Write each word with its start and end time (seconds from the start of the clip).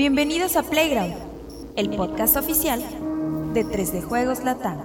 Bienvenidos 0.00 0.56
a 0.56 0.62
Playground, 0.62 1.14
el 1.76 1.90
podcast 1.90 2.34
oficial 2.38 2.80
de 3.52 3.66
3D 3.66 4.02
Juegos 4.02 4.42
Latam. 4.42 4.80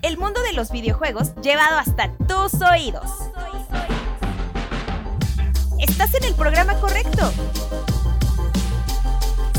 El 0.00 0.16
mundo 0.16 0.40
de 0.40 0.54
los 0.54 0.70
videojuegos 0.70 1.34
llevado 1.42 1.76
hasta 1.76 2.16
tus 2.26 2.58
oídos. 2.62 3.10
Estás 5.78 6.14
en 6.14 6.24
el 6.24 6.34
programa 6.36 6.80
correcto. 6.80 7.30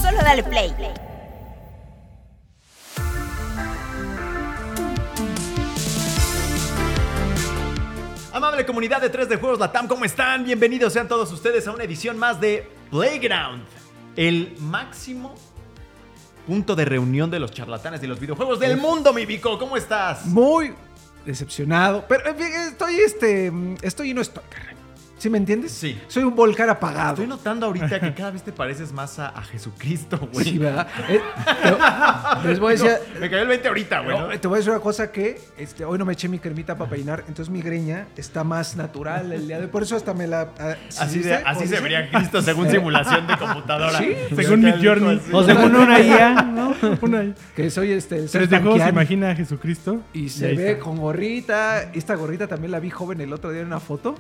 Solo 0.01 0.17
dale 0.23 0.41
play. 0.41 0.73
Amable 8.33 8.65
comunidad 8.65 8.99
de 8.99 9.11
3 9.11 9.29
de 9.29 9.35
Juegos 9.35 9.59
Latam, 9.59 9.87
¿cómo 9.87 10.05
están? 10.05 10.43
Bienvenidos 10.43 10.93
sean 10.93 11.07
todos 11.07 11.31
ustedes 11.31 11.67
a 11.67 11.71
una 11.71 11.83
edición 11.83 12.17
más 12.17 12.41
de 12.41 12.76
Playground, 12.89 13.63
el 14.15 14.55
máximo 14.59 15.35
punto 16.45 16.75
de 16.75 16.85
reunión 16.85 17.29
de 17.29 17.39
los 17.39 17.51
charlatanes 17.51 17.99
de 17.99 18.07
los 18.07 18.19
videojuegos 18.19 18.59
del 18.59 18.77
mundo, 18.77 19.11
mi 19.13 19.25
Vico. 19.25 19.59
¿Cómo 19.59 19.75
estás? 19.75 20.25
Muy 20.27 20.73
decepcionado. 21.25 22.05
Pero 22.07 22.29
eh, 22.29 22.67
estoy, 22.69 22.95
este, 22.95 23.51
estoy 23.81 24.11
y 24.11 24.13
no 24.13 24.21
estoy, 24.21 24.43
caray. 24.49 24.76
¿Sí 25.17 25.29
me 25.31 25.39
entiendes? 25.39 25.71
Sí. 25.71 25.99
Soy 26.07 26.23
un 26.23 26.35
volcán 26.35 26.69
apagado. 26.69 27.13
Estoy 27.13 27.27
notando 27.27 27.65
ahorita 27.65 27.99
que 27.99 28.13
cada 28.13 28.29
vez 28.31 28.43
te 28.43 28.51
pareces 28.51 28.91
más 28.93 29.17
a, 29.17 29.29
a 29.29 29.41
Jesucristo, 29.43 30.29
güey. 30.31 30.45
Sí, 30.45 30.57
¿verdad? 30.59 30.87
Eh, 31.09 31.19
te- 32.41 32.47
les 32.47 32.59
voy 32.59 32.69
a 32.69 32.71
decir... 32.77 32.91
No, 33.15 33.19
me 33.21 33.29
cayó 33.29 33.41
el 33.41 33.47
20 33.47 33.67
ahorita, 33.67 33.99
güey. 34.01 34.17
no, 34.17 34.39
te 34.39 34.47
voy 34.47 34.55
a 34.55 34.59
decir 34.59 34.71
una 34.71 34.79
cosa 34.81 35.11
que 35.11 35.39
este, 35.57 35.85
hoy 35.85 35.97
no 35.97 36.05
me 36.05 36.13
eché 36.13 36.29
mi 36.29 36.37
cremita 36.37 36.77
para 36.77 36.89
peinar, 36.91 37.23
entonces 37.27 37.49
mi 37.49 37.61
greña 37.61 38.07
está 38.15 38.43
más 38.43 38.75
natural 38.75 39.31
el 39.31 39.47
día 39.47 39.57
de 39.57 39.63
hoy. 39.65 39.69
Por 39.71 39.81
eso 39.83 39.95
hasta 39.95 40.13
me 40.13 40.27
la... 40.27 40.49
ah, 40.59 40.75
¿sí 40.89 41.23
Así, 41.45 41.67
se 41.67 41.79
vería 41.79 42.09
Cristo 42.11 42.41
según 42.43 42.69
simulación 42.71 43.25
de 43.25 43.37
computadora. 43.37 43.97
Sí, 43.97 44.13
Según 44.35 44.61
mi 44.61 44.71
journey. 44.71 45.19
O 45.31 45.43
según 45.43 45.75
una 45.75 45.99
IA, 45.99 46.41
¿no? 46.43 46.75
Una 47.01 47.23
IA. 47.23 47.33
Que 47.55 47.69
soy 47.71 47.91
este... 47.91 48.17
el 48.17 48.29
Tres 48.29 48.49
de 48.49 48.59
juegos 48.59 48.87
imagina 48.87 49.31
a 49.31 49.35
Jesucristo. 49.35 50.01
Y 50.13 50.29
se 50.29 50.53
ve 50.53 50.71
está. 50.73 50.83
con 50.83 50.97
gorrita. 50.97 51.91
Esta 51.93 52.13
gorrita 52.15 52.47
también 52.47 52.71
la 52.71 52.79
vi 52.79 52.89
joven 52.91 53.19
el 53.21 53.33
otro 53.33 53.51
día 53.51 53.61
en 53.61 53.67
una 53.67 53.79
foto. 53.79 54.15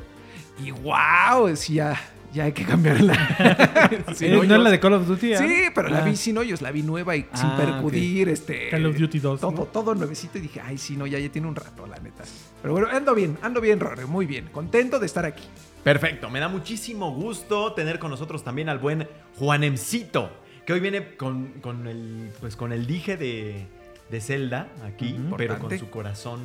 Y 0.63 0.71
wow, 0.71 1.55
sí, 1.55 1.75
ya, 1.75 1.99
hay 2.39 2.51
que 2.51 2.65
cambiarla. 2.65 3.13
Sin 4.15 4.33
Eh, 4.33 4.35
¿No 4.35 4.43
es 4.43 4.49
la 4.61 4.69
de 4.69 4.79
Call 4.79 4.93
of 4.93 5.07
Duty? 5.07 5.33
ah? 5.33 5.37
Sí, 5.39 5.63
pero 5.73 5.87
la 5.89 5.99
Ah. 5.99 6.01
vi 6.05 6.15
sin 6.15 6.37
hoyos, 6.37 6.61
la 6.61 6.71
vi 6.71 6.83
nueva 6.83 7.15
y 7.15 7.21
sin 7.33 7.49
Ah, 7.49 7.57
percudir, 7.57 8.29
este... 8.29 8.69
Call 8.69 8.85
of 8.85 8.97
Duty 8.97 9.19
2, 9.19 9.39
Todo, 9.39 9.51
¿no? 9.51 9.63
todo 9.65 9.95
nuevecito 9.95 10.37
y 10.37 10.41
dije, 10.41 10.61
ay, 10.61 10.77
sí, 10.77 10.95
no, 10.97 11.07
ya, 11.07 11.17
ya 11.19 11.29
tiene 11.29 11.47
un 11.47 11.55
rato, 11.55 11.85
la 11.87 11.97
neta. 11.99 12.23
Pero 12.61 12.73
bueno, 12.73 12.87
ando 12.91 13.15
bien, 13.15 13.37
ando 13.41 13.61
bien, 13.61 13.79
Rory, 13.79 14.05
muy 14.05 14.25
bien. 14.25 14.47
Contento 14.51 14.99
de 14.99 15.05
estar 15.05 15.25
aquí. 15.25 15.43
Perfecto, 15.83 16.29
me 16.29 16.39
da 16.39 16.47
muchísimo 16.47 17.13
gusto 17.13 17.73
tener 17.73 17.97
con 17.97 18.11
nosotros 18.11 18.43
también 18.43 18.67
al 18.69 18.77
buen 18.79 19.07
Juanemcito, 19.37 20.29
que 20.65 20.73
hoy 20.73 20.79
viene 20.79 21.15
con, 21.15 21.53
con 21.61 21.87
el, 21.87 22.29
pues, 22.39 22.55
con 22.55 22.71
el 22.73 22.85
dije 22.85 23.15
de, 23.17 23.65
de 24.11 24.21
Zelda 24.21 24.67
aquí, 24.85 25.17
pero 25.37 25.57
con 25.59 25.77
su 25.79 25.89
corazón, 25.89 26.41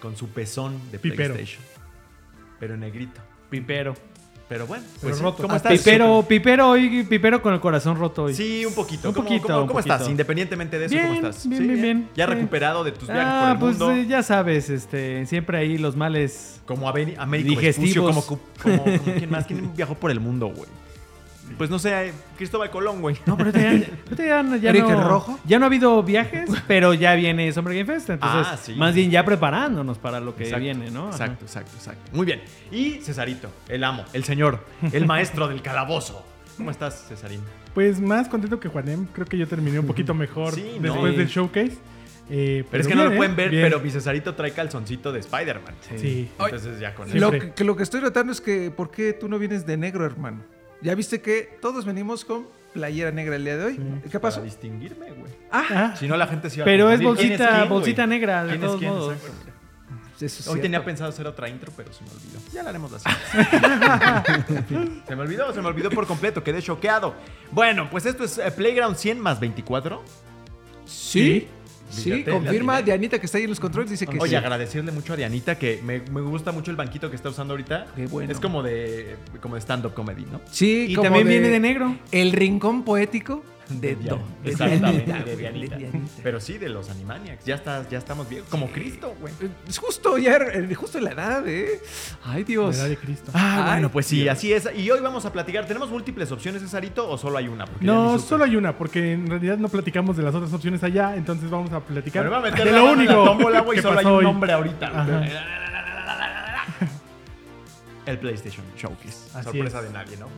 con 0.00 0.16
su 0.16 0.28
pezón 0.28 0.78
de 0.92 0.98
Pipero. 0.98 1.34
PlayStation. 1.34 1.62
Pero 2.60 2.74
en 2.74 2.80
negrito. 2.80 3.20
Pipero. 3.50 3.94
Pero 4.48 4.64
bueno, 4.68 4.84
pues 5.02 5.18
roto. 5.18 5.42
¿cómo 5.42 5.54
Ah, 5.54 5.56
estás? 5.56 5.72
Pipero, 5.72 6.24
Pipero 6.28 6.70
hoy, 6.70 7.02
Pipero 7.02 7.42
con 7.42 7.52
el 7.52 7.58
corazón 7.58 7.96
roto 7.98 8.24
hoy. 8.24 8.34
Sí, 8.34 8.64
un 8.64 8.74
poquito. 8.74 9.08
Un 9.08 9.14
¿Cómo, 9.14 9.26
poquito, 9.28 9.46
cómo- 9.48 9.60
un 9.62 9.66
cómo 9.66 9.80
estás? 9.80 9.96
poquito. 9.98 10.10
Independientemente 10.12 10.78
de 10.78 10.84
eso, 10.86 10.94
Bien, 10.94 11.06
¿cómo 11.08 11.16
estás? 11.28 11.48
bien, 11.48 11.62
Sí, 11.62 11.66
bien, 11.68 11.82
bien. 11.82 12.08
Ya 12.14 12.26
Bien. 12.26 12.38
recuperado 12.38 12.84
de 12.84 12.92
tus 12.92 13.08
viajes 13.08 13.24
Ah, 13.26 13.40
por 13.40 13.50
el 13.50 13.58
pues 13.58 13.78
mundo. 13.88 13.92
eh, 14.02 14.06
ya 14.06 14.22
sabes, 14.22 14.70
este, 14.70 15.26
siempre 15.26 15.58
ahí 15.58 15.78
los 15.78 15.96
males. 15.96 16.60
Como 16.64 16.88
Abe- 16.88 17.16
Américo 17.18 17.50
Digestivos. 17.58 18.14
Vespucio, 18.14 18.38
como, 18.62 18.78
como, 18.84 18.84
como- 19.04 19.14
¿quién 19.18 19.30
más? 19.30 19.46
¿Quién 19.46 19.74
viajó 19.74 19.96
por 19.96 20.12
el 20.12 20.20
mundo, 20.20 20.46
güey? 20.46 20.68
Pues 21.56 21.70
no 21.70 21.78
sé, 21.78 22.08
eh, 22.08 22.12
Cristóbal 22.36 22.70
Colón, 22.70 23.00
güey. 23.00 23.16
No, 23.24 23.36
pero 23.36 23.50
ya, 23.50 23.72
ya 24.16 24.42
no- 24.42 24.56
ya 24.56 24.70
¿Eric 24.70 24.84
el 24.88 24.92
no, 24.96 25.08
Rojo? 25.08 25.38
ya 25.46 25.58
no 25.58 25.64
ha 25.64 25.68
habido 25.68 26.02
viajes, 26.02 26.50
pero 26.66 26.92
ya 26.92 27.14
viene 27.14 27.50
Summer 27.52 27.72
Game 27.74 27.86
Fest. 27.86 28.10
Entonces, 28.10 28.46
Ah, 28.52 28.56
sí. 28.56 28.74
más 28.74 28.94
bien 28.94 29.10
ya 29.10 29.24
preparándonos 29.24 29.96
para 29.98 30.20
lo 30.20 30.34
que 30.36 30.44
Exacto, 30.44 30.62
viene, 30.64 30.90
¿no? 30.90 31.08
Ajá. 31.08 31.12
Exacto, 31.24 31.44
exacto, 31.44 31.70
exacto. 31.76 32.10
Muy 32.12 32.26
bien. 32.26 32.42
Y 32.70 32.94
Cesarito, 33.00 33.48
el 33.68 33.84
amo, 33.84 34.04
el 34.12 34.24
señor, 34.24 34.64
el 34.92 35.06
maestro 35.06 35.48
del 35.48 35.62
calabozo. 35.62 36.24
¿Cómo 36.56 36.70
estás, 36.70 37.06
Cesarín? 37.08 37.40
Pues 37.74 38.00
más 38.00 38.28
contento 38.28 38.58
que 38.58 38.68
Juanem. 38.68 39.06
Creo 39.12 39.26
que 39.26 39.36
yo 39.38 39.46
terminé 39.46 39.78
un 39.78 39.86
poquito 39.86 40.14
mejor 40.14 40.54
Sí, 40.54 40.76
¿no? 40.80 40.82
después 40.92 41.12
Sí. 41.12 41.18
del 41.18 41.28
showcase. 41.28 41.78
Eh, 42.28 42.64
Pero 42.70 42.80
es 42.82 42.88
que 42.88 42.94
no 42.96 43.04
lo 43.04 43.12
¿eh? 43.12 43.16
pueden 43.16 43.36
ver, 43.36 43.50
Bien. 43.50 43.62
pero 43.62 43.78
mi 43.78 43.88
Cesarito 43.90 44.34
trae 44.34 44.50
calzoncito 44.50 45.12
de 45.12 45.20
Spider-Man. 45.20 45.74
Sí. 45.96 46.28
Entonces 46.40 46.80
ya 46.80 46.92
con 46.94 47.08
Sí. 47.08 47.18
eso. 47.18 47.30
Lo 47.30 47.38
que 47.54 47.62
lo 47.64 47.76
que 47.76 47.82
estoy 47.84 48.00
notando 48.00 48.32
es 48.32 48.40
que, 48.40 48.70
¿por 48.72 48.90
qué 48.90 49.12
tú 49.12 49.28
no 49.28 49.38
vienes 49.38 49.64
de 49.64 49.76
negro, 49.76 50.04
hermano? 50.04 50.42
Ya 50.82 50.94
viste 50.94 51.20
que 51.20 51.58
todos 51.60 51.84
venimos 51.84 52.24
con 52.24 52.46
playera 52.72 53.10
negra 53.10 53.36
el 53.36 53.44
día 53.44 53.56
de 53.56 53.64
hoy. 53.64 53.80
¿Qué 54.10 54.20
pasó? 54.20 54.36
Para 54.36 54.44
distinguirme, 54.44 55.10
güey. 55.12 55.32
Ah, 55.50 55.64
Ah, 55.70 55.96
Si 55.96 56.06
no, 56.06 56.16
la 56.16 56.26
gente 56.26 56.50
se 56.50 56.56
iba 56.56 56.64
a 56.64 56.66
pero 56.66 56.90
es 56.90 57.00
confundir. 57.00 57.28
¿Quién 57.28 57.38
bolsita, 57.38 57.48
quién, 57.48 57.58
güey? 57.60 57.68
bolsita 57.70 58.06
negra, 58.06 58.44
de 58.44 58.50
¿Quién 58.50 58.60
es 58.62 58.66
todos 58.66 58.78
quién? 58.80 58.90
modos. 58.92 59.16
Es 60.18 60.22
Hoy 60.22 60.28
cierto. 60.44 60.62
tenía 60.62 60.84
pensado 60.84 61.10
hacer 61.10 61.26
otra 61.26 61.48
intro, 61.48 61.70
pero 61.76 61.92
se 61.92 62.02
me 62.02 62.10
olvidó. 62.10 62.38
Ya 62.52 62.62
la 62.62 62.70
haremos 62.70 62.90
así. 62.92 63.04
se 65.06 65.16
me 65.16 65.22
olvidó, 65.22 65.52
se 65.52 65.60
me 65.60 65.68
olvidó 65.68 65.90
por 65.90 66.06
completo, 66.06 66.42
quedé 66.42 66.62
choqueado. 66.62 67.14
Bueno, 67.50 67.88
pues 67.90 68.06
esto 68.06 68.24
es 68.24 68.38
eh, 68.38 68.50
Playground 68.50 68.96
100 68.96 69.20
más 69.20 69.38
24. 69.40 70.02
Sí, 70.86 71.48
sí, 71.88 72.24
confirma. 72.24 72.82
Dianita 72.82 73.18
que 73.18 73.26
está 73.26 73.38
ahí 73.38 73.44
en 73.44 73.50
los 73.50 73.60
controles, 73.60 73.90
dice 73.90 74.06
que 74.06 74.18
Oye, 74.18 74.30
sí. 74.30 74.36
agradecerle 74.36 74.92
mucho 74.92 75.12
a 75.12 75.16
Dianita 75.16 75.58
que 75.58 75.80
me, 75.84 76.00
me 76.00 76.20
gusta 76.20 76.52
mucho 76.52 76.70
el 76.70 76.76
banquito 76.76 77.10
que 77.10 77.16
está 77.16 77.28
usando 77.28 77.54
ahorita. 77.54 77.86
Qué 77.94 78.06
bueno. 78.06 78.32
Es 78.32 78.40
como 78.40 78.62
de, 78.62 79.16
como 79.40 79.54
de 79.54 79.60
stand-up 79.60 79.94
comedy, 79.94 80.26
¿no? 80.30 80.40
Sí, 80.50 80.86
Y 80.88 80.94
como 80.94 81.04
también 81.04 81.28
viene 81.28 81.48
de 81.48 81.60
negro. 81.60 81.96
El 82.12 82.32
rincón 82.32 82.82
poético 82.84 83.42
de, 83.68 83.96
de 83.96 83.96
Dianita, 83.96 85.22
de 85.24 85.36
Dianita. 85.36 85.76
de 85.76 85.86
Dianita. 85.88 86.08
Pero 86.22 86.40
sí, 86.40 86.58
de 86.58 86.68
los 86.68 86.88
Animaniacs. 86.90 87.44
Ya, 87.44 87.56
está, 87.56 87.88
ya 87.88 87.98
estamos 87.98 88.28
bien. 88.28 88.44
Como 88.48 88.68
Cristo, 88.70 89.14
güey. 89.20 89.32
Es 89.68 89.78
justo 89.78 90.18
ya, 90.18 90.36
eh, 90.36 90.74
justo 90.74 91.00
la 91.00 91.10
edad, 91.10 91.46
¿eh? 91.48 91.80
Ay, 92.24 92.44
Dios. 92.44 92.76
Edad 92.78 92.88
de 92.88 92.96
Cristo. 92.96 93.30
Ah, 93.34 93.64
Ay, 93.66 93.70
bueno, 93.72 93.90
pues 93.90 94.06
sí, 94.06 94.20
Dios. 94.22 94.32
así 94.36 94.52
es. 94.52 94.68
Y 94.76 94.90
hoy 94.90 95.00
vamos 95.00 95.24
a 95.26 95.32
platicar. 95.32 95.66
¿Tenemos 95.66 95.90
múltiples 95.90 96.30
opciones, 96.32 96.62
Cesarito, 96.62 97.08
o 97.08 97.18
solo 97.18 97.38
hay 97.38 97.48
una? 97.48 97.64
Porque 97.66 97.84
No, 97.84 98.18
solo 98.18 98.44
hay 98.44 98.56
una, 98.56 98.76
porque 98.76 99.12
en 99.12 99.26
realidad 99.26 99.58
no 99.58 99.68
platicamos 99.68 100.16
de 100.16 100.22
las 100.22 100.34
otras 100.34 100.52
opciones 100.52 100.82
allá, 100.82 101.16
entonces 101.16 101.50
vamos 101.50 101.72
a 101.72 101.80
platicar 101.80 102.22
Pero 102.22 102.30
va 102.32 102.38
a 102.38 102.42
meter 102.42 102.64
de 102.64 102.72
la 102.72 102.78
lo 102.78 102.84
la 102.86 102.92
único 102.92 103.24
tómbola, 103.24 103.60
güey, 103.60 103.76
que 103.76 103.82
solo 103.82 103.98
hay 103.98 104.06
un 104.06 104.12
hoy. 104.12 104.24
nombre 104.24 104.52
ahorita. 104.52 105.06
El 108.06 108.18
PlayStation 108.20 108.64
Showcase. 108.76 109.30
Así 109.34 109.42
Sorpresa 109.44 109.80
es. 109.80 109.84
de 109.86 109.90
nadie, 109.92 110.16
¿no? 110.16 110.28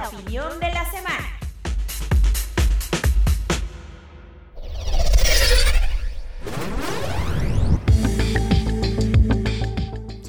La 0.00 0.08
opinión 0.08 0.58
de 0.58 0.72
la 0.72 0.90
semana. 0.90 1.41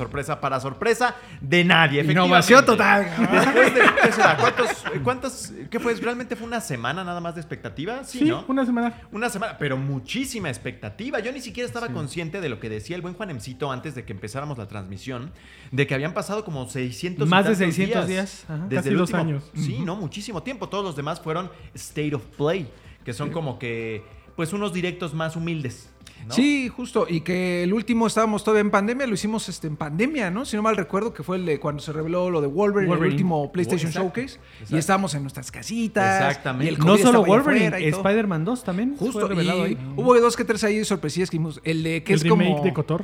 Sorpresa 0.04 0.40
para 0.42 0.60
sorpresa 0.60 1.16
de 1.40 1.64
nadie. 1.64 2.04
Innovación 2.04 2.66
total. 2.66 3.06
Después 3.32 3.74
de, 3.74 3.82
¿qué 4.04 4.12
será? 4.12 4.38
¿Cuántos, 4.38 4.68
cuántas, 5.04 5.54
qué 5.70 5.80
fue? 5.80 5.94
¿Realmente 5.96 6.36
fue 6.36 6.46
una 6.48 6.60
semana 6.62 7.04
nada 7.04 7.20
más 7.22 7.36
de 7.36 7.42
expectativa? 7.42 8.04
Sí, 8.04 8.20
Sí, 8.20 8.26
¿no? 8.26 8.44
una 8.48 8.66
semana. 8.66 8.94
Una 9.12 9.30
semana, 9.30 9.58
pero 9.58 9.78
muchísima 9.78 10.50
expectativa. 10.50 11.20
Yo 11.20 11.32
ni 11.32 11.40
siquiera 11.42 11.66
estaba 11.68 11.88
consciente 11.90 12.42
de 12.42 12.50
lo 12.50 12.60
que 12.60 12.70
decía 12.70 12.96
el 12.96 13.02
buen 13.02 13.14
Juanemcito 13.14 13.72
antes 13.72 13.96
de 13.96 14.04
que 14.06 14.12
empezáramos 14.14 14.58
la 14.58 14.68
transmisión, 14.68 15.32
de 15.72 15.88
que 15.88 15.94
habían 15.96 16.14
pasado 16.14 16.44
como 16.44 16.68
600 16.70 17.26
y 17.26 17.30
Más 17.30 17.46
de 17.46 17.52
tantos 17.52 17.76
600 17.76 18.08
días, 18.08 18.44
ajá, 18.50 18.58
desde 18.68 18.76
casi 18.76 18.90
el 18.90 18.98
dos 18.98 19.10
último- 19.10 19.22
años. 19.22 19.52
Sí, 19.56 19.80
no, 19.80 19.96
muchísimo 19.96 20.44
tiempo. 20.44 20.68
Todos 20.70 20.84
los 20.84 20.96
demás 20.96 21.22
fueron 21.22 21.50
State 21.74 22.14
of 22.16 22.24
Play, 22.38 22.70
que 23.06 23.14
son 23.14 23.30
como 23.32 23.58
que, 23.58 24.04
pues, 24.36 24.52
unos 24.54 24.74
directos 24.74 25.14
más 25.14 25.36
humildes. 25.36 25.90
¿No? 26.28 26.34
Sí, 26.34 26.70
justo. 26.70 27.06
Y 27.10 27.22
que 27.22 27.64
el 27.64 27.74
último 27.74 28.08
estábamos 28.08 28.44
todavía 28.44 28.62
en 28.62 28.72
pandemia, 28.72 29.06
lo 29.08 29.14
hicimos 29.14 29.50
este, 29.50 29.68
en 29.68 29.76
pandemia, 29.78 30.32
¿no? 30.32 30.46
Si 30.46 30.56
no 30.56 30.62
mal 30.62 30.78
recuerdo, 30.78 31.14
que 31.14 31.24
fue 31.24 31.38
el 31.38 31.46
de 31.46 31.60
cuando 31.60 31.82
se 31.82 31.92
reveló 31.92 32.30
lo 32.30 32.42
de 32.42 32.48
Wolverine, 32.48 32.88
Wolverine. 32.90 33.08
el 33.08 33.14
último 33.14 33.52
PlayStation 33.52 33.90
Exacto, 33.90 34.08
Showcase. 34.08 34.36
exacto. 34.36 34.76
Y 34.76 34.80
estábamos 34.80 35.14
en 35.16 35.22
nuestras 35.24 35.52
casitas. 35.52 36.22
Exactamente. 36.22 36.66
y 36.66 36.76
el 36.76 36.80
No 36.80 36.98
solo 36.98 37.24
Wolverine. 37.26 37.88
Spider-Man 37.90 38.46
2 38.46 38.64
también. 38.64 38.96
Justo, 38.98 39.20
fue 39.20 39.30
revelado 39.30 39.68
y 39.68 39.72
ahí. 39.72 39.78
hubo 39.96 40.20
dos 40.20 40.36
que 40.36 40.46
tres 40.46 40.64
ahí 40.64 40.84
sorpresillas 40.86 41.30
que 41.30 41.38
vimos. 41.38 41.60
El 41.64 41.84
de 41.84 42.04
que 42.04 42.14
el 42.14 42.18
es 42.20 42.24
remake 42.24 42.52
como... 42.52 42.64
de 42.64 42.74
Cotor. 42.74 43.04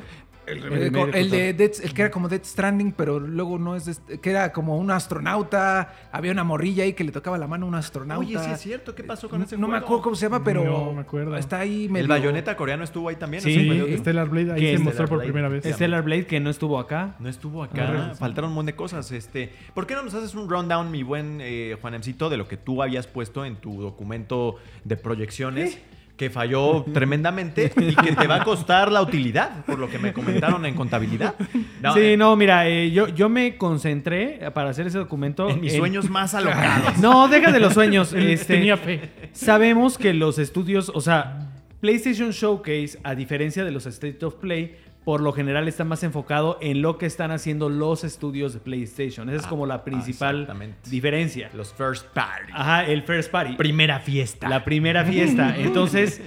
El, 0.49 0.61
remake, 0.63 1.11
de 1.29 1.53
de 1.53 1.53
Death- 1.69 1.83
el 1.83 1.93
que 1.93 2.01
era 2.01 2.11
como 2.11 2.27
Death 2.27 2.45
Stranding, 2.45 2.91
pero 2.93 3.19
luego 3.19 3.57
no 3.59 3.75
es 3.75 3.85
de 3.85 3.91
este- 3.93 4.19
que 4.19 4.29
era 4.31 4.51
como 4.51 4.77
un 4.77 4.89
astronauta, 4.91 5.93
había 6.11 6.31
una 6.31 6.43
morrilla 6.43 6.83
ahí 6.83 6.93
que 6.93 7.03
le 7.03 7.11
tocaba 7.11 7.37
la 7.37 7.47
mano 7.47 7.65
a 7.65 7.69
un 7.69 7.75
astronauta. 7.75 8.25
Oye, 8.25 8.37
sí 8.39 8.51
es 8.51 8.59
cierto. 8.59 8.95
¿Qué 8.95 9.03
pasó 9.03 9.29
con 9.29 9.39
no, 9.39 9.45
ese 9.45 9.57
no 9.57 9.67
me 9.67 9.77
acuerdo 9.77 10.01
cómo 10.01 10.15
se 10.15 10.25
llama, 10.25 10.43
pero 10.43 10.63
No 10.63 10.93
me 10.93 11.01
acuerdo. 11.01 11.35
está 11.37 11.59
ahí 11.59 11.87
medio... 11.89 12.03
El 12.03 12.07
bayoneta 12.07 12.55
coreano 12.57 12.83
estuvo 12.83 13.09
ahí 13.09 13.15
también. 13.15 13.41
Sí, 13.43 13.55
¿no? 13.67 13.73
Sí, 13.73 13.79
Fue- 13.81 13.97
Stellar 13.97 14.29
Blade 14.29 14.51
ahí 14.53 14.59
Que 14.61 14.77
se 14.77 14.83
mostró 14.83 15.07
por 15.07 15.21
primera 15.23 15.49
vez. 15.49 15.63
Stellar 15.65 16.03
Blade 16.03 16.25
que 16.25 16.39
no 16.39 16.49
estuvo 16.49 16.79
acá. 16.79 17.15
No 17.19 17.29
estuvo 17.29 17.63
Ah, 17.63 17.65
acá, 17.65 18.13
faltaron 18.17 18.49
un 18.49 18.55
montón 18.55 18.67
de 18.67 18.75
cosas. 18.75 19.11
Este, 19.11 19.51
¿Por 19.73 19.85
qué 19.87 19.93
no 19.95 20.03
nos 20.03 20.13
haces 20.13 20.33
un 20.35 20.49
rundown, 20.49 20.91
mi 20.91 21.03
buen 21.03 21.39
eh, 21.41 21.77
Juanemcito, 21.81 22.29
de 22.29 22.37
lo 22.37 22.47
que 22.47 22.57
tú 22.57 22.81
habías 22.83 23.07
puesto 23.07 23.45
en 23.45 23.55
tu 23.57 23.81
documento 23.81 24.55
de 24.83 24.97
proyecciones? 24.97 25.77
Que 26.19 26.29
falló 26.29 26.83
tremendamente 26.93 27.71
y 27.77 27.95
que 27.95 28.13
te 28.13 28.27
va 28.27 28.41
a 28.41 28.43
costar 28.43 28.91
la 28.91 29.01
utilidad, 29.01 29.63
por 29.65 29.79
lo 29.79 29.89
que 29.89 29.97
me 29.99 30.11
comentaron 30.11 30.65
en 30.65 30.75
contabilidad. 30.75 31.33
No, 31.81 31.93
sí, 31.93 32.01
eh, 32.01 32.17
no, 32.17 32.35
mira, 32.35 32.67
eh, 32.67 32.91
yo, 32.91 33.07
yo 33.07 33.29
me 33.29 33.55
concentré 33.55 34.51
para 34.53 34.69
hacer 34.69 34.85
ese 34.85 34.97
documento. 34.97 35.49
en 35.49 35.61
mis 35.61 35.77
sueños 35.77 36.09
más 36.09 36.33
alocados. 36.35 36.97
No, 36.97 37.29
deja 37.29 37.53
de 37.53 37.61
los 37.61 37.73
sueños. 37.73 38.13
Este, 38.19 38.55
tenía 38.55 38.75
fe. 38.75 39.09
Sabemos 39.31 39.97
que 39.97 40.13
los 40.13 40.39
estudios, 40.39 40.91
o 40.93 40.99
sea, 40.99 41.51
PlayStation 41.79 42.31
Showcase, 42.31 42.99
a 43.03 43.15
diferencia 43.15 43.63
de 43.63 43.71
los 43.71 43.85
State 43.85 44.25
of 44.25 44.35
Play, 44.35 44.75
por 45.09 45.21
lo 45.21 45.33
general 45.33 45.67
está 45.67 45.83
más 45.85 46.03
enfocado 46.03 46.59
en 46.61 46.83
lo 46.83 46.99
que 46.99 47.07
están 47.07 47.31
haciendo 47.31 47.67
los 47.67 48.03
estudios 48.03 48.53
de 48.53 48.59
PlayStation. 48.59 49.27
Esa 49.27 49.39
es 49.39 49.45
Ah, 49.47 49.49
como 49.49 49.65
la 49.65 49.83
principal 49.83 50.47
diferencia. 50.87 51.49
Los 51.55 51.73
first 51.73 52.05
party. 52.13 52.51
Ajá, 52.53 52.85
el 52.85 53.01
first 53.01 53.31
party. 53.31 53.55
Primera 53.55 53.99
fiesta. 54.01 54.47
La 54.47 54.63
primera 54.63 55.03
fiesta. 55.03 55.55
Entonces, 55.57 56.21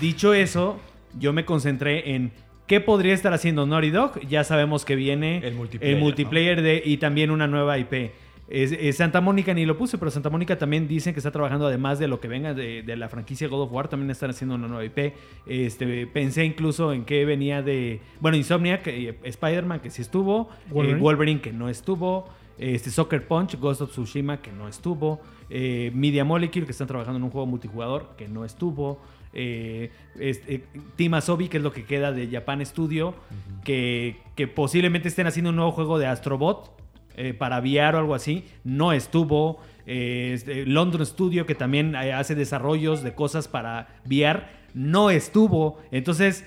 dicho 0.00 0.34
eso, 0.34 0.78
yo 1.18 1.32
me 1.32 1.44
concentré 1.44 2.14
en 2.14 2.30
qué 2.68 2.80
podría 2.80 3.12
estar 3.12 3.32
haciendo 3.32 3.66
Naughty 3.66 3.90
Dog. 3.90 4.20
Ya 4.28 4.44
sabemos 4.44 4.84
que 4.84 4.94
viene 4.94 5.38
El 5.38 5.54
multiplayer, 5.54 5.96
el 5.96 6.00
multiplayer 6.00 6.62
de, 6.62 6.80
y 6.84 6.98
también 6.98 7.32
una 7.32 7.48
nueva 7.48 7.76
IP. 7.76 8.12
Es- 8.50 8.72
es 8.72 8.96
Santa 8.96 9.20
Mónica 9.20 9.52
ni 9.52 9.66
lo 9.66 9.76
puse, 9.76 9.98
pero 9.98 10.10
Santa 10.10 10.30
Mónica 10.30 10.56
también 10.56 10.88
dicen 10.88 11.12
que 11.12 11.20
está 11.20 11.30
trabajando, 11.30 11.66
además 11.66 11.98
de 11.98 12.08
lo 12.08 12.18
que 12.18 12.28
venga 12.28 12.54
de, 12.54 12.82
de 12.82 12.96
la 12.96 13.08
franquicia 13.10 13.46
God 13.48 13.62
of 13.62 13.72
War, 13.72 13.88
también 13.88 14.10
están 14.10 14.30
haciendo 14.30 14.54
una 14.54 14.68
nueva 14.68 14.84
IP. 14.84 15.12
Este, 15.46 16.06
pensé 16.06 16.44
incluso 16.44 16.92
en 16.92 17.04
que 17.04 17.24
venía 17.26 17.60
de, 17.62 18.00
bueno, 18.20 18.36
Insomniac, 18.38 18.86
eh, 18.86 19.18
Spider-Man, 19.22 19.80
que 19.80 19.90
sí 19.90 20.00
estuvo, 20.02 20.48
eh, 20.68 20.72
Wolverine. 21.00 21.40
Que 21.42 21.52
no 21.52 21.68
estuvo, 21.68 22.28
este, 22.58 22.90
Soccer 22.90 23.26
Punch, 23.28 23.58
Ghost 23.58 23.82
of 23.82 23.90
Tsushima, 23.90 24.40
que 24.40 24.50
no 24.50 24.66
estuvo, 24.66 25.20
eh, 25.50 25.90
Media 25.94 26.24
Molecule, 26.24 26.64
que 26.64 26.72
están 26.72 26.86
trabajando 26.88 27.18
en 27.18 27.24
un 27.24 27.30
juego 27.30 27.46
multijugador, 27.46 28.14
que 28.16 28.28
no 28.28 28.44
estuvo, 28.46 28.98
eh, 29.34 29.90
este, 30.18 30.54
eh, 30.54 30.64
Team 30.96 31.12
Asobi, 31.14 31.48
que 31.48 31.58
es 31.58 31.62
lo 31.62 31.72
que 31.72 31.84
queda 31.84 32.12
de 32.12 32.26
Japan 32.28 32.64
Studio, 32.64 33.14
que, 33.62 34.16
que 34.34 34.48
posiblemente 34.48 35.08
estén 35.08 35.26
haciendo 35.26 35.50
un 35.50 35.56
nuevo 35.56 35.72
juego 35.72 35.98
de 35.98 36.06
Astrobot 36.06 36.72
eh, 37.18 37.34
para 37.34 37.58
VR 37.60 37.96
o 37.96 37.98
algo 37.98 38.14
así, 38.14 38.44
no 38.64 38.92
estuvo. 38.92 39.60
Eh, 39.86 40.32
este, 40.34 40.66
London 40.66 41.04
Studio, 41.04 41.46
que 41.46 41.54
también 41.54 41.94
eh, 41.94 42.12
hace 42.12 42.34
desarrollos 42.34 43.02
de 43.02 43.14
cosas 43.14 43.48
para 43.48 43.88
VR, 44.06 44.44
no 44.74 45.10
estuvo. 45.10 45.78
Entonces, 45.90 46.44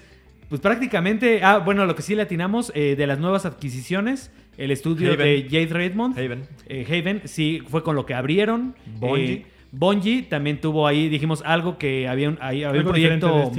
pues 0.47 0.61
prácticamente, 0.61 1.41
ah, 1.43 1.59
bueno, 1.59 1.85
lo 1.85 1.95
que 1.95 2.01
sí 2.01 2.13
le 2.13 2.23
atinamos 2.23 2.71
eh, 2.75 2.95
de 2.95 3.07
las 3.07 3.19
nuevas 3.19 3.45
adquisiciones, 3.45 4.31
el 4.57 4.69
estudio 4.69 5.13
Haven. 5.13 5.25
de 5.25 5.43
Jade 5.49 5.73
Redmond, 5.73 6.17
Haven. 6.19 6.43
eh, 6.67 6.85
Haven, 6.87 7.21
sí, 7.25 7.61
fue 7.67 7.83
con 7.83 7.95
lo 7.95 8.05
que 8.05 8.13
abrieron. 8.13 8.75
Bungie. 8.99 9.45
Bungie 9.71 10.23
también 10.23 10.59
tuvo 10.59 10.85
ahí, 10.85 11.07
dijimos, 11.09 11.41
algo 11.45 11.77
que 11.77 12.07
había 12.07 12.29
un, 12.29 12.37
ahí 12.41 12.63
había 12.63 12.81
un 12.81 12.87
proyecto. 12.87 13.51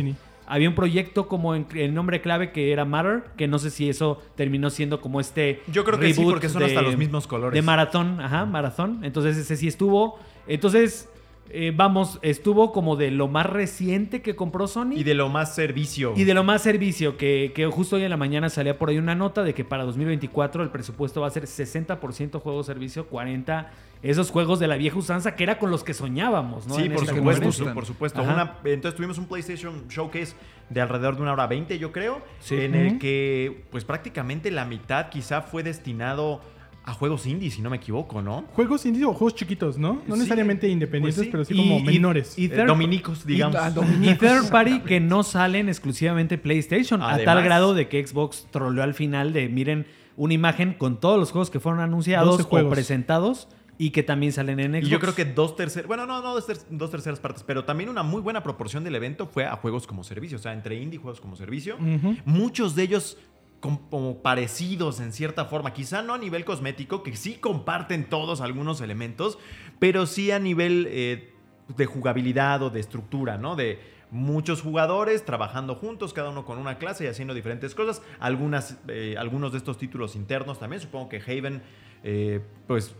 Había 0.46 0.68
un 0.68 0.74
proyecto 0.74 1.28
como 1.28 1.54
en 1.54 1.66
el 1.74 1.94
nombre 1.94 2.20
clave 2.20 2.52
que 2.52 2.72
era 2.72 2.84
Matter, 2.84 3.24
que 3.36 3.48
no 3.48 3.58
sé 3.58 3.70
si 3.70 3.88
eso 3.88 4.20
terminó 4.34 4.70
siendo 4.70 5.00
como 5.00 5.20
este. 5.20 5.62
Yo 5.68 5.84
creo 5.84 5.98
que 5.98 6.12
sí, 6.12 6.24
porque 6.24 6.48
son 6.48 6.62
hasta 6.62 6.82
los 6.82 6.96
mismos 6.96 7.26
colores. 7.26 7.54
De 7.54 7.62
Maratón, 7.62 8.20
ajá, 8.20 8.44
Maratón. 8.44 9.04
Entonces 9.04 9.36
ese 9.36 9.56
sí 9.56 9.68
estuvo. 9.68 10.18
Entonces, 10.46 11.08
eh, 11.54 11.72
vamos, 11.74 12.18
estuvo 12.22 12.72
como 12.72 12.96
de 12.96 13.10
lo 13.10 13.28
más 13.28 13.46
reciente 13.46 14.22
que 14.22 14.34
compró 14.34 14.66
Sony. 14.66 14.92
Y 14.96 15.04
de 15.04 15.14
lo 15.14 15.28
más 15.28 15.54
servicio. 15.54 16.14
Y 16.16 16.24
de 16.24 16.34
lo 16.34 16.44
más 16.44 16.62
servicio, 16.62 17.16
que, 17.16 17.52
que 17.54 17.66
justo 17.66 17.96
hoy 17.96 18.04
en 18.04 18.10
la 18.10 18.16
mañana 18.16 18.48
salía 18.48 18.78
por 18.78 18.88
ahí 18.88 18.98
una 18.98 19.14
nota 19.14 19.42
de 19.42 19.54
que 19.54 19.64
para 19.64 19.84
2024 19.84 20.62
el 20.62 20.70
presupuesto 20.70 21.20
va 21.20 21.26
a 21.26 21.30
ser 21.30 21.44
60% 21.44 22.40
juego 22.40 22.62
servicio, 22.62 23.08
40% 23.10 23.66
esos 24.02 24.32
juegos 24.32 24.58
de 24.58 24.66
la 24.66 24.76
vieja 24.76 24.98
usanza 24.98 25.36
que 25.36 25.44
era 25.44 25.60
con 25.60 25.70
los 25.70 25.84
que 25.84 25.94
soñábamos, 25.94 26.66
¿no? 26.66 26.74
Sí, 26.74 26.88
por 26.88 27.06
supuesto, 27.06 27.72
por 27.72 27.86
supuesto. 27.86 28.20
Una- 28.20 28.56
entonces 28.64 28.96
tuvimos 28.96 29.16
un 29.18 29.26
PlayStation 29.26 29.86
Showcase 29.88 30.34
de 30.70 30.80
alrededor 30.80 31.14
de 31.14 31.22
una 31.22 31.34
hora 31.34 31.46
20, 31.46 31.78
yo 31.78 31.92
creo, 31.92 32.20
Sí. 32.40 32.56
en 32.56 32.74
el 32.74 32.98
que 32.98 33.62
pues 33.70 33.84
prácticamente 33.84 34.50
la 34.50 34.64
mitad 34.64 35.08
quizá 35.08 35.40
fue 35.42 35.62
destinado 35.62 36.40
a 36.84 36.92
juegos 36.94 37.26
indie, 37.26 37.50
si 37.50 37.62
no 37.62 37.70
me 37.70 37.76
equivoco, 37.76 38.20
¿no? 38.22 38.44
Juegos 38.54 38.84
indies 38.86 39.04
o 39.06 39.12
juegos 39.12 39.36
chiquitos, 39.36 39.78
¿no? 39.78 40.02
No 40.06 40.14
Sí, 40.14 40.20
necesariamente 40.22 40.68
independientes, 40.68 41.14
pues 41.16 41.26
sí. 41.26 41.30
pero 41.30 41.44
sí 41.44 41.54
como 41.56 41.78
y- 41.78 41.82
menores. 41.94 42.36
y 42.38 42.46
Eh, 42.46 42.48
third- 42.48 42.66
dominicos, 42.66 43.24
digamos. 43.24 43.56
Y- 43.64 43.68
Y 43.68 43.72
dominicos. 43.72 44.18
third 44.18 44.50
party 44.50 44.80
que 44.80 44.98
no 44.98 45.22
salen 45.22 45.68
exclusivamente 45.68 46.38
PlayStation, 46.38 47.00
a 47.02 47.18
tal 47.22 47.42
grado 47.44 47.74
de 47.74 47.88
que 47.88 48.04
Xbox 48.04 48.48
troleó 48.50 48.82
al 48.82 48.94
final 48.94 49.32
de 49.32 49.48
miren 49.48 49.86
una 50.16 50.34
imagen 50.34 50.74
con 50.74 50.98
todos 50.98 51.18
los 51.20 51.30
juegos 51.30 51.50
que 51.50 51.60
fueron 51.60 51.80
anunciados 51.80 52.36
12 52.38 52.66
o 52.66 52.68
presentados 52.70 53.48
y 53.78 53.90
que 53.90 54.02
también 54.02 54.32
salen 54.32 54.58
en 54.60 54.72
Xbox. 54.72 54.86
Y 54.86 54.90
yo 54.90 54.98
creo 55.00 55.14
que 55.14 55.24
dos 55.24 55.54
terceras, 55.56 55.86
bueno, 55.88 56.04
no, 56.06 56.20
no 56.20 56.34
dos, 56.34 56.46
ter- 56.46 56.58
dos 56.68 56.90
terceras 56.90 57.20
partes, 57.20 57.42
pero 57.44 57.64
también 57.64 57.88
una 57.90 58.02
muy 58.02 58.20
buena 58.20 58.42
proporción 58.42 58.82
del 58.84 58.94
evento 58.96 59.26
fue 59.26 59.46
a 59.46 59.54
juegos 59.56 59.86
como 59.86 60.02
servicio, 60.04 60.36
o 60.36 60.40
sea, 60.40 60.52
entre 60.52 60.74
indie 60.82 60.98
y 60.98 61.02
juegos 61.02 61.20
como 61.20 61.36
servicio. 61.36 61.76
Muchos 62.24 62.74
de 62.74 62.82
ellos 62.82 63.16
como 63.62 64.22
parecidos 64.22 65.00
en 65.00 65.12
cierta 65.12 65.44
forma, 65.44 65.72
quizá 65.72 66.02
no 66.02 66.14
a 66.14 66.18
nivel 66.18 66.44
cosmético, 66.44 67.02
que 67.02 67.14
sí 67.16 67.34
comparten 67.34 68.08
todos 68.08 68.40
algunos 68.40 68.80
elementos, 68.80 69.38
pero 69.78 70.06
sí 70.06 70.32
a 70.32 70.40
nivel 70.40 70.88
eh, 70.90 71.32
de 71.76 71.86
jugabilidad 71.86 72.62
o 72.62 72.70
de 72.70 72.80
estructura, 72.80 73.38
¿no? 73.38 73.54
De 73.54 73.78
muchos 74.10 74.60
jugadores 74.60 75.24
trabajando 75.24 75.76
juntos, 75.76 76.12
cada 76.12 76.30
uno 76.30 76.44
con 76.44 76.58
una 76.58 76.76
clase 76.76 77.04
y 77.04 77.06
haciendo 77.06 77.34
diferentes 77.34 77.74
cosas. 77.74 78.02
Algunas, 78.18 78.78
eh, 78.88 79.14
algunos 79.16 79.52
de 79.52 79.58
estos 79.58 79.78
títulos 79.78 80.16
internos 80.16 80.58
también, 80.58 80.82
supongo 80.82 81.08
que 81.08 81.22
Haven, 81.24 81.62
eh, 82.02 82.40
pues 82.66 82.94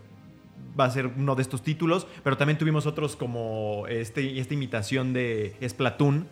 va 0.79 0.85
a 0.85 0.89
ser 0.89 1.07
uno 1.07 1.35
de 1.35 1.41
estos 1.41 1.61
títulos, 1.61 2.07
pero 2.23 2.37
también 2.37 2.57
tuvimos 2.57 2.85
otros 2.85 3.15
como 3.15 3.85
este, 3.87 4.39
esta 4.39 4.53
imitación 4.53 5.13
de 5.13 5.55
Splatoon, 5.67 6.27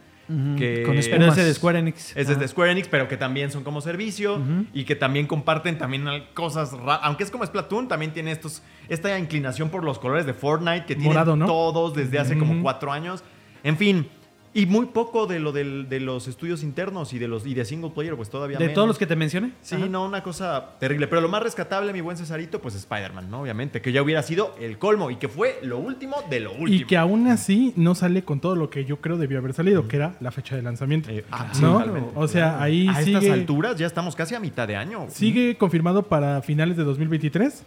Que 0.58 0.84
Con 0.84 0.96
Pero 0.96 1.26
ese 1.26 1.44
de 1.44 1.54
Square 1.54 1.80
Enix. 1.80 2.16
es 2.16 2.30
Ajá. 2.30 2.48
Square 2.48 2.72
Enix, 2.72 2.88
pero 2.88 3.08
que 3.08 3.18
también 3.18 3.52
son 3.52 3.64
como 3.64 3.82
servicio 3.82 4.42
y 4.74 4.84
que 4.86 4.96
también 4.96 5.28
comparten 5.28 5.78
también 5.78 6.06
cosas 6.34 6.74
raras. 6.74 7.02
Aunque 7.04 7.24
es 7.24 7.32
como 7.32 7.46
Splatoon, 7.46 7.88
también 7.88 8.14
tiene 8.14 8.32
estos, 8.32 8.64
esta 8.90 9.18
inclinación 9.18 9.70
por 9.70 9.84
los 9.84 10.00
colores 10.00 10.26
de 10.26 10.34
Fortnite 10.34 10.86
que 10.86 10.96
tienen 10.96 11.40
¿no? 11.40 11.46
todos 11.46 11.94
desde 11.94 12.20
hace 12.20 12.38
como 12.38 12.62
cuatro 12.62 12.92
años. 12.92 13.24
En 13.64 13.78
fin, 13.78 14.08
y 14.54 14.66
muy 14.66 14.88
poco 14.88 15.28
de 15.28 15.40
lo 15.40 15.54
del- 15.54 15.88
de 15.88 16.02
los 16.02 16.28
estudios 16.28 16.62
internos 16.62 17.14
y 17.14 17.20
de 17.20 17.30
los 17.30 17.46
y 17.46 17.54
de 17.54 17.64
single 17.64 17.92
player, 17.92 18.18
pues 18.18 18.30
todavía 18.30 18.58
De 18.58 18.66
menos. 18.66 18.76
todos 18.76 18.88
los 18.90 18.98
que 18.98 19.08
te 19.08 19.16
mencioné. 19.16 19.52
Sí, 19.62 19.76
Ajá. 19.76 19.86
no, 19.86 20.04
una 20.04 20.22
cosa 20.24 20.72
terrible. 20.78 21.08
Pero 21.08 21.22
lo 21.22 21.30
más 21.30 21.42
rescatable, 21.42 21.94
mi 21.94 22.02
buen 22.02 22.18
Cesarito, 22.18 22.62
pues 22.62 22.76
Spider-Man, 22.76 23.32
¿no? 23.32 23.42
Obviamente, 23.44 23.82
que 23.82 23.94
ya 23.94 24.02
hubiera 24.02 24.22
sido 24.24 24.54
el 24.60 24.78
colmo 24.78 25.10
y 25.10 25.16
que 25.16 25.30
fue 25.30 25.60
lo 25.64 25.78
último 25.78 26.18
de 26.30 26.42
lo 26.42 26.52
último. 26.52 26.68
Y 26.68 26.86
que 26.86 26.98
aún 26.98 27.28
así 27.28 27.72
no 27.78 27.96
sale 27.96 28.24
con 28.24 28.42
todo 28.42 28.58
lo 28.58 28.70
que 28.70 28.84
yo 28.84 28.98
creo 28.98 29.16
debió 29.18 29.38
haber 29.40 29.54
salido, 29.54 29.88
que 29.88 29.96
era 29.96 30.16
la 30.20 30.32
fecha 30.32 30.58
de 30.58 30.64
lanzamiento. 30.64 31.10
Eh, 31.10 31.24
ah, 31.32 31.50
¿No? 31.62 32.12
O 32.16 32.28
sea, 32.28 32.62
ahí 32.62 32.90
A 32.90 33.02
sigue, 33.04 33.18
estas 33.20 33.30
alturas 33.34 33.78
ya 33.78 33.88
estamos 33.88 34.16
casi 34.18 34.36
a 34.36 34.42
mitad 34.42 34.68
de 34.68 34.76
año. 34.76 35.08
sigue 35.10 35.56
confirmado 35.58 36.04
para 36.04 36.42
finales 36.42 36.76
de 36.76 36.84
2023, 36.84 37.64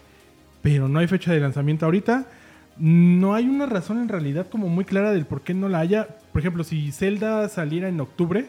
pero 0.61 0.87
no 0.89 0.99
hay 0.99 1.07
fecha 1.07 1.33
de 1.33 1.41
lanzamiento 1.41 1.87
ahorita. 1.87 2.27
No 2.77 3.35
hay 3.35 3.47
una 3.47 3.67
razón 3.67 3.99
en 3.99 4.09
realidad 4.09 4.49
como 4.51 4.69
muy 4.69 4.85
clara 4.85 5.13
del 5.13 5.27
por 5.27 5.43
qué 5.43 5.55
no 5.55 5.69
la 5.69 5.79
haya. 5.79 6.09
Por 6.33 6.41
ejemplo, 6.41 6.65
si 6.65 6.91
Zelda 6.91 7.49
saliera 7.49 7.89
en 7.89 8.01
octubre, 8.01 8.49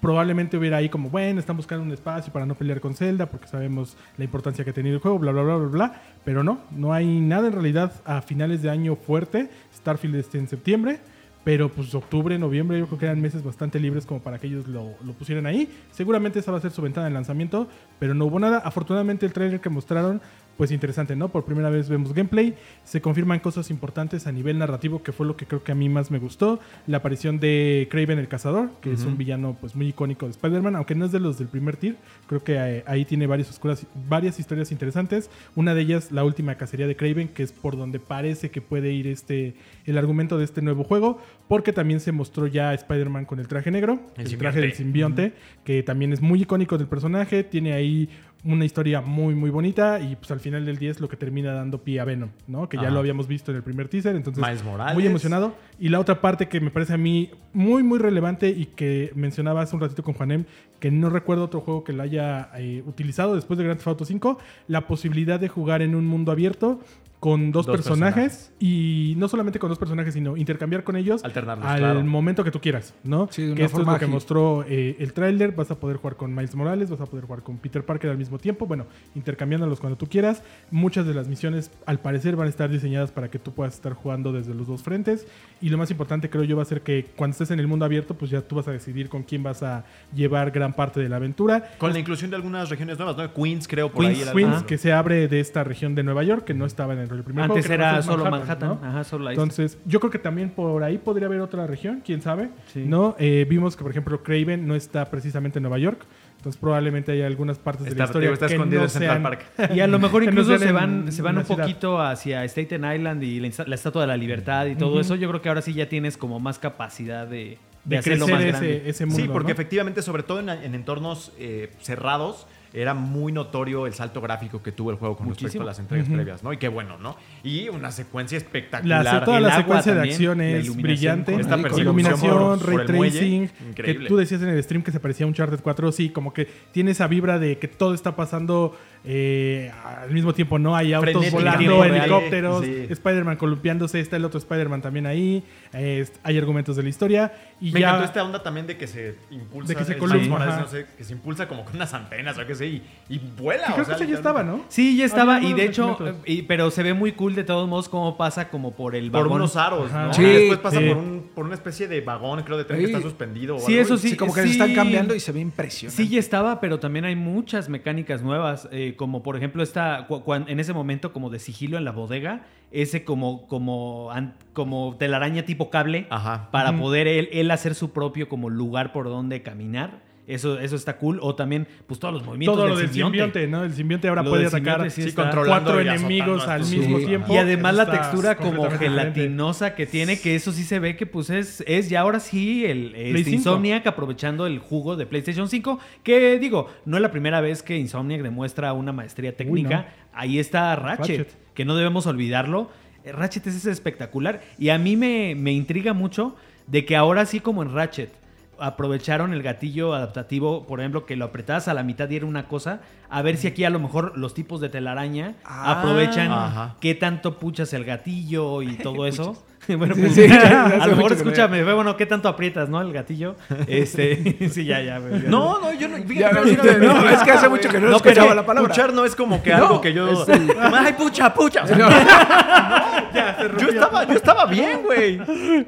probablemente 0.00 0.56
hubiera 0.56 0.78
ahí 0.78 0.88
como, 0.88 1.10
bueno, 1.10 1.40
están 1.40 1.56
buscando 1.56 1.84
un 1.84 1.92
espacio 1.92 2.32
para 2.32 2.46
no 2.46 2.54
pelear 2.54 2.80
con 2.80 2.94
Zelda 2.94 3.26
porque 3.26 3.48
sabemos 3.48 3.96
la 4.16 4.24
importancia 4.24 4.64
que 4.64 4.70
ha 4.70 4.74
tenido 4.74 4.96
el 4.96 5.02
juego, 5.02 5.18
bla, 5.18 5.32
bla, 5.32 5.42
bla, 5.42 5.56
bla, 5.56 5.68
bla. 5.68 6.02
Pero 6.24 6.42
no, 6.42 6.60
no 6.70 6.94
hay 6.94 7.20
nada 7.20 7.48
en 7.48 7.52
realidad 7.52 7.92
a 8.04 8.22
finales 8.22 8.62
de 8.62 8.70
año 8.70 8.96
fuerte. 8.96 9.50
Starfield 9.74 10.16
está 10.16 10.38
en 10.38 10.48
septiembre. 10.48 11.00
Pero 11.42 11.70
pues 11.70 11.94
octubre, 11.94 12.38
noviembre, 12.38 12.78
yo 12.78 12.86
creo 12.86 12.98
que 12.98 13.06
eran 13.06 13.20
meses 13.22 13.42
bastante 13.42 13.80
libres 13.80 14.04
como 14.04 14.20
para 14.20 14.38
que 14.38 14.46
ellos 14.46 14.68
lo, 14.68 14.94
lo 15.02 15.14
pusieran 15.14 15.46
ahí. 15.46 15.70
Seguramente 15.90 16.38
esa 16.38 16.52
va 16.52 16.58
a 16.58 16.60
ser 16.60 16.70
su 16.70 16.82
ventana 16.82 17.06
de 17.06 17.14
lanzamiento, 17.14 17.66
pero 17.98 18.12
no 18.12 18.26
hubo 18.26 18.38
nada. 18.38 18.58
Afortunadamente 18.58 19.24
el 19.24 19.32
trailer 19.32 19.58
que 19.58 19.70
mostraron 19.70 20.20
pues 20.60 20.72
interesante, 20.72 21.16
¿no? 21.16 21.30
Por 21.30 21.46
primera 21.46 21.70
vez 21.70 21.88
vemos 21.88 22.12
gameplay, 22.12 22.54
se 22.84 23.00
confirman 23.00 23.40
cosas 23.40 23.70
importantes 23.70 24.26
a 24.26 24.32
nivel 24.32 24.58
narrativo, 24.58 25.02
que 25.02 25.10
fue 25.10 25.24
lo 25.24 25.34
que 25.34 25.46
creo 25.46 25.64
que 25.64 25.72
a 25.72 25.74
mí 25.74 25.88
más 25.88 26.10
me 26.10 26.18
gustó. 26.18 26.60
La 26.86 26.98
aparición 26.98 27.40
de 27.40 27.88
Craven 27.90 28.18
el 28.18 28.28
Cazador, 28.28 28.68
que 28.82 28.92
es 28.92 29.06
un 29.06 29.16
villano 29.16 29.56
pues 29.58 29.74
muy 29.74 29.88
icónico 29.88 30.26
de 30.26 30.32
Spider-Man, 30.32 30.76
aunque 30.76 30.94
no 30.94 31.06
es 31.06 31.12
de 31.12 31.18
los 31.18 31.38
del 31.38 31.48
primer 31.48 31.78
tier, 31.78 31.96
creo 32.26 32.44
que 32.44 32.56
eh, 32.56 32.84
ahí 32.86 33.06
tiene 33.06 33.26
varias, 33.26 33.48
oscuras, 33.48 33.86
varias 34.06 34.38
historias 34.38 34.70
interesantes. 34.70 35.30
Una 35.56 35.74
de 35.74 35.80
ellas, 35.80 36.12
la 36.12 36.24
última 36.24 36.54
cacería 36.56 36.86
de 36.86 36.94
Craven, 36.94 37.28
que 37.28 37.42
es 37.42 37.52
por 37.52 37.78
donde 37.78 37.98
parece 37.98 38.50
que 38.50 38.60
puede 38.60 38.92
ir 38.92 39.06
este 39.06 39.54
el 39.86 39.96
argumento 39.96 40.36
de 40.36 40.44
este 40.44 40.60
nuevo 40.60 40.84
juego, 40.84 41.22
porque 41.48 41.72
también 41.72 42.00
se 42.00 42.12
mostró 42.12 42.46
ya 42.46 42.74
Spider-Man 42.74 43.24
con 43.24 43.40
el 43.40 43.48
traje 43.48 43.70
negro, 43.70 43.98
El 44.18 44.26
el, 44.26 44.36
traje 44.36 44.60
del 44.60 44.74
simbionte. 44.74 45.22
simbionte, 45.22 45.42
que 45.64 45.82
también 45.82 46.12
es 46.12 46.20
muy 46.20 46.42
icónico 46.42 46.76
del 46.76 46.86
personaje, 46.86 47.44
tiene 47.44 47.72
ahí 47.72 48.10
una 48.42 48.64
historia 48.64 49.00
muy 49.00 49.34
muy 49.34 49.50
bonita 49.50 50.00
y 50.00 50.16
pues 50.16 50.30
al 50.30 50.40
final 50.40 50.64
del 50.64 50.78
día 50.78 50.90
es 50.90 51.00
lo 51.00 51.08
que 51.08 51.16
termina 51.16 51.52
dando 51.52 51.82
pie 51.82 52.00
a 52.00 52.04
Venom, 52.04 52.30
¿no? 52.46 52.68
Que 52.68 52.76
ya 52.78 52.84
Ajá. 52.84 52.90
lo 52.92 53.00
habíamos 53.00 53.26
visto 53.28 53.50
en 53.50 53.58
el 53.58 53.62
primer 53.62 53.88
teaser, 53.88 54.16
entonces 54.16 54.42
Miles 54.42 54.64
Morales. 54.64 54.94
muy 54.94 55.06
emocionado. 55.06 55.54
Y 55.78 55.88
la 55.90 56.00
otra 56.00 56.20
parte 56.20 56.48
que 56.48 56.60
me 56.60 56.70
parece 56.70 56.94
a 56.94 56.98
mí 56.98 57.30
muy 57.52 57.82
muy 57.82 57.98
relevante 57.98 58.48
y 58.48 58.66
que 58.66 59.12
mencionaba 59.14 59.62
hace 59.62 59.76
un 59.76 59.82
ratito 59.82 60.02
con 60.02 60.14
Juanem, 60.14 60.44
que 60.78 60.90
no 60.90 61.10
recuerdo 61.10 61.44
otro 61.44 61.60
juego 61.60 61.84
que 61.84 61.92
lo 61.92 62.02
haya 62.02 62.50
eh, 62.56 62.82
utilizado 62.86 63.34
después 63.34 63.58
de 63.58 63.64
Grand 63.64 63.78
Theft 63.78 63.88
Auto 63.88 64.04
5, 64.04 64.38
la 64.68 64.86
posibilidad 64.86 65.38
de 65.38 65.48
jugar 65.48 65.82
en 65.82 65.94
un 65.94 66.06
mundo 66.06 66.32
abierto 66.32 66.80
con 67.20 67.52
dos, 67.52 67.66
Dos 67.66 67.76
personajes, 67.76 68.50
y 68.58 69.14
no 69.18 69.28
solamente 69.28 69.58
con 69.58 69.68
dos 69.68 69.78
personajes, 69.78 70.14
sino 70.14 70.38
intercambiar 70.38 70.84
con 70.84 70.96
ellos 70.96 71.22
Alternarlos, 71.22 71.66
al 71.66 71.78
claro. 71.78 72.02
momento 72.02 72.42
que 72.42 72.50
tú 72.50 72.60
quieras, 72.60 72.94
¿no? 73.04 73.28
Sí, 73.30 73.42
de 73.42 73.48
una 73.48 73.56
que 73.56 73.64
esto 73.64 73.76
es 73.76 73.80
forma 73.80 73.92
lo 73.92 73.98
que 73.98 74.06
mostró 74.06 74.64
eh, 74.66 74.96
el 74.98 75.12
tráiler, 75.12 75.52
vas 75.52 75.70
a 75.70 75.78
poder 75.78 75.98
jugar 75.98 76.16
con 76.16 76.34
Miles 76.34 76.54
Morales, 76.54 76.88
vas 76.88 77.00
a 77.02 77.04
poder 77.04 77.26
jugar 77.26 77.42
con 77.42 77.58
Peter 77.58 77.84
Parker 77.84 78.10
al 78.10 78.16
mismo 78.16 78.38
tiempo, 78.38 78.66
bueno, 78.66 78.86
intercambiándolos 79.14 79.80
cuando 79.80 79.98
tú 79.98 80.06
quieras. 80.06 80.42
Muchas 80.70 81.06
de 81.06 81.12
las 81.12 81.28
misiones 81.28 81.70
al 81.84 82.00
parecer 82.00 82.36
van 82.36 82.46
a 82.46 82.50
estar 82.50 82.70
diseñadas 82.70 83.12
para 83.12 83.30
que 83.30 83.38
tú 83.38 83.52
puedas 83.52 83.74
estar 83.74 83.92
jugando 83.92 84.32
desde 84.32 84.54
los 84.54 84.66
dos 84.66 84.82
frentes 84.82 85.26
y 85.60 85.68
lo 85.68 85.76
más 85.76 85.90
importante 85.90 86.30
creo 86.30 86.44
yo 86.44 86.56
va 86.56 86.62
a 86.62 86.66
ser 86.66 86.80
que 86.80 87.06
cuando 87.16 87.32
estés 87.32 87.50
en 87.50 87.60
el 87.60 87.66
mundo 87.66 87.84
abierto, 87.84 88.14
pues 88.14 88.30
ya 88.30 88.40
tú 88.40 88.56
vas 88.56 88.66
a 88.68 88.72
decidir 88.72 89.10
con 89.10 89.24
quién 89.24 89.42
vas 89.42 89.62
a 89.62 89.84
llevar 90.14 90.50
gran 90.50 90.72
parte 90.72 91.00
de 91.00 91.08
la 91.10 91.16
aventura. 91.16 91.72
Con 91.76 91.92
la 91.92 91.98
inclusión 91.98 92.30
de 92.30 92.36
algunas 92.36 92.70
regiones 92.70 92.96
nuevas, 92.96 93.16
¿no? 93.16 93.34
Queens, 93.34 93.68
creo, 93.68 93.92
por 93.92 94.04
Queens, 94.04 94.28
ahí. 94.28 94.34
Queens, 94.34 94.62
que 94.62 94.78
se 94.78 94.92
abre 94.92 95.28
de 95.28 95.40
esta 95.40 95.64
región 95.64 95.94
de 95.94 96.02
Nueva 96.02 96.22
York, 96.22 96.44
que 96.44 96.54
no 96.54 96.64
estaba 96.64 96.94
en 96.94 97.00
el 97.00 97.09
primer 97.24 97.44
Antes 97.44 97.68
era 97.68 97.98
es 97.98 98.04
solo 98.04 98.30
Manhattan. 98.30 98.68
¿no? 98.68 98.80
Ajá, 98.82 99.04
solo. 99.04 99.28
Entonces, 99.30 99.78
yo 99.84 100.00
creo 100.00 100.10
que 100.10 100.18
también 100.18 100.50
por 100.50 100.82
ahí 100.82 100.98
podría 100.98 101.26
haber 101.26 101.40
otra 101.40 101.66
región, 101.66 102.02
quién 102.04 102.22
sabe. 102.22 102.50
Sí. 102.72 102.84
¿no? 102.86 103.16
Eh, 103.18 103.46
vimos 103.48 103.76
que, 103.76 103.82
por 103.82 103.90
ejemplo, 103.90 104.22
Craven 104.22 104.66
no 104.66 104.74
está 104.74 105.10
precisamente 105.10 105.58
en 105.58 105.64
Nueva 105.64 105.78
York. 105.78 106.04
Entonces, 106.36 106.58
probablemente 106.58 107.12
hay 107.12 107.20
algunas 107.22 107.58
partes 107.58 107.84
de 107.84 107.90
Está, 107.90 108.04
la 108.04 108.06
historia 108.06 108.30
está 108.32 108.46
que 108.46 108.54
escondido 108.54 108.80
no 108.80 108.84
en 108.86 108.90
Central 108.90 109.10
sean- 109.12 109.22
Park. 109.22 109.44
Y 109.74 109.80
a 109.80 109.86
lo 109.86 109.98
mejor 109.98 110.22
no 110.24 110.30
incluso 110.30 110.56
se 110.58 110.72
van, 110.72 111.04
en 111.06 111.12
se 111.12 111.20
van 111.20 111.36
un 111.36 111.44
ciudad. 111.44 111.64
poquito 111.64 112.00
hacia 112.00 112.44
Staten 112.44 112.82
Island 112.94 113.22
y 113.22 113.40
la, 113.40 113.50
la 113.66 113.74
Estatua 113.74 114.00
de 114.02 114.08
la 114.08 114.16
Libertad 114.16 114.64
y 114.66 114.74
todo 114.76 114.98
eso. 115.00 115.16
Yo 115.16 115.28
crcreo 115.28 115.42
que 115.42 115.48
ahora 115.50 115.60
sí 115.62 115.74
ya 115.74 115.88
tienes 115.90 116.16
como 116.16 116.40
más 116.40 116.58
capacidad 116.58 117.26
de, 117.26 117.36
de, 117.36 117.58
de 117.84 117.98
hacerlo 117.98 118.24
crecer 118.24 118.34
más 118.52 118.62
ese, 118.62 118.66
grande. 118.72 118.88
ese 118.90 119.06
mundo. 119.06 119.22
Sí, 119.22 119.28
porque 119.30 119.48
¿no? 119.48 119.52
efectivamente, 119.52 120.00
sobre 120.00 120.22
todo 120.22 120.40
en, 120.40 120.48
en 120.48 120.74
entornos 120.74 121.32
eh, 121.38 121.72
cerrados, 121.80 122.46
era 122.72 122.94
muy 122.94 123.32
notorio 123.32 123.86
el 123.86 123.94
salto 123.94 124.20
gráfico 124.20 124.62
que 124.62 124.72
tuvo 124.72 124.90
el 124.90 124.96
juego 124.96 125.16
con 125.16 125.28
respecto 125.28 125.62
a 125.62 125.64
las 125.64 125.78
entregas 125.78 126.08
previas, 126.08 126.42
¿no? 126.42 126.52
Y 126.52 126.56
qué 126.56 126.68
bueno, 126.68 126.98
¿no? 126.98 127.16
Y 127.42 127.68
una 127.68 127.90
secuencia 127.90 128.38
espectacular. 128.38 129.04
La, 129.04 129.24
toda 129.24 129.38
El 129.38 129.42
la 129.44 129.48
agua 129.56 129.62
secuencia 129.82 129.92
de 129.92 129.98
también, 129.98 130.14
acción 130.14 130.38
la 130.38 130.44
es 130.50 130.64
iluminación 130.64 131.24
brillante. 131.24 131.34
Esta 131.40 131.80
Iluminación, 131.80 132.58
por- 132.58 132.66
ray 132.68 132.76
por 132.78 132.90
el 132.90 132.96
muelle, 132.96 133.18
tracing. 133.18 133.74
Que 133.74 133.94
tú 133.94 134.16
decías 134.16 134.42
en 134.42 134.48
el 134.48 134.62
stream 134.62 134.82
que 134.82 134.92
se 134.92 135.00
parecía 135.00 135.24
a 135.24 135.26
un 135.26 135.30
Uncharted 135.30 135.60
4. 135.62 135.92
Sí, 135.92 136.10
como 136.10 136.32
que 136.32 136.46
tiene 136.72 136.92
esa 136.92 137.06
vibra 137.06 137.38
de 137.38 137.58
que 137.58 137.68
todo 137.68 137.94
está 137.94 138.14
pasando 138.16 138.76
eh, 139.04 139.70
al 139.84 140.10
mismo 140.10 140.32
tiempo, 140.34 140.58
¿no? 140.58 140.76
Hay 140.76 140.92
autos 140.92 141.12
Frenético, 141.30 141.38
volando, 141.76 141.84
helicópteros, 141.84 142.64
Sí. 142.64 142.86
Spider-Man 142.90 143.36
columpiándose, 143.36 143.98
está 144.00 144.16
el 144.16 144.24
otro 144.24 144.38
Spider-Man 144.38 144.82
también 144.82 145.06
ahí. 145.06 145.42
eh, 145.72 146.04
hay 146.22 146.36
argumentos 146.36 146.74
de 146.76 146.82
la 146.82 146.88
historia. 146.88 147.32
Y 147.60 147.70
Me 147.72 147.80
ya. 147.80 147.88
encantó 147.88 148.04
esta 148.06 148.24
onda 148.24 148.42
también 148.42 148.66
de 148.66 148.76
que 148.76 148.86
se 148.86 149.14
impulsa. 149.30 149.68
De 149.68 149.76
que 149.76 149.84
se 149.84 149.96
no 149.96 150.66
sé, 150.68 150.86
que 150.98 151.04
se 151.04 151.12
impulsa 151.12 151.46
como 151.46 151.64
con 151.64 151.76
unas 151.76 151.94
antenas 151.94 152.36
o 152.38 152.46
qué 152.46 152.54
sé, 152.54 152.66
y, 152.66 152.82
y 153.08 153.18
vuela. 153.18 153.66
que 153.66 153.72
o 153.72 153.74
creo 153.74 153.84
sea, 153.86 153.96
que 153.96 154.02
eso 154.02 154.10
ya 154.10 154.16
estaba, 154.16 154.42
¿no? 154.42 154.64
Sí, 154.68 154.96
ya 154.96 155.04
estaba. 155.04 155.40
Y 155.42 155.52
de 155.54 155.64
hecho, 155.66 155.96
y- 156.26 156.42
pero 156.42 156.70
se 156.70 156.82
ve 156.82 156.92
muy 156.94 157.12
cool 157.12 157.34
de 157.34 157.44
todos 157.44 157.68
modos 157.68 157.88
cómo 157.88 158.16
pasa 158.16 158.48
como 158.48 158.74
por 158.74 158.94
el 158.96 159.10
Por 159.10 159.22
vagón. 159.24 159.36
unos 159.42 159.56
aros, 159.56 159.90
Ajá. 159.90 160.06
¿no? 160.06 160.14
Sí, 160.14 160.22
y 160.22 160.26
después 160.26 160.58
pasa 160.58 160.80
sí. 160.80 160.88
por, 160.88 160.96
un, 160.96 161.30
por 161.34 161.44
una 161.44 161.54
especie 161.54 161.86
de 161.88 162.00
vagón, 162.00 162.42
creo, 162.42 162.58
de 162.58 162.64
tren 162.64 162.80
que 162.80 162.86
Sí. 162.86 162.92
está 162.92 163.02
suspendido. 163.02 163.56
o 163.56 163.60
Sí, 163.60 163.72
algo, 163.72 163.82
eso 163.82 163.96
sí. 163.96 164.10
Sí, 164.10 164.16
como 164.16 164.34
que 164.34 164.42
sí. 164.42 164.46
se 164.48 164.52
están 164.54 164.74
cambiando 164.74 165.14
y 165.14 165.20
se 165.20 165.30
ve 165.32 165.40
impresionante. 165.40 166.02
Sí, 166.02 166.08
ya 166.08 166.18
estaba, 166.18 166.60
pero 166.60 166.80
también 166.80 167.04
hay 167.04 167.14
muchas 167.16 167.68
mecánicas 167.68 168.22
nuevas, 168.22 168.68
eh, 168.72 168.89
como 168.96 169.22
por 169.22 169.36
ejemplo 169.36 169.62
esta, 169.62 170.06
en 170.46 170.60
ese 170.60 170.72
momento 170.72 171.12
como 171.12 171.30
de 171.30 171.38
sigilo 171.38 171.78
en 171.78 171.84
la 171.84 171.92
bodega, 171.92 172.46
ese 172.70 173.04
como, 173.04 173.46
como, 173.48 174.10
como 174.52 174.96
telaraña 174.98 175.44
tipo 175.44 175.70
cable, 175.70 176.06
Ajá. 176.10 176.50
para 176.50 176.76
poder 176.76 177.08
él, 177.08 177.28
él 177.32 177.50
hacer 177.50 177.74
su 177.74 177.92
propio 177.92 178.28
como 178.28 178.50
lugar 178.50 178.92
por 178.92 179.06
donde 179.06 179.42
caminar. 179.42 180.09
Eso, 180.26 180.60
eso 180.60 180.76
está 180.76 180.96
cool. 180.96 181.18
O 181.22 181.34
también, 181.34 181.66
pues 181.86 181.98
todos 181.98 182.14
los 182.14 182.24
movimientos 182.24 182.54
Todo 182.56 182.64
del 182.66 182.74
lo 182.74 182.78
del 182.78 182.88
simbionte. 182.88 183.18
simbionte, 183.18 183.46
¿no? 183.48 183.64
El 183.64 183.72
simbionte 183.72 184.08
ahora 184.08 184.22
Lo 184.22 184.30
puede 184.30 184.46
atacar 184.46 184.90
sí 184.90 185.12
cuatro 185.12 185.80
enemigos 185.80 186.46
al 186.46 186.60
mismo 186.64 186.98
tiempo. 186.98 187.32
Y 187.32 187.36
además 187.36 187.74
la 187.74 187.90
textura 187.90 188.36
como 188.36 188.70
gelatinosa 188.70 189.74
que 189.74 189.86
tiene, 189.86 190.20
que 190.20 190.34
eso 190.34 190.52
sí 190.52 190.62
se 190.62 190.78
ve 190.78 190.96
que 190.96 191.06
pues 191.06 191.30
es, 191.30 191.64
es 191.66 191.88
ya 191.88 192.00
ahora 192.00 192.20
sí 192.20 192.64
el 192.64 192.94
este, 192.94 193.24
5. 193.24 193.36
Insomniac 193.36 193.86
aprovechando 193.86 194.46
el 194.46 194.58
jugo 194.58 194.96
de 194.96 195.06
PlayStation 195.06 195.48
5, 195.48 195.78
que 196.02 196.38
digo, 196.38 196.68
no 196.84 196.96
es 196.96 197.02
la 197.02 197.10
primera 197.10 197.40
vez 197.40 197.62
que 197.62 197.76
Insomniac 197.76 198.22
demuestra 198.22 198.72
una 198.72 198.92
maestría 198.92 199.36
técnica. 199.36 199.76
no. 199.76 200.00
Ahí 200.12 200.38
está 200.38 200.74
Ratchet, 200.76 201.18
Ratchet. 201.18 201.54
que 201.54 201.64
no 201.64 201.76
debemos 201.76 202.06
olvidarlo. 202.06 202.70
Eh, 203.04 203.12
Ratchet 203.12 203.46
es 203.46 203.64
espectacular 203.66 204.42
y 204.58 204.68
a 204.70 204.78
mí 204.78 204.96
me, 204.96 205.34
me 205.36 205.52
intriga 205.52 205.92
mucho 205.92 206.36
de 206.66 206.84
que 206.84 206.96
ahora 206.96 207.26
sí 207.26 207.40
como 207.40 207.62
en 207.62 207.72
Ratchet 207.72 208.19
aprovecharon 208.60 209.32
el 209.32 209.42
gatillo 209.42 209.94
adaptativo, 209.94 210.66
por 210.66 210.80
ejemplo, 210.80 211.06
que 211.06 211.16
lo 211.16 211.26
apretabas 211.26 211.68
a 211.68 211.74
la 211.74 211.82
mitad 211.82 212.08
y 212.10 212.16
era 212.16 212.26
una 212.26 212.46
cosa, 212.48 212.80
a 213.08 213.22
ver 213.22 213.36
si 213.36 213.46
aquí 213.48 213.64
a 213.64 213.70
lo 213.70 213.78
mejor 213.80 214.16
los 214.18 214.34
tipos 214.34 214.60
de 214.60 214.68
telaraña 214.68 215.34
Ah. 215.44 215.78
aprovechan 215.80 216.30
Ajá. 216.32 216.76
qué 216.80 216.94
tanto 216.94 217.38
puchas 217.38 217.72
el 217.72 217.84
gatillo 217.84 218.62
y 218.62 218.76
todo 218.76 219.06
eso. 219.06 219.42
bueno, 219.76 219.94
pues, 219.94 220.14
sí, 220.14 220.24
a 220.30 220.86
lo 220.86 220.96
mejor 220.96 221.12
escúchame, 221.12 221.62
ve, 221.62 221.72
bueno, 221.74 221.96
qué 221.96 222.06
tanto 222.06 222.28
aprietas, 222.28 222.68
¿no? 222.68 222.80
El 222.80 222.92
gatillo. 222.92 223.36
Este, 223.66 224.48
sí, 224.50 224.64
ya, 224.64 224.80
ya. 224.80 224.98
güey, 224.98 225.22
ya. 225.22 225.28
No, 225.28 225.60
no, 225.60 225.72
yo 225.72 225.88
no. 225.88 225.96
fíjate, 225.98 226.56
Ya, 226.56 226.78
no, 226.78 226.94
no, 226.94 227.08
es 227.10 227.22
que 227.22 227.30
hace 227.30 227.48
mucho 227.48 227.68
que 227.68 227.78
no, 227.78 227.90
No, 227.90 227.96
escuchaba 227.96 228.34
la 228.34 228.44
palabra. 228.44 228.68
Puchar 228.68 228.92
no 228.92 229.04
es 229.04 229.14
como 229.14 229.42
que 229.42 229.50
No, 229.50 229.56
algo 229.56 229.80
que 229.80 229.92
yo. 229.92 230.22
es 230.22 230.28
el- 230.28 230.50
¡Ay, 230.58 230.94
pucha, 230.94 231.32
pucha! 231.32 231.64
O 231.64 231.66
sea, 231.66 233.50
yo, 233.58 233.68
estaba, 233.68 234.04
yo 234.06 234.14
estaba 234.14 234.46
bien, 234.46 234.82
güey. 234.84 235.18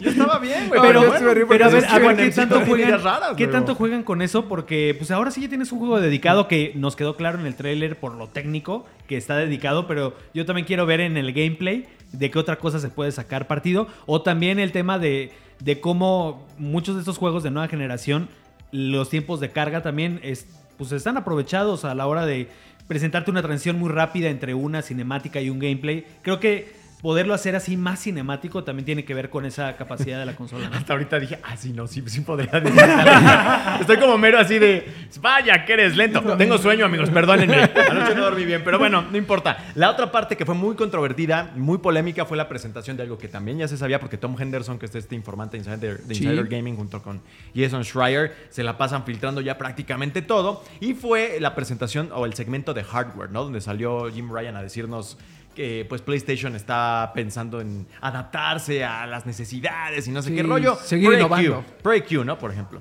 Yo 0.01 0.11
estaba 0.11 0.39
bien, 0.39 0.69
güey. 0.69 0.81
Pero, 0.81 1.07
bueno, 1.07 1.47
pero 1.49 1.65
a 1.67 1.69
ver, 1.69 1.85
a 1.87 1.99
ver 1.99 2.17
qué 2.17 2.31
tanto 2.31 2.61
juegan, 2.61 3.03
raras, 3.03 3.31
qué 3.37 3.47
tanto 3.47 3.75
juegan 3.75 4.03
con 4.03 4.23
eso, 4.23 4.47
porque 4.47 4.95
pues 4.97 5.11
ahora 5.11 5.31
sí 5.31 5.43
ya 5.43 5.49
tienes 5.49 5.71
un 5.73 5.79
juego 5.79 6.01
dedicado 6.01 6.49
que 6.49 6.73
nos 6.77 6.97
quedó 6.97 7.17
claro 7.17 7.39
en 7.39 7.47
el 7.47 7.55
tráiler 7.55 7.97
por 7.99 8.15
lo 8.15 8.29
técnico 8.29 8.87
que 9.07 9.17
está 9.17 9.37
dedicado, 9.37 9.87
pero 9.87 10.15
yo 10.35 10.47
también 10.47 10.67
quiero 10.67 10.87
ver 10.87 11.01
en 11.01 11.17
el 11.17 11.33
gameplay 11.33 11.87
de 12.13 12.31
qué 12.31 12.39
otra 12.39 12.57
cosa 12.57 12.79
se 12.79 12.89
puede 12.89 13.11
sacar 13.11 13.47
partido, 13.47 13.82
o 14.07 14.23
también 14.23 14.59
el 14.59 14.73
tema 14.73 14.99
de, 14.99 15.33
de 15.61 15.81
cómo 15.81 16.47
muchos 16.59 16.95
de 16.95 17.01
estos 17.01 17.19
juegos 17.19 17.43
de 17.43 17.51
nueva 17.51 17.69
generación, 17.69 18.29
los 18.71 19.09
tiempos 19.09 19.41
de 19.41 19.51
carga 19.51 19.83
también 19.83 20.21
es, 20.23 20.47
pues 20.79 20.93
están 20.93 21.17
aprovechados 21.17 21.85
a 21.85 21.95
la 21.95 22.07
hora 22.07 22.27
de 22.27 22.49
presentarte 22.89 23.31
una 23.31 23.43
transición 23.43 23.79
muy 23.79 23.91
rápida 23.91 24.29
entre 24.29 24.55
una 24.55 24.83
cinemática 24.83 25.41
y 25.41 25.51
un 25.51 25.59
gameplay. 25.59 26.07
Creo 26.23 26.41
que 26.41 26.82
poderlo 27.03 27.35
hacer 27.35 27.57
así 27.57 27.77
más 27.77 28.01
cinemático 28.01 28.63
también 28.63 28.87
tiene 28.87 29.05
que 29.05 29.13
ver 29.13 29.29
con 29.29 29.45
esa 29.45 29.77
capacidad 29.77 30.21
de 30.21 30.25
la 30.25 30.37
consola. 30.37 30.69
¿no? 30.69 30.77
Hasta 30.79 30.93
ahorita 30.93 31.19
dije, 31.19 31.39
ah, 31.43 31.57
sí, 31.57 31.73
no, 31.73 31.89
sí, 31.89 32.03
sí 32.07 32.21
podría 32.21 32.61
decir. 32.61 32.81
Estoy 33.81 33.97
como 33.99 34.17
mero 34.17 34.39
así 34.39 34.59
de, 34.59 34.87
vaya, 35.21 35.65
que 35.65 35.73
eres 35.73 35.97
lento. 35.97 36.23
Tengo 36.37 36.57
sueño, 36.59 36.87
amigos, 36.87 37.11
perdónenme. 37.11 37.71
Anoche 37.91 38.15
no 38.15 38.23
dormí 38.23 38.45
bien, 38.45 38.63
pero 38.65 38.79
bueno, 38.79 39.03
no 39.11 39.17
importa. 39.19 39.59
La 39.75 39.91
otra 39.91 40.13
parte 40.13 40.37
que 40.37 40.47
fue 40.47 40.55
muy 40.55 40.77
controvertida, 40.77 41.51
muy 41.57 41.79
polémica, 41.79 42.25
fue 42.25 42.37
la 42.37 42.49
presentación 42.49 42.97
de 42.97 43.03
algo 43.03 43.19
que 43.19 43.27
también 43.29 43.59
ya 43.59 43.67
se 43.67 43.77
sabía, 43.77 43.99
porque 43.99 44.17
Tom 44.17 44.41
Henderson, 44.41 44.79
que 44.79 44.87
es 44.87 44.95
este 44.95 45.17
informante 45.17 45.59
de 45.59 45.65
Insider, 45.65 45.99
de 46.05 46.15
Sí. 46.15 46.23
Insider 46.23 46.47
Gaming, 46.47 46.77
junto 46.77 47.03
con 47.03 47.21
Jason 47.55 47.83
Schreier, 47.85 48.33
se 48.51 48.63
la 48.63 48.79
pasan 48.79 49.05
filtrando 49.05 49.41
ya 49.41 49.59
prácticamente 49.59 50.23
todo. 50.23 50.63
Y 50.79 50.95
fue 50.95 51.39
la 51.41 51.57
presentación 51.57 52.11
o 52.15 52.27
el 52.27 52.35
segmento 52.35 52.75
de 52.75 52.85
hardware, 52.85 53.31
¿no? 53.31 53.43
Donde 53.43 53.61
salió 53.61 54.09
Jim 54.13 54.31
Ryan 54.33 54.55
a 54.57 54.63
decirnos 54.63 55.19
que 55.55 55.85
pues 55.89 56.01
PlayStation 56.03 56.55
está 56.57 57.13
pensando 57.15 57.61
en 57.61 57.87
adaptarse 58.01 58.85
a 58.85 59.07
las 59.07 59.27
necesidades 59.27 60.07
y 60.09 60.11
no 60.11 60.23
sé 60.23 60.31
Sí, 60.31 60.37
qué 60.37 60.43
rollo. 60.43 60.77
seguir 60.77 61.07
Project 61.09 61.21
innovando. 61.27 61.65
Q, 61.83 62.03
Q, 62.09 62.25
¿no? 62.25 62.39
Por 62.39 62.51
ejemplo. 62.53 62.81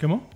¿Cómo? 0.00 0.28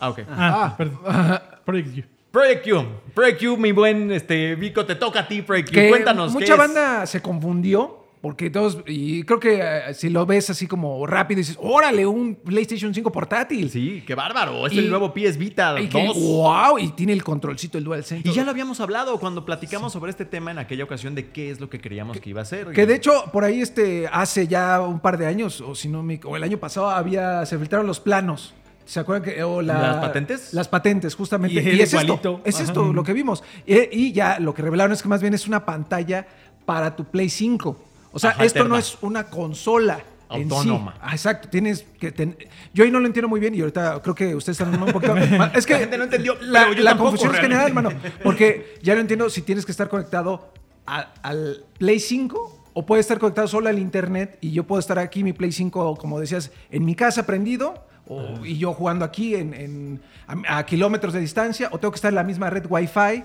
Ah, 0.00 0.10
ok. 0.10 0.18
Ah, 0.30 0.64
Ah. 0.64 0.74
perdón. 0.76 0.98
Project 1.64 1.94
Q. 1.94 2.04
Project 2.30 2.64
Q. 2.68 2.86
Project 3.14 3.40
Q, 3.42 3.56
mi 3.56 3.72
buen 3.72 4.10
este, 4.12 4.54
Vico, 4.54 4.84
te 4.84 4.94
toca 4.96 5.20
a 5.20 5.28
ti, 5.28 5.42
Project 5.42 5.70
Q. 5.72 5.88
Cuéntanos. 5.88 6.32
¿qué 6.32 6.38
Mucha 6.40 6.52
es? 6.52 6.58
banda 6.58 7.06
se 7.06 7.22
confundió 7.22 7.97
Porque 8.20 8.50
todos, 8.50 8.78
y 8.86 9.22
creo 9.22 9.38
que 9.38 9.60
eh, 9.62 9.94
si 9.94 10.08
lo 10.08 10.26
ves 10.26 10.50
así 10.50 10.66
como 10.66 11.06
rápido, 11.06 11.38
dices, 11.38 11.56
órale, 11.60 12.04
un 12.04 12.34
PlayStation 12.34 12.92
5 12.92 13.12
portátil. 13.12 13.70
Sí, 13.70 14.02
qué 14.04 14.16
bárbaro. 14.16 14.66
Es 14.66 14.72
Y- 14.72 14.80
el 14.80 14.90
nuevo 14.90 15.14
PS 15.14 15.36
Vita 15.38 15.76
que, 15.76 15.86
2. 15.88 16.16
wow, 16.16 16.78
y 16.80 16.88
tiene 16.90 17.12
el 17.12 17.22
controlcito, 17.22 17.78
el 17.78 17.84
DualSense. 17.84 18.28
Y 18.28 18.32
ya 18.32 18.44
lo 18.44 18.50
habíamos 18.50 18.80
hablado 18.80 19.20
cuando 19.20 19.44
platicamos 19.44 19.92
sobre 19.92 20.10
este 20.10 20.24
tema 20.24 20.50
en 20.50 20.58
aquella 20.58 20.82
ocasión 20.82 21.14
de 21.14 21.28
qué 21.28 21.50
es 21.52 21.60
lo 21.60 21.70
que 21.70 21.80
creíamos 21.80 22.18
que 22.20 22.30
iba 22.30 22.42
a 22.42 22.44
ser. 22.44 22.72
Que 22.72 22.86
de 22.86 22.94
hecho, 22.96 23.12
por 23.32 23.44
ahí 23.44 23.60
este, 23.60 24.08
hace 24.12 24.48
ya 24.48 24.80
un 24.80 24.98
par 24.98 25.16
de 25.16 25.26
años, 25.26 25.60
o 25.60 25.76
si 25.76 25.88
no 25.88 26.02
me- 26.02 26.20
o 26.24 26.36
el 26.36 26.42
año 26.42 26.58
pasado, 26.58 26.90
había, 26.90 27.46
se 27.46 27.56
filtraron 27.56 27.86
los 27.86 28.00
planos. 28.00 28.52
¿Se 28.84 28.98
acuerdan 28.98 29.22
que 29.32 29.42
o 29.44 29.62
la- 29.62 29.80
¿Las 29.80 29.96
patentes? 29.98 30.54
Las 30.54 30.66
patentes, 30.66 31.14
justamente. 31.14 31.62
Y 31.62 31.80
es 31.80 31.92
esto, 31.94 32.40
es 32.44 32.54
Ajá. 32.56 32.64
esto 32.64 32.92
lo 32.92 33.04
que 33.04 33.12
vimos. 33.12 33.44
Y, 33.64 33.76
y 33.96 34.12
ya 34.12 34.40
lo 34.40 34.54
que 34.54 34.62
revelaron 34.62 34.92
es 34.92 35.02
que 35.02 35.08
más 35.08 35.20
bien 35.20 35.34
es 35.34 35.46
una 35.46 35.64
pantalla 35.64 36.26
para 36.64 36.96
tu 36.96 37.04
Play 37.04 37.28
5. 37.28 37.84
O 38.12 38.18
sea, 38.18 38.30
Ajá, 38.30 38.44
esto 38.44 38.64
no 38.66 38.76
es 38.76 38.98
una 39.02 39.24
consola. 39.30 40.00
en 40.30 40.48
sí. 40.48 40.54
Autónoma. 40.54 40.94
Ah, 41.00 41.12
exacto, 41.12 41.48
tienes 41.48 41.86
que 41.98 42.12
ten- 42.12 42.36
Yo 42.74 42.84
ahí 42.84 42.90
no 42.90 43.00
lo 43.00 43.06
entiendo 43.06 43.28
muy 43.28 43.40
bien 43.40 43.54
y 43.54 43.60
ahorita 43.60 44.02
creo 44.02 44.14
que 44.14 44.34
ustedes 44.34 44.60
están 44.60 44.82
un 44.82 44.92
poquito... 44.92 45.16
es 45.54 45.64
que 45.64 45.72
La 45.72 45.78
gente 45.78 45.96
no 45.96 46.04
entendió, 46.04 46.34
la, 46.42 46.60
pero 46.64 46.72
yo 46.74 46.82
la 46.82 46.90
tampoco, 46.90 47.10
confusión 47.12 47.34
es 47.34 47.40
general, 47.40 47.68
hermano. 47.68 47.90
Porque 48.22 48.76
ya 48.82 48.94
no 48.94 49.00
entiendo 49.00 49.30
si 49.30 49.40
tienes 49.42 49.64
que 49.64 49.72
estar 49.72 49.88
conectado 49.88 50.52
a- 50.86 51.12
al 51.22 51.64
Play 51.78 51.98
5 51.98 52.66
o 52.74 52.84
puede 52.86 53.00
estar 53.00 53.18
conectado 53.18 53.48
solo 53.48 53.68
al 53.70 53.78
internet 53.78 54.36
y 54.42 54.52
yo 54.52 54.64
puedo 54.64 54.80
estar 54.80 54.98
aquí, 54.98 55.24
mi 55.24 55.32
Play 55.32 55.50
5, 55.52 55.96
como 55.96 56.20
decías, 56.20 56.50
en 56.70 56.84
mi 56.84 56.94
casa 56.94 57.24
prendido 57.24 57.86
o- 58.06 58.44
y 58.44 58.58
yo 58.58 58.74
jugando 58.74 59.06
aquí 59.06 59.34
en, 59.34 59.54
en- 59.54 60.02
a, 60.26 60.58
a 60.58 60.66
kilómetros 60.66 61.14
de 61.14 61.20
distancia 61.20 61.68
o 61.72 61.78
tengo 61.78 61.90
que 61.92 61.96
estar 61.96 62.10
en 62.10 62.16
la 62.16 62.24
misma 62.24 62.50
red 62.50 62.66
Wi-Fi. 62.68 63.24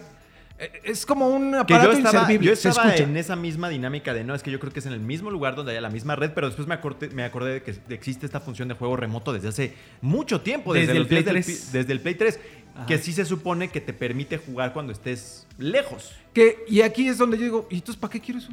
Eh, 0.63 0.81
Es 0.83 1.05
como 1.05 1.27
un 1.27 1.51
Que 1.51 1.51
yo 1.51 1.59
aparato 1.61 1.91
estaba, 1.91 2.19
inservible. 2.21 2.47
yo 2.47 2.53
estaba 2.53 2.95
en 2.95 3.17
esa 3.17 3.35
misma 3.35 3.69
dinámica 3.69 4.13
de 4.13 4.23
no, 4.23 4.33
es 4.35 4.43
que 4.43 4.51
yo 4.51 4.59
creo 4.59 4.71
que 4.71 4.79
es 4.79 4.85
en 4.85 4.93
el 4.93 4.99
mismo 4.99 5.29
lugar 5.31 5.55
donde 5.55 5.71
haya 5.71 5.81
la 5.81 5.89
misma 5.89 6.15
red, 6.15 6.31
pero 6.33 6.47
después 6.47 6.67
me 6.67 6.73
acordé, 6.75 7.09
me 7.09 7.23
acordé 7.23 7.53
de 7.55 7.63
que 7.63 7.75
existe 7.93 8.25
esta 8.25 8.39
función 8.39 8.67
de 8.67 8.75
juego 8.75 8.95
remoto 8.95 9.33
desde 9.33 9.49
hace 9.49 9.73
mucho 10.01 10.41
tiempo, 10.41 10.73
desde, 10.73 10.87
Desde 10.87 10.99
el 11.01 11.07
Play 11.07 11.23
del 11.23 11.33
3. 11.33 11.45
pi- 11.45 11.77
desde 11.77 11.91
el 11.93 11.99
Play 12.01 12.15
3, 12.15 12.39
que 12.87 12.97
sí 12.97 13.13
se 13.13 13.25
supone 13.25 13.67
que 13.69 13.81
te 13.81 13.93
permite 13.93 14.37
jugar 14.37 14.73
cuando 14.73 14.91
estés 14.93 15.45
lejos. 15.57 16.11
Que, 16.33 16.63
y 16.67 16.81
aquí 16.81 17.07
es 17.07 17.17
donde 17.17 17.37
yo 17.37 17.43
digo, 17.43 17.67
¿y 17.69 17.75
entonces 17.75 17.99
para 17.99 18.11
qué 18.11 18.19
quiero 18.19 18.39
eso? 18.39 18.49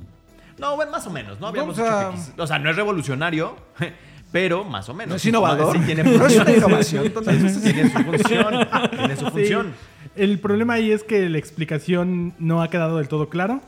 No, 0.59 0.77
bueno, 0.77 0.91
más 0.93 1.07
o 1.07 1.11
menos, 1.11 1.41
¿no? 1.41 1.47
Habíamos 1.47 1.77
Vamos 1.77 1.91
a- 1.93 2.11
dicho 2.11 2.33
que 2.37 2.43
o 2.43 2.47
sea, 2.47 2.59
no 2.59 2.69
es 2.71 2.77
revolucionario, 2.77 3.57
pero 4.33 4.63
más 4.65 4.89
o 4.91 4.95
menos. 4.95 5.09
No 5.11 5.17
es 5.17 5.25
innovador. 5.25 5.75
Sí 5.79 5.83
tiene 5.87 6.03
No 6.19 6.27
es 6.27 6.35
una 6.37 6.45
función. 6.45 6.57
innovación. 6.57 7.07
entonces- 7.07 7.63
tiene 7.63 7.91
su 7.91 7.99
función. 7.99 8.69
Tiene 8.91 9.17
su 9.17 9.27
Sí. 9.31 9.73
El 10.21 10.39
problema 10.39 10.75
ahí 10.75 10.91
es 10.91 11.03
que 11.03 11.31
la 11.31 11.39
explicación 11.39 12.35
no 12.39 12.61
ha 12.61 12.69
quedado 12.69 12.99
del 12.99 13.09
todo 13.09 13.31
claro. 13.31 13.63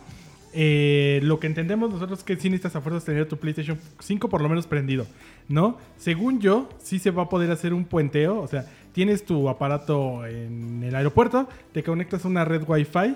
Eh, 0.53 1.19
lo 1.23 1.39
que 1.39 1.47
entendemos 1.47 1.89
nosotros 1.89 2.19
es 2.19 2.23
que 2.23 2.35
sí 2.35 2.47
necesitas 2.47 2.75
a 2.75 2.81
fuerzas 2.81 3.03
tener 3.03 3.27
tu 3.27 3.37
PlayStation 3.37 3.79
5 3.99 4.29
por 4.29 4.39
lo 4.39 4.49
menos 4.49 4.67
prendido, 4.67 5.07
¿no? 5.49 5.79
Según 5.97 6.39
yo, 6.41 6.69
sí 6.77 6.99
se 6.99 7.09
va 7.09 7.23
a 7.23 7.29
poder 7.29 7.49
hacer 7.49 7.73
un 7.73 7.85
puenteo, 7.85 8.39
o 8.39 8.47
sea, 8.47 8.67
tienes 8.91 9.25
tu 9.25 9.49
aparato 9.49 10.27
en 10.27 10.83
el 10.83 10.93
aeropuerto, 10.93 11.49
te 11.71 11.81
conectas 11.81 12.23
a 12.23 12.27
una 12.27 12.45
red 12.45 12.61
Wi-Fi 12.67 13.15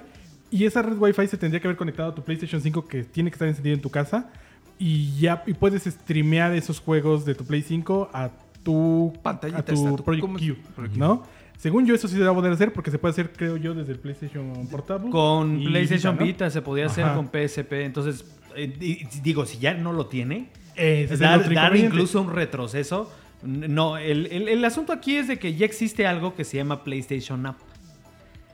y 0.49 0.65
esa 0.65 0.81
red 0.81 0.97
Wi-Fi 0.97 1.27
se 1.27 1.37
tendría 1.37 1.61
que 1.61 1.67
haber 1.67 1.77
conectado 1.77 2.09
a 2.09 2.15
tu 2.15 2.23
PlayStation 2.23 2.59
5 2.59 2.87
que 2.87 3.03
tiene 3.03 3.29
que 3.29 3.35
estar 3.35 3.47
encendido 3.47 3.75
en 3.75 3.83
tu 3.83 3.91
casa 3.91 4.31
y 4.79 5.15
ya 5.19 5.43
y 5.45 5.53
puedes 5.53 5.83
streamear 5.83 6.55
esos 6.55 6.79
juegos 6.79 7.23
de 7.23 7.35
tu 7.35 7.45
Play 7.45 7.61
5 7.61 8.09
a 8.11 8.31
tu 8.63 9.13
Pantallita 9.21 9.59
a 9.59 9.63
tu 9.63 9.95
Project. 9.97 10.27
Q, 10.39 10.55
¿no? 10.95 11.23
Según 11.57 11.85
yo, 11.87 11.95
eso 11.95 12.07
sí 12.07 12.15
se 12.15 12.21
va 12.23 12.31
a 12.31 12.33
poder 12.35 12.53
hacer 12.53 12.71
porque 12.71 12.91
se 12.91 12.99
puede 12.99 13.11
hacer, 13.13 13.31
creo 13.35 13.57
yo, 13.57 13.73
desde 13.73 13.91
el 13.93 13.99
PlayStation 13.99 14.67
Portable. 14.69 15.09
Con 15.09 15.63
PlayStation 15.63 16.13
Vita, 16.13 16.21
¿no? 16.23 16.27
Vita 16.27 16.49
se 16.51 16.61
podía 16.61 16.85
hacer 16.85 17.03
Ajá. 17.05 17.15
con 17.15 17.27
PSP. 17.31 17.73
Entonces, 17.83 18.25
eh, 18.55 19.07
digo, 19.23 19.45
si 19.45 19.57
ya 19.57 19.73
no 19.73 19.91
lo 19.91 20.05
tiene, 20.05 20.49
el 20.75 21.09
dar, 21.17 21.51
dar 21.53 21.75
incluso 21.75 22.21
un 22.21 22.31
retroceso. 22.31 23.11
No, 23.43 23.97
el, 23.97 24.27
el- 24.27 24.47
el 24.47 24.65
asunto 24.65 24.93
aquí 24.93 25.15
es 25.15 25.27
de 25.27 25.37
que 25.39 25.55
ya 25.55 25.65
existe 25.65 26.05
algo 26.07 26.35
que 26.35 26.43
se 26.43 26.57
llama 26.57 26.83
PlayStation 26.83 27.45
App. 27.45 27.57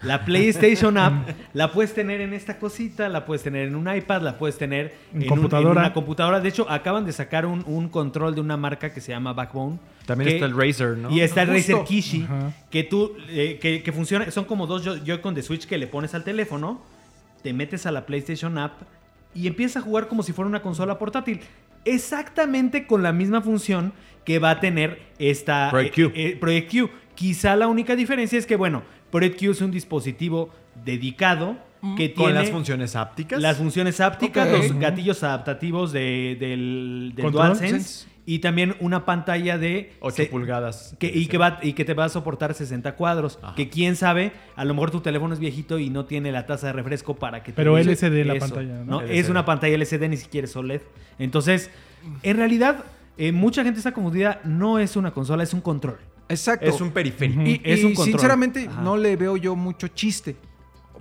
La 0.03 0.25
PlayStation 0.25 0.98
App 0.98 1.29
la 1.53 1.72
puedes 1.72 1.93
tener 1.93 2.19
en 2.22 2.33
esta 2.33 2.60
cosita, 2.60 3.07
la 3.10 3.25
puedes 3.25 3.41
tener 3.43 3.67
en 3.67 3.75
un 3.75 3.93
iPad, 3.93 4.22
la 4.22 4.38
puedes 4.38 4.57
tener 4.57 4.93
En 5.13 5.22
un- 5.24 5.27
computadora. 5.27 5.79
una 5.81 5.93
computadora. 5.93 6.39
De 6.41 6.50
hecho, 6.50 6.69
acaban 6.69 7.05
de 7.05 7.13
sacar 7.13 7.45
un, 7.45 7.63
un 7.65 7.88
control 7.89 8.36
de 8.36 8.41
una 8.41 8.57
marca 8.57 8.93
que 8.93 9.00
se 9.01 9.12
llama 9.13 9.31
Backbone. 9.33 9.79
También 10.05 10.29
que- 10.29 10.36
está 10.36 10.45
el 10.48 10.57
Razer, 10.57 10.98
¿no? 10.98 11.10
Y 11.10 11.22
está 11.22 11.43
el 11.43 11.50
Justo. 11.53 11.72
Razer 11.77 11.86
Kishi, 11.88 12.24
Ajá. 12.24 12.51
que 12.69 12.83
tú, 12.83 13.13
eh, 13.29 13.57
que, 13.62 13.81
que 13.81 13.91
funciona, 13.93 14.29
son 14.31 14.43
como 14.45 14.67
dos 14.67 14.83
Joy- 14.83 15.01
Joy-Con 15.05 15.33
de 15.36 15.41
Switch 15.41 15.65
que 15.65 15.77
le 15.77 15.88
pones 15.88 16.13
al 16.13 16.24
teléfono, 16.25 16.81
te 17.41 17.53
metes 17.53 17.86
a 17.86 17.91
la 17.91 18.05
PlayStation 18.05 18.57
App 18.57 18.81
y 19.33 19.48
empiezas 19.48 19.83
a 19.83 19.86
jugar 19.86 20.07
como 20.10 20.22
si 20.24 20.33
fuera 20.33 20.50
una 20.50 20.62
consola 20.62 21.00
portátil. 21.00 21.39
Exactamente 21.86 22.86
con 22.88 23.03
la 23.03 23.13
misma 23.13 23.41
función 23.41 23.93
que 24.25 24.39
va 24.39 24.51
a 24.51 24.60
tener 24.60 25.00
esta 25.19 25.69
Project 25.72 25.98
eh, 26.00 26.03
Q. 26.03 26.12
eh, 26.15 26.38
Project 26.39 26.72
Q. 26.72 26.89
Quizá 27.15 27.55
la 27.55 27.67
única 27.67 27.95
diferencia 27.95 28.39
es 28.39 28.45
que, 28.45 28.55
bueno, 28.55 28.83
Project 29.13 29.39
Q 29.39 29.51
es 29.51 29.62
un 29.62 29.72
dispositivo 29.72 30.50
dedicado 30.84 31.55
que 31.98 32.10
tiene 32.10 32.13
Con 32.15 32.34
las 32.34 32.50
funciones 32.50 32.96
ápticas. 32.96 33.41
las 33.41 33.58
funciones 33.58 34.00
ápticas, 34.01 34.48
Ok. 34.48 34.58
los 34.58 34.74
gatillos 34.79 35.22
adaptativos 35.24 35.91
de- 35.91 36.36
del, 36.39 37.13
del. 37.15 37.32
DualSense 37.32 38.08
y 38.25 38.39
también 38.39 38.75
una 38.79 39.05
pantalla 39.05 39.58
de 39.58 39.91
8 40.00 40.15
se- 40.15 40.25
pulgadas. 40.27 40.96
que, 40.98 41.08
y, 41.13 41.27
que 41.27 41.38
va, 41.38 41.60
y 41.62 41.74
que 41.74 41.84
te 41.86 41.93
va 41.93 42.05
a 42.05 42.10
soportar 42.10 42.53
60 42.53 42.96
cuadros. 42.96 43.38
Ajá. 43.43 43.53
Que 43.55 43.67
quién 43.70 43.96
sabe, 43.98 44.32
a 44.55 44.63
lo 44.65 44.74
mejor 44.74 44.91
tu 44.91 45.01
teléfono 45.01 45.34
es 45.34 45.39
viejito 45.41 45.77
y 45.77 45.89
no 45.89 46.05
tiene 46.05 46.32
la 46.32 46.46
tasa 46.46 46.67
de 46.67 46.74
refresco 46.74 47.15
para 47.15 47.43
que 47.43 47.51
te 47.51 47.55
Pero 47.58 47.77
LCD 47.77 48.24
la 48.25 48.39
pantalla, 48.39 48.74
¿no? 48.79 48.86
¿no? 48.86 49.01
LCD. 49.01 49.20
Es 49.20 49.29
una 49.29 49.43
pantalla 49.46 49.75
LCD, 49.75 50.08
ni 50.10 50.17
siquiera 50.17 50.46
es 50.46 50.55
OLED. 50.55 50.82
Entonces, 51.20 51.70
en 52.24 52.38
realidad, 52.38 52.86
eh, 53.17 53.32
mucha 53.34 53.63
gente 53.63 53.79
está 53.79 53.91
confundida. 53.91 54.39
No 54.46 54.79
es 54.79 54.96
una 54.96 55.12
consola, 55.12 55.44
es 55.44 55.53
un 55.53 55.61
control. 55.61 55.98
Exacto. 56.33 56.65
Es 56.69 56.81
un 56.81 56.91
periférico. 56.91 57.41
Y, 57.41 57.61
Es 57.63 57.83
un 57.83 57.96
sinceramente 57.96 58.67
Ajá. 58.69 58.81
no 58.81 58.98
le 58.98 59.15
veo 59.15 59.37
yo 59.37 59.55
mucho 59.55 59.87
chiste. 59.87 60.35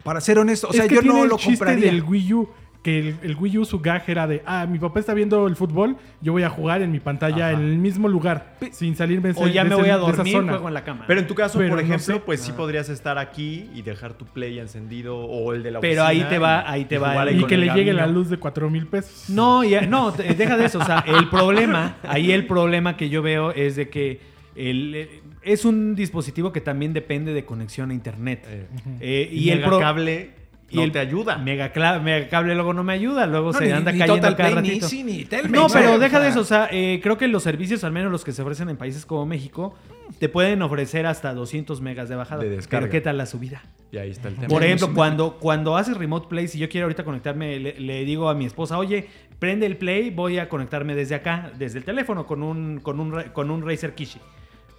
Para 0.04 0.20
ser 0.20 0.38
honesto, 0.38 0.68
o 0.68 0.70
Es 0.70 0.76
sea, 0.76 0.88
que 0.88 0.96
yo 0.96 1.00
tiene 1.02 1.16
no 1.16 1.22
el 1.24 1.28
lo 1.30 1.36
chiste 1.36 1.58
compraría. 1.58 1.86
del 1.86 2.02
Wii 2.02 2.32
U. 2.34 2.48
Que 2.82 2.98
el, 2.98 3.16
el 3.22 3.36
Wii 3.36 3.58
U, 3.58 3.64
su 3.64 3.78
gag 3.78 4.02
era 4.08 4.26
de, 4.26 4.42
ah, 4.44 4.66
mi 4.68 4.80
papá 4.80 4.98
está 4.98 5.14
viendo 5.14 5.46
el 5.46 5.54
fútbol, 5.54 5.96
yo 6.20 6.32
voy 6.32 6.42
a 6.42 6.50
jugar 6.50 6.82
en 6.82 6.90
mi 6.90 6.98
pantalla 6.98 7.50
Ajá. 7.50 7.52
en 7.52 7.60
el 7.60 7.78
mismo 7.78 8.08
lugar, 8.08 8.56
sin 8.72 8.96
salirme 8.96 9.32
de 9.32 9.40
O 9.40 9.46
ya 9.46 9.62
de 9.62 9.70
me 9.70 9.76
voy 9.76 9.88
a 9.90 9.98
dormir, 9.98 10.42
juego 10.42 10.66
en 10.66 10.74
la 10.74 10.82
cama. 10.82 11.04
Pero 11.06 11.20
en 11.20 11.28
tu 11.28 11.36
caso, 11.36 11.58
Pero 11.58 11.70
por 11.70 11.78
no 11.78 11.84
ejemplo, 11.84 12.14
sé. 12.16 12.20
pues 12.26 12.40
sí 12.40 12.50
podrías 12.50 12.88
estar 12.88 13.18
aquí 13.18 13.70
y 13.72 13.82
dejar 13.82 14.14
tu 14.14 14.24
play 14.26 14.58
encendido 14.58 15.16
o 15.16 15.52
el 15.52 15.62
de 15.62 15.70
la 15.70 15.78
Pero 15.78 16.02
ahí 16.02 16.26
te 16.28 16.40
va- 16.40 16.68
ahí 16.68 16.84
te 16.86 16.96
y 16.96 16.98
va 16.98 17.30
Y 17.30 17.44
que 17.44 17.56
le 17.56 17.72
llegue 17.72 17.92
la 17.92 18.08
luz 18.08 18.28
de 18.28 18.38
4 18.38 18.68
mil 18.68 18.88
pesos. 18.88 19.26
No, 19.30 19.62
ya, 19.62 19.82
no, 19.82 20.10
deja 20.10 20.56
de 20.56 20.64
eso. 20.64 20.80
O 20.80 20.84
sea, 20.84 21.04
el 21.06 21.28
problema, 21.28 21.98
ahí 22.02 22.32
el 22.32 22.48
problema 22.48 22.96
que 22.96 23.08
yo 23.08 23.22
veo 23.22 23.52
es 23.52 23.76
de 23.76 23.90
que 23.90 24.18
el, 24.56 25.21
es 25.44 25.64
un 25.64 25.94
dispositivo 25.94 26.52
que 26.52 26.60
también 26.60 26.92
depende 26.92 27.32
de 27.32 27.44
conexión 27.44 27.90
a 27.90 27.94
internet. 27.94 28.44
Eh, 28.48 28.66
Eh, 29.00 29.28
y, 29.32 29.50
el 29.50 29.60
pro- 29.62 29.78
cable 29.80 30.30
y 30.70 30.76
no 30.76 30.82
el 30.84 30.92
te 30.92 30.98
ayuda. 31.00 31.36
Mega, 31.38 31.70
cable 31.72 32.54
luego 32.54 32.72
no 32.72 32.82
me 32.84 32.94
ayuda, 32.94 33.26
luego 33.26 33.52
No, 33.52 33.58
se 33.58 33.66
ni- 33.66 33.72
anda 33.72 33.92
ni 33.92 33.98
cayendo 33.98 34.20
Total 34.22 34.36
cada 34.36 34.50
Play, 34.52 34.62
ni 34.62 34.68
ratito. 34.70 34.86
Easy, 34.86 35.02
ni 35.04 35.24
Telmex, 35.24 35.52
No, 35.52 35.66
pero 35.68 35.98
deja 35.98 36.18
de 36.20 36.28
eso, 36.28 36.40
o 36.40 36.44
sea, 36.44 36.68
eh, 36.70 37.00
creo 37.02 37.18
que 37.18 37.28
los 37.28 37.42
servicios, 37.42 37.84
al 37.84 37.92
menos 37.92 38.10
los 38.10 38.24
que 38.24 38.32
se 38.32 38.40
ofrecen 38.42 38.68
en 38.70 38.76
países 38.78 39.04
como 39.04 39.26
México, 39.26 39.74
te 40.18 40.28
pueden 40.30 40.62
ofrecer 40.62 41.04
hasta 41.06 41.34
200 41.34 41.80
megas 41.82 42.08
de 42.08 42.14
bajada. 42.16 42.42
De 42.42 42.48
descarga. 42.48 42.86
Pero 42.86 42.92
¿qué 42.92 43.00
tal 43.02 43.18
la 43.18 43.26
subida? 43.26 43.62
Y 43.90 43.98
ahí 43.98 44.10
está 44.10 44.28
el 44.28 44.36
tema. 44.36 44.48
Por 44.48 44.62
ejemplo, 44.64 44.94
cuando, 44.94 45.34
cuando 45.38 45.76
haces 45.76 45.96
remote 45.98 46.28
play, 46.28 46.48
si 46.48 46.58
yo 46.58 46.68
quiero 46.70 46.86
ahorita 46.86 47.04
conectarme, 47.04 47.58
le, 47.58 47.78
le 47.78 48.04
digo 48.06 48.30
a 48.30 48.34
mi 48.34 48.46
esposa, 48.46 48.78
oye, 48.78 49.08
prende 49.38 49.66
el 49.66 49.76
play, 49.76 50.08
voy 50.08 50.38
a 50.38 50.48
conectarme 50.48 50.94
desde 50.94 51.14
acá, 51.16 51.50
desde 51.58 51.78
el 51.80 51.84
teléfono, 51.84 52.24
con 52.26 52.42
un, 52.42 52.80
con 52.80 52.98
un, 53.00 53.22
con 53.34 53.50
un 53.50 53.66
Razer 53.68 53.94
Kishi. 53.94 54.18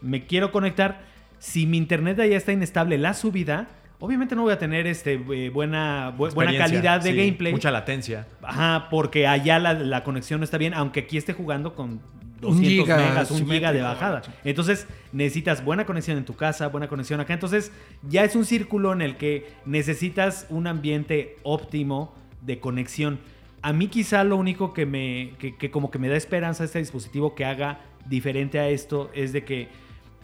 Me 0.03 0.25
quiero 0.27 0.51
conectar. 0.51 1.01
Si 1.39 1.65
mi 1.65 1.77
internet 1.77 2.19
allá 2.19 2.37
está 2.37 2.51
inestable, 2.53 2.97
la 2.97 3.13
subida, 3.13 3.67
obviamente 3.99 4.35
no 4.35 4.43
voy 4.43 4.53
a 4.53 4.59
tener 4.59 4.85
este, 4.87 5.13
eh, 5.13 5.49
buena, 5.49 6.13
bu- 6.17 6.33
buena 6.33 6.55
calidad 6.57 7.01
de 7.01 7.11
sí, 7.11 7.17
gameplay. 7.17 7.51
Mucha 7.51 7.71
latencia. 7.71 8.27
Ajá, 8.41 8.87
porque 8.89 9.27
allá 9.27 9.59
la, 9.59 9.73
la 9.73 10.03
conexión 10.03 10.39
no 10.39 10.43
está 10.43 10.57
bien, 10.57 10.73
aunque 10.73 11.01
aquí 11.01 11.17
esté 11.17 11.33
jugando 11.33 11.73
con 11.75 11.99
200 12.39 12.67
giga 12.69 12.97
megas, 12.97 13.31
un 13.31 13.47
giga 13.49 13.71
de 13.73 13.81
bajada. 13.81 14.21
Entonces 14.43 14.87
necesitas 15.13 15.63
buena 15.65 15.85
conexión 15.85 16.17
en 16.17 16.25
tu 16.25 16.35
casa, 16.35 16.67
buena 16.67 16.87
conexión 16.89 17.19
acá. 17.21 17.33
Entonces 17.33 17.71
ya 18.03 18.23
es 18.25 18.35
un 18.35 18.45
círculo 18.45 18.91
en 18.93 19.01
el 19.01 19.15
que 19.17 19.47
necesitas 19.65 20.45
un 20.49 20.67
ambiente 20.67 21.37
óptimo 21.43 22.13
de 22.41 22.59
conexión. 22.59 23.19
A 23.61 23.71
mí 23.73 23.87
quizá 23.87 24.23
lo 24.25 24.35
único 24.35 24.73
que 24.73 24.85
me, 24.85 25.33
que, 25.39 25.55
que 25.55 25.71
como 25.71 25.89
que 25.89 25.99
me 25.99 26.09
da 26.09 26.17
esperanza 26.17 26.63
a 26.63 26.65
este 26.65 26.79
dispositivo 26.79 27.33
que 27.35 27.45
haga 27.45 27.79
diferente 28.05 28.59
a 28.59 28.67
esto 28.67 29.09
es 29.13 29.31
de 29.31 29.45
que 29.45 29.69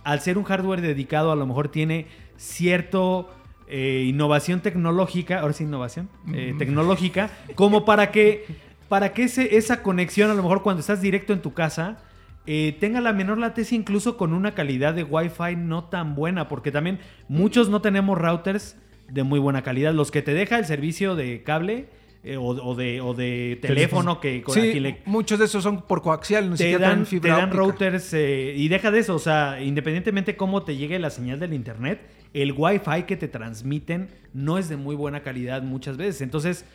al 0.03 0.19
ser 0.21 0.38
un 0.38 0.43
hardware 0.43 0.81
dedicado 0.81 1.31
a 1.31 1.35
lo 1.35 1.45
mejor 1.45 1.69
tiene 1.69 2.07
cierto 2.38 3.29
eh, 3.67 4.05
innovación 4.07 4.62
tecnológica, 4.62 5.41
ahora 5.41 5.53
sí 5.53 5.63
innovación, 5.63 6.09
eh, 6.33 6.55
tecnológica, 6.57 7.29
como 7.55 7.85
para 7.85 8.12
que, 8.12 8.45
para 8.88 9.13
que 9.13 9.23
ese- 9.25 9.57
esa 9.57 9.83
conexión 9.83 10.31
a 10.31 10.33
lo 10.33 10.41
mejor 10.41 10.63
cuando 10.63 10.79
estás 10.79 11.01
directo 11.01 11.33
en 11.33 11.41
tu 11.41 11.53
casa 11.53 11.99
eh, 12.47 12.75
tenga 12.79 12.99
la 12.99 13.13
menor 13.13 13.38
latencia 13.38 13.75
incluso 13.75 14.17
con 14.17 14.33
una 14.33 14.55
calidad 14.55 14.95
de 14.95 15.03
Wi-Fi 15.03 15.55
no 15.57 15.83
tan 15.83 16.15
buena, 16.15 16.47
porque 16.47 16.71
también 16.71 16.97
muchos 17.27 17.69
no 17.69 17.81
tenemos 17.81 18.17
routers 18.17 18.75
de 19.07 19.21
muy 19.23 19.38
buena 19.39 19.62
calidad. 19.62 19.93
Los 19.93 20.09
que 20.09 20.23
te 20.23 20.33
deja 20.33 20.57
el 20.57 20.65
servicio 20.65 21.15
de 21.15 21.43
cable 21.43 21.89
eh, 22.21 22.36
o, 22.36 22.47
o 22.47 22.75
de, 22.75 22.99
o 22.99 23.13
de 23.13 23.60
teléfono 23.62 24.19
que 24.19 24.41
con 24.41 24.53
Sí, 24.53 24.69
aquí 24.69 24.79
le 24.82 25.01
muchos 25.05 25.39
de 25.39 25.45
esos 25.45 25.63
son 25.63 25.84
por 25.84 26.01
coaxial, 26.01 26.49
no 26.49 26.58
te 26.58 26.77
dan, 26.77 27.05
te 27.05 27.19
dan 27.19 27.51
routers 27.51 28.13
eh, 28.13 28.53
y 28.58 28.67
deja 28.67 28.91
de 28.91 28.99
eso, 28.99 29.15
o 29.15 29.19
sea, 29.19 29.62
independientemente 29.62 30.36
cómo 30.36 30.63
te 30.63 30.75
llegue 30.75 30.99
la 30.99 31.12
señal 31.12 31.39
del 31.39 31.53
internet, 31.53 32.01
el 32.34 32.51
wifi 32.51 33.03
que 33.03 33.15
te 33.15 33.29
transmiten 33.29 34.10
no 34.34 34.58
es 34.58 34.67
de 34.67 34.75
muy 34.75 34.95
buena 34.95 35.23
calidad 35.23 35.63
muchas 35.63 35.95
veces. 35.95 36.21
Entonces, 36.21 36.65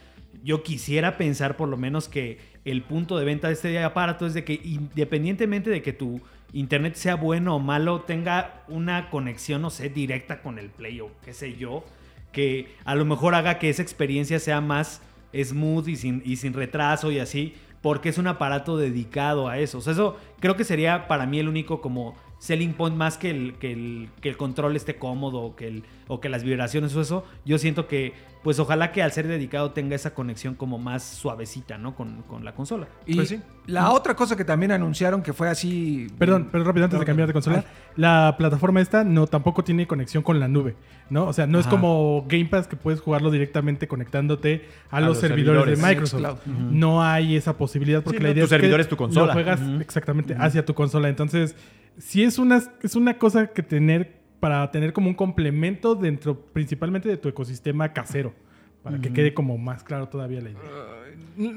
yo 0.42 0.62
quisiera 0.62 1.18
pensar 1.18 1.56
por 1.56 1.68
lo 1.68 1.76
menos 1.76 2.08
que 2.08 2.38
el 2.64 2.82
punto 2.82 3.18
de 3.18 3.26
venta 3.26 3.48
de 3.48 3.54
este 3.54 3.78
aparato 3.82 4.26
es 4.26 4.32
de 4.32 4.44
que 4.44 4.60
independientemente 4.64 5.68
de 5.68 5.82
que 5.82 5.92
tu 5.92 6.22
internet 6.54 6.94
sea 6.94 7.16
bueno 7.16 7.56
o 7.56 7.58
malo, 7.58 8.00
tenga 8.00 8.64
una 8.68 9.10
conexión, 9.10 9.60
no 9.60 9.70
sé, 9.70 9.90
directa 9.90 10.40
con 10.40 10.58
el 10.58 10.70
Play 10.70 11.00
o 11.00 11.10
qué 11.24 11.34
sé 11.34 11.54
yo, 11.56 11.84
que 12.32 12.68
a 12.84 12.94
lo 12.94 13.04
mejor 13.04 13.34
haga 13.34 13.58
que 13.58 13.68
esa 13.68 13.82
experiencia 13.82 14.38
sea 14.38 14.60
más 14.60 15.02
smooth 15.42 15.88
y 15.88 15.96
sin, 15.96 16.22
y 16.24 16.36
sin 16.36 16.52
retraso 16.52 17.10
y 17.10 17.18
así, 17.18 17.54
porque 17.80 18.08
es 18.08 18.18
un 18.18 18.26
aparato 18.26 18.76
dedicado 18.76 19.48
a 19.48 19.58
eso. 19.58 19.78
O 19.78 19.80
sea, 19.80 19.92
eso 19.92 20.16
creo 20.40 20.56
que 20.56 20.64
sería 20.64 21.08
para 21.08 21.26
mí 21.26 21.38
el 21.38 21.48
único 21.48 21.80
como 21.80 22.14
selling 22.44 22.74
point 22.74 22.94
más 22.94 23.16
que 23.16 23.30
el, 23.30 23.54
que 23.54 23.72
el, 23.72 24.10
que 24.20 24.28
el 24.28 24.36
control 24.36 24.76
esté 24.76 24.96
cómodo 24.96 25.40
o 25.40 25.56
que, 25.56 25.66
el, 25.66 25.82
o 26.08 26.20
que 26.20 26.28
las 26.28 26.44
vibraciones 26.44 26.94
o 26.94 27.00
eso. 27.00 27.24
Yo 27.46 27.56
siento 27.56 27.88
que, 27.88 28.12
pues 28.42 28.58
ojalá 28.58 28.92
que 28.92 29.02
al 29.02 29.12
ser 29.12 29.26
dedicado 29.26 29.70
tenga 29.70 29.96
esa 29.96 30.12
conexión 30.12 30.54
como 30.54 30.76
más 30.76 31.02
suavecita, 31.04 31.78
¿no? 31.78 31.94
Con, 31.96 32.20
con 32.28 32.44
la 32.44 32.54
consola. 32.54 32.86
Y 33.06 33.14
Pues 33.16 33.30
sí. 33.30 33.40
la 33.66 33.90
otra 33.92 34.14
cosa 34.14 34.36
que 34.36 34.44
también 34.44 34.72
anunciaron 34.72 35.22
que 35.22 35.32
fue 35.32 35.48
así. 35.48 36.06
Perdón, 36.18 36.50
pero 36.52 36.64
rápido 36.64 36.84
antes 36.84 37.00
de 37.00 37.06
cambiar 37.06 37.28
de 37.28 37.32
consola, 37.32 37.64
la 37.96 38.34
plataforma 38.36 38.82
esta 38.82 39.04
no 39.04 39.26
tampoco 39.26 39.64
tiene 39.64 39.86
conexión 39.86 40.22
con 40.22 40.38
la 40.38 40.46
nube, 40.46 40.76
¿no? 41.08 41.24
O 41.26 41.32
sea, 41.32 41.46
no 41.46 41.58
es 41.58 41.66
como 41.66 42.26
Game 42.28 42.44
Pass 42.44 42.68
que 42.68 42.76
puedes 42.76 43.00
jugarlo 43.00 43.30
directamente 43.30 43.88
conectándote 43.88 44.68
a, 44.90 45.00
los, 45.00 45.08
los 45.08 45.18
servidores, 45.20 45.78
servidores. 45.78 45.80
de 45.80 45.88
Microsoft. 45.88 46.46
No 46.46 47.02
hay 47.02 47.36
esa 47.36 47.56
posibilidad 47.56 48.02
porque 48.02 48.18
Sí, 48.18 48.22
la 48.22 48.28
no, 48.28 48.32
idea 48.34 48.42
tu 48.42 48.44
es 48.44 48.50
que 48.50 48.56
servidor 48.56 48.80
es 48.80 48.88
tu 48.90 48.96
consola. 48.98 49.28
Lo 49.28 49.32
juegas 49.32 49.60
exactamente 49.80 50.36
hacia 50.38 50.62
tu 50.66 50.74
consola. 50.74 51.08
Entonces, 51.08 51.56
sí 51.98 52.22
es 52.22 52.38
una 52.38 52.62
es 52.82 52.96
una 52.96 53.18
cosa 53.18 53.48
que 53.48 53.62
tener 53.62 54.16
para 54.40 54.70
tener 54.70 54.92
como 54.92 55.08
un 55.08 55.14
complemento 55.14 55.94
dentro 55.94 56.38
principalmente 56.46 57.08
de 57.08 57.16
tu 57.16 57.28
ecosistema 57.28 57.92
casero, 57.92 58.34
para 58.82 59.00
que 59.00 59.10
quede 59.12 59.32
como 59.32 59.56
más 59.56 59.82
claro 59.82 60.08
todavía 60.08 60.40
la 60.42 60.50
idea. 60.50 60.60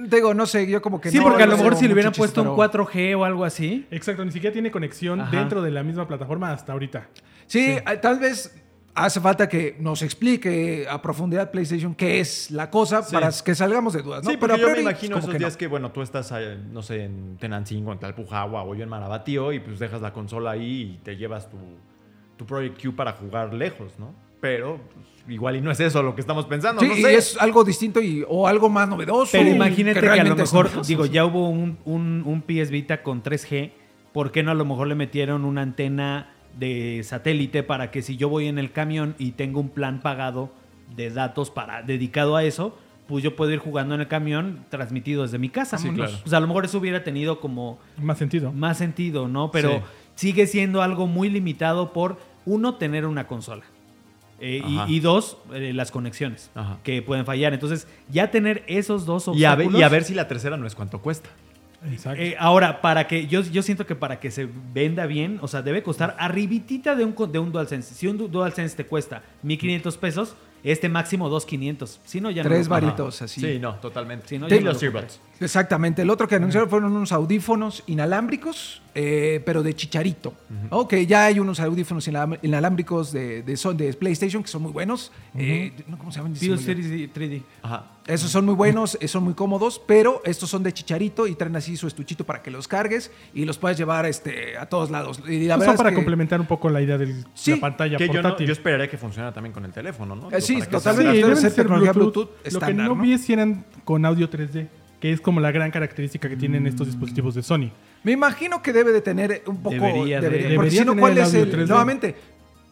Digo, 0.07 0.33
no 0.33 0.45
sé, 0.45 0.67
yo 0.67 0.81
como 0.81 1.01
que 1.01 1.11
sí, 1.11 1.17
no 1.17 1.23
porque 1.23 1.43
a 1.43 1.47
lo 1.47 1.57
mejor 1.57 1.75
si 1.75 1.85
le 1.87 1.93
hubieran 1.93 2.13
puesto 2.13 2.41
un 2.41 2.55
pero- 2.55 2.55
4G 2.87 3.15
o 3.17 3.25
algo 3.25 3.43
así. 3.43 3.85
Exacto, 3.91 4.23
ni 4.23 4.31
siquiera 4.31 4.53
tiene 4.53 4.71
conexión 4.71 5.19
Ajá. 5.19 5.35
dentro 5.37 5.61
de 5.61 5.71
la 5.71 5.83
misma 5.83 6.07
plataforma 6.07 6.51
hasta 6.51 6.71
ahorita. 6.71 7.09
Sí, 7.45 7.71
eh, 7.71 7.83
tal 8.01 8.19
vez 8.19 8.55
hace 9.05 9.21
falta 9.21 9.47
que 9.47 9.75
nos 9.79 10.01
explique 10.01 10.85
a 10.89 11.01
profundidad 11.01 11.51
PlayStation 11.51 11.93
qué 11.95 12.19
es 12.19 12.51
la 12.51 12.69
cosa 12.69 13.03
Sí. 13.03 13.13
para 13.13 13.29
que 13.43 13.55
salgamos 13.55 13.93
de 13.93 14.01
dudas, 14.01 14.23
¿no? 14.23 14.29
Sí, 14.31 14.37
a 14.41 14.57
yo 14.57 14.69
me 14.69 14.81
imagino 14.81 15.17
esos 15.17 15.29
que 15.29 15.33
no. 15.33 15.39
días 15.39 15.55
que, 15.57 15.67
bueno, 15.67 15.91
tú 15.91 16.01
estás, 16.01 16.31
eh, 16.37 16.57
no 16.71 16.81
sé, 16.81 17.03
en 17.05 17.37
Tenancingo, 17.37 17.93
en 17.93 17.99
Talpujagua 17.99 18.63
o 18.63 18.75
yo 18.75 18.83
en 18.83 18.89
Marabatío 18.89 19.53
y 19.53 19.59
pues 19.59 19.79
dejas 19.79 20.01
la 20.01 20.13
consola 20.13 20.51
ahí 20.51 20.97
y 20.99 21.03
te 21.03 21.15
llevas 21.15 21.49
tu, 21.49 21.57
tu 22.37 22.45
Project 22.45 22.81
Q 22.81 22.95
para 22.95 23.13
jugar 23.13 23.53
lejos, 23.53 23.93
¿no? 23.99 24.13
Pero 24.41 24.79
pues, 24.93 25.05
igual 25.33 25.55
y 25.57 25.61
no 25.61 25.71
es 25.71 25.79
eso 25.79 26.01
lo 26.03 26.13
que 26.15 26.21
estamos 26.21 26.45
pensando, 26.45 26.81
Sí, 26.81 26.87
no 26.87 26.95
y 27.09 27.13
es 27.13 27.37
algo 27.39 27.63
distinto 27.63 28.01
y, 28.01 28.23
o 28.27 28.47
algo 28.47 28.69
más 28.69 28.87
novedoso. 28.89 29.31
Pero 29.31 29.49
imagínate 29.49 29.99
que, 30.01 30.09
a 30.09 30.23
lo 30.23 30.35
mejor, 30.35 30.85
digo, 30.85 31.05
ya 31.05 31.25
hubo 31.25 31.49
un, 31.49 31.77
un, 31.85 32.23
un 32.25 32.41
PS 32.41 32.69
Vita 32.71 33.03
con 33.03 33.23
3G. 33.23 33.71
¿Por 34.13 34.31
qué 34.31 34.41
no 34.41 34.51
a 34.51 34.55
lo 34.55 34.65
mejor 34.65 34.87
le 34.87 34.95
metieron 34.95 35.45
una 35.45 35.61
antena 35.61 36.33
de 36.59 37.01
satélite 37.03 37.63
para 37.63 37.91
que 37.91 38.01
si 38.01 38.17
yo 38.17 38.29
voy 38.29 38.47
en 38.47 38.57
el 38.57 38.71
camión 38.71 39.15
y 39.17 39.31
tengo 39.31 39.59
un 39.59 39.69
plan 39.69 40.01
pagado 40.01 40.51
de 40.95 41.09
datos 41.09 41.49
para 41.51 41.83
dedicado 41.83 42.35
a 42.35 42.43
eso, 42.43 42.77
pues 43.07 43.23
yo 43.23 43.35
puedo 43.35 43.51
ir 43.51 43.59
jugando 43.59 43.95
en 43.95 44.01
el 44.01 44.07
camión 44.07 44.65
transmitido 44.69 45.23
desde 45.23 45.37
mi 45.37 45.49
casa? 45.49 45.77
Sí, 45.77 45.89
claro. 45.89 46.11
Pues 46.23 46.33
a 46.33 46.39
lo 46.39 46.47
mejor 46.47 46.65
eso 46.65 46.77
hubiera 46.77 47.03
tenido 47.03 47.39
como 47.39 47.79
Más 47.97 48.17
sentido. 48.17 48.51
más 48.51 48.77
sentido, 48.77 49.27
¿no? 49.27 49.51
Pero 49.51 49.69
Sí. 49.71 49.77
sigue 50.15 50.47
siendo 50.47 50.81
algo 50.81 51.07
muy 51.07 51.29
limitado 51.29 51.93
por, 51.93 52.17
uno, 52.45 52.75
tener 52.75 53.05
una 53.05 53.27
consola. 53.27 53.63
Eh, 54.39 54.61
y, 54.87 54.99
dos, 54.99 55.37
eh, 55.51 55.73
las 55.73 55.89
conexiones 55.89 56.51
Ajá. 56.53 56.77
que 56.83 57.01
pueden 57.01 57.25
fallar. 57.25 57.53
Entonces, 57.53 57.87
ya 58.07 58.29
tener 58.29 58.63
esos 58.67 59.05
dos 59.07 59.27
Y 59.33 59.45
a, 59.45 59.55
ver, 59.55 59.65
obstáculos... 59.67 59.79
y 59.79 59.83
a 59.83 59.89
ver 59.89 60.03
si 60.03 60.13
la 60.13 60.27
tercera 60.27 60.57
no 60.57 60.67
es 60.67 60.75
cuánto 60.75 61.01
cuesta. 61.01 61.29
Exacto. 61.91 62.21
Eh, 62.21 62.35
ahora, 62.39 62.81
para 62.81 63.07
que 63.07 63.27
yo, 63.27 63.41
yo 63.41 63.61
siento 63.61 63.85
que 63.85 63.95
para 63.95 64.19
que 64.19 64.31
se 64.31 64.47
venda 64.73 65.05
bien, 65.05 65.37
o 65.41 65.47
sea, 65.47 65.61
debe 65.61 65.83
costar 65.83 66.15
arribitita 66.19 66.95
de 66.95 67.05
un, 67.05 67.11
co- 67.13 67.27
de 67.27 67.39
un 67.39 67.51
DualSense. 67.51 67.93
Si 67.93 68.07
un 68.07 68.17
du- 68.17 68.27
DualSense 68.27 68.75
te 68.75 68.85
cuesta 68.85 69.21
1500 69.43 69.97
pesos, 69.97 70.35
este 70.63 70.89
máximo 70.89 71.29
2500. 71.29 71.99
Si 72.03 72.19
no, 72.19 72.31
ya 72.31 72.43
no. 72.43 72.49
Tres 72.49 72.67
lo 72.67 72.73
compro. 72.75 72.87
varitos 72.87 73.21
así. 73.21 73.41
Sí, 73.41 73.59
no, 73.59 73.75
totalmente. 73.75 74.27
Sí, 74.27 74.39
no, 74.39 74.47
y 74.47 74.49
yo 74.49 74.59
no 74.61 74.65
los 74.71 74.81
lo 74.81 74.87
earbuds. 74.87 75.19
Exactamente. 75.39 76.01
El 76.01 76.09
otro 76.09 76.27
que 76.27 76.35
anunciaron 76.35 76.69
fueron 76.69 76.91
unos 76.95 77.11
audífonos 77.11 77.83
inalámbricos, 77.87 78.81
eh, 78.95 79.41
pero 79.45 79.61
de 79.63 79.75
chicharito. 79.75 80.33
¿no? 80.71 80.87
Que 80.87 81.05
ya 81.05 81.25
hay 81.25 81.39
unos 81.39 81.59
audífonos 81.59 82.07
inalámbricos 82.41 83.11
de, 83.11 83.43
de, 83.43 83.57
son- 83.57 83.77
de 83.77 83.93
PlayStation 83.93 84.41
que 84.41 84.49
son 84.49 84.63
muy 84.63 84.71
buenos. 84.71 85.11
Eh, 85.35 85.73
¿no? 85.87 85.97
¿Cómo 85.97 86.11
se 86.11 86.17
llaman? 86.19 86.35
Feel 86.35 86.57
Se 86.59 86.73
me 86.75 86.81
olvidó. 86.81 87.13
3D. 87.13 87.13
3D. 87.13 87.43
Ajá. 87.61 87.85
Esos 88.07 88.31
son 88.31 88.45
muy 88.45 88.55
buenos, 88.55 88.97
eh, 89.01 89.07
son 89.09 89.25
muy 89.25 89.33
cómodos, 89.33 89.81
pero 89.85 90.21
estos 90.23 90.49
son 90.49 90.63
de 90.63 90.73
chicharito 90.73 91.27
y 91.27 91.35
traen 91.35 91.57
así 91.57 91.75
su 91.75 91.87
estuchito 91.87 92.23
para 92.25 92.41
que 92.41 92.49
los 92.49 92.65
cargues 92.67 93.11
y 93.33 93.43
los 93.43 93.57
puedes 93.57 93.77
llevar 93.77 94.05
este, 94.05 94.57
a 94.57 94.65
todos 94.67 94.89
lados. 94.89 95.19
Y 95.27 95.45
la 95.45 95.55
Pues 95.57 95.59
verdad 95.59 95.65
son 95.65 95.73
es 95.73 95.77
para 95.77 95.89
que- 95.89 95.95
complementar 95.95 96.39
un 96.39 96.47
poco 96.47 96.69
la 96.69 96.81
idea 96.81 96.97
de 96.97 97.13
Sí, 97.33 97.51
la 97.51 97.57
pantalla 97.59 97.97
Que 97.97 98.07
yo, 98.07 98.13
no- 98.13 98.21
portátil. 98.21 98.47
yo 98.47 98.53
esperaría 98.53 98.89
que 98.89 98.97
funcionara 98.97 99.33
también 99.33 99.51
con 99.53 99.65
el 99.65 99.73
teléfono, 99.73 100.15
¿no? 100.15 100.31
Eh, 100.31 100.39
sí, 100.39 100.59
totalmente. 100.71 101.11
debe 101.17 101.35
deben 101.35 101.51
ser 101.51 101.67
Bluetooth. 101.67 101.93
Bluetooth 101.95 102.29
Lo 102.53 102.59
que 102.61 102.73
no, 102.73 102.83
¿no? 102.83 102.95
vi 102.95 103.11
es 103.13 103.21
si 103.25 103.33
eran 103.33 103.65
con 103.83 104.05
audio 104.05 104.29
3D, 104.29 104.67
que 104.99 105.11
es 105.11 105.21
como 105.21 105.39
la 105.39 105.51
gran 105.51 105.69
característica 105.71 106.27
que 106.29 106.35
tienen 106.35 106.65
estos 106.67 106.87
dispositivos 106.87 107.35
de 107.35 107.43
Sony. 107.43 107.69
Me 108.03 108.11
imagino 108.13 108.61
que 108.61 108.73
debe 108.73 108.91
de 108.91 109.01
tener 109.01 109.43
un 109.45 109.57
poco... 109.61 109.75
Debería 109.75 110.21
de- 110.21 110.27
porque 110.29 110.43
debería 110.47 110.71
si 110.71 110.85
no, 110.85 110.91
tener 110.93 110.99
¿cuál 111.01 111.11
el 111.13 111.17
es 111.19 111.25
audio 111.27 111.43
el...? 111.43 111.51
3D. 111.53 111.67
Nuevamente, 111.67 112.15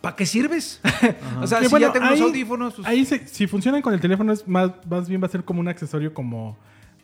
¿para 0.02 0.16
qué 0.16 0.26
sirves? 0.26 0.82
o 1.42 1.46
sea, 1.48 1.60
Que 1.60 1.66
si 1.66 1.72
bueno, 1.72 1.88
ya 1.88 1.94
tengo 1.94 2.10
los 2.10 2.22
audífonos... 2.22 2.74
pues- 2.76 2.88
Ahí 2.88 3.06
se- 3.06 3.28
si 3.28 3.46
funcionan 3.48 3.82
con 3.82 3.94
el 3.94 4.00
teléfono, 4.00 4.34
es 4.34 4.48
más, 4.48 4.72
más 4.90 5.08
bien 5.08 5.22
va 5.22 5.28
a 5.28 5.30
ser 5.30 5.44
como 5.44 5.60
un 5.60 5.68
accesorio 5.68 6.14
como 6.14 6.58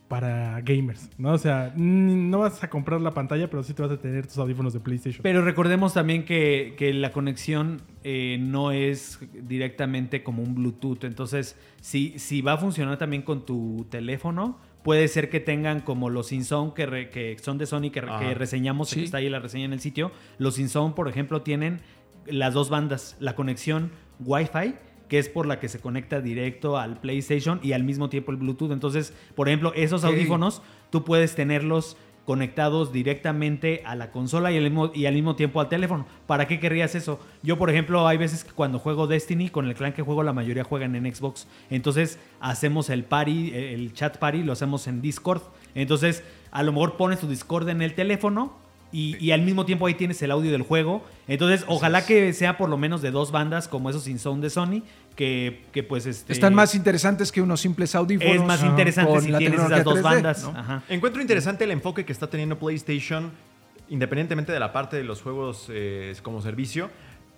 para 0.08 0.60
gamers, 0.62 1.08
¿no? 1.18 1.32
O 1.32 1.38
sea, 1.38 1.72
mm, 1.74 2.30
no 2.30 2.40
vas 2.40 2.62
a 2.64 2.70
comprar 2.70 3.00
la 3.00 3.12
pantalla, 3.14 3.50
pero 3.50 3.64
sí 3.64 3.74
te 3.74 3.82
vas 3.82 3.92
a 3.92 3.98
tener 3.98 4.28
tus 4.28 4.38
audífonos 4.40 4.74
de 4.74 4.82
PlayStation. 4.82 5.22
Pero 5.24 5.42
recordemos 5.42 5.94
también 5.94 6.26
que, 6.26 6.76
que 6.78 6.94
la 6.94 7.12
conexión 7.14 7.82
eh, 8.04 8.38
no 8.42 8.72
es 8.72 9.20
directamente 9.34 10.22
como 10.22 10.44
un 10.44 10.54
Bluetooth. 10.56 11.06
Entonces, 11.06 11.56
si, 11.80 12.18
si 12.20 12.42
va 12.42 12.54
a 12.54 12.58
funcionar 12.58 12.98
también 12.98 13.22
con 13.22 13.46
tu 13.46 13.86
teléfono, 13.90 14.58
puede 14.84 15.08
ser 15.08 15.30
que 15.30 15.40
tengan 15.40 15.82
como 15.82 16.10
los 16.10 16.32
InZone 16.32 16.74
que, 16.74 16.86
re- 16.86 17.10
que 17.10 17.38
son 17.40 17.58
de 17.58 17.66
Sony 17.66 17.92
que, 17.92 18.02
re- 18.02 18.10
Ajá. 18.10 18.20
que 18.20 18.34
reseñamos, 18.34 18.90
Sí. 18.90 18.98
que 18.98 19.04
está 19.06 19.18
ahí 19.18 19.30
la 19.30 19.40
reseña 19.40 19.66
en 19.66 19.74
el 19.74 19.80
sitio. 19.80 20.12
Los 20.38 20.58
InZone, 20.60 20.94
por 20.96 21.08
ejemplo, 21.08 21.42
tienen 21.42 21.82
las 22.26 22.54
dos 22.54 22.70
bandas, 22.70 23.16
la 23.20 23.36
conexión 23.36 23.92
Wi-Fi 24.20 24.76
que 25.08 25.20
es 25.20 25.28
por 25.28 25.46
la 25.46 25.60
que 25.60 25.68
se 25.68 25.82
conecta 25.82 26.22
directo 26.22 26.78
al 26.78 27.02
PlayStation 27.02 27.60
y 27.62 27.74
al 27.74 27.84
mismo 27.84 28.08
tiempo 28.08 28.32
el 28.32 28.38
Bluetooth. 28.38 28.72
Entonces, 28.72 29.14
por 29.36 29.50
ejemplo, 29.50 29.74
esos 29.76 30.06
audífonos 30.06 30.62
tú 30.90 31.04
puedes 31.04 31.36
tenerlos 31.36 31.98
conectados 32.32 32.94
directamente 32.94 33.82
a 33.86 33.94
la 33.94 34.10
consola 34.10 34.54
y 34.54 34.58
al, 34.58 34.64
mismo, 34.64 34.90
y 34.96 35.06
al 35.06 35.14
mismo 35.14 35.36
tiempo 35.36 35.60
al 35.60 35.68
teléfono. 35.68 36.06
¿Para 36.28 36.48
qué 36.48 36.62
querrías 36.62 36.96
eso? 36.96 37.20
Yo, 37.44 37.58
por 37.58 37.70
ejemplo, 37.70 38.08
hay 38.08 38.16
veces 38.16 38.46
que 38.46 38.54
cuando 38.54 38.80
juego 38.80 39.06
Destiny, 39.06 39.50
con 39.50 39.68
el 39.68 39.76
clan 39.76 39.92
que 39.92 40.02
juego, 40.02 40.24
la 40.24 40.32
mayoría 40.32 40.64
juegan 40.64 40.96
en 40.96 41.14
Xbox. 41.14 41.46
Entonces, 41.70 42.20
hacemos 42.40 42.90
el 42.90 43.04
party, 43.04 43.52
el 43.54 43.92
chat 43.92 44.16
party, 44.16 44.44
lo 44.44 44.54
hacemos 44.54 44.88
en 44.88 45.02
Discord. 45.02 45.42
Entonces, 45.76 46.24
a 46.52 46.64
lo 46.64 46.72
mejor 46.72 46.96
pones 46.96 47.20
tu 47.20 47.28
Discord 47.28 47.68
en 47.68 47.82
el 47.82 47.96
teléfono 47.96 48.61
y, 48.92 49.18
y 49.24 49.32
al 49.32 49.42
mismo 49.42 49.66
tiempo 49.66 49.88
ahí 49.88 49.94
tienes 49.94 50.22
el 50.22 50.32
audio 50.32 50.52
del 50.52 50.64
juego. 50.64 51.04
Entonces, 51.28 51.64
ojalá 51.68 52.06
que 52.06 52.34
sea 52.34 52.58
por 52.58 52.70
lo 52.70 52.78
menos 52.78 53.02
de 53.02 53.12
dos 53.12 53.32
bandas, 53.32 53.68
como 53.68 53.90
esos 53.90 54.04
sin 54.04 54.20
sound 54.20 54.44
de 54.44 54.50
Sony, 54.50 54.84
que, 55.16 55.66
que 55.72 55.84
pues 55.84 56.06
este, 56.06 56.34
Están 56.34 56.54
más 56.54 56.76
interesantes 56.76 57.32
que 57.32 57.42
unos 57.42 57.62
simples 57.62 57.96
audífonos. 57.96 58.36
Es 58.36 58.44
más 58.44 58.64
interesante 58.64 59.22
si 59.22 59.30
la 59.30 59.38
tienes 59.38 59.60
tecnología 59.60 59.82
esas 59.82 59.86
dos 59.86 60.00
3D, 60.00 60.04
bandas. 60.04 60.44
¿no? 60.44 60.60
Ajá. 60.60 60.84
Encuentro 60.90 61.22
interesante 61.22 61.64
el 61.64 61.72
enfoque 61.72 62.06
que 62.06 62.12
está 62.12 62.28
teniendo 62.28 62.58
PlayStation, 62.58 63.32
independientemente 63.90 64.52
de 64.52 64.60
la 64.60 64.74
parte 64.74 64.98
de 64.98 65.04
los 65.04 65.22
juegos 65.22 65.68
eh, 65.70 66.14
como 66.22 66.42
servicio. 66.42 66.90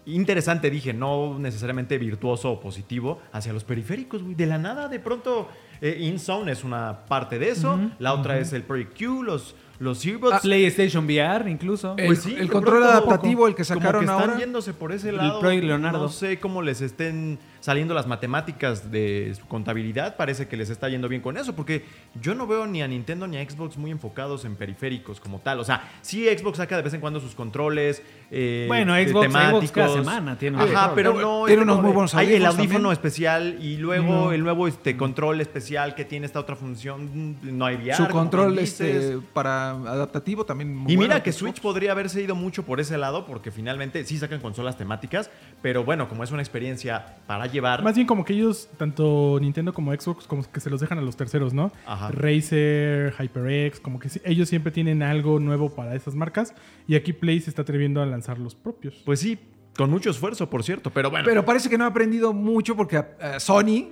Interesante, 0.05 0.69
dije, 0.69 0.93
no 0.93 1.39
necesariamente 1.39 1.97
virtuoso 1.97 2.51
o 2.51 2.59
positivo, 2.59 3.21
hacia 3.31 3.53
los 3.53 3.63
periféricos, 3.63 4.21
güey. 4.21 4.35
De 4.35 4.45
la 4.45 4.57
nada, 4.57 4.89
de 4.89 4.99
pronto, 4.99 5.47
eh, 5.79 5.97
InZone 6.01 6.51
es 6.51 6.65
una 6.65 7.05
parte 7.05 7.39
de 7.39 7.49
eso. 7.49 7.79
La 7.99 8.13
otra 8.13 8.37
es 8.37 8.51
el 8.51 8.63
Project 8.63 8.97
Q, 8.97 9.23
los, 9.23 9.55
los 9.79 10.05
earbuds. 10.05 10.39
PlayStation 10.41 11.05
VR 11.05 11.49
incluso. 11.49 11.95
Pues 11.95 12.09
El- 12.09 12.17
sí, 12.17 12.35
el 12.39 12.49
control 12.51 12.83
adaptativo, 12.83 13.47
el 13.47 13.55
que 13.55 13.63
como 13.63 13.79
sacaron 13.79 14.01
que 14.01 14.05
están 14.11 14.21
ahora. 14.29 14.37
yéndose 14.39 14.73
por 14.73 14.91
ese 14.91 15.09
El 15.09 15.17
lado. 15.17 15.39
Project 15.39 15.63
Leonardo. 15.63 15.99
No 15.99 16.09
sé 16.09 16.39
cómo 16.39 16.61
les 16.61 16.81
estén 16.81 17.37
saliendo 17.63 17.93
las 17.93 18.07
matemáticas 18.07 18.91
de 18.91 19.33
su 19.39 19.47
contabilidad, 19.47 20.17
parece 20.17 20.49
que 20.49 20.57
les 20.57 20.69
está 20.69 20.89
yendo 20.89 21.07
bien 21.07 21.21
con 21.21 21.37
eso, 21.37 21.55
porque 21.55 21.85
yo 22.19 22.35
no 22.35 22.45
veo 22.45 22.67
ni 22.67 22.81
a 22.81 22.87
Nintendo 22.89 23.25
ni 23.25 23.37
a 23.37 23.49
Xbox 23.49 23.77
muy 23.77 23.89
enfocados 23.89 24.43
en 24.43 24.57
periféricos 24.57 25.21
como 25.21 25.39
tal. 25.39 25.61
O 25.61 25.63
sea, 25.63 25.89
sí 26.01 26.27
Xbox 26.27 26.57
saca 26.57 26.75
de 26.75 26.81
vez 26.81 26.93
en 26.93 26.99
cuando 26.99 27.21
sus 27.21 27.35
controles 27.35 28.01
eh, 28.31 28.65
Bueno, 28.67 28.95
de 28.95 29.07
Xbox- 29.07 29.21
temáticos. 29.21 29.59
Xbox 29.61 29.71
cada 29.71 29.93
semana 29.93 30.37
tiene 30.37 30.57
un 30.57 30.63
Ajá, 30.63 30.87
control. 30.89 30.95
pero 30.95 31.13
Pero 31.15 31.27
no... 31.39 31.45
tiene 31.45 31.61
unos 31.61 31.81
muy 31.81 31.91
buenos 31.93 32.15
Hay 32.15 32.33
el 32.33 32.45
audífono 32.45 32.73
también. 32.73 32.91
especial 32.91 33.57
y 33.61 33.77
luego 33.77 34.07
No. 34.25 34.31
el 34.33 34.43
nuevo 34.43 34.67
este, 34.67 34.97
control 34.97 35.39
especial 35.39 35.95
que 35.95 36.03
tiene 36.03 36.25
esta 36.25 36.41
otra 36.41 36.57
función. 36.57 37.37
No 37.43 37.65
hay 37.65 37.75
VR, 37.77 37.95
Su 37.95 38.07
control 38.09 38.59
este, 38.59 39.19
para 39.33 39.69
adaptativo 39.71 40.45
también. 40.45 40.75
muy 40.75 40.91
Y 40.91 40.97
mira 40.97 41.13
bueno, 41.13 41.23
que 41.23 41.31
Xbox. 41.31 41.39
Switch 41.39 41.61
podría 41.61 41.93
haberse 41.93 42.21
ido 42.21 42.35
mucho 42.35 42.63
por 42.63 42.81
ese 42.81 42.97
lado, 42.97 43.25
porque 43.25 43.51
finalmente 43.51 44.03
sí 44.03 44.17
sacan 44.17 44.41
consolas 44.41 44.77
temáticas, 44.77 45.29
pero 45.61 45.85
bueno, 45.85 46.09
como 46.09 46.25
es 46.25 46.31
una 46.31 46.41
experiencia 46.41 47.15
para 47.25 47.47
llevar. 47.53 47.83
Más 47.83 47.95
bien 47.95 48.05
como 48.05 48.25
que 48.25 48.33
ellos, 48.33 48.69
tanto 48.77 49.37
Nintendo 49.39 49.73
como 49.73 49.93
Xbox, 49.93 50.27
como 50.27 50.43
que 50.43 50.59
se 50.59 50.69
los 50.69 50.81
dejan 50.81 50.97
a 50.97 51.01
los 51.01 51.15
terceros, 51.15 51.53
¿no? 51.53 51.71
Ajá. 51.85 52.11
Razer, 52.11 53.13
HyperX, 53.17 53.79
como 53.79 53.99
que 53.99 54.09
ellos 54.25 54.49
siempre 54.49 54.71
tienen 54.71 55.01
algo 55.03 55.39
nuevo 55.39 55.73
para 55.73 55.95
esas 55.95 56.15
marcas. 56.15 56.53
Y 56.87 56.95
aquí 56.95 57.13
Play 57.13 57.39
se 57.39 57.49
está 57.49 57.61
atreviendo 57.61 58.01
a 58.01 58.05
lanzar 58.05 58.39
los 58.39 58.55
propios. 58.55 58.95
Pues 59.05 59.21
sí, 59.21 59.39
con 59.75 59.89
mucho 59.89 60.11
esfuerzo, 60.11 60.49
por 60.49 60.63
cierto, 60.63 60.91
pero 60.91 61.09
bueno. 61.09 61.25
Pero 61.25 61.43
parece 61.43 61.69
que 61.69 61.77
no 61.77 61.85
ha 61.85 61.87
aprendido 61.87 62.31
mucho 62.31 62.75
porque 62.75 62.97
a, 62.97 63.39
Sony 63.39 63.87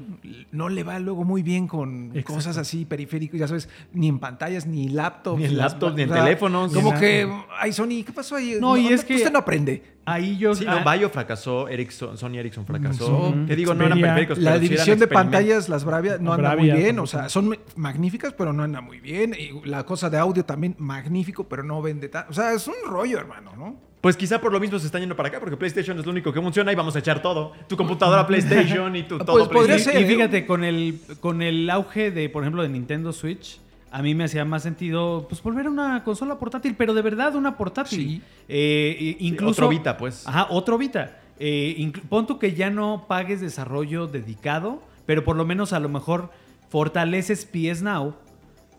no 0.52 0.70
le 0.70 0.84
va 0.84 1.00
luego 1.00 1.24
muy 1.24 1.42
bien 1.42 1.68
con 1.68 2.10
Exacto. 2.10 2.34
cosas 2.34 2.58
así 2.58 2.86
periféricos, 2.86 3.40
ya 3.40 3.48
sabes, 3.48 3.68
ni 3.92 4.08
en 4.08 4.20
pantallas, 4.20 4.68
ni 4.68 4.90
laptops. 4.90 5.40
Ni 5.40 5.46
en 5.46 5.58
laptops, 5.58 5.96
ni 5.96 6.04
en 6.04 6.10
teléfonos, 6.10 6.72
Como 6.72 6.98
que, 7.00 7.28
ay, 7.58 7.74
Sony, 7.74 8.04
¿qué 8.06 8.12
pasó 8.14 8.36
ahí? 8.36 8.58
No, 8.60 8.78
y 8.78 8.88
es 8.88 9.04
que- 9.04 9.16
Usted 9.16 9.32
no 9.32 9.40
aprende. 9.40 9.84
Ahí 10.04 10.38
yo. 10.38 10.56
sí, 10.56 10.66
ah, 10.68 10.80
no, 10.80 10.84
Bayo 10.84 11.10
fracasó, 11.10 11.68
Ericsson, 11.68 12.18
Sony 12.18 12.38
Ericsson 12.38 12.66
fracasó. 12.66 13.34
Que 13.48 13.56
digo, 13.56 13.74
no 13.74 13.86
eran 13.86 14.00
periféricos, 14.02 14.38
La 14.40 14.52
pero 14.52 14.60
sí 14.60 14.66
eran 14.66 14.76
división 14.86 15.00
de 15.00 15.08
pantallas, 15.08 15.70
las 15.70 15.86
Bravia, 15.86 16.18
no 16.20 16.34
anda 16.34 16.50
Bravia, 16.50 16.74
muy 16.74 16.84
bien. 16.84 17.00
O 17.00 17.08
sea, 17.08 17.30
son 17.30 17.56
magníficas, 17.76 18.34
pero 18.34 18.52
no 18.52 18.64
anda 18.64 18.82
muy 18.82 19.00
bien. 19.00 19.36
Y 19.38 19.68
la 19.68 19.84
cosa 19.86 20.10
de 20.10 20.18
audio 20.18 20.44
también 20.44 20.76
magnífico, 20.80 21.44
pero 21.48 21.64
no 21.64 21.82
vende 21.82 22.10
tanto. 22.10 22.32
O 22.32 22.34
sea, 22.34 22.54
es 22.54 22.68
un 22.68 22.74
rollo, 22.88 23.20
hermano, 23.20 23.54
¿no? 23.56 23.91
Pues 24.02 24.18
quizá 24.18 24.42
por 24.42 24.52
lo 24.52 24.60
mismo 24.60 24.80
se 24.80 24.88
están 24.88 25.02
yendo 25.02 25.16
para 25.16 25.30
acá, 25.30 25.40
porque 25.40 25.56
PlayStation 25.56 26.00
es 26.00 26.06
lo 26.06 26.12
único 26.12 26.34
que 26.34 26.42
funciona 26.42 26.72
y 26.72 26.76
vamos 26.76 26.96
a 26.96 27.00
echar 27.00 27.22
todo. 27.22 27.54
Tu 27.68 27.78
computadora 27.78 28.26
PlayStation 28.26 28.96
y 28.96 29.04
tu 29.04 29.20
todo 29.20 29.34
Pues 29.34 29.48
podría 29.48 29.76
PlayStation. 29.76 30.02
ser. 30.02 30.12
Y 30.12 30.16
fíjate, 30.16 30.46
con 30.48 30.64
el, 30.64 31.00
con 31.20 31.44
el 31.44 31.70
auge 31.70 32.10
de, 32.10 32.28
por 32.30 32.42
ejemplo, 32.44 32.64
de 32.64 32.70
Nintendo 32.70 33.14
Switch, 33.14 33.60
a 33.92 34.02
mí 34.02 34.16
me 34.16 34.24
hacía 34.24 34.44
más 34.44 34.64
sentido 34.64 35.28
pues 35.30 35.44
volver 35.44 35.68
a 35.68 35.70
una 35.70 36.04
consola 36.04 36.40
portátil, 36.40 36.76
pero 36.76 36.96
de 36.96 37.02
verdad 37.04 37.36
una 37.36 37.58
portátil. 37.58 38.00
Sí. 38.00 38.22
Eh, 38.50 39.18
incluso, 39.20 39.52
otro 39.52 39.70
Vita, 39.70 39.98
pues. 39.98 40.28
Ajá, 40.28 40.48
otro 40.50 40.80
Vita. 40.80 41.20
Eh, 41.40 41.92
pon 42.10 42.26
tú 42.26 42.40
que 42.40 42.54
ya 42.54 42.70
no 42.72 43.06
pagues 43.08 43.40
desarrollo 43.42 44.08
dedicado, 44.08 44.82
pero 45.06 45.24
por 45.24 45.36
lo 45.36 45.46
menos 45.46 45.74
a 45.74 45.80
lo 45.80 45.90
mejor 45.90 46.32
fortaleces 46.70 47.46
PS 47.46 47.82
Now 47.84 48.16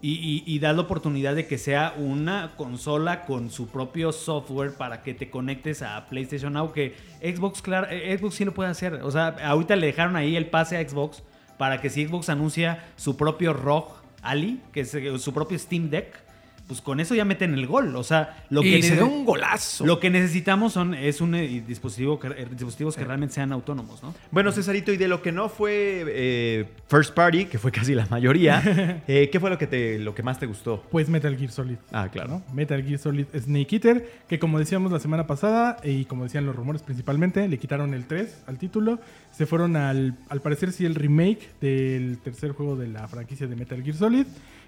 y, 0.05 0.59
das 0.59 0.75
la 0.75 0.83
oportunidad 0.83 1.37
de 1.37 1.47
que 1.47 1.59
sea 1.59 1.95
una 1.97 2.51
consola 2.57 3.25
con 3.25 3.51
su 3.51 3.69
propio 3.69 4.11
software 4.11 4.75
para 4.75 5.03
que 5.03 5.15
te 5.15 5.31
conectes 5.31 5.81
a 5.81 6.07
PlayStation 6.09 6.53
Now, 6.55 6.73
que 6.73 6.97
Xbox, 7.23 7.63
claro, 7.63 7.87
eh, 7.89 8.17
Xbox 8.19 8.35
sí 8.35 8.45
lo 8.45 8.53
puede 8.53 8.71
hacer. 8.71 8.95
O 8.95 9.11
sea, 9.13 9.37
ahorita 9.45 9.77
le 9.77 9.87
dejaron 9.87 10.17
ahí 10.17 10.35
el 10.35 10.47
pase 10.47 10.77
a 10.77 10.89
Xbox 10.89 11.23
para 11.57 11.81
que 11.81 11.89
si 11.89 12.05
Xbox 12.05 12.29
anuncia 12.29 12.85
su 12.97 13.17
propio 13.17 13.53
ROG 13.53 14.03
Ali, 14.23 14.61
que 14.73 14.81
es 14.81 14.93
eh, 14.95 15.19
su 15.19 15.33
propio 15.33 15.57
Steam 15.57 15.89
Deck, 15.89 16.22
pues 16.67 16.81
con 16.81 17.01
eso 17.01 17.15
ya 17.15 17.25
meten 17.25 17.55
el 17.55 17.67
gol. 17.67 17.95
O 17.97 18.05
sea, 18.05 18.45
lo 18.51 18.63
y 18.63 18.71
que 18.71 18.83
se 18.83 18.97
da 18.97 19.05
un 19.05 19.25
golazo. 19.25 19.85
lo 19.85 20.01
que 20.01 20.11
necesitamos 20.11 20.73
son 20.73 20.95
es 20.95 21.21
un 21.21 21.35
eh, 21.35 21.63
dispositivo 21.67 22.19
que, 22.19 22.29
eh, 22.29 22.47
dispositivos 22.51 22.97
que 22.97 23.05
realmente 23.05 23.35
sean 23.35 23.53
autónomos, 23.53 24.03
¿no? 24.03 24.15
Bueno, 24.31 24.53
Cesarito, 24.53 24.93
y 24.93 24.97
de 24.97 25.09
lo 25.09 25.23
que 25.23 25.33
no 25.33 25.49
fue 25.49 26.05
eh, 26.07 26.67
First 26.89 27.15
Party, 27.15 27.47
que 27.47 27.59
fue 27.59 27.73
casi 27.73 27.95
la 27.95 28.07
mayoría, 28.07 29.03
eh, 29.09 29.29
¿qué 29.31 29.41
fue 29.41 29.51
lo 29.51 29.59
que, 29.59 29.67
te, 29.67 29.99
lo 29.99 30.15
que 30.15 30.23
más 30.23 30.39
te 30.39 30.47
gustó? 30.47 30.83
Pues 30.91 31.09
Metal 31.09 31.37
Gear 31.37 31.51
Solid. 31.51 31.77
Ah, 31.91 32.09
claro. 32.11 32.29
¿no? 32.29 32.55
Metal 32.55 32.83
Gear 32.83 32.99
Solid 32.99 33.27
Snake 33.39 33.77
Eater, 33.77 34.23
que 34.29 34.39
como 34.39 34.59
decíamos 34.59 34.93
la 34.93 35.01
semana 35.01 35.27
pasada, 35.27 35.79
y 35.85 36.05
como 36.05 36.25
decían 36.25 36.47
los 36.47 36.57
rumores 36.57 36.83
principalmente, 36.83 37.49
le 37.49 37.59
quitaron 37.59 37.95
el 37.95 38.07
3 38.07 38.45
al 38.47 38.59
título. 38.59 38.99
Se 39.31 39.47
fueron 39.47 39.77
al, 39.77 40.17
al 40.29 40.41
parecer 40.41 40.73
sí, 40.73 40.85
el 40.85 40.95
remake 40.95 41.49
del 41.61 42.19
tercer 42.19 42.53
juego 42.53 42.77
de 42.77 42.89
la 42.89 43.09
franquicia 43.09 43.47
de 43.47 43.57
Metal 43.57 43.83
Gear 43.83 43.97
Solid, 43.97 44.27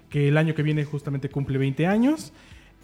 que 0.09 0.27
el 0.27 0.37
año 0.37 0.53
que 0.55 0.63
viene 0.63 0.83
justamente 0.85 1.29
cumple 1.29 1.57
20 1.57 1.87
años. 1.87 2.33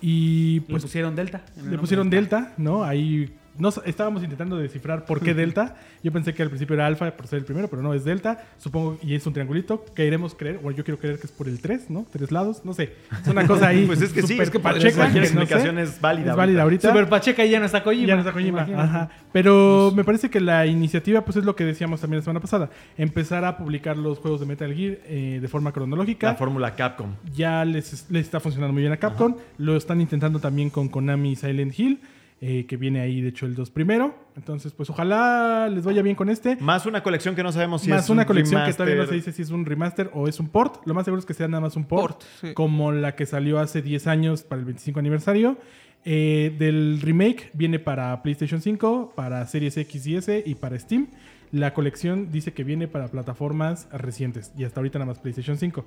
Y 0.01 0.61
Pues 0.61 0.71
pues 0.71 0.83
pusieron 0.83 1.15
Delta. 1.15 1.45
le 1.69 1.77
pusieron 1.77 2.09
Delta, 2.09 2.53
¿no? 2.57 2.83
Ahí 2.83 3.29
no, 3.57 3.69
estábamos 3.85 4.23
intentando 4.23 4.57
descifrar 4.57 5.05
por 5.05 5.21
qué 5.21 5.33
Delta. 5.41 5.75
Yo 6.03 6.11
pensé 6.11 6.33
que 6.33 6.43
al 6.43 6.49
principio 6.49 6.73
era 6.75 6.87
Alpha 6.87 7.11
por 7.11 7.27
ser 7.27 7.39
el 7.39 7.45
primero, 7.45 7.67
pero 7.67 7.81
no, 7.81 7.93
es 7.93 8.03
Delta. 8.03 8.43
Supongo, 8.57 8.97
y 9.03 9.15
es 9.15 9.25
un 9.27 9.33
triangulito. 9.33 9.85
Queremos 9.93 10.35
creer, 10.35 10.59
bueno, 10.59 10.77
yo 10.77 10.83
quiero 10.83 10.99
creer 10.99 11.19
que 11.19 11.27
es 11.27 11.31
por 11.31 11.47
el 11.47 11.59
3, 11.59 11.89
¿no? 11.89 12.05
Tres 12.11 12.31
lados, 12.31 12.61
no 12.63 12.73
sé. 12.73 12.95
Es 13.21 13.27
una 13.27 13.45
cosa 13.45 13.67
ahí. 13.67 13.85
Pues 13.91 14.01
es 14.01 14.13
que 14.13 14.21
sí, 14.21 14.37
es 14.39 14.49
que 14.49 14.59
pacheca, 14.59 14.95
cualquier 14.95 15.23
que 15.25 15.29
no 15.33 15.41
sé. 15.41 15.41
explicación 15.41 15.77
es 15.77 15.99
válida 15.99 16.31
Es 16.31 16.37
válida 16.37 16.61
ahorita. 16.61 16.87
Super 16.87 17.09
Pacheca 17.09 17.43
y 17.43 17.49
ya 17.49 17.59
no 17.59 17.65
está 17.65 17.83
Kojima. 17.83 18.07
Ya 18.07 18.13
no 18.15 18.21
está 18.21 18.31
Kojima, 18.31 18.61
ajá. 18.61 19.09
Pero 19.33 19.91
me 19.93 20.03
parece 20.03 20.29
que 20.29 20.39
la 20.39 20.65
iniciativa, 20.65 21.25
pues 21.25 21.37
es 21.37 21.43
lo 21.43 21.55
que 21.55 21.65
decíamos 21.65 21.99
también 21.99 22.19
la 22.19 22.23
semana 22.23 22.39
pasada. 22.39 22.69
Empezar 22.97 23.43
a 23.43 23.57
publicar 23.57 23.97
los 23.97 24.19
juegos 24.19 24.39
de 24.39 24.45
Metal 24.45 24.73
Gear 24.73 24.99
eh, 25.05 25.39
de 25.41 25.47
forma 25.47 25.71
cronológica. 25.71 26.27
La 26.27 26.35
fórmula 26.35 26.75
Capcom. 26.75 27.15
ya 27.33 27.65
les, 27.65 28.09
les 28.09 28.25
está 28.25 28.39
funcionando 28.39 28.73
muy 28.73 28.81
bien 28.81 28.93
a 28.93 28.97
Capcom. 28.97 29.35
Lo 29.57 29.75
están 29.75 29.99
intentando 29.99 30.39
también 30.39 30.69
con 30.69 30.87
Konami 30.89 31.35
Silent 31.35 31.77
Hill, 31.77 31.99
eh, 32.43 32.65
que 32.65 32.75
viene 32.75 33.01
ahí, 33.01 33.21
de 33.21 33.29
hecho, 33.29 33.45
el 33.45 33.53
2 33.53 33.69
primero. 33.69 34.15
Entonces, 34.35 34.73
pues 34.73 34.89
ojalá 34.89 35.69
les 35.69 35.85
vaya 35.85 36.01
bien 36.01 36.15
con 36.15 36.27
este. 36.27 36.55
Más 36.55 36.87
una 36.87 37.03
colección 37.03 37.35
que 37.35 37.43
no 37.43 37.51
sabemos 37.51 37.83
si 37.83 37.89
más 37.91 38.05
es 38.05 38.09
una 38.09 38.23
un 38.23 38.27
colección 38.27 38.65
que 38.65 38.73
todavía 38.73 38.95
no 38.95 39.03
se 39.03 39.11
remaster. 39.11 39.15
dice 39.15 39.31
si 39.31 39.41
es 39.43 39.51
un 39.51 39.63
remaster 39.63 40.09
o 40.13 40.27
es 40.27 40.39
un 40.39 40.49
port. 40.49 40.85
Lo 40.87 40.95
más 40.95 41.05
seguro 41.05 41.19
es 41.19 41.25
que 41.27 41.35
sea 41.35 41.47
nada 41.47 41.61
más 41.61 41.75
un 41.75 41.85
port, 41.85 42.15
Port, 42.17 42.23
sí. 42.41 42.53
como 42.55 42.91
la 42.91 43.15
que 43.15 43.27
salió 43.27 43.59
hace 43.59 43.83
10 43.83 44.07
años 44.07 44.41
para 44.41 44.59
el 44.59 44.65
25 44.65 44.99
aniversario. 44.99 45.57
Eh, 46.03 46.55
del 46.57 46.99
remake 46.99 47.51
viene 47.53 47.77
para 47.77 48.23
PlayStation 48.23 48.59
5, 48.59 49.13
para 49.15 49.45
Series 49.45 49.77
X 49.77 50.07
y 50.07 50.15
S 50.15 50.43
y 50.43 50.55
para 50.55 50.79
Steam. 50.79 51.09
La 51.51 51.75
colección 51.75 52.31
dice 52.31 52.53
que 52.53 52.63
viene 52.63 52.87
para 52.87 53.09
plataformas 53.09 53.87
recientes 53.91 54.51
y 54.57 54.63
hasta 54.63 54.79
ahorita 54.79 54.97
nada 54.97 55.11
más 55.11 55.19
PlayStation 55.19 55.57
5. 55.59 55.85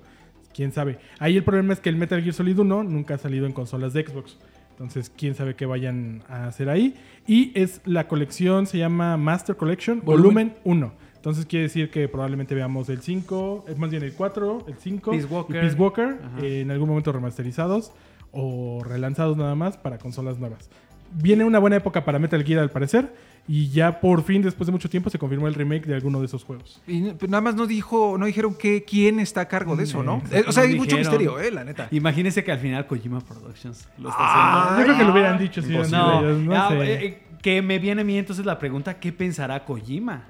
Quién 0.54 0.70
sabe. 0.70 0.98
Ahí 1.18 1.36
el 1.36 1.42
problema 1.42 1.72
es 1.72 1.80
que 1.80 1.88
el 1.88 1.96
Metal 1.96 2.22
Gear 2.22 2.32
Solid 2.32 2.56
1 2.60 2.84
nunca 2.84 3.14
ha 3.14 3.18
salido 3.18 3.46
en 3.46 3.52
consolas 3.52 3.92
de 3.92 4.06
Xbox. 4.06 4.38
Entonces, 4.74 5.10
quién 5.16 5.34
sabe 5.34 5.54
qué 5.54 5.66
vayan 5.66 6.24
a 6.28 6.48
hacer 6.48 6.68
ahí. 6.68 6.94
Y 7.26 7.52
es 7.54 7.80
la 7.84 8.08
colección, 8.08 8.66
se 8.66 8.78
llama 8.78 9.16
Master 9.16 9.56
Collection, 9.56 10.02
Volumen. 10.04 10.48
volumen 10.48 10.54
1. 10.64 10.92
Entonces 11.24 11.46
quiere 11.46 11.62
decir 11.62 11.90
que 11.90 12.06
probablemente 12.06 12.54
veamos 12.54 12.90
el 12.90 13.00
5, 13.00 13.64
eh, 13.68 13.74
más 13.78 13.90
bien 13.90 14.02
el 14.02 14.12
4, 14.12 14.66
el 14.68 14.74
5 14.74 15.10
Peace 15.10 15.26
y 15.26 15.32
Walker. 15.32 15.60
Peace 15.60 15.74
Walker 15.74 16.18
eh, 16.42 16.60
en 16.60 16.70
algún 16.70 16.86
momento 16.86 17.12
remasterizados 17.12 17.92
o 18.30 18.82
relanzados 18.84 19.34
nada 19.38 19.54
más 19.54 19.78
para 19.78 19.96
consolas 19.96 20.38
nuevas. 20.38 20.68
Viene 21.16 21.44
una 21.44 21.58
buena 21.60 21.76
época 21.76 22.04
para 22.04 22.18
Metal 22.18 22.42
Gear 22.44 22.60
al 22.60 22.70
parecer 22.70 23.14
y 23.46 23.68
ya 23.70 24.00
por 24.00 24.22
fin 24.24 24.42
después 24.42 24.66
de 24.66 24.72
mucho 24.72 24.88
tiempo 24.90 25.10
se 25.10 25.18
confirmó 25.18 25.46
el 25.48 25.54
remake 25.54 25.86
de 25.86 25.94
alguno 25.94 26.18
de 26.20 26.26
esos 26.26 26.42
juegos. 26.44 26.80
Y 26.86 27.10
pues 27.12 27.30
nada 27.30 27.40
más 27.40 27.54
no 27.54 27.66
dijo, 27.66 28.16
no 28.18 28.26
dijeron 28.26 28.54
que, 28.54 28.84
quién 28.84 29.20
está 29.20 29.42
a 29.42 29.48
cargo 29.48 29.76
de 29.76 29.84
eso, 29.84 30.02
¿no? 30.02 30.16
Exacto, 30.16 30.36
Eh, 30.36 30.44
o 30.48 30.52
sea, 30.52 30.64
no 30.64 30.68
hay 30.70 30.74
mucho 30.76 30.96
misterio, 30.96 31.38
eh, 31.38 31.50
la 31.50 31.62
neta. 31.64 31.86
Imagínense 31.92 32.42
que 32.42 32.50
al 32.52 32.58
final 32.58 32.86
Kojima 32.86 33.20
Productions 33.20 33.86
lo 33.98 34.08
está 34.08 34.20
Ah, 34.22 34.62
haciendo. 34.62 34.80
Yo 34.80 34.84
creo 34.86 34.98
que 34.98 35.04
lo 35.04 35.12
hubieran 35.12 35.38
dicho 35.38 35.62
si 35.62 35.68
hubieran 35.68 35.90
No, 35.90 36.20
ellos, 36.20 36.38
no 36.40 36.54
ah, 36.54 36.68
sé. 36.70 36.76
eh, 36.82 37.06
eh, 37.06 37.22
que 37.42 37.62
me 37.62 37.78
viene 37.78 38.00
a 38.00 38.04
mí 38.04 38.18
entonces 38.18 38.44
la 38.46 38.58
pregunta, 38.58 38.98
¿qué 38.98 39.12
pensará 39.12 39.64
Kojima? 39.64 40.24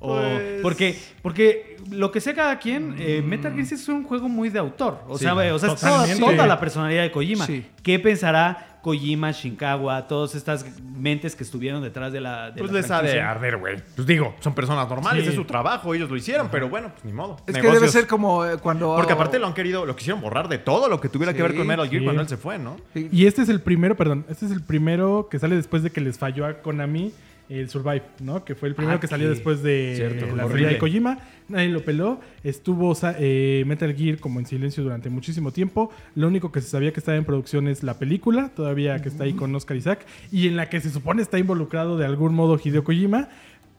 O- 0.00 0.16
Pues- 0.16 0.60
porque, 0.62 0.98
porque 1.22 1.76
lo 1.90 2.10
que 2.10 2.20
sé 2.20 2.34
cada 2.34 2.58
quien, 2.58 2.96
eh, 2.98 3.22
Metal 3.24 3.52
Gear 3.52 3.64
es 3.72 3.88
un 3.88 4.02
juego 4.02 4.28
muy 4.28 4.48
de 4.50 4.58
autor. 4.58 4.98
O 5.08 5.16
Sí, 5.16 5.22
sea, 5.24 5.34
o 5.34 5.58
sea 5.60 5.72
es 6.06 6.18
toda, 6.18 6.46
la 6.48 6.58
personalidad 6.58 7.02
de 7.04 7.12
Kojima. 7.12 7.46
Sí. 7.46 7.64
¿Qué 7.84 8.00
pensará 8.00 8.71
Kojima, 8.82 9.30
Shinkawa, 9.30 10.08
todas 10.08 10.34
estas 10.34 10.66
mentes 10.96 11.36
que 11.36 11.44
estuvieron 11.44 11.82
detrás 11.82 12.12
de 12.12 12.20
la. 12.20 12.50
de 12.50 12.58
Pues 12.58 12.72
la 12.72 12.80
les 12.80 12.90
ha 12.90 13.00
de 13.00 13.20
arder, 13.20 13.56
güey. 13.56 13.76
Pues 13.94 14.06
digo, 14.06 14.34
son 14.40 14.54
personas 14.54 14.88
normales, 14.88 15.22
Sí. 15.22 15.30
es 15.30 15.34
su 15.36 15.44
trabajo, 15.44 15.94
ellos 15.94 16.10
lo 16.10 16.16
hicieron, 16.16 16.48
pero 16.50 16.68
bueno, 16.68 16.90
pues 16.92 17.04
ni 17.04 17.12
modo. 17.12 17.36
Es 17.46 17.56
que 17.56 17.62
debe 17.70 17.88
ser 17.88 18.06
como 18.06 18.44
eh, 18.44 18.58
cuando... 18.58 18.96
Porque 18.96 19.12
aparte 19.12 19.38
lo 19.38 19.46
han 19.46 19.54
querido, 19.54 19.86
lo 19.86 19.94
quisieron 19.96 20.20
borrar 20.20 20.48
de 20.48 20.58
todo 20.58 20.88
lo 20.88 21.00
que 21.00 21.08
tuviera 21.08 21.32
que 21.32 21.42
ver 21.42 21.54
con 21.56 21.66
Metal 21.66 21.88
Gear 21.88 22.00
sí. 22.00 22.04
cuando 22.04 22.22
él 22.22 22.28
se 22.28 22.36
fue, 22.36 22.58
¿no? 22.58 22.76
Y 22.94 23.26
este 23.26 23.42
es 23.42 23.48
el 23.48 23.60
primero, 23.60 23.96
perdón, 23.96 24.26
este 24.28 24.46
es 24.46 24.50
el 24.52 24.62
primero 24.62 25.28
que 25.30 25.38
sale 25.38 25.54
después 25.56 25.82
de 25.82 25.90
que 25.90 26.00
les 26.00 26.18
falló 26.18 26.44
a 26.44 26.54
Konami 26.54 27.12
el 27.58 27.68
Survive, 27.68 28.02
¿no? 28.20 28.44
Que 28.44 28.54
fue 28.54 28.68
el 28.68 28.74
primero 28.74 28.96
Ah, 28.96 29.00
que 29.00 29.06
salió 29.06 29.28
después 29.28 29.62
de 29.62 29.94
Cierto, 29.96 30.34
la 30.36 30.48
salida 30.48 30.68
de 30.68 30.78
Kojima. 30.78 31.18
Nadie 31.48 31.68
lo 31.68 31.84
peló. 31.84 32.20
Estuvo 32.44 32.96
eh, 33.18 33.64
Metal 33.66 33.94
Gear 33.94 34.18
como 34.18 34.40
en 34.40 34.46
silencio 34.46 34.82
durante 34.82 35.10
muchísimo 35.10 35.50
tiempo. 35.52 35.90
Lo 36.14 36.28
único 36.28 36.50
que 36.52 36.60
se 36.60 36.68
sabía 36.68 36.92
que 36.92 37.00
estaba 37.00 37.16
en 37.18 37.24
producción 37.24 37.68
es 37.68 37.82
la 37.82 37.98
película, 37.98 38.50
todavía 38.54 39.00
que 39.02 39.08
está 39.08 39.24
ahí 39.24 39.32
con 39.34 39.54
Oscar 39.54 39.76
Isaac, 39.76 40.06
y 40.30 40.48
en 40.48 40.56
la 40.56 40.68
que 40.68 40.80
se 40.80 40.90
supone 40.90 41.22
está 41.22 41.38
involucrado 41.38 41.98
de 41.98 42.06
algún 42.06 42.34
modo 42.34 42.58
Hideo 42.62 42.84
Kojima. 42.84 43.28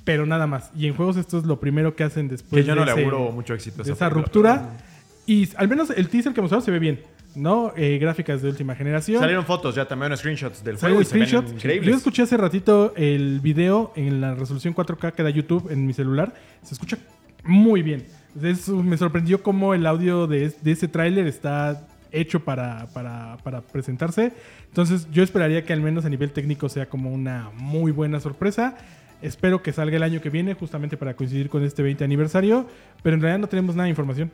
Pero 0.05 0.25
nada 0.25 0.47
más. 0.47 0.69
Y 0.77 0.87
en 0.87 0.95
juegos 0.95 1.15
esto 1.15 1.37
es 1.37 1.45
lo 1.45 1.59
primero 1.61 1.95
que 1.95 2.03
hacen 2.03 2.27
después 2.27 2.61
que 2.61 2.67
yo 2.67 2.75
no 2.75 2.81
de 2.81 2.93
le 2.93 3.01
ese- 3.01 3.09
mucho 3.31 3.53
éxito 3.53 3.83
de 3.83 3.91
esa 3.93 4.09
ruptura. 4.09 4.77
Y 5.25 5.47
al 5.55 5.69
menos 5.69 5.89
el 5.91 6.09
teaser 6.09 6.33
que 6.33 6.41
mostraron 6.41 6.65
se 6.65 6.71
ve 6.71 6.79
bien. 6.79 6.99
¿No? 7.35 7.73
Eh, 7.75 7.97
gráficas 7.99 8.41
de 8.41 8.49
última 8.49 8.75
generación. 8.75 9.19
Salieron 9.19 9.45
fotos 9.45 9.75
ya 9.75 9.87
también, 9.87 10.15
screenshots 10.15 10.63
del 10.63 10.77
juego 10.77 11.01
y 11.01 11.05
se 11.05 11.17
ven 11.17 11.27
screenshots. 11.27 11.49
Yo 11.51 11.55
increíbles. 11.57 11.95
escuché 11.97 12.21
hace 12.23 12.37
ratito 12.37 12.93
el 12.95 13.39
video 13.39 13.91
en 13.95 14.21
la 14.21 14.35
resolución 14.35 14.73
4K 14.75 15.13
que 15.13 15.23
da 15.23 15.29
YouTube 15.29 15.71
en 15.71 15.85
mi 15.85 15.93
celular. 15.93 16.33
Se 16.61 16.73
escucha 16.73 16.97
muy 17.43 17.81
bien. 17.81 18.05
Es- 18.41 18.69
me 18.69 18.97
sorprendió 18.97 19.43
cómo 19.43 19.73
el 19.73 19.85
audio 19.85 20.27
de, 20.27 20.49
de 20.61 20.71
ese 20.71 20.87
tráiler 20.87 21.27
está 21.27 21.87
hecho 22.11 22.39
para, 22.41 22.87
para- 22.93 23.37
para 23.43 23.61
presentarse. 23.61 24.31
Entonces 24.67 25.07
yo 25.11 25.23
esperaría 25.23 25.63
que 25.65 25.73
al 25.73 25.81
menos 25.81 26.05
a 26.05 26.09
nivel 26.09 26.31
técnico 26.31 26.69
sea 26.69 26.87
como 26.87 27.11
una 27.11 27.49
muy 27.57 27.91
buena 27.91 28.19
sorpresa. 28.19 28.77
Espero 29.21 29.63
que 29.63 29.71
salga 29.71 29.95
el 29.97 30.03
año 30.03 30.19
que 30.21 30.29
viene 30.29 30.53
justamente 30.53 30.97
para 30.97 31.15
coincidir 31.15 31.49
con 31.49 31.63
este 31.63 31.81
20 31.81 32.03
aniversario. 32.03 32.67
Pero 33.01 33.15
en 33.15 33.21
realidad 33.21 33.39
no 33.39 33.47
tenemos 33.47 33.75
nada 33.75 33.85
de 33.85 33.89
información. 33.91 34.31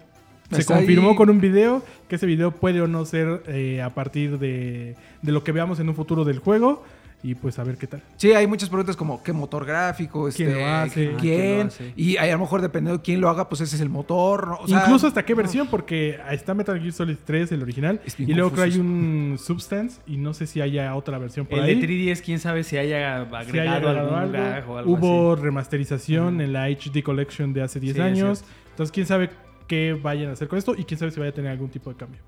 Se 0.51 0.62
Está 0.62 0.75
confirmó 0.75 1.09
ahí. 1.12 1.15
con 1.15 1.29
un 1.29 1.39
video 1.39 1.83
que 2.07 2.15
ese 2.15 2.25
video 2.25 2.51
puede 2.51 2.81
o 2.81 2.88
no 2.88 3.05
ser 3.05 3.43
eh, 3.47 3.81
a 3.81 3.89
partir 3.93 4.39
de, 4.39 4.95
de 5.21 5.31
lo 5.31 5.43
que 5.43 5.51
veamos 5.51 5.79
en 5.79 5.89
un 5.89 5.95
futuro 5.95 6.25
del 6.25 6.39
juego. 6.39 6.83
Y 7.21 7.35
pues 7.35 7.59
a 7.59 7.65
ver 7.65 7.75
qué 7.75 7.85
tal. 7.85 8.01
Sí, 8.15 8.31
hay 8.31 8.47
muchas 8.47 8.69
preguntas 8.69 8.95
como 8.95 9.21
qué 9.21 9.33
motor 9.33 9.65
gráfico, 9.65 10.29
¿Quién 10.33 10.49
este, 10.51 10.62
lo 10.62 10.65
hace? 10.69 10.93
quién, 10.93 11.13
Ah, 11.13 11.19
¿quién 11.19 11.57
lo 11.59 11.65
hace? 11.67 11.93
y 11.97 12.15
a 12.15 12.25
lo 12.31 12.39
mejor 12.39 12.62
dependiendo 12.62 12.97
de 12.99 13.03
quién 13.03 13.19
lo 13.19 13.27
haga, 13.27 13.49
pues 13.49 13.59
ese 13.59 13.75
es 13.75 13.81
el 13.81 13.89
motor. 13.89 14.47
¿no? 14.47 14.55
O 14.62 14.67
sea, 14.69 14.83
Incluso 14.83 15.05
hasta 15.07 15.25
qué 15.25 15.33
versión, 15.33 15.67
porque 15.67 16.17
está 16.31 16.53
Metal 16.53 16.79
Gear 16.79 16.93
Solid 16.93 17.17
3, 17.25 17.51
el 17.51 17.62
original. 17.62 17.99
Y 18.17 18.33
luego 18.33 18.51
creo 18.51 18.63
hay 18.63 18.77
un 18.77 19.35
Substance. 19.38 19.99
Y 20.07 20.15
no 20.15 20.33
sé 20.33 20.47
si 20.47 20.62
haya 20.62 20.95
otra 20.95 21.17
versión 21.17 21.45
por 21.45 21.59
El 21.59 21.65
ahí. 21.65 21.75
de 21.75 21.88
3DS, 21.89 22.21
quién 22.23 22.39
sabe 22.39 22.63
si 22.63 22.77
haya 22.77 23.17
agregado, 23.17 23.51
Si 23.51 23.59
haya 23.59 23.75
agregado 23.75 23.99
algún 23.99 24.17
algo. 24.17 24.31
gag 24.31 24.69
o 24.69 24.77
algo 24.77 24.91
Hubo 24.93 25.33
así. 25.33 25.41
remasterización 25.43 26.39
en 26.39 26.53
la 26.53 26.69
HD 26.69 27.03
Collection 27.03 27.51
de 27.51 27.63
hace 27.63 27.81
10 27.81 27.95
Sí, 27.95 27.99
es 27.99 28.05
años. 28.05 28.45
Entonces, 28.69 28.93
quién 28.93 29.05
sabe 29.05 29.29
qué 29.69 29.93
vayan 29.93 30.29
a 30.29 30.34
hacer 30.34 30.49
con 30.49 30.58
esto 30.60 30.75
y 30.77 30.84
quién 30.84 30.97
sabe 30.99 31.12
si 31.12 31.19
vaya 31.21 31.29
a 31.29 31.34
tener 31.34 31.51
algún 31.51 31.69
tipo 31.69 31.89
de 31.89 31.95
cambio. 31.95 32.19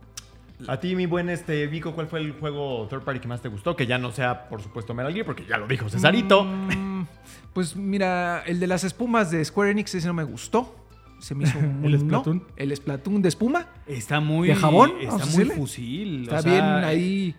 A 0.68 0.80
ti, 0.80 0.96
mi 0.96 1.08
buen 1.08 1.28
este 1.30 1.66
Vico, 1.66 1.94
¿cuál 1.96 2.06
fue 2.08 2.20
el 2.20 2.34
juego 2.34 2.88
third 2.88 3.02
party 3.02 3.20
que 3.20 3.28
más 3.28 3.42
te 3.42 3.50
gustó? 3.50 3.76
Que 3.76 3.88
ya 3.88 3.98
no 3.98 4.12
sea, 4.12 4.48
por 4.48 4.62
supuesto, 4.62 4.94
Metal 4.94 5.12
Gear, 5.12 5.26
porque 5.26 5.44
ya 5.50 5.58
lo 5.58 5.68
dijo 5.68 5.90
Cesarito. 5.90 6.44
Mm, 6.46 7.06
pues 7.52 7.76
mira, 7.76 8.44
el 8.46 8.60
de 8.60 8.68
las 8.68 8.84
espumas 8.84 9.32
de 9.32 9.44
Square 9.44 9.72
Enix 9.72 9.96
ese 9.96 10.06
no 10.08 10.14
me 10.14 10.24
gustó. 10.24 10.76
Se 11.20 11.34
me 11.34 11.46
hizo 11.46 11.60
muy 11.60 11.92
¿El 11.94 12.00
Splatoon? 12.00 12.38
no. 12.38 12.44
El 12.58 12.76
Splatoon 12.76 13.22
de 13.24 13.30
espuma. 13.30 13.68
Está 13.88 14.20
muy. 14.20 14.50
¿De 14.50 14.56
jabón? 14.56 14.92
Está 15.02 15.14
muy 15.18 15.26
decirle. 15.26 15.56
fusil. 15.56 16.24
Está 16.24 16.38
o 16.38 16.42
sea, 16.44 16.52
bien 16.52 16.64
ahí. 16.84 17.36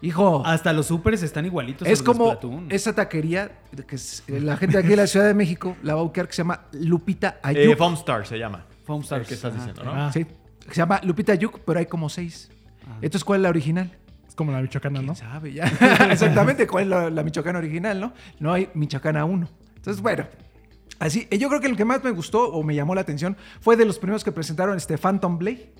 Hijo, 0.00 0.42
Hasta 0.46 0.72
los 0.72 0.86
supers 0.86 1.22
están 1.22 1.46
igualitos. 1.46 1.86
a 1.86 1.90
es 1.90 1.98
de 2.00 2.04
como 2.04 2.26
Splatoon. 2.26 2.66
esa 2.70 2.92
taquería 2.94 3.60
que 3.86 3.94
es- 3.96 4.22
la 4.28 4.56
gente 4.56 4.76
de 4.76 4.80
aquí 4.80 4.88
de 4.90 4.96
la 4.96 5.06
Ciudad 5.08 5.26
de 5.26 5.34
México 5.34 5.76
la 5.84 5.94
va 5.94 6.00
a 6.00 6.02
buscar 6.04 6.26
que 6.26 6.32
se 6.32 6.38
llama 6.42 6.62
Lupita 6.72 7.40
Eh. 7.48 7.74
Foam 7.76 7.94
Star 7.94 8.24
se 8.26 8.36
llama. 8.38 8.66
Foam 9.00 9.20
El 9.20 9.26
que 9.26 9.34
estás 9.34 9.54
diciendo, 9.54 9.82
¿no? 9.84 9.92
Ah. 9.92 10.10
Sí, 10.12 10.26
se 10.68 10.74
llama 10.74 11.00
Lupita 11.04 11.32
Ayuk, 11.32 11.60
pero 11.60 11.78
hay 11.78 11.86
como 11.86 12.08
seis. 12.08 12.50
Ah. 12.86 12.96
Entonces, 12.96 13.24
¿cuál 13.24 13.40
es 13.40 13.42
la 13.44 13.48
original? 13.48 13.96
Es 14.28 14.34
como 14.34 14.52
la 14.52 14.60
Michoacana, 14.60 15.00
¿no? 15.02 15.14
¿Quién 15.14 15.28
sabe 15.30 15.52
ya? 15.52 15.64
Exactamente, 16.10 16.66
¿cuál 16.66 16.84
es 16.84 16.90
la, 16.90 17.10
la 17.10 17.22
Michoacana 17.22 17.58
original, 17.58 18.00
no? 18.00 18.12
No 18.40 18.52
hay 18.52 18.68
Michoacana 18.74 19.24
1. 19.24 19.48
Entonces, 19.76 20.02
bueno. 20.02 20.26
Así, 20.98 21.26
yo 21.36 21.48
creo 21.48 21.60
que 21.60 21.66
el 21.66 21.76
que 21.76 21.84
más 21.84 22.04
me 22.04 22.10
gustó 22.12 22.48
o 22.52 22.62
me 22.62 22.74
llamó 22.74 22.94
la 22.94 23.00
atención 23.00 23.36
fue 23.60 23.76
de 23.76 23.84
los 23.84 23.98
primeros 23.98 24.22
que 24.22 24.30
presentaron 24.30 24.76
este 24.76 24.96
Phantom 24.98 25.36
Blade. 25.38 25.72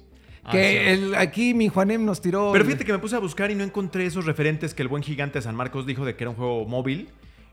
Ah, 0.42 0.50
Que 0.50 0.70
sí. 0.72 0.76
el- 1.04 1.14
aquí 1.14 1.54
mi 1.54 1.68
Juanem 1.68 2.04
nos 2.04 2.20
tiró. 2.20 2.50
Pero 2.52 2.64
fíjate 2.64 2.84
que 2.84 2.92
me 2.92 2.98
puse 2.98 3.14
a 3.14 3.20
buscar 3.20 3.50
y 3.50 3.54
no 3.54 3.62
encontré 3.62 4.04
esos 4.06 4.26
referentes 4.26 4.74
que 4.74 4.82
el 4.82 4.88
buen 4.88 5.02
gigante 5.04 5.38
de 5.38 5.42
San 5.42 5.54
Marcos 5.54 5.86
dijo 5.86 6.04
de 6.04 6.16
que 6.16 6.24
era 6.24 6.30
un 6.30 6.36
juego 6.36 6.64
móvil. 6.66 7.08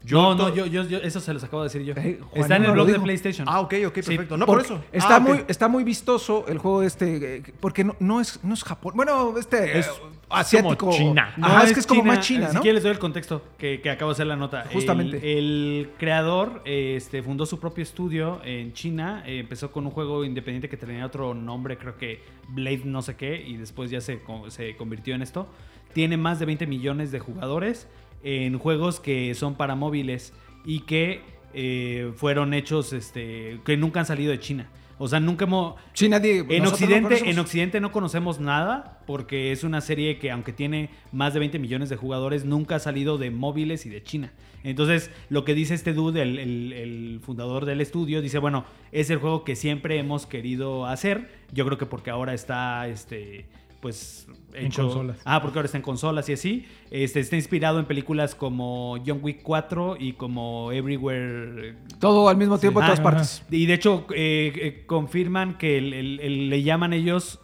No, 0.09 0.35
to- 0.37 0.49
no, 0.49 0.55
yo, 0.55 0.65
yo, 0.65 0.83
yo- 0.83 0.99
eso 0.99 1.19
se 1.19 1.33
los 1.33 1.43
acabo 1.43 1.63
de 1.63 1.67
decir 1.69 1.83
yo. 1.83 1.93
Eh, 1.97 2.19
Juan 2.31 2.41
Está 2.41 2.55
en 2.55 2.63
no 2.63 2.69
el 2.71 2.75
lo 2.77 2.85
blog 2.85 2.97
de. 2.97 3.03
PlayStation. 3.03 3.47
Ah, 3.49 3.59
ok, 3.59 3.73
ok, 3.87 3.95
Sí, 3.95 4.01
perfecto. 4.01 4.37
No, 4.37 4.45
por 4.45 4.61
eso. 4.61 4.81
Está, 4.91 5.15
Ah, 5.15 5.17
ok. 5.19 5.27
muy, 5.27 5.45
está 5.47 5.67
muy 5.67 5.83
vistoso 5.83 6.45
el 6.47 6.57
juego 6.57 6.83
este, 6.83 7.37
eh, 7.37 7.43
porque 7.59 7.83
no, 7.83 7.95
no, 7.99 8.21
es, 8.21 8.39
no 8.43 8.53
es 8.53 8.63
Japón. 8.63 8.93
Bueno, 8.95 9.37
este 9.37 9.77
Es 9.79 9.87
eh, 9.87 9.91
asiático. 10.29 10.77
como 10.77 10.91
China. 10.93 11.33
Ajá, 11.41 11.63
es 11.65 11.73
que 11.73 11.79
es 11.81 11.87
como 11.87 12.03
más 12.03 12.19
China, 12.21 12.47
Si 12.49 12.55
¿no? 12.55 12.61
quieres 12.61 12.75
les 12.75 12.83
doy 12.83 12.91
el 12.93 12.99
contexto 12.99 13.41
que, 13.57 13.81
que 13.81 13.89
acabo 13.89 14.11
de 14.11 14.13
hacer 14.13 14.27
la 14.27 14.35
nota. 14.37 14.65
Justamente. 14.71 15.17
El, 15.17 15.37
el 15.37 15.89
creador 15.97 16.61
este, 16.65 17.21
fundó 17.21 17.45
su 17.45 17.59
propio 17.59 17.83
estudio 17.83 18.39
en 18.45 18.71
China. 18.73 19.23
eh, 19.25 19.39
empezó 19.39 19.71
con 19.71 19.85
un 19.85 19.91
juego 19.91 20.23
independiente 20.23 20.69
que 20.69 20.77
tenía 20.77 21.05
otro 21.05 21.33
nombre, 21.33 21.77
creo 21.77 21.97
que 21.97 22.23
Blade 22.47 22.81
no 22.85 23.01
sé 23.01 23.15
qué, 23.15 23.43
y 23.45 23.57
después 23.57 23.91
ya 23.91 23.99
se, 24.01 24.21
se 24.47 24.75
convirtió 24.77 25.13
en 25.13 25.21
esto. 25.23 25.47
Tiene 25.93 26.17
más 26.17 26.39
de 26.39 26.45
20 26.45 26.67
millones 26.67 27.11
de 27.11 27.19
jugadores 27.19 27.87
en 28.23 28.57
juegos 28.59 28.99
que 28.99 29.33
son 29.35 29.55
para 29.55 29.75
móviles 29.75 30.33
y 30.65 30.81
que 30.81 31.21
eh, 31.53 32.11
fueron 32.15 32.53
hechos 32.53 32.93
este, 32.93 33.59
que 33.65 33.77
nunca 33.77 34.01
han 34.01 34.05
salido 34.05 34.31
de 34.31 34.39
China. 34.39 34.69
O 35.01 35.07
sea, 35.07 35.21
nunca 35.21 35.45
hemos... 35.45 35.75
Sí, 35.93 36.09
nadie. 36.09 36.45
En 36.49 36.63
no 36.63 36.69
Occidente, 36.69 37.03
conocemos. 37.03 37.31
en 37.33 37.39
Occidente 37.39 37.79
no 37.79 37.91
conocemos 37.93 38.41
nada 38.41 38.99
porque 39.07 39.53
es 39.53 39.63
una 39.63 39.79
serie 39.79 40.19
que 40.19 40.29
aunque 40.29 40.51
tiene 40.51 40.89
más 41.13 41.33
de 41.33 41.39
20 41.39 41.57
millones 41.57 41.87
de 41.87 41.95
jugadores, 41.95 42.43
nunca 42.43 42.75
ha 42.75 42.79
salido 42.79 43.17
de 43.17 43.31
móviles 43.31 43.85
y 43.85 43.89
de 43.89 44.03
China. 44.03 44.33
Entonces, 44.61 45.09
lo 45.29 45.45
que 45.45 45.53
dice 45.55 45.73
este 45.73 45.93
dude, 45.93 46.21
el, 46.21 46.37
el- 46.37 46.73
el 46.73 47.19
fundador 47.23 47.63
del 47.63 47.79
estudio, 47.79 48.21
dice, 48.21 48.39
bueno, 48.39 48.65
es 48.91 49.09
el 49.09 49.19
juego 49.19 49.45
que 49.45 49.55
siempre 49.55 49.97
hemos 49.97 50.25
querido 50.25 50.85
hacer. 50.85 51.29
Yo 51.53 51.65
creo 51.65 51.77
que 51.77 51.85
porque 51.85 52.09
ahora 52.09 52.33
está, 52.33 52.85
este, 52.89 53.45
pues, 53.79 54.27
En 54.53 54.67
hecho... 54.67 54.83
consolas. 54.83 55.17
Ah, 55.25 55.41
porque 55.41 55.59
ahora 55.59 55.65
está 55.67 55.77
en 55.77 55.83
consolas 55.83 56.27
y 56.29 56.33
así. 56.33 56.65
Este, 56.91 57.19
está 57.19 57.35
inspirado 57.35 57.79
en 57.79 57.85
películas 57.85 58.35
como 58.35 58.97
John 59.05 59.19
Wick 59.21 59.41
4 59.43 59.97
y 59.99 60.13
como 60.13 60.71
Everywhere 60.71 61.75
Todo 61.99 62.29
al 62.29 62.37
mismo 62.37 62.57
tiempo 62.57 62.79
en 62.79 62.83
Ah, 62.83 62.87
todas 62.87 62.99
ajá. 62.99 63.09
partes. 63.11 63.43
y 63.51 63.65
de 63.65 63.73
hecho, 63.73 64.05
eh, 64.15 64.51
eh, 64.55 64.83
confirman 64.85 65.57
que 65.57 65.77
el- 65.77 65.93
el- 65.93 66.19
el- 66.19 66.49
le 66.49 66.63
llaman 66.63 66.93
ellos 66.93 67.39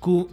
Ku- 0.00 0.28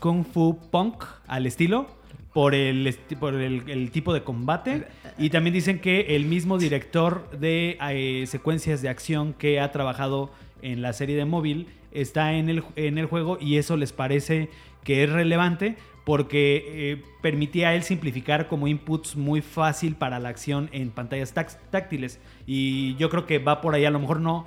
Kung 0.00 0.24
Fu 0.24 0.58
Punk 0.70 1.04
al 1.26 1.46
estilo 1.46 1.86
por 2.32 2.54
el, 2.54 2.96
por 3.20 3.34
el, 3.34 3.68
el 3.70 3.90
tipo 3.90 4.12
de 4.14 4.22
combate. 4.24 4.86
Y 5.18 5.30
también 5.30 5.52
dicen 5.54 5.78
que 5.80 6.16
el 6.16 6.24
mismo 6.24 6.56
director 6.58 7.30
de 7.38 7.76
eh, 7.90 8.24
secuencias 8.26 8.80
de 8.82 8.88
acción 8.88 9.32
que 9.34 9.60
ha 9.60 9.70
trabajado 9.70 10.30
en 10.62 10.80
la 10.82 10.92
serie 10.92 11.14
de 11.16 11.24
móvil 11.26 11.66
está 11.92 12.32
en 12.32 12.48
el, 12.48 12.64
en 12.76 12.96
el 12.96 13.04
juego 13.06 13.36
y 13.40 13.58
eso 13.58 13.76
les 13.76 13.92
parece 13.92 14.48
que 14.84 15.04
es 15.04 15.10
relevante 15.10 15.76
porque 16.04 16.64
eh, 16.66 17.02
permitía 17.20 17.68
a 17.68 17.74
él 17.74 17.84
simplificar 17.84 18.48
como 18.48 18.66
inputs 18.66 19.14
muy 19.16 19.40
fácil 19.40 19.94
para 19.94 20.18
la 20.18 20.30
acción 20.30 20.68
en 20.72 20.90
pantallas 20.90 21.32
táctiles. 21.70 22.18
Y 22.46 22.96
yo 22.96 23.08
creo 23.08 23.24
que 23.26 23.38
va 23.38 23.60
por 23.60 23.74
ahí, 23.74 23.84
a 23.84 23.90
lo 23.90 24.00
mejor 24.00 24.18
no, 24.20 24.38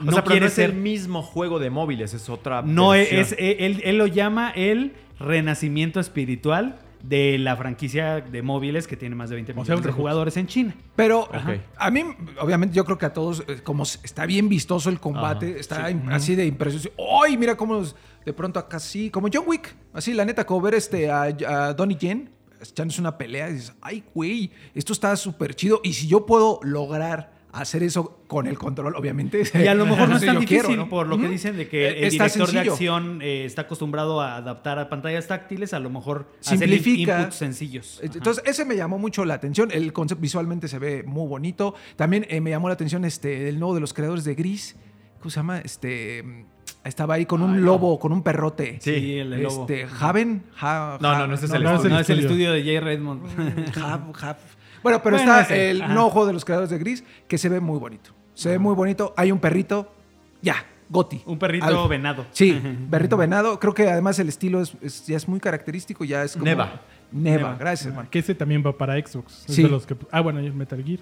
O 0.00 0.04
no 0.04 0.10
sea, 0.12 0.22
pero 0.24 0.32
quiere 0.32 0.40
no 0.40 0.46
es 0.48 0.52
ser... 0.54 0.70
el 0.70 0.76
mismo 0.76 1.22
juego 1.22 1.60
de 1.60 1.70
móviles, 1.70 2.14
es 2.14 2.28
otra. 2.28 2.62
No, 2.62 2.94
es, 2.94 3.10
versión. 3.12 3.38
es- 3.40 3.56
él, 3.60 3.80
él 3.84 3.96
lo 3.98 4.08
llama 4.08 4.50
el 4.56 4.94
renacimiento 5.20 6.00
espiritual 6.00 6.80
de 7.04 7.36
la 7.38 7.54
franquicia 7.54 8.22
de 8.22 8.40
móviles 8.42 8.86
que 8.88 8.96
tiene 8.96 9.14
más 9.14 9.28
de 9.28 9.36
20 9.36 9.52
O 9.52 9.54
millones 9.56 9.82
sea, 9.82 9.86
de 9.86 9.92
jugadores 9.92 10.36
en 10.38 10.46
China. 10.46 10.74
Pero 10.96 11.28
a 11.76 11.90
mí, 11.90 12.02
obviamente, 12.40 12.74
yo 12.74 12.84
creo 12.86 12.96
que 12.96 13.04
a 13.06 13.12
todos, 13.12 13.44
eh, 13.46 13.60
como 13.62 13.82
está 13.82 14.24
bien 14.24 14.48
vistoso 14.48 14.88
el 14.88 14.98
combate, 15.00 15.50
Ajá, 15.50 15.60
está 15.60 15.86
así 16.12 16.34
de 16.34 16.46
impresionante. 16.46 16.92
¡Ay, 17.22 17.36
mira 17.36 17.56
cómo 17.56 17.74
nos- 17.74 17.94
de 18.24 18.32
pronto 18.32 18.58
acá 18.58 18.78
sí! 18.80 19.10
Como 19.10 19.28
John 19.32 19.44
Wick. 19.46 19.74
Así, 19.92 20.12
la 20.14 20.24
neta, 20.24 20.44
como 20.46 20.60
ver 20.60 20.74
este, 20.74 21.10
a, 21.10 21.22
a 21.22 21.74
Donnie 21.74 21.96
Yen 21.98 22.30
echándose 22.60 23.00
una 23.00 23.18
pelea 23.18 23.50
y 23.50 23.54
dices, 23.54 23.74
¡ay, 23.82 24.02
güey! 24.14 24.50
Esto 24.74 24.92
está 24.92 25.14
súper 25.16 25.54
chido. 25.54 25.80
Y 25.84 25.92
si 25.92 26.06
yo 26.06 26.24
puedo 26.24 26.60
lograr 26.62 27.34
hacer 27.52 27.82
eso 27.84 28.20
con 28.26 28.46
el 28.46 28.58
control, 28.58 28.96
obviamente. 28.96 29.42
Y 29.54 29.66
a 29.66 29.74
lo 29.74 29.86
mejor 29.86 30.08
no 30.08 30.16
es 30.16 30.24
tan 30.24 30.40
difícil 30.40 30.62
quiero, 30.62 30.76
¿no? 30.76 30.88
por 30.88 31.06
lo 31.06 31.18
que 31.18 31.28
dicen 31.28 31.56
de 31.56 31.68
que 31.68 31.86
Eh, 31.88 31.98
el 32.00 32.04
está 32.06 32.24
director 32.24 32.50
de 32.52 32.60
acción 32.70 33.22
eh, 33.22 33.44
está 33.44 33.62
acostumbrado 33.62 34.20
a 34.20 34.36
adaptar 34.36 34.78
a 34.78 34.88
pantallas 34.88 35.28
táctiles, 35.28 35.72
a 35.72 35.78
lo 35.78 35.90
mejor 35.90 36.26
hacer 36.40 36.58
Simplifica. 36.58 37.18
inputs 37.20 37.36
sencillos. 37.36 38.00
Ajá. 38.02 38.12
Entonces, 38.14 38.42
ese 38.46 38.64
me 38.64 38.76
llamó 38.76 38.98
mucho 38.98 39.24
la 39.24 39.34
atención. 39.34 39.70
El 39.70 39.92
concepto 39.92 40.22
visualmente 40.22 40.66
se 40.66 40.78
ve 40.78 41.04
muy 41.04 41.28
bonito. 41.28 41.74
También 41.96 42.26
eh, 42.28 42.40
me 42.40 42.50
llamó 42.50 42.68
la 42.68 42.74
atención 42.74 43.04
este, 43.04 43.48
el 43.48 43.58
nuevo 43.60 43.74
de 43.74 43.80
los 43.80 43.92
creadores 43.92 44.24
de 44.24 44.34
Gris. 44.34 44.74
¿Cómo 45.20 45.30
se 45.30 45.36
llama? 45.36 45.58
Este. 45.60 46.46
Estaba 46.84 47.14
ahí 47.14 47.24
con 47.26 47.40
un 47.42 47.64
lobo, 47.64 47.98
con 47.98 48.12
un 48.12 48.22
perrote. 48.22 48.78
Sí, 48.80 49.18
el 49.18 49.30
de 49.30 49.38
lobo. 49.38 49.62
Este, 49.62 49.86
Haven. 50.00 50.42
Ha- 50.60 50.98
No, 51.00 51.08
Ha- 51.10 51.18
no, 51.20 51.26
no, 51.28 51.34
ese 51.34 51.46
es 51.46 51.50
no, 51.50 51.56
el 51.56 51.62
no, 51.64 51.70
estudio. 51.76 51.94
No, 51.94 52.00
es 52.00 52.10
el 52.10 52.18
estudio. 52.20 52.52
de 52.52 52.62
Jay 52.62 52.78
Redmond. 52.80 53.22
Hav- 53.76 54.12
Hav- 54.12 54.36
Bueno, 54.82 55.02
pero 55.02 55.16
Bueno, 55.16 55.32
está 55.40 55.42
ese, 55.54 55.70
el 55.70 55.82
ajá. 55.82 55.94
juego 55.94 56.26
de 56.26 56.32
los 56.34 56.44
creadores 56.44 56.68
de 56.70 56.78
Gris 56.78 57.02
que 57.26 57.38
se 57.38 57.48
ve 57.48 57.60
muy 57.60 57.78
bonito. 57.78 58.10
Se 58.34 58.50
ve 58.50 58.58
muy 58.58 58.74
bonito. 58.74 59.14
Hay 59.16 59.32
un 59.32 59.38
perrito. 59.38 59.94
Ya, 60.42 60.56
Goti. 60.90 61.22
Un 61.24 61.38
perrito 61.38 61.64
Al- 61.64 61.88
venado. 61.88 62.26
Sí, 62.32 62.60
perrito 62.90 63.16
venado. 63.16 63.58
Creo 63.58 63.72
que 63.72 63.88
además 63.88 64.18
el 64.18 64.28
estilo 64.28 64.60
es, 64.60 64.76
es- 64.82 65.06
ya 65.06 65.16
es 65.16 65.26
muy 65.26 65.40
característico. 65.40 66.04
Ya 66.04 66.22
es 66.22 66.34
como. 66.34 66.44
Neva. 66.44 66.82
Neva. 67.10 67.36
Neva. 67.38 67.56
Gracias, 67.58 67.86
hermano. 67.86 68.08
Que 68.10 68.18
ese 68.18 68.34
también 68.34 68.62
va 68.64 68.76
para 68.76 68.94
Xbox. 68.98 69.44
Es 69.48 69.54
Sí. 69.54 69.62
de 69.62 69.68
los 69.70 69.86
que- 69.86 69.96
ah, 70.10 70.20
bueno, 70.20 70.42
y 70.42 70.50
Metal 70.50 70.82
Gear. 70.84 71.00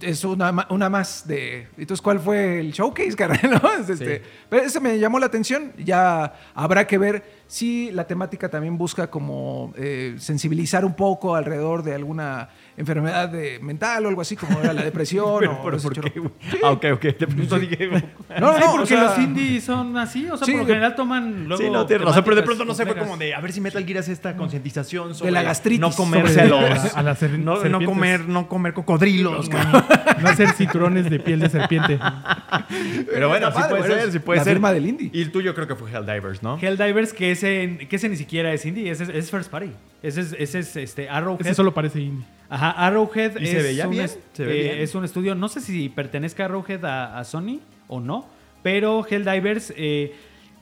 Es 0.00 0.24
una, 0.24 0.66
una 0.70 0.88
más 0.88 1.26
de. 1.26 1.68
Entonces, 1.76 2.02
¿cuál 2.02 2.20
fue 2.20 2.60
el 2.60 2.72
showcase, 2.72 3.12
carnal? 3.16 3.60
¿No? 3.62 3.72
Es 3.72 3.88
este- 3.88 4.22
Pero 4.48 4.64
ese 4.64 4.80
me 4.80 4.98
llamó 4.98 5.18
la 5.18 5.26
atención. 5.26 5.72
Ya 5.78 6.34
habrá 6.54 6.86
que 6.86 6.98
ver 6.98 7.38
si 7.46 7.90
la 7.92 8.06
temática 8.06 8.48
también 8.48 8.76
busca 8.76 9.08
como 9.10 9.72
eh, 9.76 10.16
sensibilizar 10.18 10.84
un 10.84 10.94
poco 10.94 11.34
alrededor 11.34 11.82
de 11.82 11.94
alguna 11.94 12.50
enfermedad 12.78 13.28
de- 13.28 13.58
mental 13.60 14.06
o 14.06 14.08
algo 14.08 14.20
así, 14.22 14.36
como 14.36 14.58
era 14.60 14.72
la 14.72 14.82
depresión. 14.82 15.36
Pero, 15.40 15.52
o 15.60 15.64
pero 15.64 15.76
ese 15.76 15.84
¿por 15.88 15.94
chorro. 15.96 16.10
qué, 16.12 16.20
güey? 16.20 16.32
Ah, 16.62 16.70
ok, 16.70 16.84
ok. 16.94 17.02
De 17.02 17.26
pronto 17.26 17.58
dije... 17.58 17.88
No, 17.88 17.98
Sí, 18.54 18.60
no, 18.64 18.70
porque 18.72 18.82
o 18.82 18.86
sea, 18.86 19.02
los 19.04 19.18
indies 19.18 19.64
son 19.64 19.96
así, 19.96 20.28
o 20.30 20.36
sea, 20.36 20.44
Sí, 20.46 20.52
por 20.52 20.60
lo 20.60 20.66
de- 20.66 20.72
general 20.74 20.94
toman 20.94 21.48
luego 21.48 21.62
Sí, 21.62 21.68
no, 21.70 21.84
tienes 21.86 22.06
razón, 22.06 22.22
pero 22.24 22.36
de 22.36 22.42
pronto 22.42 22.64
no 22.64 22.74
sé, 22.74 22.86
fue 22.86 22.96
como 22.96 23.16
de 23.16 23.34
a 23.34 23.40
ver 23.40 23.52
si 23.52 23.60
Metal 23.60 23.84
Gear 23.84 23.98
hace 23.98 24.12
esta 24.12 24.36
concientización 24.36 25.14
sobre 25.14 25.30
la 25.32 25.42
gastritis, 25.42 25.80
no 25.80 25.90
comerse 25.90 26.40
a 26.40 26.44
los 26.46 26.94
a 26.96 27.02
las 27.02 27.18
ser- 27.18 27.38
no, 27.38 27.62
no 27.64 27.84
comer 27.84 28.28
no 28.28 28.48
comer 28.48 28.72
cocodrilos. 28.74 29.48
güey. 29.50 29.62
No 30.22 30.28
hacer 30.28 30.50
cinturones 30.52 31.08
de 31.10 31.18
piel 31.20 31.40
de 31.40 31.48
serpiente. 31.48 31.98
Pero 33.12 33.28
bueno, 33.28 33.48
sí 33.52 33.58
puede 33.68 33.80
bueno, 33.82 33.94
ser, 33.94 34.12
sí 34.12 34.18
puede 34.18 34.38
la 34.38 34.44
ser. 34.44 34.52
firma 34.54 34.72
del 34.72 34.86
indie. 34.86 35.10
Y 35.12 35.22
el 35.22 35.30
tuyo 35.32 35.54
creo 35.54 35.66
que 35.66 35.74
fue 35.74 35.90
Helldivers, 35.90 36.42
¿no? 36.42 36.58
Helldivers, 36.60 37.12
que 37.12 37.30
ese, 37.32 37.86
que 37.88 37.96
ese 37.96 38.08
ni 38.08 38.16
siquiera 38.16 38.52
es 38.52 38.64
indie, 38.66 38.90
ese 38.90 39.04
es, 39.04 39.08
es 39.10 39.30
first 39.30 39.50
party. 39.50 39.70
Ese 40.02 40.20
es, 40.20 40.34
ese 40.38 40.58
es 40.60 40.76
este, 40.76 41.08
Arrowhead. 41.08 41.40
Ese 41.46 41.54
solo 41.54 41.72
parece 41.74 42.00
indie. 42.00 42.26
Ajá, 42.50 42.70
Arrowhead 42.70 43.38
¿Y 43.40 43.44
es, 43.44 43.50
se 43.50 43.62
veía 43.62 43.84
un, 43.86 43.90
bien? 43.92 44.04
es- 44.06 44.18
¿Se 44.32 44.44
ve 44.44 44.58
eh, 44.60 44.62
bien? 44.64 44.78
es 44.82 44.94
un 44.94 45.04
estudio, 45.04 45.34
no 45.34 45.48
sé 45.48 45.60
si 45.60 45.88
pertenezca 45.88 46.46
Arrowhead 46.46 46.84
a, 46.84 47.18
a 47.18 47.24
Sony 47.24 47.60
o 47.88 48.00
no, 48.00 48.26
pero 48.62 49.04
Helldivers, 49.08 49.72
eh, 49.76 50.14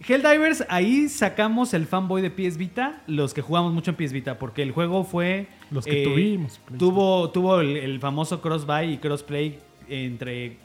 Helldivers, 0.07 0.64
ahí 0.68 1.09
sacamos 1.09 1.72
el 1.75 1.87
fanboy 1.87 2.20
de 2.22 2.31
PS 2.31 2.57
Vita, 2.59 3.03
los 3.07 3.33
que 3.33 3.40
jugamos 3.40 3.72
mucho 3.72 3.90
en 3.92 3.96
PS 3.96 4.12
Vita, 4.12 4.38
porque 4.38 4.62
el 4.62 4.72
juego 4.72 5.05
fue... 5.05 5.38
eh, 5.38 5.49
Los 5.70 5.85
que 5.87 6.03
tuvimos, 6.05 6.61
Tuvo, 6.79 7.31
tuvo 7.31 7.61
el, 7.61 7.77
el 7.77 7.99
famoso 8.01 8.42
cross-buy 8.42 8.92
y 8.94 8.99
crossplay 8.99 9.59
entre... 9.88 10.59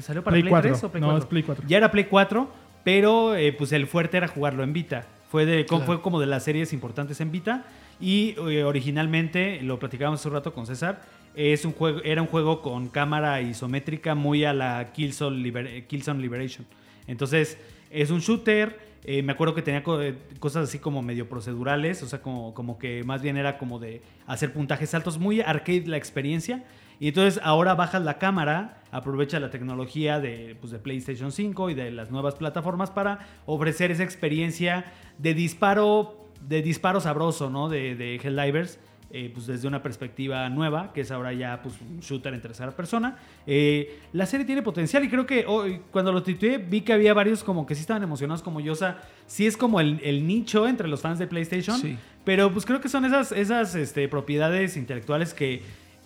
¿Salió 0.00 0.22
para 0.22 0.32
Play 0.34 0.42
Play, 0.42 0.50
4. 0.50 0.70
3 0.70 0.84
o 0.84 0.90
Play 0.92 1.00
No, 1.00 1.06
4? 1.08 1.18
es 1.18 1.26
Play 1.26 1.42
4. 1.42 1.64
Ya 1.68 1.76
era 1.78 1.90
Play 1.90 2.04
4, 2.04 2.48
pero 2.84 3.34
eh, 3.36 3.52
pues 3.52 3.72
el 3.72 3.86
fuerte 3.86 4.16
era 4.16 4.28
jugarlo 4.28 4.62
en 4.62 4.72
Vita. 4.72 5.06
Fue, 5.30 5.44
de, 5.44 5.66
fue 5.84 6.00
como 6.00 6.20
de 6.20 6.26
las 6.26 6.44
series 6.44 6.72
importantes 6.72 7.20
en 7.20 7.30
Vita. 7.32 7.64
Y 8.02 8.34
eh, 8.50 8.64
originalmente, 8.64 9.62
lo 9.62 9.78
platicábamos 9.78 10.18
hace 10.18 10.28
un 10.28 10.34
rato 10.34 10.52
con 10.52 10.66
César, 10.66 11.02
es 11.36 11.64
un 11.64 11.72
juego, 11.72 12.00
era 12.02 12.20
un 12.20 12.26
juego 12.26 12.60
con 12.60 12.88
cámara 12.88 13.40
isométrica 13.40 14.16
muy 14.16 14.44
a 14.44 14.52
la 14.52 14.92
Killzone, 14.92 15.86
Killzone 15.86 16.20
Liberation. 16.20 16.66
Entonces, 17.06 17.56
es 17.90 18.10
un 18.10 18.18
shooter. 18.18 18.92
eh, 19.04 19.22
me 19.22 19.32
acuerdo 19.32 19.54
que 19.54 19.62
tenía 19.62 19.84
eh, 20.00 20.18
cosas 20.40 20.68
así 20.68 20.80
como 20.80 21.00
medio 21.00 21.28
procedurales, 21.28 22.02
o 22.02 22.08
sea, 22.08 22.20
como, 22.20 22.54
como 22.54 22.76
que 22.76 23.04
más 23.04 23.22
bien 23.22 23.36
era 23.36 23.56
como 23.56 23.78
de 23.78 24.02
hacer 24.26 24.52
puntajes 24.52 24.94
altos, 24.94 25.18
muy 25.18 25.40
arcade 25.40 25.86
la 25.86 25.96
experiencia. 25.96 26.64
Y 26.98 27.08
entonces 27.08 27.40
ahora 27.42 27.74
bajas 27.74 28.02
la 28.02 28.18
cámara, 28.18 28.82
aprovecha 28.90 29.40
la 29.40 29.50
tecnología 29.50 30.20
de, 30.20 30.56
pues, 30.60 30.72
de 30.72 30.78
PlayStation 30.78 31.32
5 31.32 31.70
y 31.70 31.74
de 31.74 31.90
las 31.90 32.10
nuevas 32.10 32.34
plataformas 32.34 32.90
para 32.90 33.26
ofrecer 33.46 33.90
esa 33.90 34.04
experiencia 34.04 34.84
de 35.18 35.34
disparo, 35.34 36.21
de 36.48 36.62
disparo 36.62 37.00
sabroso, 37.00 37.50
¿no? 37.50 37.68
De, 37.68 37.94
de 37.94 38.16
Helldivers. 38.16 38.78
eh, 39.14 39.30
pues 39.32 39.46
desde 39.46 39.68
una 39.68 39.82
perspectiva 39.82 40.48
nueva, 40.48 40.90
que 40.94 41.02
es 41.02 41.10
ahora 41.10 41.34
ya 41.34 41.60
pues, 41.62 41.74
un 41.82 42.00
shooter 42.00 42.32
en 42.32 42.40
tercera 42.40 42.74
persona. 42.74 43.18
Eh, 43.46 44.00
la 44.14 44.24
serie 44.24 44.46
tiene 44.46 44.62
potencial 44.62 45.04
y 45.04 45.10
creo 45.10 45.26
que 45.26 45.44
hoy, 45.46 45.82
cuando 45.90 46.12
lo 46.12 46.22
titué 46.22 46.56
vi 46.56 46.80
que 46.80 46.94
había 46.94 47.12
varios 47.12 47.44
como 47.44 47.66
que 47.66 47.74
sí 47.74 47.82
estaban 47.82 48.02
emocionados 48.02 48.42
como 48.42 48.60
yo. 48.60 48.72
O 48.72 48.76
sea, 48.76 49.02
sí 49.26 49.46
es 49.46 49.58
como 49.58 49.80
el, 49.80 50.00
el 50.02 50.26
nicho 50.26 50.66
entre 50.66 50.88
los 50.88 51.02
fans 51.02 51.18
de 51.18 51.26
PlayStation. 51.26 51.78
Sí. 51.78 51.98
Pero 52.24 52.50
pues 52.50 52.64
creo 52.64 52.80
que 52.80 52.88
son 52.88 53.04
esas, 53.04 53.32
esas 53.32 53.74
este, 53.74 54.08
propiedades 54.08 54.78
intelectuales 54.78 55.34
que 55.34 55.60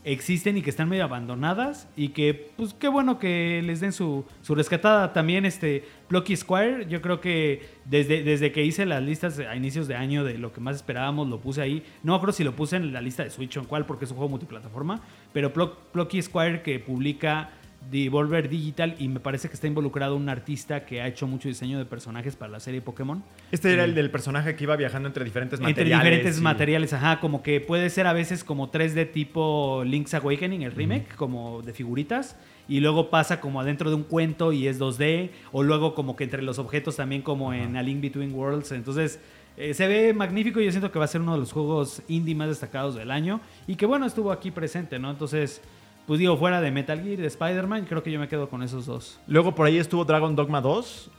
existen 0.06 0.56
y 0.56 0.62
que 0.62 0.70
están 0.70 0.88
medio 0.88 1.02
abandonadas 1.02 1.88
y 1.96 2.10
que 2.10 2.50
pues 2.56 2.72
qué 2.74 2.86
bueno 2.86 3.18
que 3.18 3.60
les 3.64 3.80
den 3.80 3.92
su, 3.92 4.24
su 4.40 4.54
rescatada. 4.54 5.12
También 5.12 5.44
este 5.44 5.84
Plucky 6.06 6.36
Squire, 6.36 6.86
yo 6.88 7.02
creo 7.02 7.20
que 7.20 7.68
desde, 7.84 8.22
desde 8.22 8.52
que 8.52 8.64
hice 8.64 8.86
las 8.86 9.02
listas 9.02 9.40
a 9.40 9.56
inicios 9.56 9.88
de 9.88 9.96
año 9.96 10.22
de 10.22 10.38
lo 10.38 10.52
que 10.52 10.60
más 10.60 10.76
esperábamos, 10.76 11.28
lo 11.28 11.40
puse 11.40 11.60
ahí. 11.60 11.82
No 12.04 12.20
creo 12.20 12.32
si 12.32 12.44
lo 12.44 12.54
puse 12.54 12.76
en 12.76 12.92
la 12.92 13.00
lista 13.00 13.24
de 13.24 13.30
Switch 13.30 13.56
o 13.56 13.60
en 13.60 13.66
cuál, 13.66 13.84
porque 13.84 14.04
es 14.04 14.12
un 14.12 14.16
juego 14.16 14.30
multiplataforma, 14.30 15.00
pero 15.32 15.52
Plucky 15.52 16.22
Squire 16.22 16.62
que 16.62 16.78
publica 16.78 17.50
Devolver 17.90 18.48
Digital 18.48 18.96
y 18.98 19.08
me 19.08 19.20
parece 19.20 19.48
que 19.48 19.54
está 19.54 19.66
involucrado 19.66 20.16
un 20.16 20.28
artista 20.28 20.84
que 20.86 21.00
ha 21.00 21.06
hecho 21.06 21.26
mucho 21.26 21.48
diseño 21.48 21.78
de 21.78 21.84
personajes 21.84 22.34
para 22.36 22.50
la 22.50 22.60
serie 22.60 22.80
Pokémon. 22.80 23.22
Este 23.52 23.72
era 23.72 23.84
el 23.84 23.94
del 23.94 24.10
personaje 24.10 24.56
que 24.56 24.64
iba 24.64 24.74
viajando 24.76 25.06
entre 25.08 25.24
diferentes 25.24 25.58
Entre 25.60 25.70
materiales. 25.72 26.04
diferentes 26.04 26.38
y- 26.38 26.42
materiales, 26.42 26.92
ajá, 26.92 27.20
como 27.20 27.42
que 27.42 27.60
puede 27.60 27.88
ser 27.90 28.06
a 28.06 28.12
veces 28.12 28.42
como 28.44 28.70
3D 28.70 29.12
tipo 29.12 29.82
Link's 29.84 30.14
Awakening, 30.14 30.62
el 30.62 30.72
remake, 30.72 31.14
como 31.16 31.62
de 31.62 31.72
figuritas, 31.72 32.36
y 32.68 32.80
luego 32.80 33.10
pasa 33.10 33.40
como 33.40 33.60
adentro 33.60 33.90
de 33.90 33.96
un 33.96 34.02
cuento 34.02 34.52
y 34.52 34.66
es 34.66 34.78
2D, 34.80 35.30
o 35.52 35.62
luego 35.62 35.94
como 35.94 36.16
que 36.16 36.24
entre 36.24 36.42
los 36.42 36.58
objetos 36.58 36.96
también 36.96 37.22
como 37.22 37.52
en 37.54 37.76
A 37.76 37.82
Link 37.82 38.00
Between 38.00 38.32
Worlds, 38.34 38.72
entonces 38.72 39.20
eh, 39.56 39.72
se 39.72 39.86
ve 39.86 40.12
magnífico 40.12 40.60
y 40.60 40.64
yo 40.66 40.70
siento 40.70 40.90
que 40.92 40.98
va 40.98 41.04
a 41.06 41.08
ser 41.08 41.20
uno 41.20 41.32
de 41.34 41.38
los 41.38 41.52
juegos 41.52 42.02
indie 42.08 42.34
más 42.34 42.48
destacados 42.48 42.94
del 42.96 43.10
año, 43.12 43.40
y 43.68 43.76
que 43.76 43.86
bueno, 43.86 44.04
estuvo 44.06 44.32
aquí 44.32 44.50
presente, 44.50 44.98
¿no? 44.98 45.10
Entonces, 45.10 45.62
pues 46.06 46.20
digo, 46.20 46.36
fuera 46.36 46.60
de 46.60 46.70
Metal 46.70 47.02
Gear, 47.02 47.16
de 47.18 47.26
Spider-Man, 47.26 47.86
creo 47.88 48.02
que 48.02 48.12
yo 48.12 48.20
me 48.20 48.28
quedo 48.28 48.48
con 48.48 48.62
esos 48.62 48.86
dos. 48.86 49.18
Luego 49.26 49.54
por 49.54 49.66
ahí 49.66 49.76
estuvo 49.78 50.04
Dragon 50.04 50.36
Dogma 50.36 50.60
2. 50.60 51.10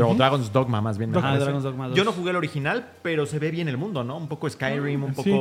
O 0.00 0.14
Dragon's 0.14 0.52
Dogma, 0.52 0.80
más 0.80 0.96
bien. 0.96 1.10
me 1.10 1.20
parece. 1.20 1.44
Dragon's 1.44 1.64
Dogma 1.64 1.88
2. 1.88 1.96
Yo 1.96 2.04
no 2.04 2.12
jugué 2.12 2.30
el 2.30 2.36
original, 2.36 2.92
pero 3.02 3.26
se 3.26 3.38
ve 3.38 3.50
bien 3.50 3.68
el 3.68 3.76
mundo, 3.76 4.04
¿no? 4.04 4.16
Un 4.16 4.28
poco 4.28 4.48
Skyrim, 4.48 5.02
un 5.04 5.14
Sí. 5.14 5.32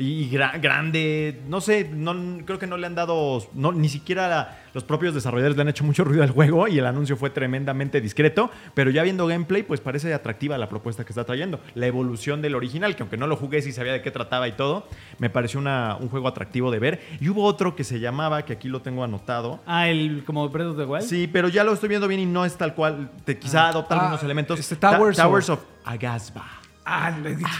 Y 0.00 0.30
gra- 0.30 0.60
grande. 0.60 1.40
No 1.48 1.60
sé, 1.60 1.90
no, 1.92 2.14
creo 2.44 2.56
que 2.60 2.68
no 2.68 2.76
le 2.76 2.86
han 2.86 2.94
dado. 2.94 3.44
No, 3.54 3.72
ni 3.72 3.88
siquiera 3.88 4.28
la- 4.28 4.58
los 4.72 4.84
propios 4.84 5.12
desarrolladores 5.12 5.56
le 5.56 5.62
han 5.62 5.68
hecho 5.70 5.82
mucho 5.82 6.04
ruido 6.04 6.22
al 6.22 6.30
juego 6.30 6.68
y 6.68 6.78
el 6.78 6.86
anuncio 6.86 7.16
fue 7.16 7.30
tremendamente 7.30 8.00
discreto. 8.00 8.48
Pero 8.74 8.92
ya 8.92 9.02
viendo 9.02 9.26
gameplay, 9.26 9.64
pues 9.64 9.80
parece 9.80 10.14
atractiva 10.14 10.56
la 10.56 10.68
propuesta 10.68 11.04
que 11.04 11.10
está 11.10 11.24
trayendo. 11.24 11.58
La 11.74 11.86
evolución 11.88 12.40
del 12.42 12.54
original, 12.54 12.94
que 12.94 13.02
aunque 13.02 13.16
no 13.16 13.26
lo 13.26 13.34
jugué, 13.34 13.60
sí 13.60 13.72
sabía 13.72 13.92
de 13.92 14.00
qué 14.00 14.12
trataba 14.12 14.46
y 14.46 14.52
todo. 14.52 14.86
Me 15.18 15.30
pareció 15.30 15.58
una- 15.58 15.96
un 15.98 16.08
juego 16.08 16.28
atractivo 16.28 16.70
de 16.70 16.78
ver. 16.78 17.00
Y 17.20 17.28
hubo 17.28 17.42
otro 17.42 17.74
que 17.74 17.82
se 17.82 17.98
llamaba, 17.98 18.44
que 18.44 18.52
aquí 18.52 18.68
lo 18.68 18.80
tengo 18.82 19.02
anotado. 19.02 19.58
Ah, 19.66 19.88
el 19.88 20.22
como 20.24 20.48
Breath 20.48 20.68
of 20.68 20.76
the 20.76 20.84
Wild. 20.84 21.02
Sí, 21.06 21.26
pero 21.26 21.48
ya 21.48 21.64
lo 21.64 21.72
estoy 21.72 21.88
viendo 21.88 22.06
bien 22.06 22.20
y 22.20 22.26
no 22.26 22.44
es 22.44 22.56
tal 22.56 22.72
cual. 22.76 23.10
Te, 23.24 23.36
quizá 23.36 23.66
adopta 23.70 23.96
Ah, 23.96 24.00
algunos 24.02 24.22
elementos. 24.22 24.60
este, 24.60 24.76
Ta- 24.76 24.96
Towers 24.96 25.18
of- 25.18 25.58
of 25.58 25.60
Agasba. 25.84 26.46
Ah, 26.84 27.10
le 27.20 27.34
dije. 27.34 27.50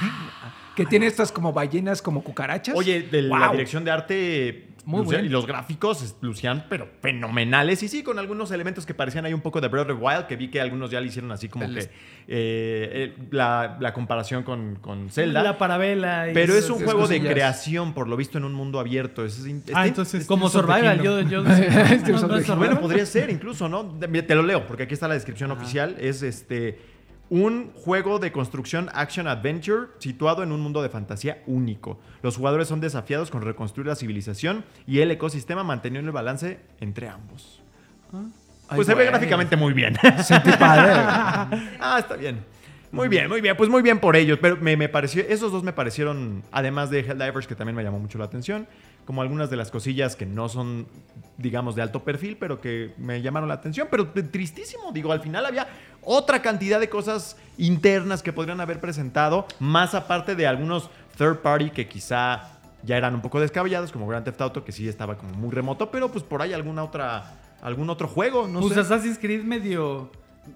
Que 0.79 0.87
tiene 0.87 1.07
estas 1.07 1.31
como 1.33 1.53
ballenas, 1.53 2.01
como 2.01 2.23
cucarachas. 2.25 2.75
Oye, 2.77 3.03
de 3.03 3.23
la 3.23 3.51
dirección 3.53 3.85
de 3.85 3.91
arte 3.91 4.69
Muy 4.85 5.03
bueno. 5.05 5.25
y 5.25 5.29
los 5.29 5.47
gráficos 5.47 6.15
lucían, 6.23 6.65
pero 6.71 6.89
fenomenales. 7.03 7.83
Y 7.83 7.89
sí, 7.89 8.03
con 8.03 8.19
algunos 8.19 8.51
elementos 8.53 8.87
que 8.87 8.95
parecían 8.95 9.27
ahí 9.27 9.35
un 9.35 9.41
poco 9.43 9.61
de 9.61 9.69
Breath 9.69 9.91
of 9.91 9.99
the 9.99 10.03
Wild, 10.05 10.27
que 10.27 10.37
vi 10.37 10.49
que 10.49 10.61
algunos 10.61 10.91
ya 10.91 11.01
le 11.01 11.09
hicieron 11.09 11.31
así 11.33 11.49
como 11.49 11.65
El 11.67 11.75
que 11.75 11.91
eh, 12.29 13.15
la, 13.31 13.77
la 13.81 13.93
comparación 13.93 14.43
con, 14.45 14.77
con 14.77 15.11
Zelda. 15.11 15.43
La 15.43 15.59
parabela. 15.59 16.31
y 16.31 16.35
pero 16.35 16.55
es 16.55 16.71
un 16.71 16.83
juego 16.85 17.07
de 17.09 17.21
creación, 17.21 17.93
por 17.95 18.09
lo 18.09 18.17
visto, 18.17 18.39
en 18.39 18.45
un 18.45 18.53
mundo 18.55 18.79
abierto. 18.81 19.25
Es, 19.25 19.39
es- 19.41 19.47
Ah, 19.47 19.59
está- 19.67 19.85
entonces. 19.87 20.27
Como 20.27 20.47
of 20.47 20.53
the 20.53 20.59
Survival, 20.61 21.03
yo, 21.03 21.21
yo 21.23 21.43
Tears 21.45 22.09
no, 22.09 22.29
no. 22.29 22.39
Survival. 22.39 22.57
Bueno, 22.59 22.81
podría 22.81 23.05
ser 23.07 23.31
incluso, 23.31 23.69
¿no? 23.69 23.85
Te 23.99 24.35
lo 24.35 24.43
leo, 24.43 24.67
porque 24.67 24.85
aquí 24.85 24.95
está 24.95 25.09
la 25.09 25.15
descripción 25.15 25.51
oficial. 25.51 25.97
Es 25.99 26.23
este 26.23 26.79
un 27.31 27.73
juego 27.75 28.19
de 28.19 28.33
construcción 28.33 28.89
action 28.95 29.27
adventure 29.27 29.89
situado 29.99 30.43
en 30.43 30.53
un 30.53 30.61
mundo 30.61 30.83
de 30.83 30.89
fantasía 30.89 31.43
único. 31.47 31.99
Los 32.23 32.37
jugadores 32.37 32.69
son 32.69 32.81
desafiados 32.81 33.31
con 33.31 33.43
reconstruir 33.43 33.87
la 33.87 33.97
civilización 33.97 34.65
y 34.87 35.01
el 35.01 35.11
ecosistema 35.11 35.63
manteniendo 35.65 36.09
el 36.09 36.15
balance 36.15 36.61
entre 36.81 37.09
ambos. 37.09 37.61
Ay, 38.13 38.77
Pues 38.77 38.87
se 38.87 38.95
ve 38.95 39.05
gráficamente 39.05 39.57
muy 39.57 39.73
bien. 39.73 39.97
Sentí 40.23 40.53
padre. 40.53 40.93
ah, 41.81 41.97
está 41.99 42.17
bien. 42.17 42.39
Muy 42.91 43.09
bien, 43.09 43.29
muy 43.29 43.41
bien. 43.41 43.57
Pues 43.57 43.69
muy 43.69 43.83
bien 43.83 43.99
por 43.99 44.17
ellos. 44.17 44.39
Pero 44.41 44.57
me, 44.57 44.77
me 44.77 44.89
pareció, 44.89 45.23
esos 45.29 45.53
dos 45.53 45.63
me 45.63 45.73
parecieron, 45.73 46.43
además 46.51 46.91
de 46.91 47.01
Helldivers, 47.01 47.47
que 47.47 47.55
también 47.55 47.77
me 47.77 47.83
llamó 47.83 47.99
mucho 47.99 48.19
la 48.19 48.25
atención, 48.25 48.67
como 49.09 49.23
algunas 49.23 49.49
de 49.49 49.57
las 49.57 49.71
cosillas 49.71 50.17
que 50.17 50.27
no 50.27 50.51
son, 50.51 50.87
digamos, 51.39 51.75
de 51.75 51.81
alto 51.81 52.05
perfil, 52.05 52.37
pero 52.39 52.61
que 52.61 52.93
me 52.99 53.23
llamaron 53.23 53.49
la 53.49 53.55
atención. 53.55 53.89
Pero 53.91 54.07
tristísimo, 54.11 54.93
digo, 54.93 55.13
al 55.13 55.23
final 55.23 55.47
había 55.47 55.67
otra 56.03 56.43
cantidad 56.43 56.79
de 56.79 56.91
cosas 56.91 57.39
internas 57.57 58.23
que 58.23 58.35
podrían 58.35 58.61
haber 58.61 58.81
presentado, 58.81 59.47
más 59.61 59.95
aparte 59.95 60.35
de 60.35 60.47
algunos 60.47 60.91
third 61.17 61.39
party 61.39 61.71
que 61.71 61.89
quizá 61.89 62.61
ya 62.83 62.99
eran 62.99 63.15
un 63.15 63.23
poco 63.23 63.41
descabellados, 63.41 63.93
como 63.93 64.07
Grand 64.07 64.27
Theft 64.27 64.43
Auto, 64.43 64.63
que 64.63 64.73
sí 64.73 64.87
estaba 64.87 65.17
como 65.17 65.33
muy 65.33 65.53
remoto, 65.53 65.91
pero 65.91 66.13
pues 66.13 66.23
por 66.23 66.43
ahí 66.43 66.53
alguna 66.53 66.85
otra, 66.85 67.33
algún 67.63 67.89
otro 67.89 68.09
juego, 68.09 68.47
no 68.47 68.61
pues 68.61 68.75
sé. 68.75 68.81
Assassin's 68.81 69.19
Creed 69.19 69.43
medio. 69.43 70.11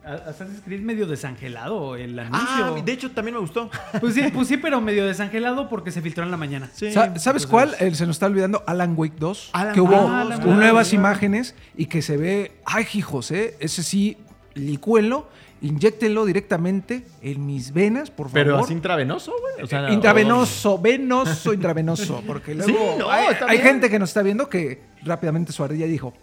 A- 0.04 0.30
Assassin's 0.30 0.60
Creed 0.64 0.80
medio 0.80 1.06
desangelado 1.06 1.96
el 1.96 2.18
anuncio. 2.18 2.76
Ah, 2.76 2.82
de 2.84 2.92
hecho 2.92 3.10
también 3.10 3.34
me 3.34 3.40
gustó. 3.40 3.70
Pues 4.00 4.14
sí, 4.14 4.22
pues 4.34 4.48
sí, 4.48 4.56
pero 4.56 4.80
medio 4.80 5.06
desangelado 5.06 5.68
porque 5.68 5.90
se 5.90 6.02
filtró 6.02 6.24
en 6.24 6.30
la 6.30 6.36
mañana. 6.36 6.70
Sí. 6.74 6.92
Sa- 6.92 7.18
¿Sabes 7.18 7.46
cuál? 7.46 7.74
Eh, 7.80 7.94
se 7.94 8.06
nos 8.06 8.16
está 8.16 8.26
olvidando 8.26 8.62
Alan 8.66 8.94
Wake 8.96 9.16
2. 9.18 9.50
Alan 9.52 9.74
que 9.74 9.80
hubo 9.80 9.96
Ah, 9.96 10.22
Alan 10.22 10.38
Wake, 10.40 10.50
nuevas 10.50 10.92
imágenes 10.92 11.54
y 11.76 11.86
que 11.86 12.02
se 12.02 12.16
ve. 12.16 12.52
Ay, 12.64 12.86
hijos, 12.94 13.30
¿eh? 13.30 13.56
Ese 13.60 13.82
sí, 13.82 14.16
licúenlo. 14.54 15.28
inyéctenlo 15.62 16.24
directamente 16.24 17.04
en 17.22 17.46
mis 17.46 17.72
venas, 17.72 18.10
por 18.10 18.26
favor. 18.26 18.32
Pero 18.44 18.58
así 18.58 18.72
intravenoso, 18.72 19.32
güey. 19.40 19.64
O 19.64 19.66
sea, 19.68 19.92
intravenoso, 19.92 20.76
venoso, 20.80 21.52
intravenoso. 21.54 22.20
Porque 22.26 22.52
luego 22.56 22.72
Sí, 22.72 22.98
no, 22.98 23.08
hay, 23.10 23.26
hay 23.46 23.58
gente 23.58 23.88
que 23.88 23.98
nos 24.00 24.10
está 24.10 24.22
viendo 24.22 24.48
que 24.48 24.82
rápidamente 25.04 25.52
su 25.52 25.62
ardilla 25.62 25.86
dijo 25.86 26.14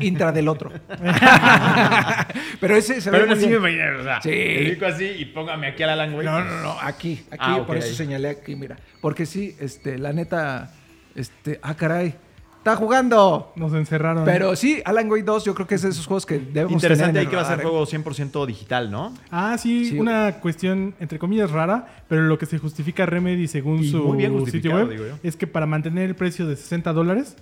intra 0.00 0.32
del 0.32 0.48
otro. 0.48 0.70
Pero 2.60 2.76
ese 2.76 3.00
se 3.00 3.10
ve 3.10 3.18
Pero 3.18 3.30
muy 3.30 3.38
así 3.38 3.46
me 3.48 3.56
imaginé, 3.56 3.90
o 3.92 4.02
sea, 4.02 4.20
Sí. 4.22 4.78
así 4.84 5.04
y 5.18 5.24
póngame 5.26 5.66
aquí 5.68 5.82
al 5.82 5.90
Alan 5.90 6.14
Wake. 6.14 6.24
No, 6.24 6.44
no, 6.44 6.62
no, 6.62 6.76
aquí, 6.80 7.22
aquí, 7.30 7.38
Ah, 7.44 7.64
por 7.66 7.76
eso 7.76 7.88
ahí. 7.88 7.94
señalé 7.94 8.28
aquí, 8.30 8.56
mira. 8.56 8.76
Porque 9.00 9.26
sí, 9.26 9.56
este, 9.60 9.98
la 9.98 10.12
neta, 10.12 10.72
este, 11.14 11.58
ah, 11.62 11.74
caray, 11.74 12.14
está 12.58 12.76
jugando. 12.76 13.52
Nos 13.56 13.72
encerraron. 13.74 14.24
Pero 14.24 14.54
sí, 14.54 14.80
Alan 14.84 15.10
Wake 15.10 15.24
2, 15.24 15.44
yo 15.44 15.54
creo 15.54 15.66
que 15.66 15.74
es 15.74 15.82
de 15.82 15.88
esos 15.88 16.06
juegos 16.06 16.24
que 16.26 16.38
debemos 16.38 16.72
Interesante 16.74 17.12
tener 17.14 17.20
ahí 17.26 17.30
que 17.30 17.36
va 17.36 17.42
a 17.42 17.46
ser 17.48 17.58
¿eh? 17.58 17.62
juego 17.62 17.84
100% 17.86 18.46
digital, 18.46 18.90
¿no? 18.90 19.12
Ah, 19.30 19.56
sí, 19.58 19.86
Sí. 19.86 19.98
una 19.98 20.34
cuestión 20.40 20.94
entre 21.00 21.18
comillas 21.18 21.50
rara, 21.50 22.04
pero 22.08 22.22
lo 22.22 22.38
que 22.38 22.46
se 22.46 22.58
justifica 22.58 23.04
Remedy 23.06 23.48
según 23.48 23.80
Y 23.82 23.90
su 23.90 23.98
muy 24.04 24.18
bien 24.18 24.30
sitio 24.30 24.40
justificado, 24.44 24.80
web 24.82 24.90
digo 24.90 25.04
yo. 25.08 25.18
es 25.22 25.36
que 25.36 25.46
para 25.48 25.66
mantener 25.66 26.04
el 26.08 26.14
precio 26.14 26.46
de 26.46 26.54
60 26.56 26.92
dólares 26.92 27.36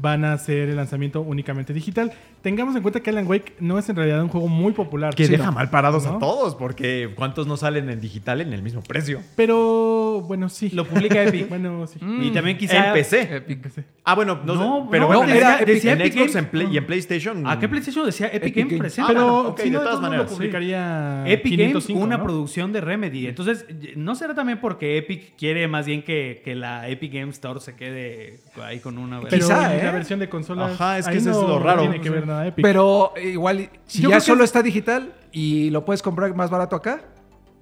van 0.00 0.24
a 0.24 0.32
hacer 0.34 0.68
el 0.68 0.76
lanzamiento 0.76 1.20
únicamente 1.20 1.72
digital. 1.72 2.12
Tengamos 2.42 2.76
en 2.76 2.82
cuenta 2.82 3.00
que 3.00 3.10
Alan 3.10 3.26
Wake 3.26 3.54
no 3.60 3.78
es 3.78 3.88
en 3.88 3.96
realidad 3.96 4.22
un 4.22 4.28
juego 4.28 4.46
muy 4.48 4.72
popular. 4.72 5.14
Que 5.14 5.26
deja 5.26 5.50
mal 5.50 5.68
parados 5.70 6.04
¿No? 6.06 6.16
a 6.16 6.18
todos, 6.18 6.54
porque 6.54 7.10
¿cuántos 7.16 7.46
no 7.46 7.56
salen 7.56 7.90
en 7.90 8.00
digital 8.00 8.40
en 8.40 8.52
el 8.52 8.62
mismo 8.62 8.82
precio? 8.82 9.20
Pero 9.34 10.20
bueno, 10.22 10.48
sí. 10.48 10.70
Lo 10.70 10.84
publica 10.86 11.22
Epic. 11.24 11.48
Bueno, 11.56 11.86
sí. 11.86 11.98
Y 12.20 12.30
también 12.30 12.58
quizá... 12.58 12.88
En 12.88 12.92
PC. 12.92 13.36
Epic. 13.36 13.66
Ah, 14.04 14.14
bueno, 14.14 14.40
no, 14.44 14.54
No, 14.54 14.82
sé, 14.82 14.88
pero 14.90 15.00
no, 15.02 15.06
bueno, 15.08 15.22
no, 15.24 15.28
en- 15.30 15.36
era 15.36 15.58
en, 15.60 15.68
Epic- 15.68 15.84
en 15.90 16.00
Epic 16.00 16.12
Xbox 16.12 16.34
Games. 16.34 16.36
en 16.36 16.46
Play- 16.50 16.68
y 16.72 16.76
en 16.76 16.86
PlayStation. 16.86 17.46
¿A 17.46 17.58
qué 17.58 17.68
PlayStation 17.68 18.04
decía 18.06 18.26
Epic, 18.28 18.42
Epic 18.42 18.54
Games 18.56 18.70
Games. 18.70 18.80
presente? 18.80 19.12
Pero 19.12 19.26
bueno, 19.34 19.48
ok, 19.50 19.60
si 19.60 19.70
no, 19.70 19.78
de 19.80 19.84
todas 19.86 20.00
maneras, 20.00 20.24
lo 20.24 20.28
sí. 20.30 20.34
publicaría 20.36 21.24
Epic 21.26 21.52
Games, 21.52 21.66
505, 21.84 22.00
una 22.04 22.16
¿no? 22.18 22.24
producción 22.24 22.72
de 22.72 22.80
Remedy. 22.80 23.26
Entonces, 23.26 23.64
¿no 23.96 24.14
será 24.14 24.34
también 24.34 24.58
porque 24.60 24.98
Epic 24.98 25.36
quiere 25.36 25.66
más 25.68 25.86
bien 25.86 26.02
que, 26.02 26.42
que 26.44 26.54
la 26.54 26.88
Epic 26.88 27.12
Games 27.14 27.34
Store 27.36 27.60
se 27.60 27.74
quede 27.74 28.40
ahí 28.62 28.78
con 28.80 28.98
una... 28.98 29.20
Pero 29.20 29.36
Quizá, 29.46 29.74
en 29.78 29.85
la 29.86 29.92
¿eh? 29.92 29.94
versión 29.94 30.18
de 30.20 30.28
consolas. 30.28 30.72
Ajá, 30.72 30.98
es 30.98 31.08
que 31.08 31.16
eso 31.18 31.30
es 31.30 31.36
lo 31.36 31.58
raro. 31.58 31.80
tiene 31.82 32.00
que 32.00 32.10
ver 32.10 32.26
nada 32.26 32.46
Epic. 32.46 32.62
Pero 32.64 33.12
eh, 33.16 33.30
igual, 33.30 33.68
si 33.86 34.02
Yo 34.02 34.10
ya 34.10 34.20
solo 34.20 34.44
es- 34.44 34.50
está 34.50 34.62
digital 34.62 35.12
y 35.32 35.70
lo 35.70 35.84
puedes 35.84 36.02
comprar 36.02 36.34
más 36.34 36.50
barato 36.50 36.76
acá, 36.76 37.00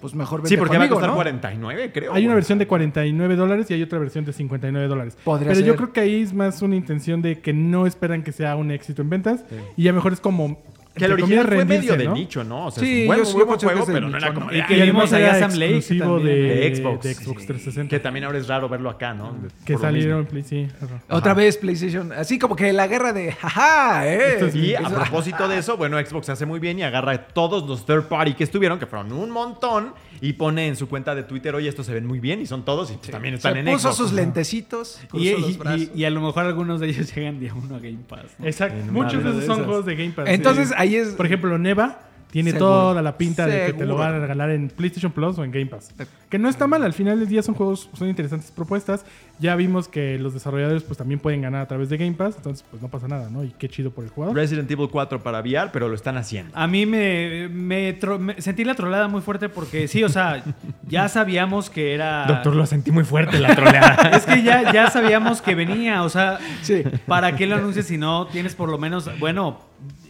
pues 0.01 0.15
mejor 0.15 0.41
vente 0.41 0.51
Sí, 0.51 0.57
porque 0.59 0.77
va 0.77 0.85
a 0.85 0.89
conmigo, 0.89 0.97
costar 0.97 1.11
¿no? 1.11 1.15
49, 1.17 1.91
creo. 1.93 2.13
Hay 2.13 2.27
una 2.27 2.35
versión 2.35 2.59
de 2.59 2.67
49 2.67 3.37
dólares 3.37 3.71
y 3.71 3.75
hay 3.75 3.83
otra 3.83 3.99
versión 3.99 4.25
de 4.27 4.33
59 4.35 4.87
dólares. 4.87 5.17
Podría 5.25 5.49
Pero 5.53 5.61
yo 5.65 5.77
creo 5.77 5.93
que 5.95 6.01
ahí 6.01 6.21
es 6.23 6.35
más 6.35 6.61
una 6.61 6.77
intención 6.77 7.23
de 7.23 7.41
que 7.41 7.55
no 7.55 7.87
esperan 7.87 8.23
que 8.23 8.33
sea 8.33 8.55
un 8.57 8.71
éxito 8.71 9.01
en 9.01 9.09
ventas. 9.11 9.45
Y 9.77 9.85
ya 9.85 9.93
mejor 9.95 10.13
es 10.13 10.21
como. 10.21 10.59
Que 10.95 11.07
el 11.07 11.13
original 11.13 11.47
fue 11.49 11.65
medio 11.65 11.97
de 11.97 12.05
¿no? 12.05 12.15
nicho, 12.15 12.45
¿no? 12.45 12.67
O 12.67 12.71
sea, 12.71 12.85
Sí, 12.85 12.99
es 12.99 13.01
un 13.03 13.07
buen, 13.09 13.19
yo- 13.19 13.25
muy 13.25 13.33
yo 13.33 13.35
buen 13.39 13.49
considero 13.49 13.75
que 13.75 13.81
juego, 13.83 13.93
pero 13.95 14.09
no 14.09 14.17
era 14.19 14.33
como... 14.35 14.53
Y 14.53 14.63
que 14.65 14.75
"Ay, 14.75 14.81
Y 14.81 14.83
vimos 14.87 15.13
allá 15.13 15.39
Sam 15.41 15.53
Lake 15.59 15.81
también, 15.99 16.25
de, 16.25 16.35
de 16.35 16.77
Xbox, 16.77 17.03
de 17.05 17.15
sí. 17.15 17.25
Xbox 17.25 17.47
360. 17.47 17.91
Que 17.91 17.99
también 18.01 18.25
ahora 18.25 18.39
es 18.39 18.47
raro 18.47 18.69
verlo 18.69 18.91
acá, 18.91 19.13
¿no? 19.13 19.37
Lo 19.67 19.79
salieron 19.79 20.29
sí. 20.45 20.69
ajá. 20.81 21.03
Otra 21.09 21.35
vez 21.35 21.57
PlayStation, 21.57 22.13
así 22.13 22.39
como 22.39 22.55
que 22.55 22.73
la 22.73 22.87
guerra 22.87 23.13
de 23.13 23.33
jaja, 23.33 24.07
¿eh? 24.07 24.37
Es- 24.47 24.55
Y 24.55 24.75
a 24.77 24.83
propósito 24.83 25.49
de 25.49 25.59
eso, 25.59 25.77
bueno, 25.77 25.99
Xbox 25.99 26.29
hace 26.29 26.47
muy 26.47 26.61
bien 26.61 26.79
y 26.79 26.83
agarra 26.85 27.19
todos 27.27 27.67
los 27.69 27.85
third 27.85 28.05
party 28.05 28.35
que 28.35 28.45
estuvieron, 28.45 28.79
que 28.79 28.87
fueron 28.87 29.13
un 29.13 29.31
montón, 29.31 29.95
y 30.27 30.33
pone 30.35 30.69
en 30.69 30.77
su 30.77 30.89
cuenta 30.89 31.15
de 31.15 31.23
Twitter, 31.25 31.55
oye, 31.55 31.69
estos 31.69 31.85
se 31.87 31.93
ven 31.93 32.07
muy 32.07 32.19
bien 32.21 32.41
y 32.41 32.47
son 32.47 32.65
todos 32.65 32.91
y 32.91 32.95
pues, 32.95 33.11
también 33.11 33.35
están 33.35 33.53
se 33.53 33.59
en 33.61 33.67
puso 33.67 33.79
Xbox. 33.93 33.97
sus 33.97 34.13
lentecitos, 34.13 35.01
Y, 35.13 35.31
los 35.33 35.51
y- 35.51 35.57
brazos. 35.59 35.81
y- 35.95 36.01
y 36.01 36.05
a 36.05 36.11
lo 36.11 36.21
mejor 36.21 36.45
algunos 36.47 36.81
de 36.81 36.89
ellos 36.89 37.13
llegan 37.15 37.39
día 37.41 37.53
uno 37.55 37.77
a 37.77 37.79
Game 37.79 37.99
Pass. 38.09 38.25
¿no? 38.39 38.47
Exacto. 38.47 38.79
En 38.81 38.93
Muchos 38.93 39.23
de 39.23 39.31
esos 39.31 39.45
son 39.45 39.55
esas. 39.57 39.67
juegos 39.67 39.87
de 39.87 39.97
Game 39.97 40.11
Pass. 40.13 40.29
Entonces 40.29 40.69
sí. 40.69 40.75
ahí 40.77 40.95
es... 40.97 41.09
Por 41.11 41.27
ejemplo, 41.27 41.59
Neva 41.59 42.01
tiene 42.31 42.51
Seguro. 42.53 42.71
toda 42.71 43.03
la 43.03 43.17
pinta 43.17 43.47
de 43.47 43.67
que 43.67 43.73
te 43.75 43.87
lo 43.87 43.97
van 43.97 44.15
a 44.15 44.19
regalar 44.19 44.51
en 44.51 44.69
PlayStation 44.69 45.13
Plus 45.13 45.39
o 45.39 45.45
en 45.45 45.53
Game 45.53 45.67
Pass. 45.67 45.93
Que 46.35 46.39
no 46.41 46.49
está 46.49 46.67
mal, 46.67 46.83
al 46.83 46.93
final 46.93 47.21
del 47.21 47.29
día 47.29 47.45
son 47.45 47.55
juegos, 47.55 47.89
son 47.97 48.09
interesantes 48.09 48.51
propuestas. 48.51 49.05
Ya 49.39 49.55
vimos 49.55 49.87
que 49.87 50.19
los 50.19 50.35
desarrolladores 50.35 50.83
pues 50.83 50.99
también 50.99 51.21
pueden 51.21 51.41
ganar 51.43 51.61
a 51.61 51.69
través 51.69 51.89
de 51.91 51.97
Game 51.97 52.15
Pass, 52.15 52.35
entonces 52.39 52.65
pues 52.69 52.83
no 52.83 52.89
pasa 52.89 53.07
nada, 53.07 53.31
¿no? 53.31 53.45
Y 53.45 53.51
qué 53.57 53.69
chido 53.69 53.93
por 53.93 54.03
el 54.03 54.11
jugador. 54.11 54.35
Resident 54.35 54.69
Evil 54.69 54.89
4 54.91 55.23
para 55.23 55.39
VR, 55.39 55.71
pero 55.73 55.89
lo 55.89 55.95
están 55.95 56.17
haciendo. 56.17 56.51
A 56.59 56.67
mí 56.67 56.87
me, 56.87 57.49
me 57.53 57.97
tro- 58.01 58.19
me- 58.19 58.41
sentí 58.43 58.65
la 58.65 58.75
trolada 58.75 59.07
muy 59.07 59.21
fuerte 59.21 59.49
porque 59.49 59.87
sí, 59.87 60.03
o 60.03 60.09
sea, 60.09 60.43
ya 60.89 61.09
sabíamos 61.09 61.71
que 61.71 61.95
era... 61.95 62.27
Doctor, 62.27 62.57
lo 62.57 62.67
sentí 62.67 62.91
muy 62.91 63.05
fuerte 63.05 63.39
la 63.39 63.55
troleada. 63.55 64.11
Es 64.17 64.27
que 64.27 64.43
ya, 64.43 64.73
ya 64.73 64.91
sabíamos 64.91 65.41
que 65.41 65.55
venía, 65.55 66.03
o 66.03 66.09
sea, 66.09 66.41
Sí. 66.63 66.83
¿para 67.07 67.37
qué 67.37 67.47
lo 67.47 67.55
anuncias 67.55 67.87
si 67.87 67.97
no 67.97 68.27
tienes 68.27 68.57
por 68.57 68.69
lo 68.71 68.79
menos, 68.79 69.09
bueno, 69.21 69.61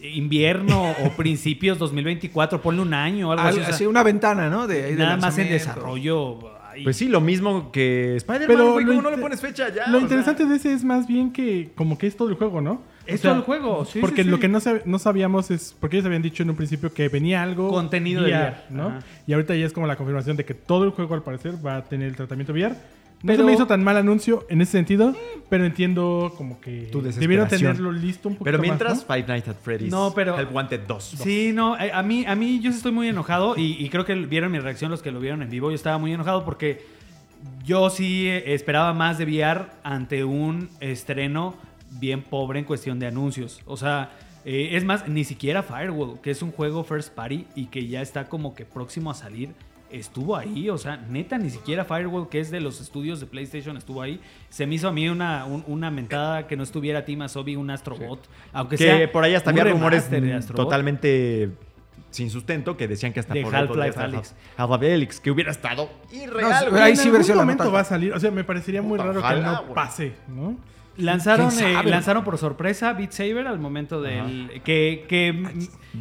invierno 0.01 0.91
o 1.03 1.09
principios 1.17 1.77
2024, 1.79 2.61
ponle 2.61 2.81
un 2.81 2.93
año 2.93 3.29
o 3.29 3.31
algo 3.31 3.43
así. 3.43 3.57
Al- 3.57 3.63
o 3.63 3.65
sea, 3.65 3.75
así 3.75 3.85
una 3.87 4.03
ventana, 4.03 4.49
¿no? 4.49 4.67
De, 4.67 4.83
de 4.83 4.95
nada 4.95 5.17
más 5.17 5.37
en 5.37 5.49
lanzamiento. 5.49 5.57
Ay, 6.71 6.83
Pues 6.83 6.97
sí, 6.97 7.07
lo 7.07 7.21
mismo 7.21 7.71
que 7.71 8.15
Spider-Man, 8.17 8.71
güey, 8.73 8.85
lo 8.85 8.91
¿cómo 8.91 9.01
no 9.03 9.11
le 9.11 9.17
pones 9.17 9.39
fecha 9.41 9.69
ya? 9.69 9.87
Lo 9.87 9.93
sea, 9.93 10.01
interesante 10.01 10.45
de 10.45 10.55
ese 10.55 10.73
es 10.73 10.83
más 10.83 11.07
bien 11.07 11.31
que 11.31 11.71
como 11.75 11.97
que 11.97 12.07
es 12.07 12.15
todo 12.17 12.29
el 12.29 12.35
juego, 12.35 12.61
¿no? 12.61 12.81
Es 13.07 13.21
todo 13.21 13.35
el 13.35 13.41
juego, 13.41 13.85
sí, 13.85 13.99
Porque 14.01 14.23
sí, 14.23 14.29
lo 14.29 14.37
sí. 14.37 14.41
que 14.41 14.47
no, 14.47 14.59
sab- 14.59 14.81
no 14.85 14.97
sabíamos 14.97 15.51
es, 15.51 15.75
porque 15.79 15.97
ellos 15.97 16.07
habían 16.07 16.23
dicho 16.23 16.41
en 16.41 16.49
un 16.49 16.55
principio 16.55 16.91
que 16.91 17.07
venía 17.07 17.43
algo 17.43 17.69
Contenido 17.69 18.23
de 18.23 18.31
VR, 18.31 18.55
¿no? 18.71 18.87
ajá. 18.87 18.99
Y 19.27 19.33
ahorita 19.33 19.55
ya 19.55 19.65
es 19.67 19.73
como 19.73 19.85
la 19.85 19.95
confirmación 19.95 20.35
de 20.37 20.43
que 20.45 20.55
todo 20.55 20.85
el 20.85 20.89
juego 20.89 21.13
al 21.13 21.21
parecer 21.21 21.53
va 21.63 21.77
a 21.77 21.83
tener 21.83 22.07
el 22.07 22.15
tratamiento 22.15 22.51
VR. 22.51 22.75
No 23.25 23.31
Pero- 23.33 23.39
se 23.39 23.43
me 23.45 23.53
hizo 23.53 23.65
tan 23.65 23.83
mal 23.83 23.97
anuncio 23.97 24.45
en 24.49 24.61
ese 24.61 24.73
sentido, 24.73 25.15
pero 25.49 25.65
entiendo 25.65 26.31
como 26.37 26.61
que 26.61 26.89
Tu 26.91 27.01
debieron 27.01 27.47
tenerlo 27.47 27.91
listo 27.91 28.29
un 28.29 28.35
poquito 28.35 28.45
Pero 28.45 28.59
mientras, 28.59 28.91
más, 28.99 29.07
¿no? 29.09 29.15
Five 29.15 29.27
Nights 29.27 29.47
at 29.47 29.55
Freddy's. 29.63 29.89
No, 29.91 30.13
pero- 30.13 30.37
Help 30.39 30.53
Wanted 30.53 30.81
2. 30.87 31.03
Sí, 31.23 31.51
no, 31.51 31.75
eh, 31.79 31.91
a 31.91 32.03
mí, 32.03 32.23
a 32.27 32.35
mí 32.35 32.59
yo 32.59 32.69
sí 32.71 32.77
estoy 32.77 32.91
muy 32.91 33.07
enojado 33.07 33.55
y, 33.57 33.83
y 33.83 33.89
creo 33.89 34.05
que 34.05 34.13
vieron 34.13 34.51
mi 34.51 34.59
reacción 34.59 34.91
los 34.91 35.01
que 35.01 35.09
lo 35.11 35.19
vieron 35.19 35.41
en 35.41 35.49
vivo. 35.49 35.71
Yo 35.71 35.75
estaba 35.75 35.97
muy 35.97 36.13
enojado 36.13 36.45
porque 36.45 36.85
yo 37.65 37.89
sí 37.89 38.27
esperaba 38.29 38.93
más 38.93 39.17
de 39.17 39.25
VR 39.25 39.65
ante 39.83 40.23
un 40.23 40.69
estreno 40.79 41.55
bien 41.99 42.21
pobre 42.21 42.59
en 42.59 42.65
cuestión 42.65 42.99
de 42.99 43.07
anuncios. 43.07 43.59
O 43.65 43.75
sea, 43.75 44.11
eh, 44.45 44.69
es 44.73 44.83
más, 44.85 45.07
ni 45.07 45.23
siquiera 45.23 45.63
Firewall, 45.63 46.21
que 46.21 46.29
es 46.29 46.43
un 46.43 46.51
juego 46.51 46.83
first 46.83 47.11
party 47.15 47.47
y 47.55 47.65
que 47.65 47.87
ya 47.87 48.03
está 48.03 48.25
como 48.29 48.53
que 48.53 48.65
próximo 48.65 49.09
a 49.09 49.15
salir, 49.15 49.49
estuvo 49.99 50.35
ahí. 50.35 50.69
O 50.69 50.77
sea, 50.77 50.97
neta, 50.97 51.37
ni 51.37 51.49
siquiera 51.49 51.85
Firewall, 51.85 52.29
que 52.29 52.39
es 52.39 52.51
de 52.51 52.59
los 52.61 52.81
estudios 52.81 53.19
de 53.19 53.25
PlayStation, 53.25 53.77
estuvo 53.77 54.01
ahí. 54.01 54.19
Se 54.49 54.65
me 54.67 54.75
hizo 54.75 54.87
a 54.87 54.91
mí 54.91 55.07
una, 55.09 55.45
un- 55.45 55.63
una 55.67 55.91
mentada 55.91 56.47
que 56.47 56.55
no 56.55 56.63
estuviera 56.63 57.05
Team 57.05 57.21
Asobi, 57.23 57.55
un 57.55 57.69
Astrobot. 57.69 58.27
Aunque 58.53 58.77
Que 58.77 58.83
sea 58.83 59.11
por 59.11 59.23
ahí 59.23 59.35
hasta 59.35 59.49
había 59.51 59.65
rumores 59.65 60.09
de 60.09 60.41
totalmente 60.53 61.51
sin 62.11 62.29
sustento 62.29 62.77
que 62.77 62.87
decían 62.87 63.11
que 63.11 63.19
hasta 63.19 63.33
De 63.33 63.41
por 63.41 63.53
Half-Life 63.55 63.99
Alyx. 63.99 64.35
Half- 64.57 64.71
Half-Life 64.71 65.19
que 65.21 65.31
hubiera 65.31 65.51
estado 65.51 65.89
irreal. 66.13 66.65
No, 66.65 66.71
güey. 66.71 66.81
ahí 66.83 66.91
en 66.91 66.95
sí 66.97 67.01
algún 67.03 67.17
versión 67.17 67.37
la 67.37 67.43
momento 67.43 67.71
va 67.71 67.81
a 67.81 67.83
salir, 67.83 68.13
o 68.13 68.19
sea, 68.19 68.31
me 68.31 68.43
parecería 68.45 68.81
muy 68.81 68.97
Puta, 68.97 69.11
raro 69.11 69.21
que 69.35 69.41
no 69.41 69.61
güey. 69.63 69.73
pase, 69.73 70.13
¿no? 70.29 70.55
Lanzaron, 70.97 71.49
¿Quién 71.51 71.75
eh, 71.77 71.83
lanzaron 71.83 72.23
por 72.23 72.37
sorpresa 72.37 72.93
Beat 72.93 73.11
Saber 73.11 73.47
al 73.47 73.59
momento 73.59 74.01
del. 74.01 74.61
Que, 74.63 75.05
que 75.09 75.43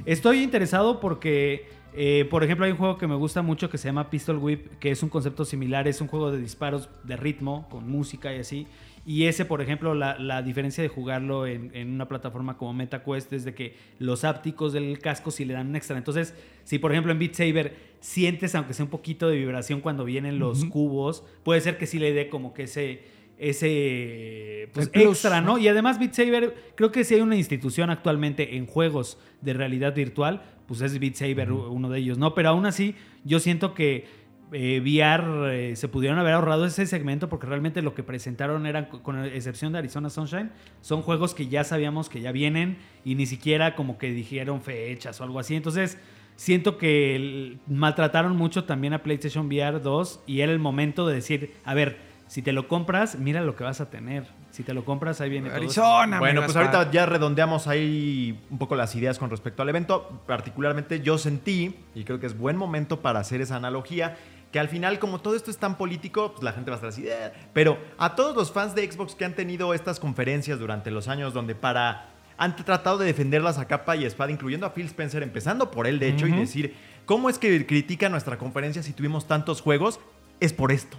estoy 0.07 0.41
interesado 0.45 1.01
porque, 1.01 1.69
eh, 1.97 2.27
por 2.29 2.43
ejemplo, 2.45 2.67
hay 2.67 2.73
un 2.73 2.79
juego 2.79 2.99
que 2.99 3.07
me 3.07 3.15
gusta 3.15 3.43
mucho 3.43 3.71
que 3.71 3.79
se 3.79 3.89
llama 3.89 4.11
Pistol 4.11 4.39
Whip, 4.39 4.79
que 4.81 4.91
es 4.91 5.03
un 5.03 5.09
concepto 5.09 5.45
similar. 5.45 5.87
Es 5.89 6.01
un 6.01 6.09
juego 6.09 6.31
de 6.31 6.39
disparos 6.39 6.89
de 7.05 7.17
ritmo, 7.17 7.69
con 7.71 7.89
música 7.89 8.35
y 8.35 8.41
así. 8.41 8.67
Y 9.07 9.25
ese, 9.25 9.45
por 9.45 9.61
ejemplo, 9.61 9.95
la, 9.95 10.19
la 10.19 10.43
diferencia 10.43 10.83
de 10.83 10.89
jugarlo 10.89 11.47
en, 11.47 11.71
en 11.75 11.93
una 11.93 12.09
plataforma 12.09 12.57
como 12.57 12.73
MetaQuest 12.73 13.33
es 13.35 13.45
de 13.45 13.55
que 13.55 13.77
los 13.99 14.25
ápticos 14.25 14.73
del 14.73 14.99
casco 14.99 15.31
sí 15.31 15.45
le 15.45 15.55
dan 15.55 15.69
un 15.69 15.77
extra. 15.77 15.97
Entonces, 15.99 16.35
si 16.65 16.79
por 16.79 16.91
ejemplo 16.91 17.13
en 17.13 17.19
Beat 17.19 17.35
Saber 17.35 17.77
sientes, 18.01 18.55
aunque 18.55 18.73
sea 18.73 18.87
un 18.87 18.91
poquito 18.91 19.29
de 19.29 19.37
vibración 19.37 19.81
cuando 19.81 20.05
vienen 20.05 20.39
los 20.39 20.65
cubos, 20.65 21.23
puede 21.43 21.61
ser 21.61 21.77
que 21.77 21.87
sí 21.87 21.99
le 21.99 22.13
dé 22.13 22.29
como 22.29 22.55
que 22.55 22.63
ese 22.63 23.03
ese 23.39 24.68
pues, 24.72 24.91
extra, 24.93 25.41
¿no? 25.41 25.59
Y 25.59 25.68
además 25.68 25.99
Beat 25.99 26.14
Saber, 26.14 26.55
creo 26.74 26.93
que 26.93 27.05
si 27.05 27.14
hay 27.14 27.20
una 27.20 27.37
institución 27.37 27.91
actualmente 27.91 28.57
en 28.57 28.66
juegos 28.66 29.18
de 29.41 29.53
realidad 29.53 29.95
virtual, 29.95 30.43
pues 30.66 30.80
es 30.80 30.99
Beat 30.99 31.14
Saber 31.14 31.53
uno 31.53 31.91
de 31.91 31.99
ellos, 31.99 32.18
¿no? 32.18 32.35
Pero 32.35 32.51
aún 32.51 32.66
así, 32.66 32.95
yo 33.24 33.41
siento 33.41 33.74
que 33.74 34.07
eh, 34.53 34.80
VR 34.80 35.70
eh, 35.72 35.76
se 35.76 35.89
pudieron 35.89 36.18
haber 36.18 36.35
ahorrado 36.35 36.64
ese 36.64 36.87
segmento 36.87 37.28
porque 37.28 37.47
realmente 37.47 37.82
lo 37.82 37.95
que 37.95 38.03
presentaron 38.03 38.66
eran, 38.66 38.85
con- 38.87 39.24
excepción 39.24 39.72
de 39.72 39.78
Arizona 39.78 40.11
Sunshine, 40.11 40.51
son 40.80 41.03
juegos 41.03 41.35
que 41.35 41.49
ya 41.49 41.64
sabíamos 41.64 42.09
que 42.09 42.20
ya 42.20 42.30
vienen 42.30 42.76
y 43.05 43.14
ni 43.16 43.26
siquiera 43.26 43.74
como 43.74 43.99
que 43.99 44.12
dijeron 44.12 44.62
fechas 44.62 45.20
o 45.20 45.24
algo 45.24 45.41
así. 45.41 45.57
Entonces, 45.57 45.99
siento 46.37 46.78
que 46.78 47.59
maltrataron 47.66 48.37
mucho 48.37 48.64
también 48.64 48.93
a 48.93 49.03
PlayStation 49.03 49.47
VR 49.47 49.80
2 49.80 50.20
y 50.26 50.41
era 50.41 50.53
el 50.53 50.59
momento 50.59 51.07
de 51.07 51.14
decir, 51.16 51.55
a 51.64 51.74
ver, 51.74 52.14
si 52.35 52.43
te 52.43 52.51
lo 52.53 52.66
compras, 52.66 53.16
mira 53.16 53.43
lo 53.43 53.55
que 53.55 53.62
vas 53.62 53.80
a 53.80 53.91
tener. 53.91 54.26
Si 54.51 54.64
te 54.64 54.74
lo 54.74 54.85
compras, 54.85 55.20
ahí 55.20 55.30
viene 55.30 55.51
todo. 55.51 55.57
Arizona, 55.57 56.18
Bueno, 56.18 56.41
me 56.41 56.47
pues 56.49 56.57
ahorita 56.57 56.91
ya 56.91 57.07
redondeamos 57.07 57.68
ahí 57.68 58.43
un 58.51 58.59
poco 58.59 58.74
las 58.74 58.93
ideas 58.97 59.20
con 59.20 59.30
respecto 59.30 59.62
al 59.62 59.68
evento. 59.68 60.20
Particularmente 60.26 61.01
yo 61.01 61.16
sentí, 61.16 61.76
y 61.95 62.03
creo 62.03 62.18
que 62.18 62.26
es 62.26 62.37
buen 62.37 62.57
momento 62.57 63.03
para 63.03 63.20
hacer 63.20 63.41
esa 63.41 63.55
analogía, 63.55 64.16
que 64.51 64.59
al 64.59 64.68
final, 64.68 64.99
como 64.99 65.20
todo 65.20 65.37
esto 65.37 65.49
es 65.49 65.59
tan 65.59 65.76
político, 65.76 66.32
pues 66.32 66.43
la 66.43 66.51
gente 66.53 66.72
va 66.72 66.74
a 66.74 66.78
estar 66.78 66.89
así. 66.89 67.07
"Eh". 67.07 67.32
Pero 67.53 67.78
a 67.99 68.16
todos 68.16 68.35
los 68.35 68.51
fans 68.51 68.74
de 68.74 68.91
Xbox 68.91 69.14
que 69.14 69.24
han 69.24 69.35
tenido 69.35 69.72
estas 69.72 70.01
conferencias 70.01 70.59
durante 70.59 70.91
los 70.91 71.07
años, 71.07 71.35
donde 71.35 71.55
para 71.55 72.09
han 72.37 72.57
tratado 72.57 72.99
de 72.99 73.07
defenderlas 73.07 73.59
a 73.59 73.68
capa 73.68 73.95
y 73.95 74.07
espada, 74.07 74.32
incluyendo 74.32 74.66
a 74.66 74.74
Phil 74.74 74.87
Spencer, 74.87 75.22
empezando 75.22 75.70
por 75.70 75.87
él, 75.87 76.01
de 76.01 76.09
hecho, 76.09 76.26
y 76.26 76.32
decir, 76.32 76.74
¿cómo 77.07 77.30
es 77.30 77.39
que 77.39 77.64
critica 77.64 78.09
nuestra 78.09 78.39
conferencia 78.39 78.82
si 78.82 78.93
tuvimos 78.93 79.28
tantos 79.28 79.61
juegos? 79.61 80.01
Es 80.41 80.53
por 80.53 80.72
esto. 80.72 80.99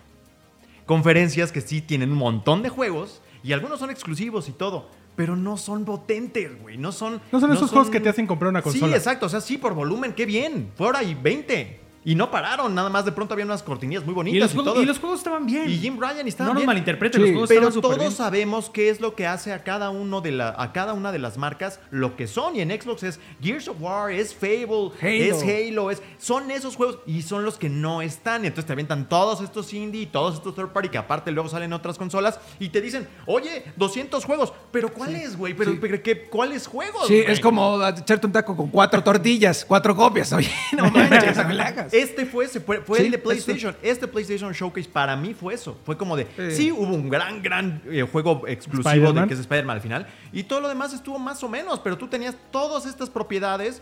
Conferencias 0.86 1.52
que 1.52 1.62
sí 1.62 1.82
tienen 1.82 2.12
un 2.12 2.18
montón 2.18 2.62
de 2.62 2.70
juegos 2.70 3.22
y 3.44 3.54
algunos 3.54 3.80
son 3.80 3.90
exclusivos 3.90 4.50
y 4.50 4.52
todo. 4.52 4.90
Pero 5.16 5.36
no 5.36 5.58
son 5.58 5.86
potentes, 5.86 6.62
güey. 6.62 6.78
No 6.78 6.92
son. 6.92 7.22
No 7.32 7.40
son 7.40 7.54
esos 7.54 7.70
juegos 7.70 7.90
que 7.90 8.02
te 8.02 8.10
hacen 8.10 8.28
comprar 8.28 8.50
una 8.50 8.62
consola. 8.62 8.88
Sí, 8.88 8.98
exacto. 8.98 9.28
O 9.28 9.30
sea, 9.30 9.40
sí, 9.40 9.58
por 9.58 9.74
volumen, 9.74 10.14
qué 10.14 10.26
bien. 10.26 10.72
Fue 10.76 10.88
hora 10.88 11.04
y 11.04 11.16
20. 11.16 11.85
Y 12.06 12.14
no 12.16 12.30
pararon, 12.30 12.74
nada 12.76 12.90
más 12.90 13.04
de 13.04 13.12
pronto 13.12 13.34
había 13.34 13.46
unas 13.46 13.64
cortinillas 13.64 14.06
muy 14.06 14.14
bonitas 14.14 14.36
Y 14.36 14.38
y, 14.38 14.40
los, 14.40 14.52
juegos, 14.54 14.74
todo. 14.74 14.84
y 14.84 14.86
los 14.86 15.00
juegos 15.00 15.18
estaban 15.20 15.46
bien. 15.48 15.70
Y 15.70 15.78
Jim 15.80 15.98
Ryan 16.00 16.28
estaba 16.28 16.48
no 16.50 16.54
nos 16.54 16.62
bien. 16.62 16.68
malinterpreten, 16.68 17.20
Sí, 17.20 17.32
los 17.32 17.32
juegos 17.34 17.50
Pero 17.50 17.82
todos 17.82 17.98
bien. 17.98 18.12
sabemos 18.12 18.70
qué 18.70 18.90
es 18.90 19.02
lo 19.02 19.16
que 19.16 19.26
hace 19.26 19.52
a 19.52 19.64
cada 19.64 19.90
uno 19.90 20.22
de 20.22 20.32
la, 20.32 20.54
a 20.58 20.72
cada 20.72 20.94
una 20.94 21.12
de 21.12 21.18
las 21.18 21.38
marcas 21.40 21.80
lo 21.90 22.16
que 22.16 22.28
son. 22.28 22.56
Y 22.56 22.62
en 22.62 22.70
Xbox 22.70 23.02
es 23.04 23.20
Gears 23.42 23.68
of 23.68 23.78
War, 23.82 24.12
es 24.12 24.36
Fable, 24.36 24.92
Halo. 25.02 25.36
es 25.36 25.44
Halo, 25.44 25.90
es, 25.92 26.04
son 26.20 26.52
esos 26.52 26.76
juegos 26.76 27.00
y 27.08 27.24
son 27.24 27.44
los 27.44 27.58
que 27.58 27.70
no 27.70 28.04
están. 28.04 28.44
Y 28.44 28.48
entonces 28.48 28.68
te 28.68 28.74
avientan 28.74 29.10
todos 29.10 29.42
estos 29.42 29.74
indie 29.74 30.04
y 30.04 30.06
todos 30.06 30.36
estos 30.36 30.54
third 30.54 30.70
party 30.70 30.90
que 30.90 31.00
aparte 31.00 31.32
luego 31.32 31.50
salen 31.50 31.66
en 31.72 31.74
otras 31.74 31.98
consolas 31.98 32.40
y 32.60 32.70
te 32.70 32.82
dicen, 32.82 33.08
oye, 33.26 33.64
200 33.78 34.24
juegos. 34.24 34.54
¿Pero 34.72 34.94
cuáles, 34.94 35.36
güey? 35.36 35.56
¿Pero, 35.56 35.72
sí. 35.72 35.78
pero 35.82 36.04
qué, 36.04 36.26
cuáles 36.30 36.68
juegos? 36.68 37.08
Sí, 37.08 37.24
es 37.26 37.40
como 37.40 37.84
echarte 37.88 38.28
un 38.28 38.32
taco 38.34 38.56
con 38.56 38.70
cuatro 38.70 39.04
tortillas, 39.04 39.66
cuatro 39.68 39.96
copias. 39.96 40.32
Oye, 40.36 40.52
no 40.78 40.84
manches, 40.92 41.36
no 41.38 41.48
me. 41.48 41.56
Este 42.02 42.26
fue, 42.26 42.46
ese, 42.46 42.60
fue, 42.60 42.82
fue 42.82 43.00
Sí, 43.00 43.06
el 43.06 43.12
de 43.12 43.18
eso. 43.18 43.24
PlayStation. 43.24 43.76
Este 43.82 44.08
PlayStation 44.08 44.52
Showcase 44.52 44.90
para 44.90 45.16
mí 45.16 45.34
fue 45.34 45.54
eso. 45.54 45.78
Fue 45.86 45.98
como 45.98 46.16
de. 46.16 46.28
Sí. 46.36 46.52
Sí, 46.52 46.72
hubo 46.72 46.94
un 46.94 47.10
gran, 47.10 47.42
gran 47.42 47.82
eh, 47.90 48.02
juego 48.04 48.44
exclusivo 48.48 49.14
de 49.14 49.28
que 49.28 49.34
es 49.34 49.40
Spider-Man 49.40 49.78
al 49.78 49.82
final. 49.82 50.08
Y 50.32 50.44
todo 50.44 50.62
lo 50.62 50.68
demás 50.68 50.94
estuvo 50.94 51.18
más 51.20 51.44
o 51.44 51.50
menos. 51.50 51.80
Pero 51.80 51.98
tú 51.98 52.08
tenías 52.08 52.36
todas 52.52 52.86
estas 52.86 53.10
propiedades 53.10 53.82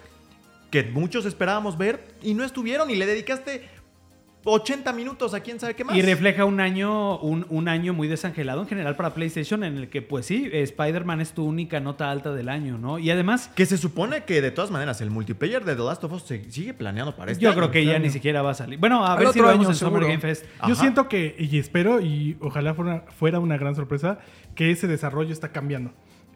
que 0.69 0.83
muchos 0.83 1.25
esperábamos 1.25 1.77
ver 1.77 2.15
y 2.21 2.33
no 2.33 2.43
estuvieron. 2.43 2.89
Y 2.89 2.95
le 2.95 3.05
dedicaste 3.05 3.67
80 4.45 4.91
minutos 4.93 5.33
a 5.33 5.39
quién 5.39 5.59
sabe 5.59 5.73
qué 5.75 5.83
más. 5.83 5.95
Y 5.95 6.01
refleja 6.01 6.45
un 6.45 6.59
año, 6.59 7.17
un, 7.19 7.45
un 7.49 7.67
año 7.67 7.93
muy 7.93 8.07
desangelado 8.07 8.61
en 8.61 8.67
general 8.67 8.95
para 8.95 9.13
PlayStation, 9.13 9.63
en 9.63 9.77
el 9.77 9.89
que, 9.89 10.01
pues 10.01 10.25
sí, 10.25 10.49
Spider-Man 10.51 11.21
es 11.21 11.31
tu 11.33 11.45
única 11.45 11.79
nota 11.79 12.11
alta 12.11 12.33
del 12.33 12.49
año, 12.49 12.77
¿no? 12.77 12.99
Y 12.99 13.09
además, 13.11 13.49
Que 13.55 13.65
se 13.65 13.77
supone 13.77 14.23
que 14.25 14.41
de 14.41 14.51
todas 14.51 14.71
maneras 14.71 14.99
el 15.01 15.09
multiplayer 15.09 15.63
de 15.63 15.75
The 15.75 15.83
Last 15.83 16.03
of 16.03 16.13
Us 16.13 16.23
se 16.23 16.49
sigue 16.51 16.73
planeando 16.73 17.15
para 17.15 17.31
este 17.31 17.43
yo 17.43 17.49
año. 17.51 17.57
creo 17.59 17.71
que 17.71 17.85
ya 17.85 17.95
año. 17.95 18.03
ni 18.03 18.09
siquiera 18.09 18.41
va 18.41 18.51
a 18.51 18.55
salir. 18.55 18.79
Bueno, 18.79 19.05
a 19.05 19.13
Al 19.13 19.19
ver 19.19 19.29
si 19.33 19.39
lo 19.39 19.47
vemos 19.47 19.65
año, 19.65 19.69
en 19.71 19.75
Summer. 19.75 20.03
Game 20.03 20.19
Fest. 20.19 20.45
Yo 20.67 20.75
siento 20.75 21.07
que, 21.07 21.35
y 21.39 21.57
espero, 21.57 22.01
y 22.01 22.37
ojalá 22.41 22.73
fuera, 22.73 23.05
fuera 23.17 23.39
una 23.39 23.57
gran 23.57 23.75
sorpresa, 23.75 24.19
que 24.55 24.71
ese 24.71 24.87
desarrollo 24.87 25.31
está 25.31 25.51
cambiando. 25.51 25.91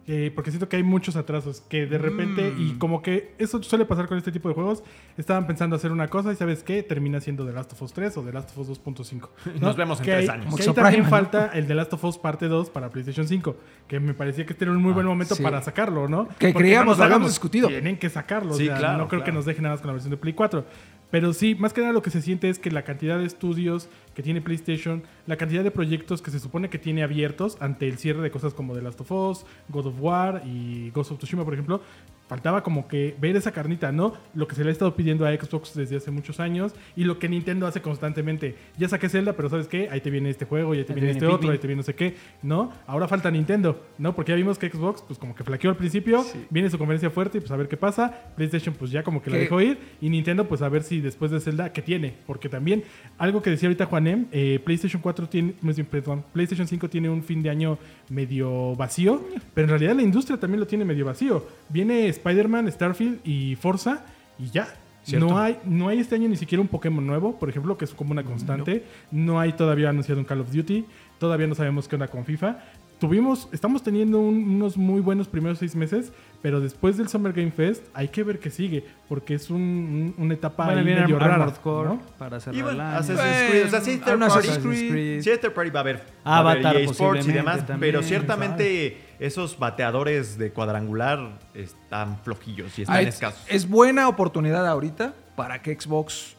Eh, 0.09 0.31
porque 0.33 0.51
siento 0.51 0.69
que 0.69 0.77
hay 0.77 0.83
muchos 0.83 1.17
atrasos 1.17 1.59
que 1.67 1.85
de 1.85 1.97
repente, 1.97 2.53
y 2.57 2.71
Mm. 2.73 2.77
como 2.77 3.01
que 3.01 3.33
eso 3.39 3.61
suele 3.61 3.83
pasar 3.85 4.07
con 4.07 4.17
este 4.17 4.31
tipo 4.31 4.47
de 4.47 4.55
juegos, 4.55 4.81
estaban 5.17 5.45
pensando 5.47 5.75
hacer 5.75 5.91
una 5.91 6.07
cosa 6.07 6.31
y 6.31 6.37
¿sabes 6.37 6.63
qué? 6.63 6.81
Termina 6.81 7.19
siendo 7.19 7.45
The 7.45 7.51
Last 7.51 7.73
of 7.73 7.81
Us 7.81 7.91
3 7.91 8.15
o 8.15 8.21
The 8.23 8.31
Last 8.31 8.51
of 8.51 8.69
Us 8.69 8.79
2.5. 8.81 9.29
Nos 9.59 9.75
vemos 9.75 9.99
en 9.99 10.05
Que 10.05 10.11
tres 10.13 10.29
años. 10.29 10.55
Que 10.55 10.63
ahí 10.63 10.73
también 10.73 11.03
¿no? 11.03 11.09
falta 11.09 11.47
el 11.47 11.67
The 11.67 11.75
Last 11.75 11.91
of 11.91 12.03
Us 12.05 12.17
parte 12.17 12.47
2 12.47 12.69
para 12.69 12.89
PlayStation 12.89 13.27
5, 13.27 13.57
que 13.89 13.99
me 13.99 14.13
parecía 14.13 14.45
que 14.45 14.53
este 14.53 14.63
era 14.63 14.71
un 14.71 14.81
muy 14.81 14.93
buen 14.93 15.05
momento 15.05 15.35
sí. 15.35 15.43
para 15.43 15.61
sacarlo, 15.61 16.07
¿no? 16.07 16.29
Que 16.39 16.53
Porque 16.53 16.53
creíamos, 16.53 16.91
nos 16.91 16.97
lo 16.99 17.03
habíamos 17.03 17.15
hagamos, 17.25 17.29
discutido. 17.31 17.67
Tienen 17.67 17.97
que 17.99 18.09
sacarlo, 18.09 18.53
Sí, 18.53 18.63
o 18.63 18.67
sea, 18.67 18.77
claro, 18.77 18.97
no 18.99 19.07
creo 19.09 19.25
que 19.25 19.33
nos 19.33 19.43
dejen 19.45 19.63
nada 19.63 19.75
más 19.75 19.81
con 19.81 19.87
la 19.89 19.93
versión 19.93 20.11
de 20.11 20.17
Play 20.17 20.33
4. 20.33 20.63
Pero 21.11 21.31
sí, 21.33 21.55
más 21.55 21.71
que 21.73 21.81
nada 21.81 21.93
lo 21.93 22.01
que 22.01 22.11
se 22.11 22.21
siente 22.21 22.49
es 22.49 22.59
que 22.59 22.69
la 22.71 22.83
cantidad 22.83 23.17
de 23.17 23.25
estudios 23.25 23.89
que 24.17 24.23
tiene 24.23 24.41
PlayStation, 24.41 25.03
la 25.27 25.37
cantidad 25.37 25.63
de 25.63 25.69
proyectos 25.69 26.23
que 26.23 26.31
se 26.31 26.39
supone 26.39 26.71
que 26.71 26.79
tiene 26.79 27.03
abiertos 27.03 27.55
ante 27.59 27.87
el 27.87 27.99
cierre 27.99 28.23
de 28.23 28.31
cosas 28.31 28.55
como 28.55 28.73
The 28.73 28.81
Last 28.81 28.99
of 29.01 29.11
Us, 29.11 29.45
God 29.69 29.85
of 29.85 30.01
War 30.01 30.41
y 30.43 30.89
Ghost 30.89 31.11
of 31.11 31.19
Tsushima, 31.19 31.45
por 31.45 31.53
ejemplo, 31.53 31.81
faltaba 32.27 32.63
como 32.63 32.87
que 32.87 33.15
ver 33.19 33.35
esa 33.35 33.51
carnita, 33.51 33.91
¿no? 33.91 34.13
Lo 34.33 34.47
que 34.47 34.55
se 34.55 34.63
le 34.63 34.69
ha 34.69 34.71
estado 34.71 34.95
pidiendo 34.95 35.25
a 35.25 35.33
Xbox 35.33 35.73
desde 35.73 35.97
hace 35.97 36.11
muchos 36.11 36.39
años 36.39 36.73
y 36.95 37.03
lo 37.03 37.19
que 37.19 37.29
Nintendo 37.29 37.67
hace 37.67 37.81
constantemente. 37.81 38.55
Ya 38.77 38.89
saqué 38.89 39.09
Zelda, 39.09 39.33
pero 39.33 39.49
¿sabes 39.49 39.67
qué? 39.67 39.89
Ahí 39.91 40.01
te 40.01 40.09
viene 40.09 40.29
este 40.29 40.45
juego, 40.45 40.75
y 40.75 40.79
ahí 40.79 40.83
te 40.83 40.93
Ahí 40.93 40.99
viene 40.99 41.13
viene 41.13 41.25
este 41.25 41.35
otro, 41.35 41.51
ahí 41.51 41.57
te 41.57 41.67
viene 41.67 41.77
no 41.77 41.83
sé 41.83 41.95
qué, 41.95 42.15
¿no? 42.41 42.71
Ahora 42.85 43.07
falta 43.07 43.31
Nintendo, 43.31 43.81
¿no? 43.97 44.15
Porque 44.15 44.31
ya 44.31 44.35
vimos 44.35 44.57
que 44.57 44.69
Xbox, 44.69 45.01
pues 45.01 45.19
como 45.19 45.35
que 45.35 45.43
flaqueó 45.43 45.69
al 45.69 45.77
principio, 45.77 46.25
viene 46.49 46.69
su 46.69 46.77
conferencia 46.77 47.09
fuerte 47.09 47.37
y 47.37 47.41
pues 47.41 47.51
a 47.51 47.55
ver 47.55 47.67
qué 47.67 47.77
pasa. 47.77 48.31
PlayStation, 48.35 48.75
pues 48.75 48.91
ya 48.91 49.03
como 49.03 49.21
que 49.21 49.29
la 49.29 49.37
dejó 49.37 49.61
ir. 49.61 49.77
Y 50.01 50.09
Nintendo, 50.09 50.47
pues 50.47 50.61
a 50.61 50.69
ver 50.69 50.83
si 50.83 51.01
después 51.01 51.31
de 51.31 51.39
Zelda, 51.39 51.71
¿qué 51.71 51.81
tiene? 51.81 52.13
Porque 52.25 52.49
también, 52.49 52.83
algo 53.17 53.41
que 53.41 53.49
decía 53.49 53.67
ahorita 53.67 53.85
Juanem, 53.85 54.25
eh, 54.31 54.59
PlayStation 54.63 55.01
4 55.01 55.29
tiene, 55.29 55.53
más 55.61 55.75
bien, 55.75 55.87
perdón, 55.87 56.23
PlayStation 56.33 56.67
5 56.67 56.89
tiene 56.89 57.09
un 57.09 57.23
fin 57.23 57.41
de 57.41 57.49
año 57.49 57.77
medio 58.09 58.75
vacío, 58.75 59.23
pero 59.53 59.65
en 59.65 59.69
realidad 59.69 59.95
la 59.95 60.01
industria 60.01 60.37
también 60.39 60.59
lo 60.59 60.67
tiene 60.67 60.85
medio 60.85 61.05
vacío. 61.05 61.45
Viene 61.69 62.07
Spider-Man, 62.17 62.71
Starfield 62.71 63.19
y 63.23 63.55
Forza 63.55 64.05
y 64.37 64.49
ya. 64.49 64.67
Cierto. 65.03 65.25
No 65.25 65.39
hay, 65.39 65.57
no 65.63 65.87
hay 65.87 65.99
este 65.99 66.15
año 66.15 66.27
ni 66.27 66.35
siquiera 66.35 66.61
un 66.61 66.67
Pokémon 66.67 67.05
nuevo, 67.05 67.39
por 67.39 67.49
ejemplo, 67.49 67.77
que 67.77 67.85
es 67.85 67.93
como 67.93 68.11
una 68.11 68.23
constante. 68.23 68.83
No, 69.09 69.39
hay 69.39 69.53
todavía 69.53 69.89
anunciado 69.89 70.19
un 70.19 70.25
Call 70.25 70.41
of 70.41 70.51
Duty. 70.51 70.85
Todavía 71.17 71.47
no 71.47 71.55
sabemos 71.55 71.87
qué 71.87 71.95
onda 71.95 72.09
con 72.09 72.25
FIFA. 72.25 72.57
Tuvimos, 72.99 73.47
estamos 73.51 73.83
teniendo 73.83 74.19
un- 74.19 74.55
unos 74.55 74.75
muy 74.75 75.01
buenos 75.01 75.27
primeros 75.27 75.59
seis 75.59 75.75
meses, 75.75 76.11
pero 76.41 76.59
después 76.59 76.97
del 76.97 77.07
Summer 77.07 77.31
Game 77.31 77.51
Fest 77.51 77.83
hay 77.93 78.07
que 78.07 78.23
ver 78.23 78.39
qué 78.39 78.49
sigue, 78.49 78.83
porque 79.07 79.35
es 79.35 79.51
un- 79.51 80.13
un- 80.17 80.23
una 80.25 80.33
etapa 80.33 80.65
Bueno, 80.65 80.79
ahí 80.79 80.85
viene 80.85 81.01
medio 81.01 81.17
Armored 81.17 81.37
rara. 81.39 81.53
Core 81.61 81.89
¿no? 81.89 82.01
para 82.17 82.39
Y 82.51 82.61
bueno. 82.63 82.81
Assassin's 82.83 83.49
Creed. 83.49 83.65
O 83.65 83.69
sea, 83.69 83.81
sí, 83.81 83.97
third 83.97 84.19
party. 84.19 84.47
Assassin's 84.49 84.91
Creed. 84.91 85.21
Sí, 85.21 85.29
third 85.39 85.53
party 85.53 85.69
va 85.69 85.79
a 85.79 85.81
haber. 85.81 85.95
Avatar, 86.23 86.63
va 86.65 86.69
a 86.69 86.71
haber 86.71 86.81
EA 86.83 86.89
Sports 86.91 87.27
y 87.27 87.31
demás. 87.31 87.57
también, 87.67 87.79
pero 87.79 88.01
ciertamente 88.03 88.97
esos 89.19 89.59
bateadores 89.59 90.37
de 90.39 90.51
cuadrangular 90.51 91.37
están 91.53 92.17
flojillos 92.23 92.77
y 92.79 92.81
están 92.81 92.95
Hay- 92.97 93.05
escasos. 93.05 93.43
es 93.47 93.69
buena 93.69 94.07
oportunidad 94.07 94.65
ahorita 94.67 95.13
para 95.35 95.61
que 95.61 95.79
Xbox 95.79 96.33
a- 96.33 96.36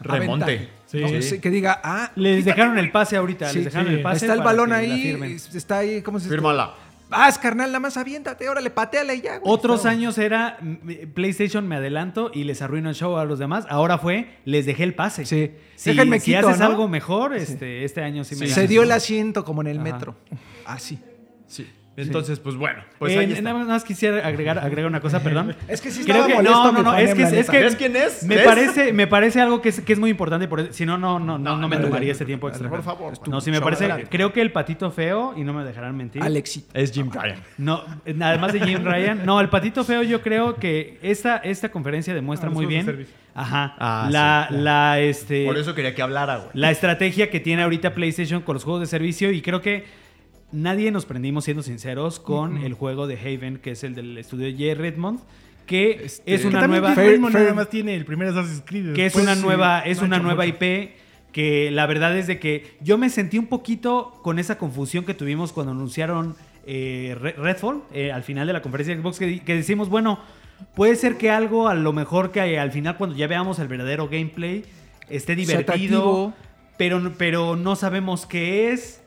Remonte. 0.00 0.68
Sí. 0.86 1.00
¿no? 1.00 1.08
Sí. 1.08 1.22
Sí, 1.22 1.40
que 1.40 1.50
diga, 1.50 1.80
ah, 1.82 2.10
Les 2.14 2.38
quítate, 2.38 2.50
dejaron 2.56 2.78
el 2.78 2.90
pase 2.90 3.16
ahorita, 3.16 3.48
Sí, 3.50 3.56
les 3.56 3.64
dejaron 3.66 3.88
sí. 3.88 3.94
el 3.94 4.02
pase. 4.02 4.24
Está 4.26 4.34
el 4.34 4.42
balón 4.42 4.72
ahí, 4.72 5.36
está 5.54 5.78
ahí, 5.78 6.02
¿cómo 6.02 6.18
se 6.18 6.24
dice? 6.24 6.34
Fírmala. 6.34 6.74
Es 7.26 7.38
carnal, 7.38 7.68
nada 7.68 7.80
más 7.80 7.96
aviéntate, 7.96 8.46
órale, 8.50 8.68
pateala 8.68 9.14
y 9.14 9.22
ya, 9.22 9.38
güey. 9.38 9.50
Otros 9.50 9.84
No. 9.84 9.90
años 9.90 10.18
era 10.18 10.58
PlayStation 11.14 11.66
me 11.66 11.76
adelanto 11.76 12.30
y 12.34 12.44
les 12.44 12.60
arruino 12.60 12.90
el 12.90 12.94
show 12.94 13.16
a 13.16 13.24
los 13.24 13.38
demás. 13.38 13.64
Ahora 13.70 13.96
fue 13.96 14.36
les 14.44 14.66
dejé 14.66 14.84
el 14.84 14.94
pase. 14.94 15.24
Sí. 15.24 15.52
Si, 15.74 15.90
Déjenme 15.90 16.20
si 16.20 16.34
quito, 16.34 16.48
haces 16.48 16.60
¿no? 16.60 16.66
algo 16.66 16.86
mejor, 16.86 17.34
este, 17.34 17.84
este 17.84 18.02
año 18.02 18.24
sí 18.24 18.36
me 18.36 18.46
Sí. 18.46 18.52
Se 18.52 18.68
dio 18.68 18.82
el 18.82 18.92
asiento 18.92 19.42
como 19.42 19.62
en 19.62 19.68
el 19.68 19.78
Ajá. 19.78 19.84
metro. 19.84 20.16
Así. 20.66 20.98
Sí. 21.46 21.66
Entonces, 22.06 22.38
pues 22.38 22.54
bueno. 22.56 22.82
Pues 22.98 23.12
Eh, 23.12 23.18
ahí 23.18 23.32
está. 23.32 23.42
nada 23.42 23.64
más 23.64 23.84
quisiera 23.84 24.26
agregar, 24.26 24.58
agregar 24.58 24.86
una 24.86 25.00
cosa, 25.00 25.22
perdón. 25.22 25.54
Es 25.68 25.80
que 25.80 25.90
sí 25.90 26.04
Creo 26.04 26.26
que 26.26 26.42
no, 26.42 26.72
no, 26.72 26.82
no, 26.82 26.96
es 26.96 27.14
que, 27.14 27.22
es 27.24 27.32
neta. 27.32 27.52
que 27.52 27.60
¿Ves 27.60 27.76
quién 27.76 27.96
es? 27.96 28.22
Me 28.24 28.36
¿Ves? 28.36 28.44
parece, 28.44 28.92
me 28.92 29.06
parece 29.06 29.40
algo 29.40 29.60
que 29.60 29.70
es, 29.70 29.80
que 29.80 29.92
es 29.92 29.98
muy 29.98 30.10
importante, 30.10 30.48
por, 30.48 30.72
si 30.72 30.86
no, 30.86 30.96
no, 30.96 31.18
no, 31.18 31.38
no, 31.38 31.56
no 31.56 31.68
me 31.68 31.76
tomaría 31.76 32.06
no, 32.08 32.12
este 32.12 32.24
tiempo 32.24 32.48
extra. 32.48 32.68
por 32.68 32.82
favor. 32.82 33.14
No, 33.28 33.40
si 33.40 33.50
me 33.50 33.60
parece, 33.60 33.84
adelante. 33.84 34.08
creo 34.10 34.32
que 34.32 34.40
el 34.40 34.52
patito 34.52 34.90
feo, 34.90 35.34
y 35.36 35.42
no 35.44 35.52
me 35.52 35.64
dejarán 35.64 35.96
mentir. 35.96 36.22
Alexito. 36.22 36.68
Es 36.74 36.92
Jim 36.92 37.10
Ryan. 37.12 37.40
No, 37.58 37.82
además 38.20 38.52
de 38.52 38.60
Jim 38.60 38.84
Ryan. 38.84 39.26
No, 39.26 39.40
el 39.40 39.48
patito 39.48 39.84
feo 39.84 40.02
yo 40.02 40.22
creo 40.22 40.56
que 40.56 40.98
esta, 41.02 41.38
esta 41.38 41.70
conferencia 41.70 42.14
demuestra 42.14 42.48
Ah, 42.48 42.52
muy 42.52 42.66
bien. 42.66 43.06
Ajá. 43.34 43.74
Ah, 43.78 44.08
la, 44.10 44.46
sí, 44.48 44.54
la, 44.56 45.00
este. 45.00 45.44
Por 45.46 45.56
eso 45.58 45.74
quería 45.74 45.94
que 45.94 46.02
hablara, 46.02 46.36
güey. 46.38 46.48
La 46.54 46.70
estrategia 46.70 47.30
que 47.30 47.38
tiene 47.40 47.62
ahorita 47.62 47.94
PlayStation 47.94 48.42
con 48.42 48.54
los 48.54 48.64
juegos 48.64 48.80
de 48.80 48.86
servicio 48.86 49.30
y 49.30 49.42
creo 49.42 49.60
que 49.60 49.84
nadie 50.52 50.90
nos 50.90 51.04
prendimos 51.06 51.44
siendo 51.44 51.62
sinceros 51.62 52.20
con 52.20 52.58
el 52.58 52.74
juego 52.74 53.06
de 53.06 53.18
Haven, 53.18 53.58
que 53.58 53.72
es 53.72 53.84
el 53.84 53.94
del 53.94 54.16
estudio 54.18 54.46
de 54.46 54.52
J. 54.52 54.80
Redmond, 54.80 55.20
que 55.66 56.02
es 56.04 56.22
Que 56.24 56.46
una 56.46 56.66
nueva 56.66 56.94
Fair- 56.94 57.20
Fair- 57.20 57.32
nada 57.32 57.54
más 57.54 57.68
tiene 57.68 57.94
el 57.94 58.04
primer 58.04 58.28
Assassin's 58.28 58.62
Creed. 58.64 58.94
que 58.94 59.06
es 59.06 59.14
una 59.14 59.34
sí, 59.36 59.42
nueva 59.42 59.80
no 59.84 59.90
es 59.90 60.00
una 60.00 60.18
nueva 60.18 60.44
mucho. 60.46 60.56
IP 60.64 60.90
que 61.32 61.70
la 61.70 61.84
verdad 61.86 62.16
es 62.16 62.26
de 62.26 62.38
que 62.38 62.76
yo 62.80 62.96
me 62.96 63.10
sentí 63.10 63.36
un 63.38 63.46
poquito 63.48 64.18
con 64.22 64.38
esa 64.38 64.56
confusión 64.56 65.04
que 65.04 65.12
tuvimos 65.12 65.52
cuando 65.52 65.72
anunciaron 65.72 66.34
eh, 66.66 67.14
Re- 67.20 67.32
Redfall 67.32 67.82
eh, 67.92 68.10
al 68.12 68.22
final 68.22 68.46
de 68.46 68.54
la 68.54 68.62
conferencia 68.62 68.94
de 68.96 69.02
Xbox 69.02 69.18
que, 69.18 69.42
decimos 69.54 69.90
bueno 69.90 70.18
puede 70.74 70.96
ser 70.96 71.18
que 71.18 71.30
algo 71.30 71.68
a 71.68 71.74
lo 71.74 71.92
mejor 71.92 72.32
que 72.32 72.58
al 72.58 72.72
final 72.72 72.96
cuando 72.96 73.14
ya 73.14 73.26
veamos 73.26 73.58
el 73.58 73.68
verdadero 73.68 74.08
gameplay 74.08 74.64
esté 75.10 75.36
divertido 75.36 76.32
pero 76.78 77.12
pero 77.18 77.56
no 77.56 77.76
sabemos 77.76 78.24
qué 78.24 78.72
es 78.72 79.02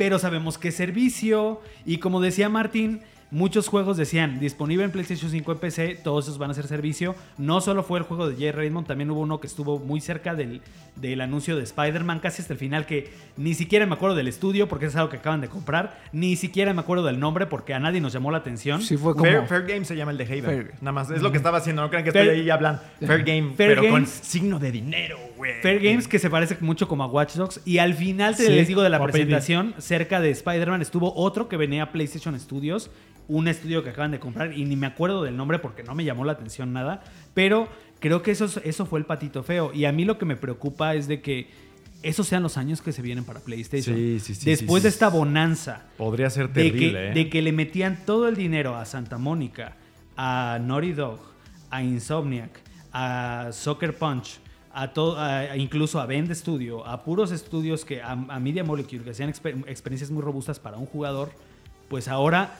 pero 0.00 0.18
sabemos 0.18 0.56
que 0.56 0.68
es 0.68 0.76
servicio 0.76 1.60
y 1.84 1.98
como 1.98 2.22
decía 2.22 2.48
Martín 2.48 3.02
Muchos 3.32 3.68
juegos 3.68 3.96
decían 3.96 4.40
disponible 4.40 4.84
en 4.84 4.90
PlayStation 4.90 5.30
5 5.30 5.52
y 5.52 5.54
PC, 5.54 6.00
todos 6.02 6.24
esos 6.24 6.36
van 6.36 6.50
a 6.50 6.54
ser 6.54 6.66
servicio. 6.66 7.14
No 7.38 7.60
solo 7.60 7.84
fue 7.84 8.00
el 8.00 8.04
juego 8.04 8.28
de 8.28 8.34
Jay 8.34 8.50
Raymond, 8.50 8.88
también 8.88 9.08
hubo 9.12 9.20
uno 9.20 9.38
que 9.38 9.46
estuvo 9.46 9.78
muy 9.78 10.00
cerca 10.00 10.34
del, 10.34 10.62
del 10.96 11.20
anuncio 11.20 11.56
de 11.56 11.62
Spider-Man, 11.62 12.18
casi 12.18 12.42
hasta 12.42 12.54
el 12.54 12.58
final, 12.58 12.86
que 12.86 13.12
ni 13.36 13.54
siquiera 13.54 13.86
me 13.86 13.94
acuerdo 13.94 14.16
del 14.16 14.26
estudio 14.26 14.66
porque 14.66 14.86
es 14.86 14.96
algo 14.96 15.10
que 15.10 15.18
acaban 15.18 15.40
de 15.40 15.48
comprar, 15.48 16.00
ni 16.12 16.34
siquiera 16.34 16.74
me 16.74 16.80
acuerdo 16.80 17.04
del 17.04 17.20
nombre 17.20 17.46
porque 17.46 17.72
a 17.72 17.78
nadie 17.78 18.00
nos 18.00 18.12
llamó 18.12 18.32
la 18.32 18.38
atención. 18.38 18.82
Sí 18.82 18.96
fue 18.96 19.12
como... 19.14 19.24
Fair, 19.30 19.46
Fair 19.46 19.62
Game 19.62 19.84
se 19.84 19.94
llama 19.94 20.10
el 20.10 20.18
de 20.18 20.24
Haven. 20.24 20.44
Fair. 20.44 20.72
Nada 20.80 20.92
más. 20.92 21.10
Es 21.12 21.22
lo 21.22 21.30
que 21.30 21.36
estaba 21.36 21.58
haciendo. 21.58 21.82
No 21.82 21.88
crean 21.88 22.02
que 22.02 22.10
Fair- 22.10 22.26
estoy 22.30 22.40
ahí 22.40 22.50
hablando. 22.50 22.82
Fair 22.98 23.22
Game, 23.22 23.54
Fair 23.54 23.76
pero 23.78 23.90
con 23.92 24.08
signo 24.08 24.58
de 24.58 24.72
dinero, 24.72 25.18
güey. 25.40 25.60
Fair 25.62 25.80
Games 25.80 26.06
que 26.08 26.18
se 26.18 26.30
parece 26.30 26.56
mucho 26.60 26.86
como 26.88 27.02
a 27.02 27.06
Watch 27.06 27.34
Dogs. 27.34 27.60
Y 27.64 27.78
al 27.78 27.94
final 27.94 28.36
te 28.36 28.46
Sí, 28.46 28.52
les 28.52 28.68
digo 28.68 28.82
de 28.82 28.90
la 28.90 29.02
presentación, 29.02 29.74
cerca 29.78 30.20
de 30.20 30.30
Spider-Man 30.30 30.82
estuvo 30.82 31.12
otro 31.14 31.48
que 31.48 31.56
venía 31.56 31.84
a 31.84 31.92
PlayStation 31.92 32.38
Studios, 32.38 32.90
un 33.28 33.48
estudio 33.48 33.82
que 33.84 33.90
acaban 33.90 34.10
de 34.10 34.18
comprar 34.20 34.52
y 34.56 34.64
ni 34.64 34.76
me 34.76 34.86
acuerdo 34.86 35.22
del 35.22 35.36
nombre 35.36 35.58
porque 35.58 35.82
no 35.82 35.94
me 35.94 36.04
llamó 36.04 36.24
la 36.24 36.32
atención 36.32 36.72
nada. 36.72 37.02
Pero 37.34 37.68
creo 38.00 38.22
que 38.22 38.30
eso, 38.32 38.44
es- 38.46 38.60
eso 38.64 38.86
fue 38.86 38.98
el 38.98 39.04
patito 39.06 39.42
feo. 39.42 39.72
Y 39.74 39.84
a 39.84 39.92
mí 39.92 40.04
lo 40.04 40.18
que 40.18 40.24
me 40.24 40.36
preocupa 40.36 40.94
es 40.94 41.06
de 41.08 41.20
que 41.20 41.48
esos 42.02 42.26
sean 42.26 42.42
los 42.42 42.56
años 42.56 42.80
que 42.80 42.92
se 42.92 43.02
vienen 43.02 43.24
para 43.24 43.40
PlayStation. 43.40 43.94
Sí, 43.94 44.20
sí, 44.20 44.34
sí, 44.34 44.48
Después 44.50 44.82
sí, 44.82 44.84
de 44.84 44.88
esta 44.88 45.08
bonanza 45.10 45.84
Podría 45.98 46.30
ser 46.30 46.48
de 46.48 46.62
terrible, 46.64 46.92
que, 46.92 47.08
¿eh? 47.08 47.12
de 47.12 47.28
que 47.28 47.42
le 47.42 47.52
metían 47.52 48.04
todo 48.06 48.26
el 48.26 48.36
dinero 48.36 48.74
a 48.76 48.84
Santa 48.86 49.18
Mónica, 49.18 49.76
a 50.16 50.58
Naughty 50.62 50.92
Dog, 50.92 51.20
a 51.70 51.82
Insomniac, 51.82 52.50
a 52.92 53.50
Soccer 53.52 53.94
Punch, 53.96 54.40
a 54.72 54.92
todo, 54.92 55.18
a- 55.18 55.56
incluso 55.56 56.00
a 56.00 56.06
Bend 56.06 56.32
Studio, 56.34 56.86
a 56.86 57.02
puros 57.04 57.32
estudios 57.32 57.84
que 57.84 58.02
a, 58.02 58.12
a 58.12 58.40
Media 58.40 58.64
Molecule 58.64 59.02
que 59.02 59.10
hacían 59.10 59.30
exper- 59.32 59.64
experiencias 59.66 60.10
muy 60.10 60.22
robustas 60.22 60.58
para 60.58 60.76
un 60.78 60.86
jugador, 60.86 61.30
pues 61.88 62.06
ahora 62.08 62.56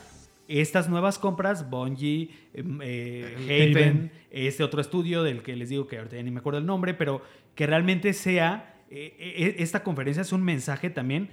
estas 0.48 0.88
nuevas 0.88 1.18
compras, 1.18 1.70
Bungie, 1.70 2.30
em, 2.54 2.80
eh, 2.82 3.34
Haven, 3.44 3.76
Haven. 3.76 4.12
este 4.32 4.64
otro 4.64 4.80
estudio 4.80 5.22
del 5.22 5.42
que 5.42 5.54
les 5.54 5.68
digo 5.68 5.86
que 5.86 5.98
ahorita 5.98 6.16
ya 6.16 6.22
ni 6.24 6.30
me 6.32 6.40
acuerdo 6.40 6.58
el 6.58 6.66
nombre, 6.66 6.92
pero 6.94 7.22
que 7.54 7.66
realmente 7.66 8.12
sea, 8.12 8.74
eh, 8.90 9.14
eh, 9.18 9.54
esta 9.58 9.84
conferencia 9.84 10.22
es 10.22 10.32
un 10.32 10.42
mensaje 10.42 10.90
también, 10.90 11.28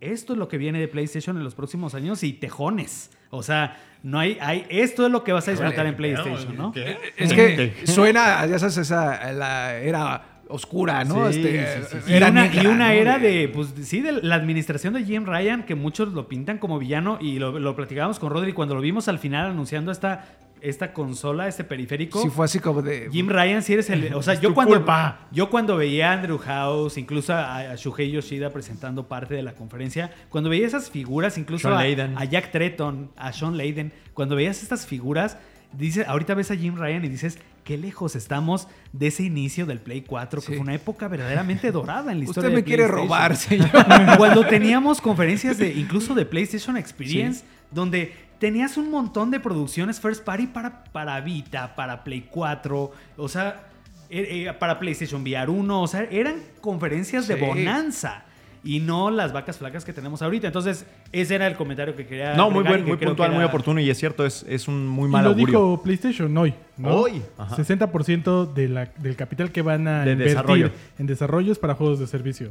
esto 0.00 0.32
es 0.32 0.38
lo 0.38 0.48
que 0.48 0.58
viene 0.58 0.80
de 0.80 0.88
PlayStation 0.88 1.36
en 1.36 1.44
los 1.44 1.54
próximos 1.54 1.94
años 1.94 2.22
y 2.22 2.32
tejones. 2.32 3.10
O 3.30 3.42
sea, 3.42 3.78
no 4.02 4.18
hay, 4.18 4.38
hay 4.40 4.66
esto 4.70 5.06
es 5.06 5.12
lo 5.12 5.22
que 5.24 5.32
vas 5.32 5.46
a 5.48 5.52
disfrutar 5.52 5.86
en 5.86 5.96
PlayStation, 5.96 6.56
¿no? 6.56 6.72
Es 7.16 7.32
que 7.32 7.74
suena, 7.84 8.46
ya 8.46 8.58
sabes, 8.58 8.78
esa 8.78 9.32
la 9.32 9.76
era 9.76 10.40
oscura, 10.48 11.04
¿no? 11.04 11.32
Sí, 11.32 11.38
Este, 11.38 11.66
sí, 11.66 11.82
sí, 11.90 11.96
sí. 12.06 12.12
Y 12.12 12.16
era 12.16 12.30
una, 12.30 12.42
negra, 12.42 12.62
y 12.62 12.66
una 12.66 12.88
¿no? 12.88 12.92
era 12.92 13.18
de, 13.18 13.48
pues 13.48 13.72
sí, 13.82 14.00
de 14.00 14.12
la 14.12 14.34
administración 14.34 14.94
de 14.94 15.04
Jim 15.04 15.24
Ryan, 15.24 15.64
que 15.64 15.74
muchos 15.74 16.12
lo 16.12 16.28
pintan 16.28 16.58
como 16.58 16.78
villano, 16.78 17.18
y 17.20 17.38
lo, 17.38 17.58
lo 17.58 17.76
platicábamos 17.76 18.18
con 18.18 18.30
Rodri 18.30 18.52
cuando 18.52 18.74
lo 18.74 18.80
vimos 18.80 19.06
al 19.08 19.18
final 19.18 19.50
anunciando 19.50 19.92
esta, 19.92 20.24
esta 20.62 20.92
consola, 20.92 21.48
este 21.48 21.64
periférico. 21.64 22.22
Sí, 22.22 22.30
fue 22.30 22.44
así 22.44 22.58
como 22.58 22.82
de. 22.82 23.08
Jim 23.10 23.28
Ryan, 23.28 23.62
si 23.62 23.72
eres 23.72 23.90
el. 23.90 24.14
O 24.14 24.22
sea, 24.22 24.34
yo 24.40 24.54
cuando, 24.54 24.76
culpa. 24.76 25.28
yo 25.30 25.50
cuando 25.50 25.76
veía 25.76 26.10
a 26.10 26.14
Andrew 26.14 26.38
House, 26.38 26.98
incluso 26.98 27.34
a, 27.34 27.58
a 27.58 27.76
Shuhei 27.76 28.10
Yoshida 28.10 28.50
presentando 28.50 29.08
parte 29.08 29.34
de 29.34 29.42
la 29.42 29.54
conferencia, 29.54 30.10
cuando 30.28 30.50
veía 30.50 30.66
esas 30.66 30.90
figuras, 30.90 31.38
incluso 31.38 31.68
a, 31.68 31.80
a 31.80 32.24
Jack 32.24 32.50
Tretton, 32.52 33.10
a 33.16 33.32
Sean 33.32 33.56
Layden, 33.56 33.92
cuando 34.14 34.36
veías 34.36 34.62
estas 34.62 34.86
figuras, 34.86 35.38
dices, 35.72 36.06
ahorita 36.08 36.34
ves 36.34 36.50
a 36.50 36.56
Jim 36.56 36.76
Ryan 36.76 37.04
y 37.04 37.08
dices, 37.08 37.38
qué 37.64 37.76
lejos 37.78 38.16
estamos 38.16 38.68
de 38.92 39.08
ese 39.08 39.22
inicio 39.24 39.66
del 39.66 39.78
Play 39.80 40.02
4, 40.02 40.40
que 40.40 40.46
Sí. 40.46 40.52
fue 40.54 40.60
una 40.62 40.74
época 40.74 41.08
verdaderamente 41.08 41.70
dorada 41.72 42.12
en 42.12 42.18
la 42.18 42.24
historia 42.24 42.48
Usted 42.48 42.56
de 42.56 42.62
me 42.62 42.64
quiere 42.64 42.86
robar, 42.88 43.36
señor. 43.36 43.70
Cuando 44.16 44.44
teníamos 44.46 45.00
conferencias 45.00 45.58
de 45.58 45.72
incluso 45.72 46.14
de 46.14 46.24
PlayStation 46.26 46.76
Experience, 46.76 47.44
donde 47.70 48.12
tenías 48.38 48.76
un 48.76 48.90
montón 48.90 49.30
de 49.30 49.38
producciones 49.38 50.00
first 50.00 50.24
party 50.24 50.46
para, 50.48 50.84
para 50.84 51.20
Vita, 51.20 51.74
para 51.76 52.02
Play 52.02 52.26
4, 52.30 52.92
o 53.16 53.28
sea, 53.28 53.66
eh, 54.08 54.46
eh, 54.48 54.52
para 54.58 54.78
PlayStation 54.80 55.22
VR 55.22 55.50
1, 55.50 55.82
o 55.82 55.86
sea, 55.86 56.02
eran 56.10 56.36
conferencias 56.60 57.28
de 57.28 57.36
bonanza. 57.36 58.24
Y 58.62 58.80
no 58.80 59.10
las 59.10 59.32
vacas 59.32 59.56
flacas 59.56 59.84
que 59.86 59.92
tenemos 59.94 60.20
ahorita. 60.20 60.46
Entonces, 60.48 60.84
ese 61.12 61.34
era 61.34 61.46
el 61.46 61.56
comentario 61.56 61.96
que 61.96 62.06
quería. 62.06 62.34
No, 62.34 62.50
muy 62.50 62.62
y 62.62 62.68
buen, 62.68 62.84
que 62.84 62.88
muy 62.90 62.96
puntual, 62.98 63.32
muy 63.32 63.42
oportuno 63.44 63.80
y 63.80 63.88
es 63.88 63.96
cierto, 63.98 64.26
es, 64.26 64.44
es 64.48 64.68
un 64.68 64.86
muy 64.86 65.08
Y 65.08 65.12
mal 65.12 65.24
lo 65.24 65.30
augurio. 65.30 65.46
dijo 65.46 65.82
PlayStation 65.82 66.36
hoy. 66.36 66.52
¿no? 66.76 66.90
Hoy, 66.94 67.22
ajá. 67.38 67.56
60% 67.56 68.52
de 68.52 68.68
la- 68.68 68.90
del 68.98 69.16
capital 69.16 69.50
que 69.50 69.62
van 69.62 69.88
a 69.88 70.04
De 70.04 70.12
invertir 70.12 70.34
desarrollo. 70.36 70.70
en 70.98 71.06
desarrollos 71.06 71.58
para 71.58 71.74
juegos 71.74 71.98
de 72.00 72.06
servicio. 72.06 72.50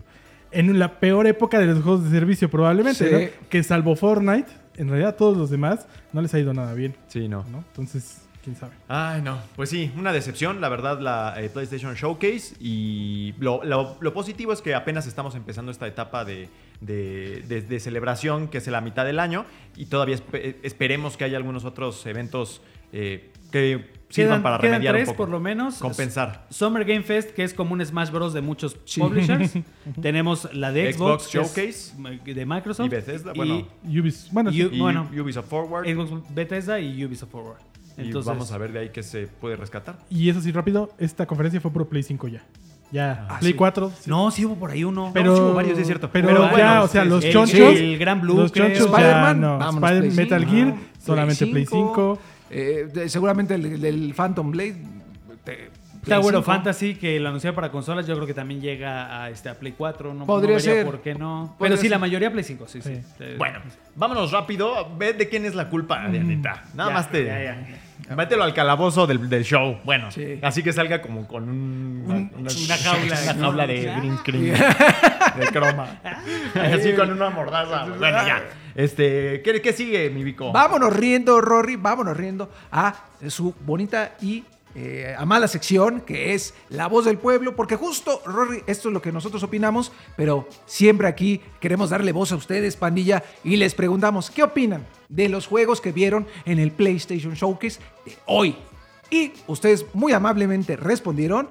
En 0.52 0.80
la 0.80 1.00
peor 1.00 1.28
época 1.28 1.60
de 1.60 1.68
los 1.68 1.84
juegos 1.84 2.04
de 2.06 2.10
servicio, 2.10 2.50
probablemente, 2.50 3.08
Sí. 3.08 3.14
¿no? 3.42 3.48
Que 3.50 3.62
salvo 3.62 3.96
Fortnite, 3.96 4.50
en 4.78 4.90
realidad 4.90 5.16
todos 5.16 5.38
los 5.38 5.52
demás 5.52 5.86
no 6.12 6.22
les 6.22 6.34
ha 6.34 6.40
ido 6.40 6.54
nada 6.56 6.74
bien. 6.74 6.96
Sí, 7.08 7.28
no. 7.28 7.46
¿no? 7.52 7.60
Entonces, 7.70 8.22
quién 8.50 8.56
sabe. 8.60 8.74
Ay, 8.88 9.22
no. 9.22 9.38
Pues 9.56 9.70
sí, 9.70 9.92
una 9.98 10.12
decepción, 10.12 10.62
la 10.62 10.70
verdad, 10.70 11.00
la 11.00 11.36
eh, 11.42 11.50
PlayStation 11.50 11.94
Showcase. 11.96 12.56
Y 12.60 13.34
lo, 13.40 13.64
lo- 13.64 13.98
lo 14.00 14.14
positivo 14.14 14.54
es 14.54 14.62
que 14.62 14.76
apenas 14.76 15.08
estamos 15.08 15.36
empezando 15.36 15.72
esta 15.72 15.88
etapa 15.88 16.26
de, 16.26 16.50
de- 16.82 17.44
de- 17.48 17.62
de 17.62 17.80
celebración, 17.80 18.48
que 18.48 18.58
es 18.60 18.68
la 18.68 18.82
mitad 18.82 19.06
del 19.06 19.20
año. 19.20 19.46
Y 19.76 19.86
todavía 19.86 20.18
espe- 20.18 20.56
esperemos 20.64 21.18
que 21.18 21.24
haya 21.26 21.38
algunos 21.38 21.66
otros 21.66 22.06
eventos 22.06 22.62
eh, 22.92 23.32
que 23.52 23.92
sirvan 24.10 24.40
Quedan, 24.40 24.44
para 24.44 24.58
quedan 24.58 24.72
remediar 24.74 24.96
tres, 24.96 25.08
un 25.10 25.14
poco. 25.14 25.24
por 25.26 25.30
lo 25.30 25.40
menos. 25.40 25.76
Compensar. 25.78 26.48
Summer 26.50 26.84
Game 26.86 27.04
Fest, 27.04 27.32
que 27.32 27.44
es 27.44 27.54
como 27.54 27.74
un 27.74 27.86
Smash 27.86 28.10
Bros. 28.10 28.34
de 28.34 28.42
muchos 28.42 28.74
publishers. 28.74 29.54
Tenemos 30.02 30.52
la 30.54 30.72
de 30.72 30.92
Xbox 30.94 31.26
Xbox, 31.30 31.32
Showcase. 31.56 32.34
de 32.34 32.46
Microsoft. 32.46 32.88
Y 32.88 32.90
Bethesda, 32.90 33.34
bueno. 33.36 33.68
Ubis, 33.84 34.30
bueno, 34.32 34.52
sí. 34.52 34.58
You- 34.58 34.70
Y 34.72 34.80
bueno. 34.80 35.08
Ubisoft 35.16 35.48
Forward. 35.50 35.86
Xbox 35.88 36.34
Bethesda 36.34 36.80
y 36.80 37.06
Ubisoft 37.06 37.30
Forward. 37.32 37.60
Y 38.00 38.06
Entonces, 38.08 38.28
vamos 38.30 38.52
a 38.52 38.58
ver 38.58 38.72
de 38.72 38.80
ahí 38.80 38.90
qué 38.90 39.04
se 39.04 39.28
puede 39.28 39.56
rescatar. 39.56 39.98
Y 40.10 40.30
eso 40.30 40.42
sí, 40.42 40.52
rápido, 40.52 40.92
esta 40.98 41.26
conferencia 41.26 41.60
fue 41.62 41.72
puro 41.72 41.88
Play 41.88 42.04
5 42.04 42.28
ya. 42.28 42.44
Ya, 42.92 43.28
Ah, 43.30 43.38
Play 43.40 43.52
sí. 43.52 43.58
4. 43.58 43.92
sí. 44.00 44.10
No, 44.10 44.32
sí 44.32 44.46
hubo 44.46 44.56
por 44.56 44.72
ahí 44.72 44.84
uno. 44.84 45.12
pero, 45.14 45.36
sí 45.36 45.42
hubo 45.42 45.54
varios, 45.54 45.76
sí 45.76 45.82
es 45.82 45.88
cierto. 45.88 46.10
Pero, 46.12 46.28
Pero 46.30 46.46
ya, 46.46 46.52
bueno, 46.52 46.84
o 46.84 46.88
sea, 46.88 47.06
los 47.06 47.24
chonchos. 47.30 47.56
El 47.76 47.98
Gran 48.00 48.20
Blue, 48.22 48.36
los 48.38 48.52
chonchos 48.52 48.86
Spider-Man, 48.88 49.40
no. 49.42 49.60
Spider- 49.70 50.00
Play 50.00 50.12
Metal 50.12 50.40
5, 50.42 50.52
Gear, 50.56 50.74
solamente 51.00 51.46
Play 51.48 51.66
5. 51.68 52.20
Eh, 52.50 52.88
de- 52.92 53.10
seguramente 53.10 53.54
el 53.56 54.14
Phantom 54.16 54.50
Blade. 54.52 54.76
te- 55.44 55.70
Play 56.02 56.18
Tower 56.22 56.36
of 56.38 56.46
5. 56.46 56.52
Fantasy, 56.56 56.96
que 56.96 57.20
lo 57.20 57.28
anunciaron 57.28 57.56
para 57.56 57.70
consolas, 57.72 58.08
yo 58.08 58.16
creo 58.16 58.26
que 58.26 58.34
también 58.34 58.62
llega 58.62 59.22
a, 59.24 59.30
este, 59.30 59.50
a 59.50 59.60
Play 59.60 59.74
4. 59.78 60.14
No, 60.14 60.26
Podría 60.26 60.54
no 60.54 60.60
ser. 60.60 60.86
¿Por 60.86 61.02
qué 61.02 61.14
no? 61.14 61.56
Podría 61.60 61.72
Pero 61.72 61.76
sí, 61.76 61.82
ser. 61.84 61.92
la 61.92 62.00
mayoría 62.00 62.32
Play 62.32 62.44
5, 62.46 62.66
sí, 62.68 62.82
sí. 62.82 62.96
Sí. 62.96 63.02
Eh, 63.20 63.36
Bueno, 63.38 63.60
vámonos 63.96 64.32
rápido. 64.32 64.88
Ve 64.98 65.14
de 65.14 65.28
quién 65.30 65.46
es 65.46 65.54
la 65.56 65.70
culpa, 65.70 66.08
Dianita. 66.08 66.64
Nada 66.74 66.90
ya, 66.90 66.94
más 66.96 67.12
te. 67.12 67.26
ya, 67.26 67.44
ya. 67.44 67.68
Mételo 68.16 68.44
al 68.44 68.54
calabozo 68.54 69.06
del, 69.06 69.30
del 69.30 69.44
show. 69.44 69.78
Bueno, 69.84 70.10
Sí. 70.12 70.40
así 70.42 70.64
que 70.64 70.74
salga 70.74 71.02
como 71.02 71.28
con 71.28 71.48
un, 71.50 72.04
una, 72.36 72.50
una 72.50 72.78
jaula, 72.78 73.18
Una 73.34 73.34
jaula 73.36 73.68
de 73.68 73.82
green 73.84 74.18
screen. 74.20 74.54
de 75.40 75.46
croma. 75.52 76.00
así 76.56 76.94
con 76.94 77.12
una 77.12 77.30
mordaza. 77.30 77.86
Bueno, 77.86 78.26
ya. 78.26 78.44
Este, 78.76 79.42
¿qué, 79.44 79.62
qué 79.62 79.74
sigue, 79.74 80.10
mi 80.10 80.24
Vico? 80.24 80.52
Vámonos 80.52 80.96
riendo, 80.96 81.42
Rory, 81.42 81.76
vámonos 81.76 82.16
riendo 82.16 82.50
a 82.72 82.96
su 83.28 83.54
bonita 83.66 84.14
y 84.22 84.44
eh, 84.76 85.16
amada 85.18 85.48
sección 85.48 86.02
que 86.02 86.34
es 86.34 86.54
La 86.70 86.88
Voz 86.88 87.06
del 87.06 87.18
Pueblo, 87.18 87.56
porque 87.56 87.76
justo, 87.76 88.22
Rory, 88.26 88.64
esto 88.68 88.90
es 88.90 88.94
lo 88.94 89.02
que 89.02 89.12
nosotros 89.12 89.42
opinamos, 89.44 89.92
pero 90.16 90.48
siempre 90.66 91.08
aquí 91.08 91.42
queremos 91.60 91.90
darle 91.90 92.12
voz 92.12 92.32
a 92.32 92.36
ustedes, 92.36 92.76
pandilla, 92.76 93.24
y 93.44 93.58
les 93.58 93.74
preguntamos, 93.74 94.30
¿qué 94.30 94.44
opinan 94.44 94.86
de 95.08 95.28
los 95.28 95.48
juegos 95.48 95.82
que 95.82 95.92
vieron 95.92 96.28
en 96.46 96.60
el 96.60 96.72
PlayStation 96.72 97.34
Showcase 97.34 97.80
de 98.06 98.16
hoy? 98.28 98.56
Y 99.10 99.34
ustedes 99.48 99.86
muy 99.94 100.14
amablemente 100.14 100.76
respondieron, 100.76 101.50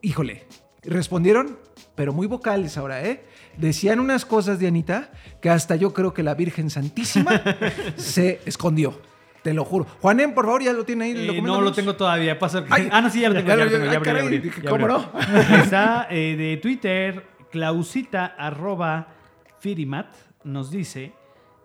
híjole, 0.00 0.46
respondieron, 0.82 1.58
pero 1.96 2.12
muy 2.12 2.26
vocales 2.26 2.76
ahora, 2.76 3.04
¿eh? 3.04 3.24
Decían 3.56 4.00
unas 4.00 4.24
cosas, 4.24 4.58
Dianita, 4.58 5.10
que 5.40 5.50
hasta 5.50 5.76
yo 5.76 5.92
creo 5.92 6.14
que 6.14 6.22
la 6.22 6.34
Virgen 6.34 6.70
Santísima 6.70 7.42
se 7.96 8.40
escondió. 8.44 9.00
Te 9.46 9.54
lo 9.54 9.64
juro. 9.64 9.86
Juanem, 10.00 10.34
por 10.34 10.44
favor, 10.44 10.60
ya 10.60 10.72
lo 10.72 10.84
tiene 10.84 11.04
ahí. 11.04 11.38
Eh, 11.38 11.40
no 11.40 11.60
lo 11.60 11.70
tengo 11.70 11.94
todavía. 11.94 12.36
Pasa... 12.36 12.64
Ay, 12.68 12.88
ah, 12.90 13.00
no, 13.00 13.08
sí, 13.08 13.20
ya 13.20 13.28
lo 13.28 13.36
tengo. 13.36 13.46
Ya, 13.46 13.54
lo 13.54 13.70
tengo, 13.70 13.84
ya 13.84 13.90
ay, 13.92 13.96
abrí, 13.96 14.08
ya 14.08 14.12
caray, 14.12 14.26
abrí, 14.26 14.38
dije, 14.40 14.60
ya 14.60 14.70
¿Cómo 14.70 14.88
no? 14.88 15.08
Está 15.62 16.08
eh, 16.10 16.34
de 16.36 16.56
Twitter, 16.56 17.24
clausita 17.52 18.26
arroba 18.26 19.06
firimat, 19.60 20.08
nos 20.42 20.72
dice, 20.72 21.12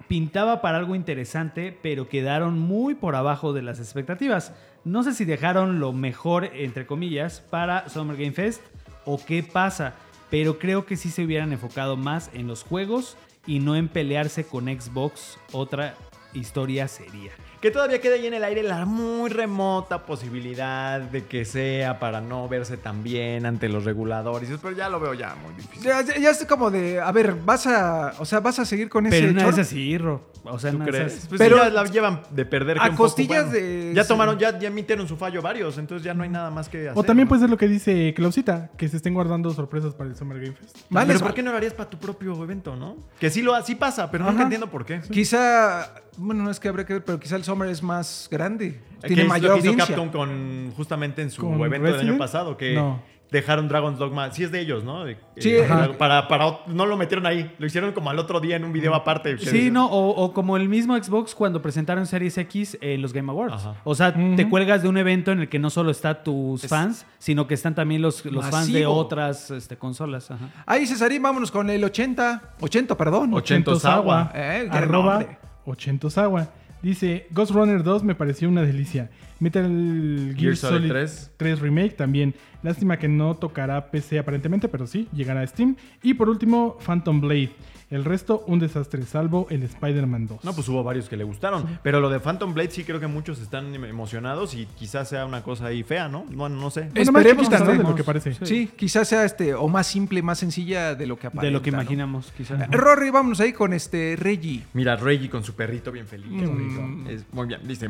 pintaba 0.07 0.61
para 0.61 0.77
algo 0.77 0.93
interesante, 0.93 1.75
pero 1.81 2.07
quedaron 2.07 2.59
muy 2.59 2.93
por 2.93 3.15
abajo 3.15 3.51
de 3.51 3.63
las 3.63 3.79
expectativas. 3.79 4.53
No 4.83 5.01
sé 5.01 5.15
si 5.15 5.25
dejaron 5.25 5.79
lo 5.79 5.91
mejor, 5.91 6.51
entre 6.53 6.85
comillas, 6.85 7.41
para 7.49 7.89
Summer 7.89 8.15
Game 8.15 8.33
Fest 8.33 8.61
o 9.05 9.19
qué 9.25 9.41
pasa, 9.41 9.95
pero 10.29 10.59
creo 10.59 10.85
que 10.85 10.97
sí 10.97 11.09
se 11.09 11.23
hubieran 11.23 11.51
enfocado 11.51 11.97
más 11.97 12.29
en 12.35 12.45
los 12.45 12.61
juegos 12.61 13.17
y 13.47 13.57
no 13.57 13.75
en 13.75 13.87
pelearse 13.87 14.43
con 14.43 14.65
Xbox, 14.65 15.39
otra 15.51 15.95
historia 16.33 16.87
seria. 16.87 17.31
Que 17.61 17.69
todavía 17.69 18.01
queda 18.01 18.15
ahí 18.15 18.25
en 18.25 18.33
el 18.33 18.43
aire 18.43 18.63
la 18.63 18.85
muy 18.85 19.29
remota 19.29 20.03
posibilidad 20.05 20.99
de 20.99 21.25
que 21.25 21.45
sea 21.45 21.99
para 21.99 22.19
no 22.19 22.49
verse 22.49 22.75
tan 22.75 23.03
bien 23.03 23.45
ante 23.45 23.69
los 23.69 23.85
reguladores. 23.85 24.49
Pero 24.61 24.75
ya 24.75 24.89
lo 24.89 24.99
veo 24.99 25.13
ya 25.13 25.35
muy 25.35 25.53
difícil. 25.53 25.83
Ya, 25.83 26.01
ya, 26.01 26.17
ya 26.17 26.29
es 26.31 26.43
como 26.45 26.71
de, 26.71 26.99
a 26.99 27.11
ver, 27.11 27.35
vas 27.45 27.67
a, 27.67 28.13
o 28.17 28.25
sea, 28.25 28.39
vas 28.39 28.57
a 28.57 28.65
seguir 28.65 28.89
con 28.89 29.05
ese 29.05 29.19
Pero 29.21 29.33
choro? 29.33 29.45
vez 29.47 29.59
así, 29.59 29.95
Ro. 29.99 30.31
O 30.43 30.57
sea, 30.57 30.71
¿Tú 30.71 30.79
de 30.79 30.85
crees? 30.85 31.13
esas- 31.13 31.27
Pues 31.27 31.37
Pero- 31.37 31.57
sí, 31.57 31.63
ya 31.65 31.69
la 31.69 31.83
llevan 31.85 32.21
de 32.31 32.45
perder. 32.45 32.79
a 32.79 32.85
poco, 32.85 32.95
costillas 33.03 33.51
de- 33.51 33.91
Ya 33.95 34.07
tomaron, 34.07 34.39
ya, 34.39 34.57
ya 34.57 34.69
emitieron 34.69 35.07
su 35.07 35.15
fallo 35.15 35.39
varios, 35.43 35.77
entonces 35.77 36.03
ya 36.03 36.15
no 36.15 36.23
hay 36.23 36.29
nada 36.29 36.49
más 36.49 36.67
que 36.67 36.89
hacer. 36.89 36.97
O 36.97 37.03
también 37.03 37.25
¿no? 37.27 37.29
puede 37.29 37.41
ser 37.41 37.49
lo 37.51 37.57
que 37.57 37.67
dice 37.67 38.11
Clausita, 38.15 38.71
que 38.75 38.89
se 38.89 38.97
estén 38.97 39.13
guardando 39.13 39.51
sorpresas 39.51 39.93
para 39.93 40.09
el 40.09 40.15
Summer 40.15 40.39
Game 40.39 40.53
Fest. 40.53 40.77
Vale, 40.89 41.05
Pero 41.05 41.17
es- 41.17 41.21
¿por 41.23 41.35
qué 41.35 41.43
no 41.43 41.51
lo 41.51 41.57
harías 41.57 41.73
para 41.73 41.91
tu 41.91 41.99
propio 41.99 42.41
evento, 42.43 42.75
no? 42.75 42.97
Que 43.19 43.29
sí 43.29 43.43
lo 43.43 43.61
sí 43.63 43.75
pasa, 43.75 44.09
pero 44.09 44.23
nunca 44.23 44.37
Ajá. 44.37 44.43
entiendo 44.45 44.65
por 44.71 44.83
qué. 44.83 45.01
Quizá, 45.11 45.93
bueno, 46.17 46.43
no 46.43 46.51
es 46.51 46.59
que 46.59 46.67
habría 46.67 46.85
que 46.85 46.93
ver, 46.93 47.05
pero 47.05 47.19
quizá 47.19 47.35
el 47.35 47.43
Summer 47.43 47.69
es 47.69 47.81
más 47.81 48.27
grande. 48.31 48.81
¿Qué 49.01 49.07
Tiene 49.07 49.23
es 49.23 49.27
mayor 49.29 49.49
lo 49.49 49.53
que 49.55 49.59
hizo 49.61 49.69
audiencia. 49.71 49.95
Capcom 49.95 50.09
con 50.11 50.71
justamente 50.75 51.21
en 51.21 51.31
su 51.31 51.41
¿Con 51.41 51.59
evento 51.61 51.91
del 51.97 52.09
año 52.09 52.17
pasado? 52.17 52.57
Que, 52.57 52.75
No. 52.75 53.01
dejaron 53.31 53.69
Dragon's 53.69 53.97
Dogma. 53.97 54.29
Sí 54.31 54.43
es 54.43 54.51
de 54.51 54.59
ellos, 54.59 54.83
¿no? 54.83 55.05
De- 55.05 55.17
Sí, 55.37 55.51
eh, 55.55 55.63
ajá. 55.63 55.97
para, 55.97 56.27
para, 56.27 56.59
no 56.67 56.85
lo 56.85 56.97
metieron 56.97 57.25
ahí. 57.25 57.55
Lo 57.59 57.65
hicieron 57.65 57.93
como 57.93 58.09
al 58.09 58.19
otro 58.19 58.41
día 58.41 58.57
en 58.57 58.65
un 58.65 58.73
video 58.73 58.93
aparte. 58.93 59.37
Sí, 59.37 59.45
decían- 59.45 59.73
no, 59.73 59.85
o, 59.85 60.09
o 60.21 60.33
como 60.33 60.57
el 60.57 60.67
mismo 60.67 61.01
Xbox 61.01 61.33
cuando 61.33 61.61
presentaron 61.61 62.05
Series 62.05 62.37
X 62.37 62.77
en 62.81 63.01
los 63.01 63.13
Game 63.13 63.31
Awards. 63.31 63.53
Ajá. 63.53 63.75
O 63.85 63.95
sea, 63.95 64.13
te 64.35 64.49
cuelgas 64.49 64.83
de 64.83 64.89
un 64.89 64.97
evento 64.97 65.31
en 65.31 65.39
el 65.39 65.47
que 65.47 65.59
no 65.59 65.69
solo 65.69 65.91
está 65.91 66.21
tus 66.23 66.67
fans, 66.67 67.05
sino 67.19 67.47
que 67.47 67.53
están 67.53 67.73
también 67.73 68.01
los, 68.01 68.25
los 68.25 68.45
fans 68.49 68.71
de 68.71 68.85
otras 68.85 69.49
este, 69.49 69.77
consolas. 69.77 70.29
Ajá. 70.29 70.49
Ahí, 70.65 70.85
Cesarín, 70.85 71.23
vámonos 71.23 71.51
con 71.51 71.69
el 71.69 71.81
80. 71.85 72.55
80, 72.59 72.97
perdón. 72.97 73.33
Ochentosawa. 73.33 74.29
Eh, 74.35 74.65
gran 74.69 74.83
arroba 74.83 75.13
nombre. 75.19 75.37
Ochentosawa. 75.65 76.49
Dice, 76.81 77.27
Ghost 77.31 77.51
Runner 77.51 77.83
2 77.83 78.03
me 78.03 78.15
pareció 78.15 78.49
una 78.49 78.63
delicia. 78.63 79.09
Metal 79.41 79.67
Gear, 79.67 80.37
Gear 80.37 80.55
Solid 80.55 80.77
Solid 80.77 80.89
3. 80.89 81.31
3. 81.35 81.59
Remake 81.59 81.95
también. 81.95 82.33
Lástima 82.63 82.97
que 82.97 83.07
no 83.07 83.35
tocará 83.35 83.89
PC 83.89 84.19
aparentemente, 84.19 84.69
pero 84.69 84.87
sí, 84.87 85.07
llegará 85.13 85.41
a 85.41 85.47
Steam. 85.47 85.75
Y 86.03 86.13
por 86.13 86.29
último, 86.29 86.77
Phantom 86.85 87.19
Blade. 87.19 87.51
El 87.89 88.05
resto, 88.05 88.45
un 88.47 88.59
desastre, 88.59 89.01
salvo 89.03 89.47
el 89.49 89.63
Spider-Man 89.63 90.25
2. 90.25 90.45
No, 90.45 90.53
pues 90.53 90.69
hubo 90.69 90.81
varios 90.81 91.09
que 91.09 91.17
le 91.17 91.25
gustaron. 91.25 91.79
Pero 91.83 91.99
lo 91.99 92.09
de 92.09 92.21
Phantom 92.21 92.53
Blade 92.53 92.71
sí 92.71 92.85
creo 92.85 93.01
que 93.01 93.07
muchos 93.07 93.41
están 93.41 93.75
emocionados 93.75 94.55
y 94.55 94.65
quizás 94.77 95.09
sea 95.09 95.25
una 95.25 95.43
cosa 95.43 95.65
ahí 95.65 95.83
fea, 95.83 96.07
¿no? 96.07 96.23
Bueno, 96.31 96.55
no 96.55 96.71
sé. 96.71 96.89
Bueno, 96.93 97.11
más 97.11 97.25
Esperemos 97.25 97.49
¿no? 97.49 97.65
De 97.65 97.83
lo 97.83 97.95
que 97.95 98.05
parece. 98.05 98.33
Sí, 98.45 98.69
quizás 98.77 99.09
sea 99.09 99.25
este 99.25 99.53
o 99.55 99.67
más 99.67 99.87
simple, 99.87 100.21
más 100.21 100.39
sencilla 100.39 100.95
de 100.95 101.05
lo 101.05 101.19
que 101.19 101.27
aparenta. 101.27 101.47
de 101.47 101.51
lo 101.51 101.61
que 101.61 101.71
¿no? 101.71 101.81
imaginamos, 101.81 102.31
quizás. 102.31 102.65
Rory, 102.71 103.09
vámonos 103.09 103.41
ahí 103.41 103.51
con 103.51 103.73
este 103.73 104.15
Reggie. 104.17 104.63
Mira, 104.71 104.95
Reggie 104.95 105.29
con 105.29 105.43
su 105.43 105.53
perrito 105.53 105.91
bien 105.91 106.07
feliz. 106.07 106.29
Qué 106.29 106.45
bonito. 106.45 107.09
Es 107.09 107.25
muy 107.33 107.47
bien. 107.47 107.59
Dice: 107.67 107.89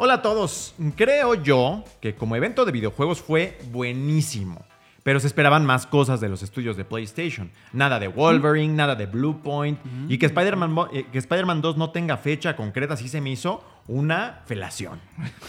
Hola 0.00 0.14
a 0.14 0.22
todos. 0.22 0.74
Creo 0.96 1.34
yo 1.34 1.84
que 2.00 2.14
como 2.14 2.36
evento 2.36 2.64
de 2.64 2.72
videojuegos 2.72 3.20
fue 3.20 3.58
buenísimo. 3.72 4.64
Pero 5.02 5.20
se 5.20 5.26
esperaban 5.26 5.64
más 5.64 5.86
cosas 5.86 6.20
de 6.20 6.28
los 6.28 6.42
estudios 6.42 6.76
de 6.76 6.84
PlayStation. 6.84 7.50
Nada 7.72 7.98
de 7.98 8.08
Wolverine, 8.08 8.74
nada 8.74 8.94
de 8.94 9.06
Bluepoint. 9.06 9.78
Y 10.08 10.18
que 10.18 10.26
Spider-Man 10.26 10.70
mo- 10.70 10.88
eh, 10.92 11.06
que 11.10 11.18
Spider-Man 11.18 11.62
2 11.62 11.76
no 11.78 11.90
tenga 11.90 12.16
fecha 12.18 12.54
concreta, 12.56 12.96
sí 12.96 13.08
se 13.08 13.20
me 13.20 13.30
hizo 13.30 13.64
una 13.86 14.42
felación. 14.46 15.00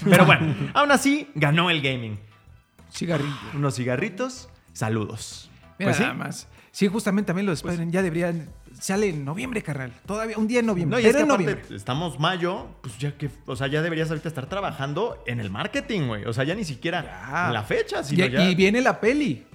Pero 0.10 0.26
bueno, 0.26 0.56
aún 0.74 0.92
así 0.92 1.30
ganó 1.36 1.70
el 1.70 1.82
gaming. 1.82 2.18
Cigarrillo. 2.92 3.34
Unos 3.54 3.76
cigarritos, 3.76 4.50
saludos. 4.74 5.50
Mira 5.78 5.92
Pues 5.92 5.98
sí. 5.98 6.04
nada 6.04 6.16
más. 6.16 6.48
Sí, 6.72 6.88
justamente 6.88 7.28
también 7.28 7.46
lo 7.46 7.52
de 7.52 7.56
Spider-Man 7.56 7.92
ya 7.92 8.02
deberían. 8.04 8.50
Sale 8.80 9.10
en 9.10 9.26
noviembre, 9.26 9.62
carnal. 9.62 9.92
Todavía, 10.06 10.38
un 10.38 10.48
día 10.48 10.60
en 10.62 10.66
noviembre. 10.68 10.98
No, 10.98 11.04
y 11.04 11.08
es 11.10 11.16
que 11.16 11.22
en 11.22 11.26
aparte, 11.32 11.44
noviembre. 11.46 11.76
estamos 11.76 12.20
mayo, 12.20 12.68
pues 12.82 12.98
ya 12.98 13.18
que, 13.18 13.30
o 13.46 13.56
sea, 13.56 13.68
ya 13.68 13.82
deberías 13.82 14.10
ahorita 14.10 14.30
estar 14.30 14.46
trabajando 14.48 15.22
en 15.26 15.40
el 15.40 15.50
marketing, 15.50 16.08
güey. 16.08 16.26
O 16.26 16.34
sea, 16.34 16.44
ya 16.46 16.56
ni 16.56 16.64
siquiera 16.64 17.04
Ya. 17.04 17.52
la 17.52 17.64
fecha, 17.64 18.02
Y, 18.10 18.16
ya. 18.16 18.26
y 18.50 18.56
viene 18.56 18.82
la 18.82 19.00
peli 19.02 19.46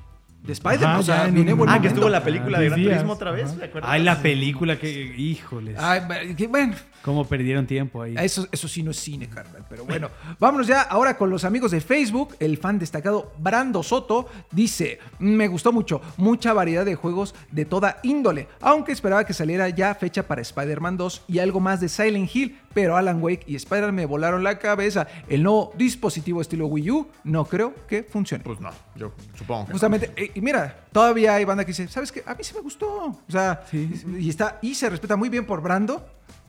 de 0.42 0.52
Spider-Man. 0.52 0.96
O 0.98 1.02
sea, 1.02 1.26
viene 1.28 1.54
ah, 1.68 1.80
que 1.80 1.88
estuvo 1.88 2.08
la 2.10 2.22
película 2.22 2.58
de 2.58 2.64
Diez 2.64 2.70
Gran 2.72 2.80
días. 2.80 2.92
Turismo 2.96 3.12
otra 3.14 3.30
vez, 3.30 3.46
Ajá. 3.50 3.56
¿te 3.60 3.64
acuerdas? 3.64 3.90
Ay, 3.90 4.02
la 4.02 4.20
película 4.20 4.78
que, 4.78 4.90
híjoles, 5.16 5.76
Ay, 5.78 6.34
que 6.36 6.46
bueno, 6.48 6.74
cómo 7.05 7.26
perdieron 7.26 7.66
tiempo 7.66 8.00
ahí. 8.00 8.14
eso, 8.18 8.48
eso 8.50 8.66
sí 8.66 8.82
no 8.82 8.90
es 8.92 8.96
cine, 8.96 9.28
carnal. 9.28 9.64
Pero 9.68 9.84
bueno, 9.84 10.09
vámonos 10.40 10.66
ya 10.66 10.80
ahora 10.80 11.18
con 11.18 11.28
los 11.28 11.44
amigos 11.44 11.70
de 11.70 11.82
Facebook. 11.82 12.34
El 12.40 12.57
fan 12.57 12.78
destacado 12.78 13.30
Brando 13.38 13.82
Soto 13.82 14.26
dice: 14.50 14.98
Me 15.18 15.46
gustó 15.46 15.70
mucho, 15.70 16.00
mucha 16.16 16.55
variedad 16.55 16.84
de 16.86 16.94
juegos 16.94 17.34
de 17.50 17.66
toda 17.66 17.98
índole. 18.02 18.48
Aunque 18.62 18.92
esperaba 18.92 19.24
que 19.24 19.34
saliera 19.34 19.68
ya 19.68 19.94
fecha 19.94 20.26
para 20.26 20.40
Spider-Man 20.40 20.96
2 20.96 21.24
y 21.28 21.40
algo 21.40 21.61
más 21.61 21.80
de 21.80 21.90
Silent 21.90 22.34
Hill. 22.34 22.59
Pero 22.72 22.96
Alan 22.96 23.22
Wake 23.22 23.44
y 23.46 23.55
Spider-Man 23.55 23.94
me 23.94 24.07
volaron 24.07 24.42
la 24.42 24.59
cabeza. 24.59 25.07
El 25.28 25.42
nuevo 25.44 25.72
dispositivo 25.76 26.40
estilo 26.40 26.66
Wii 26.66 26.90
U 26.90 27.07
no 27.22 27.44
creo 27.44 27.74
que 27.86 28.02
funcione. 28.02 28.42
Pues 28.42 28.59
no, 28.61 28.70
yo 28.96 29.12
supongo 29.36 29.66
que. 29.66 29.68
no. 29.68 29.74
Justamente, 29.74 30.11
eh, 30.16 30.32
y 30.34 30.40
mira, 30.40 30.86
todavía 30.90 31.34
hay 31.34 31.44
banda 31.44 31.64
que 31.64 31.68
dice, 31.68 31.86
¿sabes 31.86 32.11
qué? 32.11 32.24
A 32.26 32.34
mí 32.34 32.42
sí 32.42 32.55
me 32.55 32.62
gustó. 32.62 32.88
O 32.88 33.22
sea, 33.28 33.64
y 33.72 34.28
está, 34.28 34.59
y 34.62 34.74
se 34.74 34.88
respeta 34.88 35.16
muy 35.16 35.28
bien 35.28 35.44
por 35.46 35.61
Brando. 35.61 36.05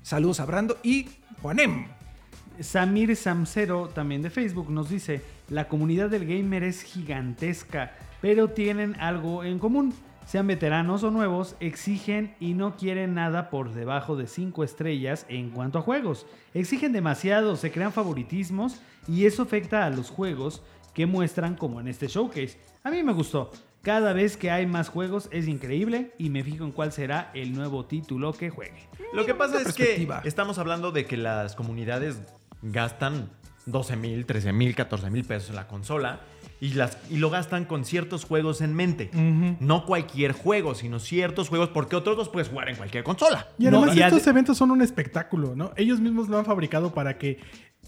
Saludos 0.06 0.40
a 0.40 0.46
Brando 0.46 0.78
y 0.84 1.08
Juanem. 1.42 1.88
Samir 2.60 3.16
Samcero, 3.16 3.88
también 3.88 4.22
de 4.22 4.30
Facebook, 4.30 4.70
nos 4.70 4.88
dice, 4.88 5.24
la 5.50 5.68
comunidad 5.68 6.12
del 6.12 6.28
gamer 6.28 6.64
es 6.64 6.84
gigantesca, 6.84 7.92
pero 8.22 8.52
tienen 8.52 8.96
algo 9.00 9.44
en 9.44 9.58
común. 9.58 9.96
Sean 10.28 10.46
veteranos 10.46 11.04
o 11.04 11.10
nuevos, 11.10 11.56
exigen 11.60 12.36
y 12.40 12.54
no 12.54 12.76
quieren 12.76 13.16
nada 13.16 13.50
por 13.50 13.74
debajo 13.74 14.16
de 14.16 14.28
5 14.28 14.64
estrellas 14.64 15.26
en 15.28 15.50
cuanto 15.50 15.80
a 15.80 15.82
juegos. 15.82 16.28
Exigen 16.54 16.94
demasiado, 16.94 17.56
se 17.56 17.72
crean 17.72 17.92
favoritismos 17.92 18.80
y 19.08 19.26
eso 19.26 19.42
afecta 19.42 19.88
a 19.88 19.90
los 19.90 20.12
juegos 20.12 20.62
que 20.94 21.08
muestran 21.08 21.56
como 21.56 21.80
en 21.80 21.88
este 21.88 22.10
showcase. 22.10 22.60
A 22.84 22.92
mí 22.92 23.02
me 23.02 23.14
gustó. 23.14 23.50
Cada 23.86 24.14
vez 24.14 24.36
que 24.36 24.50
hay 24.50 24.66
más 24.66 24.90
juegos 24.90 25.30
es 25.32 25.48
increíble 25.48 26.12
y 26.18 26.32
me 26.32 26.44
fijo 26.44 26.64
en 26.64 26.72
cuál 26.72 26.92
será 26.92 27.30
el 27.36 27.54
nuevo 27.54 27.86
título 27.86 28.34
que 28.34 28.50
juegue. 28.50 28.90
Lo 29.14 29.28
que 29.28 29.36
pasa 29.36 29.62
es 29.62 29.76
que 29.76 30.08
estamos 30.24 30.58
hablando 30.58 30.92
de 30.92 31.06
que 31.06 31.18
las 31.18 31.56
comunidades 31.56 32.20
gastan 32.64 33.30
12 33.68 33.96
mil, 33.96 34.26
13 34.26 34.54
mil, 34.54 34.74
14 34.74 35.12
mil 35.12 35.24
pesos 35.24 35.52
en 35.52 35.58
la 35.58 35.68
consola 35.68 36.22
y, 36.60 36.74
las, 36.74 36.98
y 37.12 37.18
lo 37.18 37.30
gastan 37.30 37.66
con 37.66 37.86
ciertos 37.86 38.26
juegos 38.26 38.62
en 38.62 38.74
mente. 38.74 39.12
No 39.60 39.86
cualquier 39.86 40.32
juego, 40.32 40.74
sino 40.74 41.00
ciertos 41.00 41.50
juegos, 41.50 41.70
porque 41.70 41.96
otros 41.96 42.18
los 42.18 42.30
puedes 42.30 42.50
jugar 42.50 42.70
en 42.70 42.78
cualquier 42.78 43.04
consola. 43.04 43.50
Y 43.60 43.68
además 43.68 43.90
No, 43.90 43.94
y 43.94 44.02
estos 44.02 44.26
eventos 44.26 44.58
son 44.58 44.72
un 44.72 44.82
espectáculo, 44.82 45.56
¿no? 45.56 45.74
Ellos 45.76 46.00
mismos 46.00 46.28
lo 46.28 46.40
han 46.40 46.46
fabricado 46.46 46.92
para 46.92 47.20
que 47.20 47.38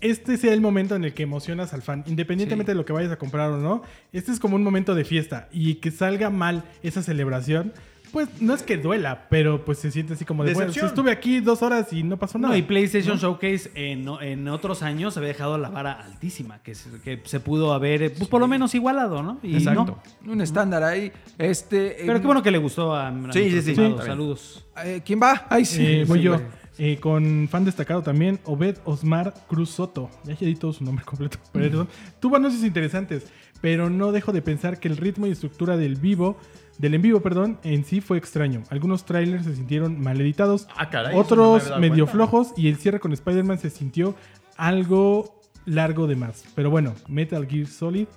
este 0.02 0.38
sea 0.38 0.54
el 0.54 0.62
momento 0.62 0.96
en 0.96 1.04
el 1.04 1.14
que 1.14 1.24
emocionas 1.24 1.74
al 1.74 1.82
fan, 1.82 2.04
independientemente 2.08 2.72
Sí. 2.72 2.76
de 2.76 2.78
lo 2.80 2.86
que 2.86 2.94
vayas 2.94 3.12
a 3.12 3.18
comprar 3.18 3.52
o 3.52 3.58
no. 3.58 3.82
Este 4.14 4.32
es 4.32 4.40
como 4.40 4.56
un 4.56 4.64
momento 4.64 4.96
de 4.96 5.04
fiesta 5.06 5.48
y 5.52 5.76
que 5.76 5.92
salga 5.92 6.30
mal 6.30 6.64
esa 6.84 7.02
celebración, 7.04 7.74
pues 8.14 8.30
no 8.42 8.54
es 8.54 8.64
que 8.64 8.78
duela, 8.78 9.28
pero 9.30 9.66
pues 9.66 9.80
se 9.80 9.92
siente 9.92 10.14
así 10.14 10.24
como 10.24 10.46
de, 10.46 10.54
bueno, 10.54 10.72
si 10.72 10.80
Decepción. 10.80 10.88
estuve 10.88 11.12
aquí 11.12 11.42
dos 11.42 11.62
horas 11.62 11.92
y 11.92 12.04
no 12.04 12.16
pasó 12.18 12.38
nada. 12.40 12.54
No, 12.54 12.58
y 12.58 12.62
PlayStation 12.62 13.18
Showcase 13.18 13.70
en, 13.76 14.08
en 14.22 14.48
otros 14.48 14.82
años 14.82 15.18
había 15.18 15.28
dejado 15.28 15.58
la 15.58 15.70
vara 15.70 15.92
altísima, 15.92 16.64
que 16.64 16.74
se, 16.74 16.90
que 17.02 17.22
se 17.26 17.40
pudo 17.42 17.74
haber, 17.74 18.04
eh, 18.04 18.10
pues 18.10 18.30
por 18.30 18.40
lo 18.40 18.48
menos 18.48 18.74
igualado, 18.76 19.22
¿no? 19.24 19.40
Y 19.44 19.58
Exacto. 19.58 20.00
no. 20.24 20.32
Un 20.32 20.40
estándar 20.40 20.84
ahí. 20.84 21.12
Este, 21.38 21.98
Pero 22.00 22.18
eh, 22.18 22.22
qué 22.22 22.26
bueno 22.26 22.42
que 22.42 22.50
le 22.52 22.58
gustó 22.60 22.96
a, 22.96 23.10
a 23.10 23.34
Sí, 23.34 23.52
sí, 23.52 23.62
sí. 23.62 23.76
Saludos. 23.76 24.66
eh, 24.86 25.02
¿Quién 25.06 25.20
va? 25.22 25.46
Ay, 25.50 25.66
sí. 25.66 25.86
Eh, 25.86 26.06
voy 26.08 26.20
Sí, 26.20 26.24
yo. 26.26 26.40
Eh, 26.80 26.98
con 27.00 27.48
fan 27.50 27.66
destacado 27.66 28.04
también, 28.04 28.40
Obed 28.46 28.78
Osmar 28.86 29.34
Cruz 29.48 29.72
Soto. 29.72 30.10
Ya 30.26 30.36
di 30.36 30.56
todo 30.56 30.74
su 30.74 30.84
nombre 30.84 31.04
completo. 31.04 31.40
Perdón. 31.52 31.88
Tuvo 32.20 32.36
anuncios 32.36 32.64
interesantes, 32.64 33.26
pero 33.62 33.90
no 33.90 34.12
dejo 34.12 34.32
de 34.32 34.42
pensar 34.44 34.80
que 34.80 34.88
el 34.88 34.98
ritmo 34.98 35.26
y 35.26 35.32
estructura 35.32 35.76
del 35.76 35.96
vivo, 35.96 36.38
del 36.78 36.94
en 36.94 37.02
vivo, 37.02 37.22
perdón, 37.22 37.58
en 37.64 37.84
sí 37.84 38.00
fue 38.00 38.20
extraño. 38.20 38.62
Algunos 38.70 39.06
trailers 39.06 39.46
se 39.46 39.56
sintieron 39.56 40.00
mal 40.00 40.22
editados, 40.22 40.68
Ah, 40.76 40.90
caray, 40.92 41.18
eso 41.20 41.36
no 41.36 41.42
me 41.54 41.58
otros 41.58 41.80
medio 41.80 42.06
cuenta. 42.06 42.12
flojos 42.12 42.54
y 42.56 42.68
el 42.68 42.78
cierre 42.78 43.00
con 43.00 43.12
Spider-Man 43.12 43.58
se 43.58 43.72
sintió 43.72 44.16
algo 44.56 45.42
largo 45.66 46.06
de 46.06 46.16
más. 46.16 46.44
Pero 46.56 46.70
bueno, 46.70 46.94
Metal 47.08 47.48
Gear 47.48 47.66
Solid, 47.68 48.08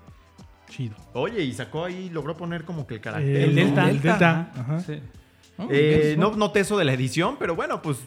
chido. 0.69 0.95
Oye, 1.15 1.43
y 1.43 1.53
sacó 1.55 1.85
ahí, 1.87 2.11
logró 2.11 2.37
poner 2.37 2.65
como 2.65 2.87
que 2.87 2.95
el 2.97 3.01
carácter. 3.01 3.37
El 3.37 3.55
¿no? 3.55 3.63
Delta. 3.65 3.91
El 3.91 4.01
Delta. 4.03 4.53
Ajá. 4.55 4.81
Sí. 4.81 5.01
Eh, 5.71 6.17
no 6.19 6.35
noté 6.37 6.61
eso 6.61 6.79
de 6.79 6.85
la 6.85 6.93
edición, 6.95 7.37
pero 7.39 7.55
bueno, 7.55 7.83
pues 7.83 7.99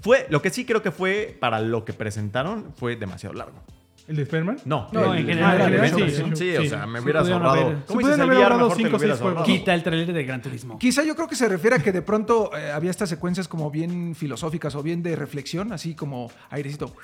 fue, 0.00 0.26
lo 0.30 0.42
que 0.42 0.50
sí 0.50 0.64
creo 0.64 0.82
que 0.82 0.90
fue, 0.90 1.36
para 1.40 1.60
lo 1.60 1.84
que 1.84 1.92
presentaron, 1.92 2.72
fue 2.76 2.96
demasiado 2.96 3.34
largo. 3.34 3.62
¿El 4.06 4.16
de 4.16 4.22
Spider-Man? 4.24 4.58
No, 4.66 4.88
No, 4.92 5.14
el- 5.14 5.20
en 5.20 5.26
general, 5.28 5.72
el 5.72 5.88
sí, 5.88 6.22
sí, 6.34 6.56
o 6.58 6.64
sea, 6.68 6.86
me 6.86 7.00
pudieron 7.00 7.26
ahorrado. 7.32 7.82
¿Cómo 7.86 8.00
se 8.02 8.06
dices? 8.08 8.20
haber 8.20 8.36
ahorrado 8.36 8.66
o 8.66 8.74
seis 8.74 8.86
hubieras 8.88 9.00
juegos. 9.00 9.22
ahorrado. 9.22 9.44
Quita 9.46 9.72
el 9.74 9.82
trailer 9.82 10.12
de 10.12 10.24
Gran 10.24 10.42
Turismo. 10.42 10.78
Quizá 10.78 11.02
yo 11.04 11.16
creo 11.16 11.26
que 11.26 11.36
se 11.36 11.48
refiere 11.48 11.76
a 11.76 11.78
que 11.78 11.90
de 11.90 12.02
pronto 12.02 12.50
eh, 12.54 12.70
había 12.70 12.90
estas 12.90 13.08
secuencias 13.08 13.48
como 13.48 13.70
bien 13.70 14.14
filosóficas 14.14 14.74
o 14.74 14.82
bien 14.82 15.02
de 15.02 15.16
reflexión, 15.16 15.72
así 15.72 15.94
como 15.94 16.30
airecito. 16.50 16.94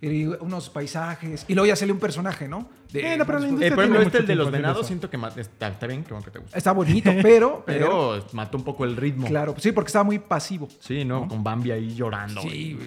Y 0.00 0.26
unos 0.26 0.68
paisajes. 0.70 1.44
Y 1.48 1.54
luego 1.54 1.66
ya 1.66 1.76
sale 1.76 1.90
un 1.92 1.98
personaje, 1.98 2.46
¿no? 2.48 2.68
De- 2.92 3.02
Bueno, 3.02 3.24
pero 3.26 3.38
la 3.38 3.44
Eh, 3.46 3.48
industria 3.48 3.74
por 3.74 3.84
ejemplo, 3.84 4.00
tiene 4.00 4.06
este, 4.06 4.18
el 4.18 4.26
de 4.26 4.34
los 4.36 4.50
venados, 4.50 4.78
eso. 4.78 4.86
siento 4.86 5.10
que 5.10 5.16
ma- 5.18 5.32
está, 5.36 5.68
está 5.68 5.86
bien, 5.86 6.04
qué 6.04 6.10
bueno 6.12 6.24
que 6.24 6.30
te 6.30 6.38
gusta. 6.38 6.56
Está 6.56 6.72
bonito, 6.72 7.10
pero. 7.22 7.62
pero 7.66 7.86
Pero 8.16 8.26
mató 8.32 8.58
un 8.58 8.64
poco 8.64 8.84
el 8.84 8.96
ritmo. 8.96 9.26
claro, 9.26 9.54
sí, 9.58 9.72
porque 9.72 9.88
estaba 9.88 10.04
muy 10.04 10.18
pasivo. 10.18 10.68
Sí, 10.80 11.04
¿no? 11.04 11.26
Con 11.28 11.42
Bambi 11.42 11.70
ahí 11.72 11.94
llorando. 11.94 12.40
Sí. 12.42 12.78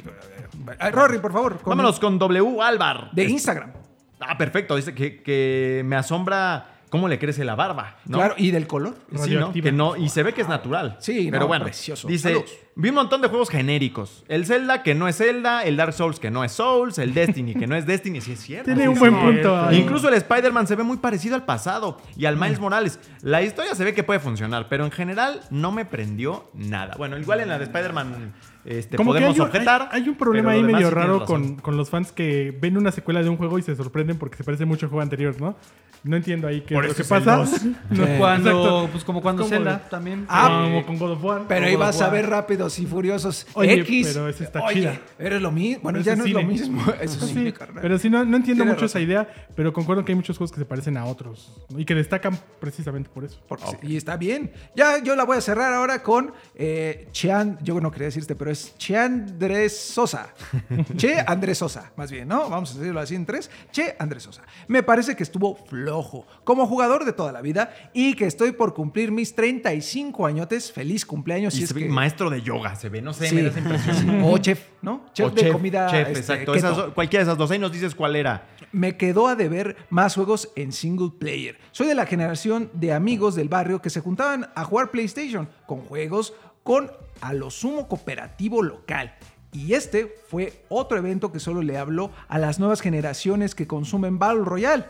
Ay, 0.79 0.91
Rory, 0.91 1.17
por 1.19 1.33
favor. 1.33 1.57
con- 1.59 1.71
Vámonos 1.71 1.99
con 1.99 2.17
W 2.19 2.61
Álvar. 2.61 3.09
De 3.11 3.23
Instagram. 3.25 3.71
Ah, 4.19 4.37
perfecto. 4.37 4.75
Dice 4.75 4.93
que, 4.93 5.21
que 5.21 5.81
me 5.85 5.95
asombra 5.95 6.78
cómo 6.89 7.07
le 7.07 7.19
crece 7.19 7.43
la 7.43 7.55
barba. 7.55 7.97
¿no? 8.05 8.17
Claro, 8.17 8.35
y 8.37 8.51
del 8.51 8.67
color. 8.67 8.95
Sí, 9.23 9.35
¿no? 9.35 9.53
Que 9.53 9.71
no, 9.71 9.95
y 9.95 10.09
se 10.09 10.23
ve 10.23 10.33
que 10.33 10.41
es 10.41 10.49
natural. 10.49 10.97
Sí, 10.99 11.27
pero 11.31 11.41
no, 11.41 11.47
bueno. 11.47 11.65
precioso. 11.65 12.07
Dice, 12.07 12.29
Saludos. 12.29 12.51
vi 12.75 12.89
un 12.89 12.95
montón 12.95 13.21
de 13.21 13.27
juegos 13.27 13.49
genéricos. 13.49 14.23
El 14.27 14.45
Zelda 14.45 14.83
que 14.83 14.95
no 14.95 15.07
es 15.07 15.17
Zelda, 15.17 15.63
el 15.63 15.77
Dark 15.77 15.93
Souls 15.93 16.19
que 16.19 16.31
no 16.31 16.43
es 16.43 16.51
Souls, 16.51 16.97
el 16.97 17.13
Destiny 17.13 17.53
que 17.53 17.67
no 17.67 17.75
es 17.75 17.85
Destiny, 17.85 18.21
sí 18.21 18.33
es 18.33 18.39
cierto. 18.39 18.65
Tiene 18.65 18.83
sí 18.83 18.87
un 18.87 18.99
buen 18.99 19.17
punto 19.19 19.57
ahí. 19.57 19.77
Incluso 19.77 20.09
el 20.09 20.15
Spider-Man 20.15 20.67
se 20.67 20.75
ve 20.75 20.83
muy 20.83 20.97
parecido 20.97 21.35
al 21.35 21.45
pasado 21.45 21.97
y 22.17 22.25
al 22.25 22.37
Miles 22.37 22.59
Morales. 22.59 22.99
La 23.21 23.41
historia 23.41 23.75
se 23.75 23.83
ve 23.83 23.93
que 23.93 24.03
puede 24.03 24.19
funcionar, 24.19 24.67
pero 24.69 24.85
en 24.85 24.91
general 24.91 25.41
no 25.49 25.71
me 25.71 25.85
prendió 25.85 26.49
nada. 26.53 26.95
Bueno, 26.97 27.17
igual 27.17 27.41
en 27.41 27.49
la 27.49 27.57
de 27.57 27.65
Spider-Man 27.65 28.33
este, 28.69 28.95
Como 28.97 29.13
que 29.13 29.19
hay 29.25 29.39
objetar. 29.39 29.89
hay- 29.91 30.01
hay 30.03 30.09
un 30.09 30.15
problema 30.15 30.51
ahí 30.51 30.63
medio 30.63 30.89
raro 30.91 31.25
con, 31.25 31.55
con 31.57 31.75
los 31.75 31.89
fans 31.89 32.11
que 32.11 32.57
ven 32.61 32.77
una 32.77 32.91
secuela 32.91 33.21
de 33.23 33.29
un 33.29 33.35
juego 33.37 33.57
y 33.59 33.63
se 33.63 33.75
sorprenden 33.75 34.17
porque 34.17 34.37
se 34.37 34.43
parece 34.43 34.65
mucho 34.65 34.85
al 34.85 34.89
juego 34.91 35.01
anterior, 35.01 35.35
¿no? 35.41 35.55
No 36.01 36.15
entiendo 36.15 36.47
ahí 36.47 36.61
qué 36.61 36.75
Por 36.75 36.85
es 36.85 36.97
lo 36.97 37.03
eso 37.03 37.03
que 37.03 37.09
pasa. 37.25 37.43
No, 37.89 38.05
Cuando, 38.17 38.49
exacto. 38.51 38.89
pues 38.93 39.03
como 39.03 39.21
cuando 39.21 39.41
Como 39.43 39.53
Zelda 39.53 39.73
de- 39.79 39.89
también. 39.89 40.25
Ah, 40.29 40.61
como 40.63 40.85
con 40.85 40.97
God 40.97 41.11
of 41.11 41.23
War. 41.25 41.41
Pero 41.49 41.65
ahí 41.65 41.75
vas 41.75 42.01
a 42.01 42.09
ver 42.09 42.29
rápidos 42.29 42.79
y 42.79 42.85
furiosos. 42.85 43.45
Oye, 43.53 43.73
X. 43.81 44.11
pero 44.13 44.29
esa 44.29 44.43
está 44.45 44.63
Oye, 44.63 44.75
chida. 44.75 44.99
Pero 45.17 45.39
lo 45.41 45.51
mismo. 45.51 45.83
Bueno, 45.83 45.99
Pero 46.01 46.05
ya 46.05 46.15
no 46.15 46.23
es 46.23 46.29
es 46.29 46.33
lo 46.35 46.43
mismo. 46.43 46.81
Eso 47.01 47.27
Sí, 47.27 47.51
carnal. 47.51 47.79
pero 47.81 47.97
sí, 47.97 48.09
no, 48.09 48.23
no 48.23 48.37
entiendo 48.37 48.63
mucho 48.63 48.75
razón. 48.83 48.85
esa 48.87 48.99
idea, 49.01 49.27
pero 49.57 49.73
concuerdo 49.73 50.05
que 50.05 50.13
hay 50.13 50.15
muchos 50.15 50.37
juegos 50.37 50.53
que 50.53 50.59
se 50.59 50.65
parecen 50.65 50.95
a 50.95 51.03
otros 51.05 51.51
¿no? 51.69 51.77
y 51.79 51.83
que 51.83 51.95
destacan 51.95 52.37
precisamente 52.61 53.09
por 53.13 53.25
eso. 53.25 53.41
Porque 53.49 53.65
sí, 53.65 53.77
Y 53.81 53.97
está 53.97 54.15
bien. 54.15 54.51
Ya 54.77 55.03
yo 55.03 55.17
la 55.17 55.25
voy 55.25 55.37
a 55.37 55.41
cerrar 55.41 55.73
ahora 55.73 56.01
con 56.01 56.31
eh, 56.55 57.09
Chean, 57.11 57.57
yo 57.61 57.81
no 57.81 57.91
quería 57.91 58.05
decir 58.05 58.21
este, 58.21 58.35
pero 58.35 58.51
es 58.51 58.58
Che 58.77 58.95
Andrés 58.97 59.77
Sosa. 59.77 60.33
che 60.97 61.23
Andrés 61.25 61.57
Sosa, 61.57 61.91
más 61.95 62.11
bien, 62.11 62.27
¿no? 62.27 62.49
Vamos 62.49 62.75
a 62.75 62.79
decirlo 62.79 62.99
así 62.99 63.15
en 63.15 63.25
tres. 63.25 63.49
Che 63.71 63.95
Andrés 63.99 64.23
Sosa. 64.23 64.43
Me 64.67 64.83
parece 64.83 65.15
que 65.15 65.23
estuvo 65.23 65.55
flojo 65.55 66.25
como 66.43 66.67
jugador 66.67 67.05
de 67.05 67.13
toda 67.13 67.31
la 67.31 67.41
vida 67.41 67.73
y 67.93 68.13
que 68.15 68.25
estoy 68.25 68.51
por 68.51 68.73
cumplir 68.73 69.11
mis 69.11 69.35
35 69.35 70.25
añotes. 70.25 70.71
Feliz 70.71 71.05
cumpleaños. 71.05 71.53
Y 71.55 71.57
si 71.57 71.63
es 71.63 71.73
que... 71.73 71.85
maestro 71.85 72.29
de 72.29 72.41
yoga, 72.41 72.75
se 72.75 72.89
ve, 72.89 73.01
no 73.01 73.13
sé, 73.13 73.27
Sí, 73.27 73.35
me 73.35 73.43
da 73.43 73.49
esa 73.49 73.59
impresión. 73.59 74.23
O 74.29 74.37
chef, 74.37 74.61
¿no? 74.81 75.05
Chef 75.13 75.27
O 75.27 75.29
de 75.31 75.51
comida. 75.51 75.87
chef, 75.89 76.07
este, 76.07 76.19
exacto. 76.19 76.53
Esas 76.53 76.77
cualquiera 76.93 77.23
de 77.23 77.29
esas 77.29 77.37
dos. 77.37 77.51
Ahí 77.51 77.59
nos 77.59 77.71
dices 77.71 77.95
cuál 77.95 78.15
era. 78.15 78.47
me 78.71 78.97
quedó 78.97 79.27
a 79.27 79.35
deber 79.35 79.75
más 79.89 80.15
juegos 80.15 80.49
en 80.55 80.71
single 80.71 81.11
player. 81.17 81.57
Soy 81.71 81.87
de 81.87 81.95
la 81.95 82.05
generación 82.05 82.69
de 82.73 82.93
amigos 82.93 83.35
del 83.35 83.49
barrio 83.49 83.81
que 83.81 83.89
se 83.89 84.01
juntaban 84.01 84.49
a 84.55 84.63
jugar 84.63 84.91
PlayStation 84.91 85.49
con 85.65 85.81
juegos 85.81 86.33
con 86.63 86.91
a 87.21 87.33
lo 87.33 87.49
sumo 87.49 87.87
cooperativo 87.87 88.61
local. 88.63 89.15
Y 89.51 89.73
este 89.73 90.13
fue 90.27 90.63
otro 90.69 90.97
evento 90.97 91.31
que 91.31 91.39
solo 91.39 91.61
le 91.61 91.77
habló 91.77 92.11
a 92.27 92.37
las 92.37 92.59
nuevas 92.59 92.81
generaciones 92.81 93.55
que 93.55 93.67
consumen 93.67 94.19
Battle 94.19 94.43
Royale. 94.43 94.85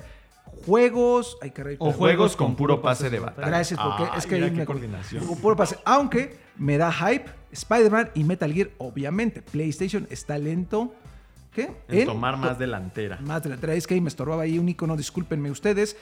Juegos. 0.65 1.37
Ay, 1.41 1.51
caray, 1.51 1.77
O 1.79 1.91
juegos 1.91 2.35
con 2.35 2.55
puro 2.55 2.81
pase 2.81 3.09
de 3.09 3.19
batalla. 3.19 3.47
Gracias, 3.47 3.79
porque 3.79 4.03
Ay, 4.03 4.17
es 4.17 4.25
que 4.25 4.39
qué 4.39 4.51
me 4.51 4.65
coordinación. 4.65 5.25
con 5.25 5.37
puro 5.37 5.55
pase. 5.55 5.77
Aunque 5.85 6.35
me 6.57 6.77
da 6.77 6.91
hype 6.91 7.29
Spider-Man 7.51 8.11
y 8.15 8.23
Metal 8.23 8.51
Gear, 8.51 8.69
obviamente. 8.77 9.41
PlayStation 9.41 10.07
está 10.09 10.37
lento. 10.37 10.93
¿Qué? 11.53 11.71
En 11.87 12.05
tomar 12.05 12.37
más 12.37 12.59
delantera. 12.59 13.17
Más 13.21 13.41
de 13.43 13.49
la 13.49 13.55
otra 13.55 13.73
vez 13.73 13.87
que 13.87 13.93
ahí 13.95 14.01
me 14.01 14.09
estorbaba 14.09 14.43
ahí 14.43 14.59
un 14.59 14.69
icono, 14.69 14.95
discúlpenme 14.95 15.49
ustedes. 15.49 15.97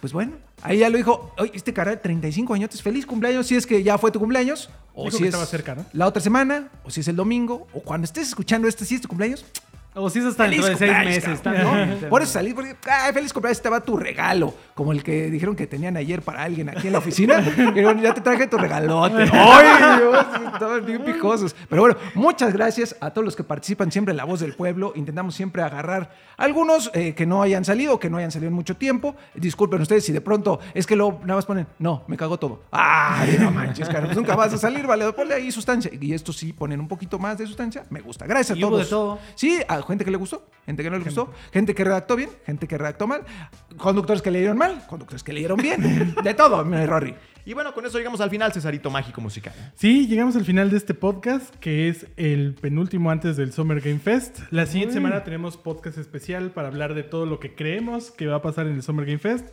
Pues 0.00 0.12
bueno, 0.12 0.32
ahí 0.62 0.78
ya 0.78 0.90
lo 0.90 0.96
dijo. 0.96 1.32
Oye, 1.38 1.52
este 1.54 1.72
cara, 1.72 2.00
35 2.00 2.54
años, 2.54 2.82
feliz 2.82 3.06
cumpleaños. 3.06 3.46
Si 3.46 3.56
es 3.56 3.66
que 3.66 3.82
ya 3.82 3.98
fue 3.98 4.10
tu 4.10 4.18
cumpleaños, 4.20 4.68
o 4.94 5.04
Dijo 5.04 5.16
si 5.16 5.22
que 5.22 5.28
es 5.28 5.34
estaba 5.34 5.46
cerca, 5.46 5.74
¿no? 5.74 5.86
la 5.92 6.06
otra 6.06 6.20
semana, 6.20 6.70
o 6.84 6.90
si 6.90 7.00
es 7.00 7.08
el 7.08 7.16
domingo, 7.16 7.66
o 7.72 7.80
cuando 7.80 8.04
estés 8.04 8.28
escuchando 8.28 8.68
este, 8.68 8.84
si 8.84 8.96
es 8.96 9.00
tu 9.00 9.08
cumpleaños. 9.08 9.44
O 9.94 10.08
si 10.08 10.20
es 10.20 10.24
hasta 10.24 10.44
dentro 10.48 10.66
de 10.68 10.76
Feliz 10.76 10.94
seis 11.22 11.26
meses. 11.26 11.44
¿no? 11.44 12.08
Por 12.08 12.22
eso 12.22 12.32
salí, 12.32 12.54
porque, 12.54 12.74
ay, 12.90 13.12
feliz 13.12 13.32
cumpleaños, 13.32 13.60
te 13.60 13.68
va 13.68 13.80
tu 13.80 13.96
regalo. 13.96 14.54
Como 14.74 14.92
el 14.92 15.02
que 15.02 15.30
dijeron 15.30 15.54
que 15.54 15.66
tenían 15.66 15.98
ayer 15.98 16.22
para 16.22 16.42
alguien 16.42 16.70
aquí 16.70 16.86
en 16.86 16.94
la 16.94 16.98
oficina. 17.00 17.40
Dijeron, 17.40 18.00
ya 18.00 18.14
te 18.14 18.22
traje 18.22 18.46
tu 18.46 18.56
regalote. 18.56 19.24
¡Ay, 19.32 19.98
Dios! 19.98 20.26
Estaban 20.54 20.86
bien 20.86 21.04
picosos. 21.04 21.54
Pero 21.68 21.82
bueno, 21.82 21.96
muchas 22.14 22.54
gracias 22.54 22.96
a 23.00 23.10
todos 23.10 23.24
los 23.24 23.36
que 23.36 23.44
participan 23.44 23.92
siempre 23.92 24.12
en 24.12 24.16
La 24.16 24.24
Voz 24.24 24.40
del 24.40 24.54
Pueblo. 24.54 24.92
Intentamos 24.96 25.34
siempre 25.34 25.62
agarrar 25.62 26.10
algunos 26.38 26.90
eh, 26.94 27.14
que 27.14 27.26
no 27.26 27.42
hayan 27.42 27.64
salido, 27.64 27.98
que 28.00 28.08
no 28.08 28.16
hayan 28.16 28.30
salido 28.30 28.48
en 28.48 28.54
mucho 28.54 28.76
tiempo. 28.78 29.14
Disculpen 29.34 29.82
ustedes 29.82 30.06
si 30.06 30.12
de 30.12 30.22
pronto 30.22 30.58
es 30.72 30.86
que 30.86 30.96
lo 30.96 31.20
nada 31.22 31.34
más 31.34 31.44
ponen, 31.44 31.66
no, 31.78 32.04
me 32.06 32.16
cagó 32.16 32.38
todo. 32.38 32.62
¡Ay, 32.70 33.36
no 33.38 33.50
manches, 33.50 33.88
cara! 33.88 34.06
Pues 34.06 34.16
nunca 34.16 34.34
vas 34.36 34.54
a 34.54 34.58
salir, 34.58 34.86
vale, 34.86 35.12
ponle 35.12 35.34
ahí 35.34 35.52
sustancia. 35.52 35.90
Y 36.00 36.14
estos 36.14 36.36
sí 36.38 36.54
ponen 36.54 36.80
un 36.80 36.88
poquito 36.88 37.18
más 37.18 37.36
de 37.36 37.46
sustancia. 37.46 37.84
Me 37.90 38.00
gusta. 38.00 38.26
Gracias 38.26 38.56
a 38.56 38.58
Y 38.58 38.64
hubo 38.64 38.70
todos. 38.70 38.84
de 38.86 38.90
todo. 38.90 39.18
Sí, 39.34 39.60
a 39.68 39.81
gente 39.82 40.04
que 40.04 40.10
le 40.10 40.16
gustó, 40.16 40.48
gente 40.66 40.82
que 40.82 40.90
no 40.90 40.98
le 40.98 41.04
gustó, 41.04 41.32
gente 41.52 41.74
que 41.74 41.84
redactó 41.84 42.16
bien, 42.16 42.30
gente 42.46 42.66
que 42.66 42.78
redactó 42.78 43.06
mal, 43.06 43.22
conductores 43.76 44.22
que 44.22 44.30
leyeron 44.30 44.58
mal, 44.58 44.86
conductores 44.86 45.22
que 45.22 45.32
leyeron 45.32 45.58
bien, 45.58 46.14
de 46.24 46.34
todo, 46.34 46.64
mi 46.64 46.84
Rory. 46.86 47.14
Y 47.44 47.54
bueno, 47.54 47.74
con 47.74 47.84
eso 47.84 47.98
llegamos 47.98 48.20
al 48.20 48.30
final, 48.30 48.52
Cesarito 48.52 48.88
Mágico 48.88 49.20
Musical. 49.20 49.52
Sí, 49.74 50.06
llegamos 50.06 50.36
al 50.36 50.44
final 50.44 50.70
de 50.70 50.76
este 50.76 50.94
podcast, 50.94 51.52
que 51.56 51.88
es 51.88 52.06
el 52.16 52.54
penúltimo 52.54 53.10
antes 53.10 53.36
del 53.36 53.52
Summer 53.52 53.80
Game 53.80 53.98
Fest. 53.98 54.40
La 54.50 54.64
siguiente 54.66 54.94
semana 54.94 55.24
tenemos 55.24 55.56
podcast 55.56 55.98
especial 55.98 56.52
para 56.52 56.68
hablar 56.68 56.94
de 56.94 57.02
todo 57.02 57.26
lo 57.26 57.40
que 57.40 57.56
creemos 57.56 58.12
que 58.12 58.28
va 58.28 58.36
a 58.36 58.42
pasar 58.42 58.68
en 58.68 58.74
el 58.74 58.82
Summer 58.82 59.06
Game 59.06 59.18
Fest. 59.18 59.48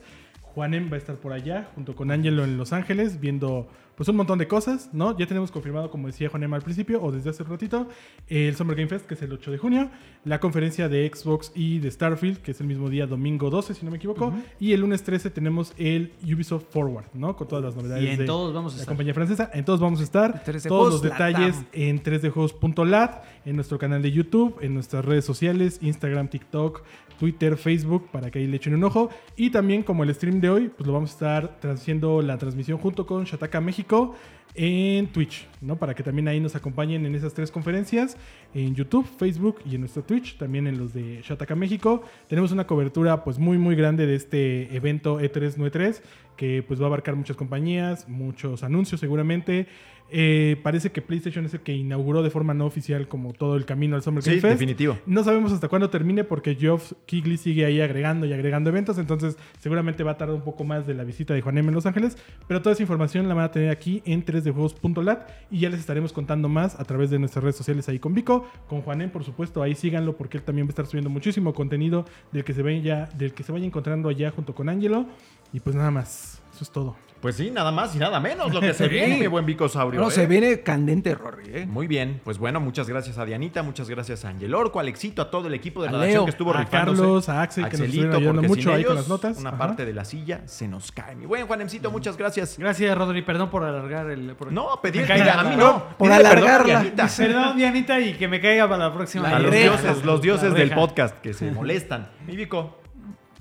Juanem 0.54 0.91
va 0.91 0.95
a 0.95 0.97
estar 0.97 1.16
por 1.18 1.34
allá, 1.34 1.70
junto 1.76 1.95
con 1.95 2.12
Angelo 2.12 2.43
en 2.43 2.58
Los 2.58 2.74
Ángeles, 2.74 3.20
viendo 3.20 3.68
pues 3.95 4.08
un 4.08 4.16
montón 4.16 4.39
de 4.39 4.47
cosas, 4.47 4.89
¿no? 4.93 5.18
Ya 5.18 5.28
tenemos 5.28 5.52
confirmado, 5.52 5.91
como 5.91 6.08
decía 6.08 6.30
Juanem 6.30 6.54
al 6.54 6.62
principio, 6.62 7.04
o 7.04 7.12
desde 7.12 7.32
hace 7.32 7.43
un 7.43 7.50
ratito, 7.50 7.89
el 8.30 8.56
Summer 8.56 8.78
Game 8.78 8.88
Fest, 8.88 9.06
que 9.06 9.16
es 9.16 9.22
el 9.24 9.34
8 9.34 9.52
de 9.52 9.58
junio, 9.58 9.89
la 10.24 10.39
conferencia 10.39 10.88
de 10.88 11.12
Xbox 11.14 11.52
y 11.54 11.80
de 11.80 11.91
Starfield, 11.91 12.38
que 12.38 12.52
es 12.52 12.62
el 12.62 12.68
mismo 12.68 12.89
día, 12.89 13.08
domingo 13.08 13.50
12, 13.50 13.74
si 13.74 13.84
no 13.84 13.91
me 13.91 13.97
equivoco, 13.97 14.34
y 14.58 14.72
el 14.72 14.80
lunes 14.80 15.04
13 15.04 15.32
tenemos 15.32 15.74
el 15.78 16.14
Ubisoft 16.24 16.64
Forward, 16.72 17.08
¿no? 17.14 17.36
Con 17.36 17.50
todas 17.50 17.66
las 17.66 17.76
novedades 17.76 18.04
Y 18.06 18.08
en 18.08 18.20
de 18.20 18.26
todos 18.26 18.54
vamos 18.54 18.72
a 18.72 18.78
la 18.78 18.82
estar. 18.84 18.88
compañía 18.93 19.14
francesa. 19.14 19.52
En 19.54 19.66
todos 19.66 19.82
vamos 19.82 20.00
a 20.00 20.04
estar. 20.04 20.45
3D 20.45 20.70
Todos 20.70 20.93
los 20.93 21.02
detalles 21.02 21.58
Latam. 21.58 21.66
en 21.74 22.02
3djuegos.lat, 22.04 23.24
en 23.45 23.56
nuestro 23.58 23.78
canal 23.80 24.02
de 24.02 24.12
YouTube, 24.14 24.58
en 24.62 24.74
nuestras 24.76 25.04
redes 25.04 25.26
sociales, 25.26 25.80
Instagram, 25.82 26.30
TikTok, 26.30 26.84
Twitter, 27.20 27.57
Facebook, 27.57 28.07
para 28.11 28.32
que 28.32 28.39
ahí 28.39 28.47
le 28.47 28.55
echen 28.55 28.74
un 28.74 28.84
ojo. 28.84 29.09
Y 29.36 29.49
también 29.49 29.84
como 29.84 30.03
el 30.03 30.13
stream 30.15 30.39
de 30.39 30.49
hoy, 30.49 30.70
pues 30.70 30.88
lo 30.88 30.93
vamos 30.93 31.11
a 31.11 31.13
estar 31.13 31.72
haciendo 31.72 32.22
la 32.22 32.38
transmisión 32.38 32.78
junto 32.78 33.05
con 33.05 33.26
Shataka 33.26 33.61
México 33.61 34.15
en 34.55 35.07
Twitch, 35.07 35.47
¿no? 35.61 35.78
Para 35.78 35.93
que 35.93 36.03
también 36.03 36.28
ahí 36.28 36.39
nos 36.39 36.55
acompañen 36.55 37.05
en 37.05 37.13
esas 37.15 37.34
tres 37.34 37.51
conferencias, 37.51 38.17
en 38.53 38.74
YouTube, 38.74 39.05
Facebook 39.05 39.59
y 39.65 39.76
en 39.76 39.82
nuestro 39.82 40.03
Twitch, 40.03 40.38
también 40.38 40.65
en 40.67 40.78
los 40.78 40.93
de 40.93 41.22
Shataka 41.22 41.55
México. 41.55 42.03
Tenemos 42.28 42.51
una 42.51 42.65
cobertura 42.65 43.24
pues 43.24 43.38
muy 43.38 43.57
muy 43.57 43.76
grande 43.76 44.07
de 44.07 44.15
este 44.15 44.76
evento 44.76 45.20
E 45.20 45.32
E3 45.32 45.57
no 45.57 45.67
E3, 45.67 46.01
que 46.36 46.63
pues 46.63 46.80
va 46.80 46.86
a 46.86 46.88
abarcar 46.88 47.15
muchas 47.15 47.38
compañías, 47.38 48.07
muchos 48.07 48.63
anuncios 48.63 48.99
seguramente. 48.99 49.67
Eh, 50.12 50.60
parece 50.64 50.91
que 50.91 51.01
PlayStation 51.01 51.45
es 51.45 51.53
el 51.53 51.60
que 51.62 51.74
inauguró 51.74 52.24
de 52.24 52.30
forma 52.30 52.53
no 52.53 52.66
oficial 52.66 53.07
como 53.07 53.34
todo 53.34 53.55
el 53.55 53.66
camino 53.66 53.95
al 53.95 54.01
Summer 54.01 54.24
Game 54.24 54.36
Sí, 54.36 54.41
Fest. 54.41 54.53
definitivo. 54.53 54.97
No 55.05 55.24
sabemos 55.24 55.51
hasta 55.51 55.68
cuándo 55.68 55.89
termine 55.89 56.24
porque 56.24 56.55
Geoff 56.55 56.93
Keighley 57.05 57.38
sigue 57.38 57.66
ahí 57.66 57.80
agregando 57.82 58.26
y 58.26 58.34
agregando 58.34 58.70
eventos, 58.72 58.97
entonces 58.97 59.38
seguramente 59.60 60.03
va 60.03 60.12
a 60.12 60.18
tardar 60.18 60.36
un 60.36 60.43
poco 60.43 60.64
más 60.64 60.88
de 60.88 60.93
la 60.95 61.03
visita 61.03 61.34
de 61.34 61.41
Juanem 61.41 61.68
en 61.68 61.76
Los 61.76 61.86
Ángeles, 61.86 62.18
pero 62.47 62.62
toda 62.62 62.74
esa 62.74 62.82
información 62.84 63.28
la 63.28 63.36
van 63.36 63.45
a 63.45 63.51
tener 63.51 63.70
aquí 63.70 64.01
en 64.05 64.26
3dejuegos.lat 64.26 65.28
y 65.51 65.60
ya 65.60 65.70
les 65.70 65.80
estaremos 65.80 66.14
contando 66.14 66.49
más 66.49 66.80
a 66.80 66.84
través 66.86 67.10
de 67.10 67.20
nuestras 67.20 67.43
redes 67.43 67.55
sociales 67.55 67.88
ahí 67.89 67.99
con 67.99 68.14
Vico, 68.14 68.47
con 68.68 68.82
Juanem 68.82 69.10
por 69.12 69.24
supuesto, 69.24 69.62
ahí 69.62 69.76
síganlo 69.76 70.18
porque 70.18 70.38
él 70.38 70.43
también 70.43 70.68
va 70.68 70.70
a 70.70 70.72
estar 70.72 70.86
subiendo 70.86 71.10
muchísimo 71.10 71.53
contenido 71.53 72.05
del 72.32 72.43
que 72.43 72.53
se 72.53 72.64
vaya, 72.64 73.10
del 73.18 73.34
que 73.34 73.43
se 73.43 73.51
vaya 73.51 73.66
encontrando 73.66 74.10
allá 74.10 74.32
junto 74.32 74.53
con 74.55 74.70
Angelo 74.70 75.05
y 75.53 75.60
pues 75.60 75.76
nada 75.76 75.91
más, 75.91 76.41
eso 76.60 76.66
es 76.66 76.72
todo. 76.72 76.97
Pues 77.22 77.36
sí, 77.36 77.51
nada 77.51 77.70
más 77.72 77.93
y 77.95 77.99
nada 77.99 78.20
menos 78.22 78.53
lo 78.53 78.60
que 78.62 78.74
se 78.74 78.88
viene, 78.89 79.18
mi 79.18 79.28
buen 79.28 79.45
Vicosaurio. 79.45 79.99
No, 79.99 80.07
¿eh? 80.07 80.12
se 80.12 80.26
viene 80.26 80.62
candente, 80.62 81.16
Rory, 81.16 81.43
¿eh? 81.47 81.66
Muy 81.66 81.86
bien, 81.88 82.20
pues 82.24 82.38
bueno, 82.38 82.60
muchas 82.62 82.88
gracias 82.89 83.18
a 83.18 83.26
Dianita, 83.26 83.62
muchas 83.64 83.89
gracias 83.89 84.24
a 84.26 84.30
Angel 84.30 84.53
Orco, 84.55 84.80
a 84.80 84.82
Alexito, 84.82 85.22
a 85.22 85.30
todo 85.30 85.47
el 85.47 85.53
equipo 85.53 85.82
de 85.82 85.89
A 85.89 85.91
redacción 85.91 86.14
Leo, 86.14 86.26
que 86.26 86.32
estuvo 86.32 86.51
a 86.53 86.57
rifándose. 86.62 87.01
Carlos, 87.01 87.30
a 87.30 87.41
Axel, 87.41 87.64
que 87.66 87.72
nos 87.72 87.82
Axelito, 87.82 88.03
estuvieron 88.05 88.16
ayudando 88.22 88.41
porque 88.41 88.47
mucho 88.49 88.62
sin 88.62 88.70
ahí 88.72 88.84
con 88.84 88.91
ellos, 88.93 88.95
las 88.95 89.07
notas. 89.10 89.38
Una 89.38 89.49
Ajá. 89.49 89.57
parte 89.57 89.86
de 89.86 89.93
la 89.93 90.05
silla 90.05 90.41
se 90.47 90.68
nos 90.68 90.91
cae. 90.93 91.16
Mi 91.16 91.26
buen 91.26 91.45
Juanemcito, 91.47 91.91
muchas 91.91 92.16
gracias. 92.18 92.57
Gracias, 92.57 92.97
Rodri. 92.97 93.22
Perdón 93.22 93.49
por 93.49 93.64
alargar 93.64 94.10
el. 94.10 94.36
por- 94.36 94.51
No, 94.53 94.80
pedir 94.82 95.10
a 95.10 95.16
mí 95.16 95.22
la- 95.22 95.55
no. 95.57 95.84
por 95.97 96.07
Pídele 96.10 96.24
perdón 96.30 96.49
a 96.49 96.55
alargarla. 96.55 96.82
Dianita. 96.82 97.10
Perdón, 97.18 97.57
Dianita, 97.57 97.99
y 98.01 98.14
que 98.16 98.28
me 98.28 98.39
caiga 98.41 98.68
para 98.70 98.88
la 98.89 98.93
próxima. 98.93 99.30
La 99.30 99.38
A 99.38 99.39
los 99.39 99.51
dioses, 99.51 100.05
los 100.05 100.22
dioses 100.22 100.51
La 100.53 100.60
del 100.60 100.72
podcast 100.74 101.20
que 101.22 101.34
se 101.34 101.51
molestan. 101.51 102.10
Mi 102.28 102.36
Vico, 102.36 102.78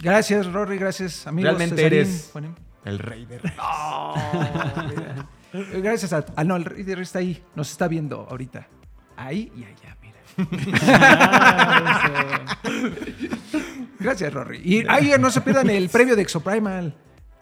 Gracias, 0.02 0.46
Rory, 0.52 0.78
gracias, 0.78 1.26
amigos. 1.26 1.50
realmente 1.56 1.76
Cesarín, 1.76 1.98
eres 1.98 2.30
Juanem. 2.32 2.54
El 2.88 2.98
rey 2.98 3.26
de 3.26 3.40
Eh, 5.52 5.80
Gracias 5.82 6.12
a. 6.12 6.24
Ah, 6.36 6.44
no, 6.44 6.56
el 6.56 6.64
Rey 6.64 6.82
de 6.82 6.94
Rey 6.94 7.04
está 7.04 7.20
ahí. 7.20 7.42
Nos 7.54 7.70
está 7.70 7.88
viendo 7.88 8.26
ahorita. 8.28 8.68
Ahí 9.16 9.50
y 9.56 9.64
allá, 9.64 9.96
mira. 10.02 10.18
Gracias, 13.98 14.32
Rory. 14.32 14.60
Y 14.62 14.84
ay, 14.88 15.12
no 15.18 15.30
se 15.30 15.40
pierdan 15.40 15.70
el 15.70 15.88
premio 15.88 16.14
de 16.16 16.22
Exoprimal. 16.22 16.94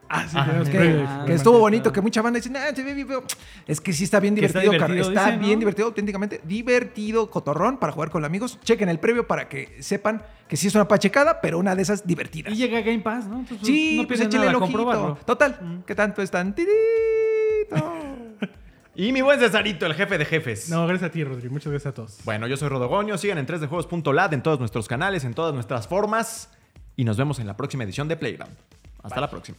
Ah, 0.08 0.26
sí, 0.28 0.36
Ah, 0.38 0.44
tenemos 0.46 0.68
Que, 0.68 0.78
que- 0.78 1.06
que 1.26 1.34
estuvo 1.34 1.58
bonito, 1.58 1.92
que 1.92 2.00
mucha 2.00 2.22
banda 2.22 2.38
dice, 2.38 2.50
nah, 2.50 2.72
se 2.74 2.82
ve 2.82 2.94
bien 2.94 3.08
feo". 3.08 3.24
Es 3.66 3.80
que 3.80 3.92
sí 3.92 4.04
está 4.04 4.20
bien 4.20 4.34
Que 4.34 4.46
está 4.46 4.60
divertido. 4.60 5.08
Está 5.08 5.24
dice, 5.26 5.36
¿no? 5.38 5.46
bien 5.46 5.58
divertido, 5.58 5.88
auténticamente. 5.88 6.40
Divertido, 6.44 7.30
cotorrón 7.30 7.78
para 7.78 7.92
jugar 7.92 8.10
con 8.10 8.22
los 8.22 8.28
amigos. 8.28 8.58
Chequen 8.62 8.88
el 8.88 8.98
previo 9.00 9.26
para 9.26 9.48
que 9.48 9.82
sepan 9.82 10.22
que 10.48 10.56
sí 10.56 10.68
es 10.68 10.74
una 10.74 10.86
pachecada, 10.86 11.40
pero 11.40 11.58
una 11.58 11.74
de 11.74 11.82
esas 11.82 12.06
divertidas. 12.06 12.52
Y 12.52 12.56
llega 12.56 12.80
Game 12.80 13.00
Pass, 13.00 13.26
¿no? 13.26 13.40
Entonces, 13.40 13.66
Sí, 13.66 13.96
no 14.00 14.06
pues 14.06 14.20
échale 14.20 14.46
el 14.46 14.54
ojito. 14.54 15.18
Total, 15.24 15.82
¿qué 15.86 15.94
tanto 15.94 16.22
están? 16.22 16.54
Tidito. 16.54 16.76
Y 18.98 19.12
mi 19.12 19.20
buen 19.20 19.38
Cesarito, 19.38 19.84
el 19.84 19.92
jefe 19.92 20.16
de 20.16 20.24
jefes. 20.24 20.70
No, 20.70 20.86
gracias 20.86 21.10
a 21.10 21.12
ti, 21.12 21.22
Rodri. 21.22 21.50
Muchas 21.50 21.70
gracias 21.70 21.90
a 21.92 21.94
todos. 21.94 22.16
Bueno, 22.24 22.46
yo 22.46 22.56
soy 22.56 22.70
Rodogonio. 22.70 23.18
Sigan 23.18 23.36
en 23.36 23.46
3dejuegos.lat 23.46 24.32
en 24.32 24.42
todos 24.42 24.58
nuestros 24.58 24.88
canales, 24.88 25.22
en 25.24 25.34
todas 25.34 25.52
nuestras 25.52 25.86
formas. 25.86 26.48
Y 26.96 27.04
nos 27.04 27.18
vemos 27.18 27.38
en 27.38 27.46
la 27.46 27.58
próxima 27.58 27.84
edición 27.84 28.08
de 28.08 28.16
Playground. 28.16 28.56
Hasta 29.02 29.20
la 29.20 29.28
próxima. 29.28 29.58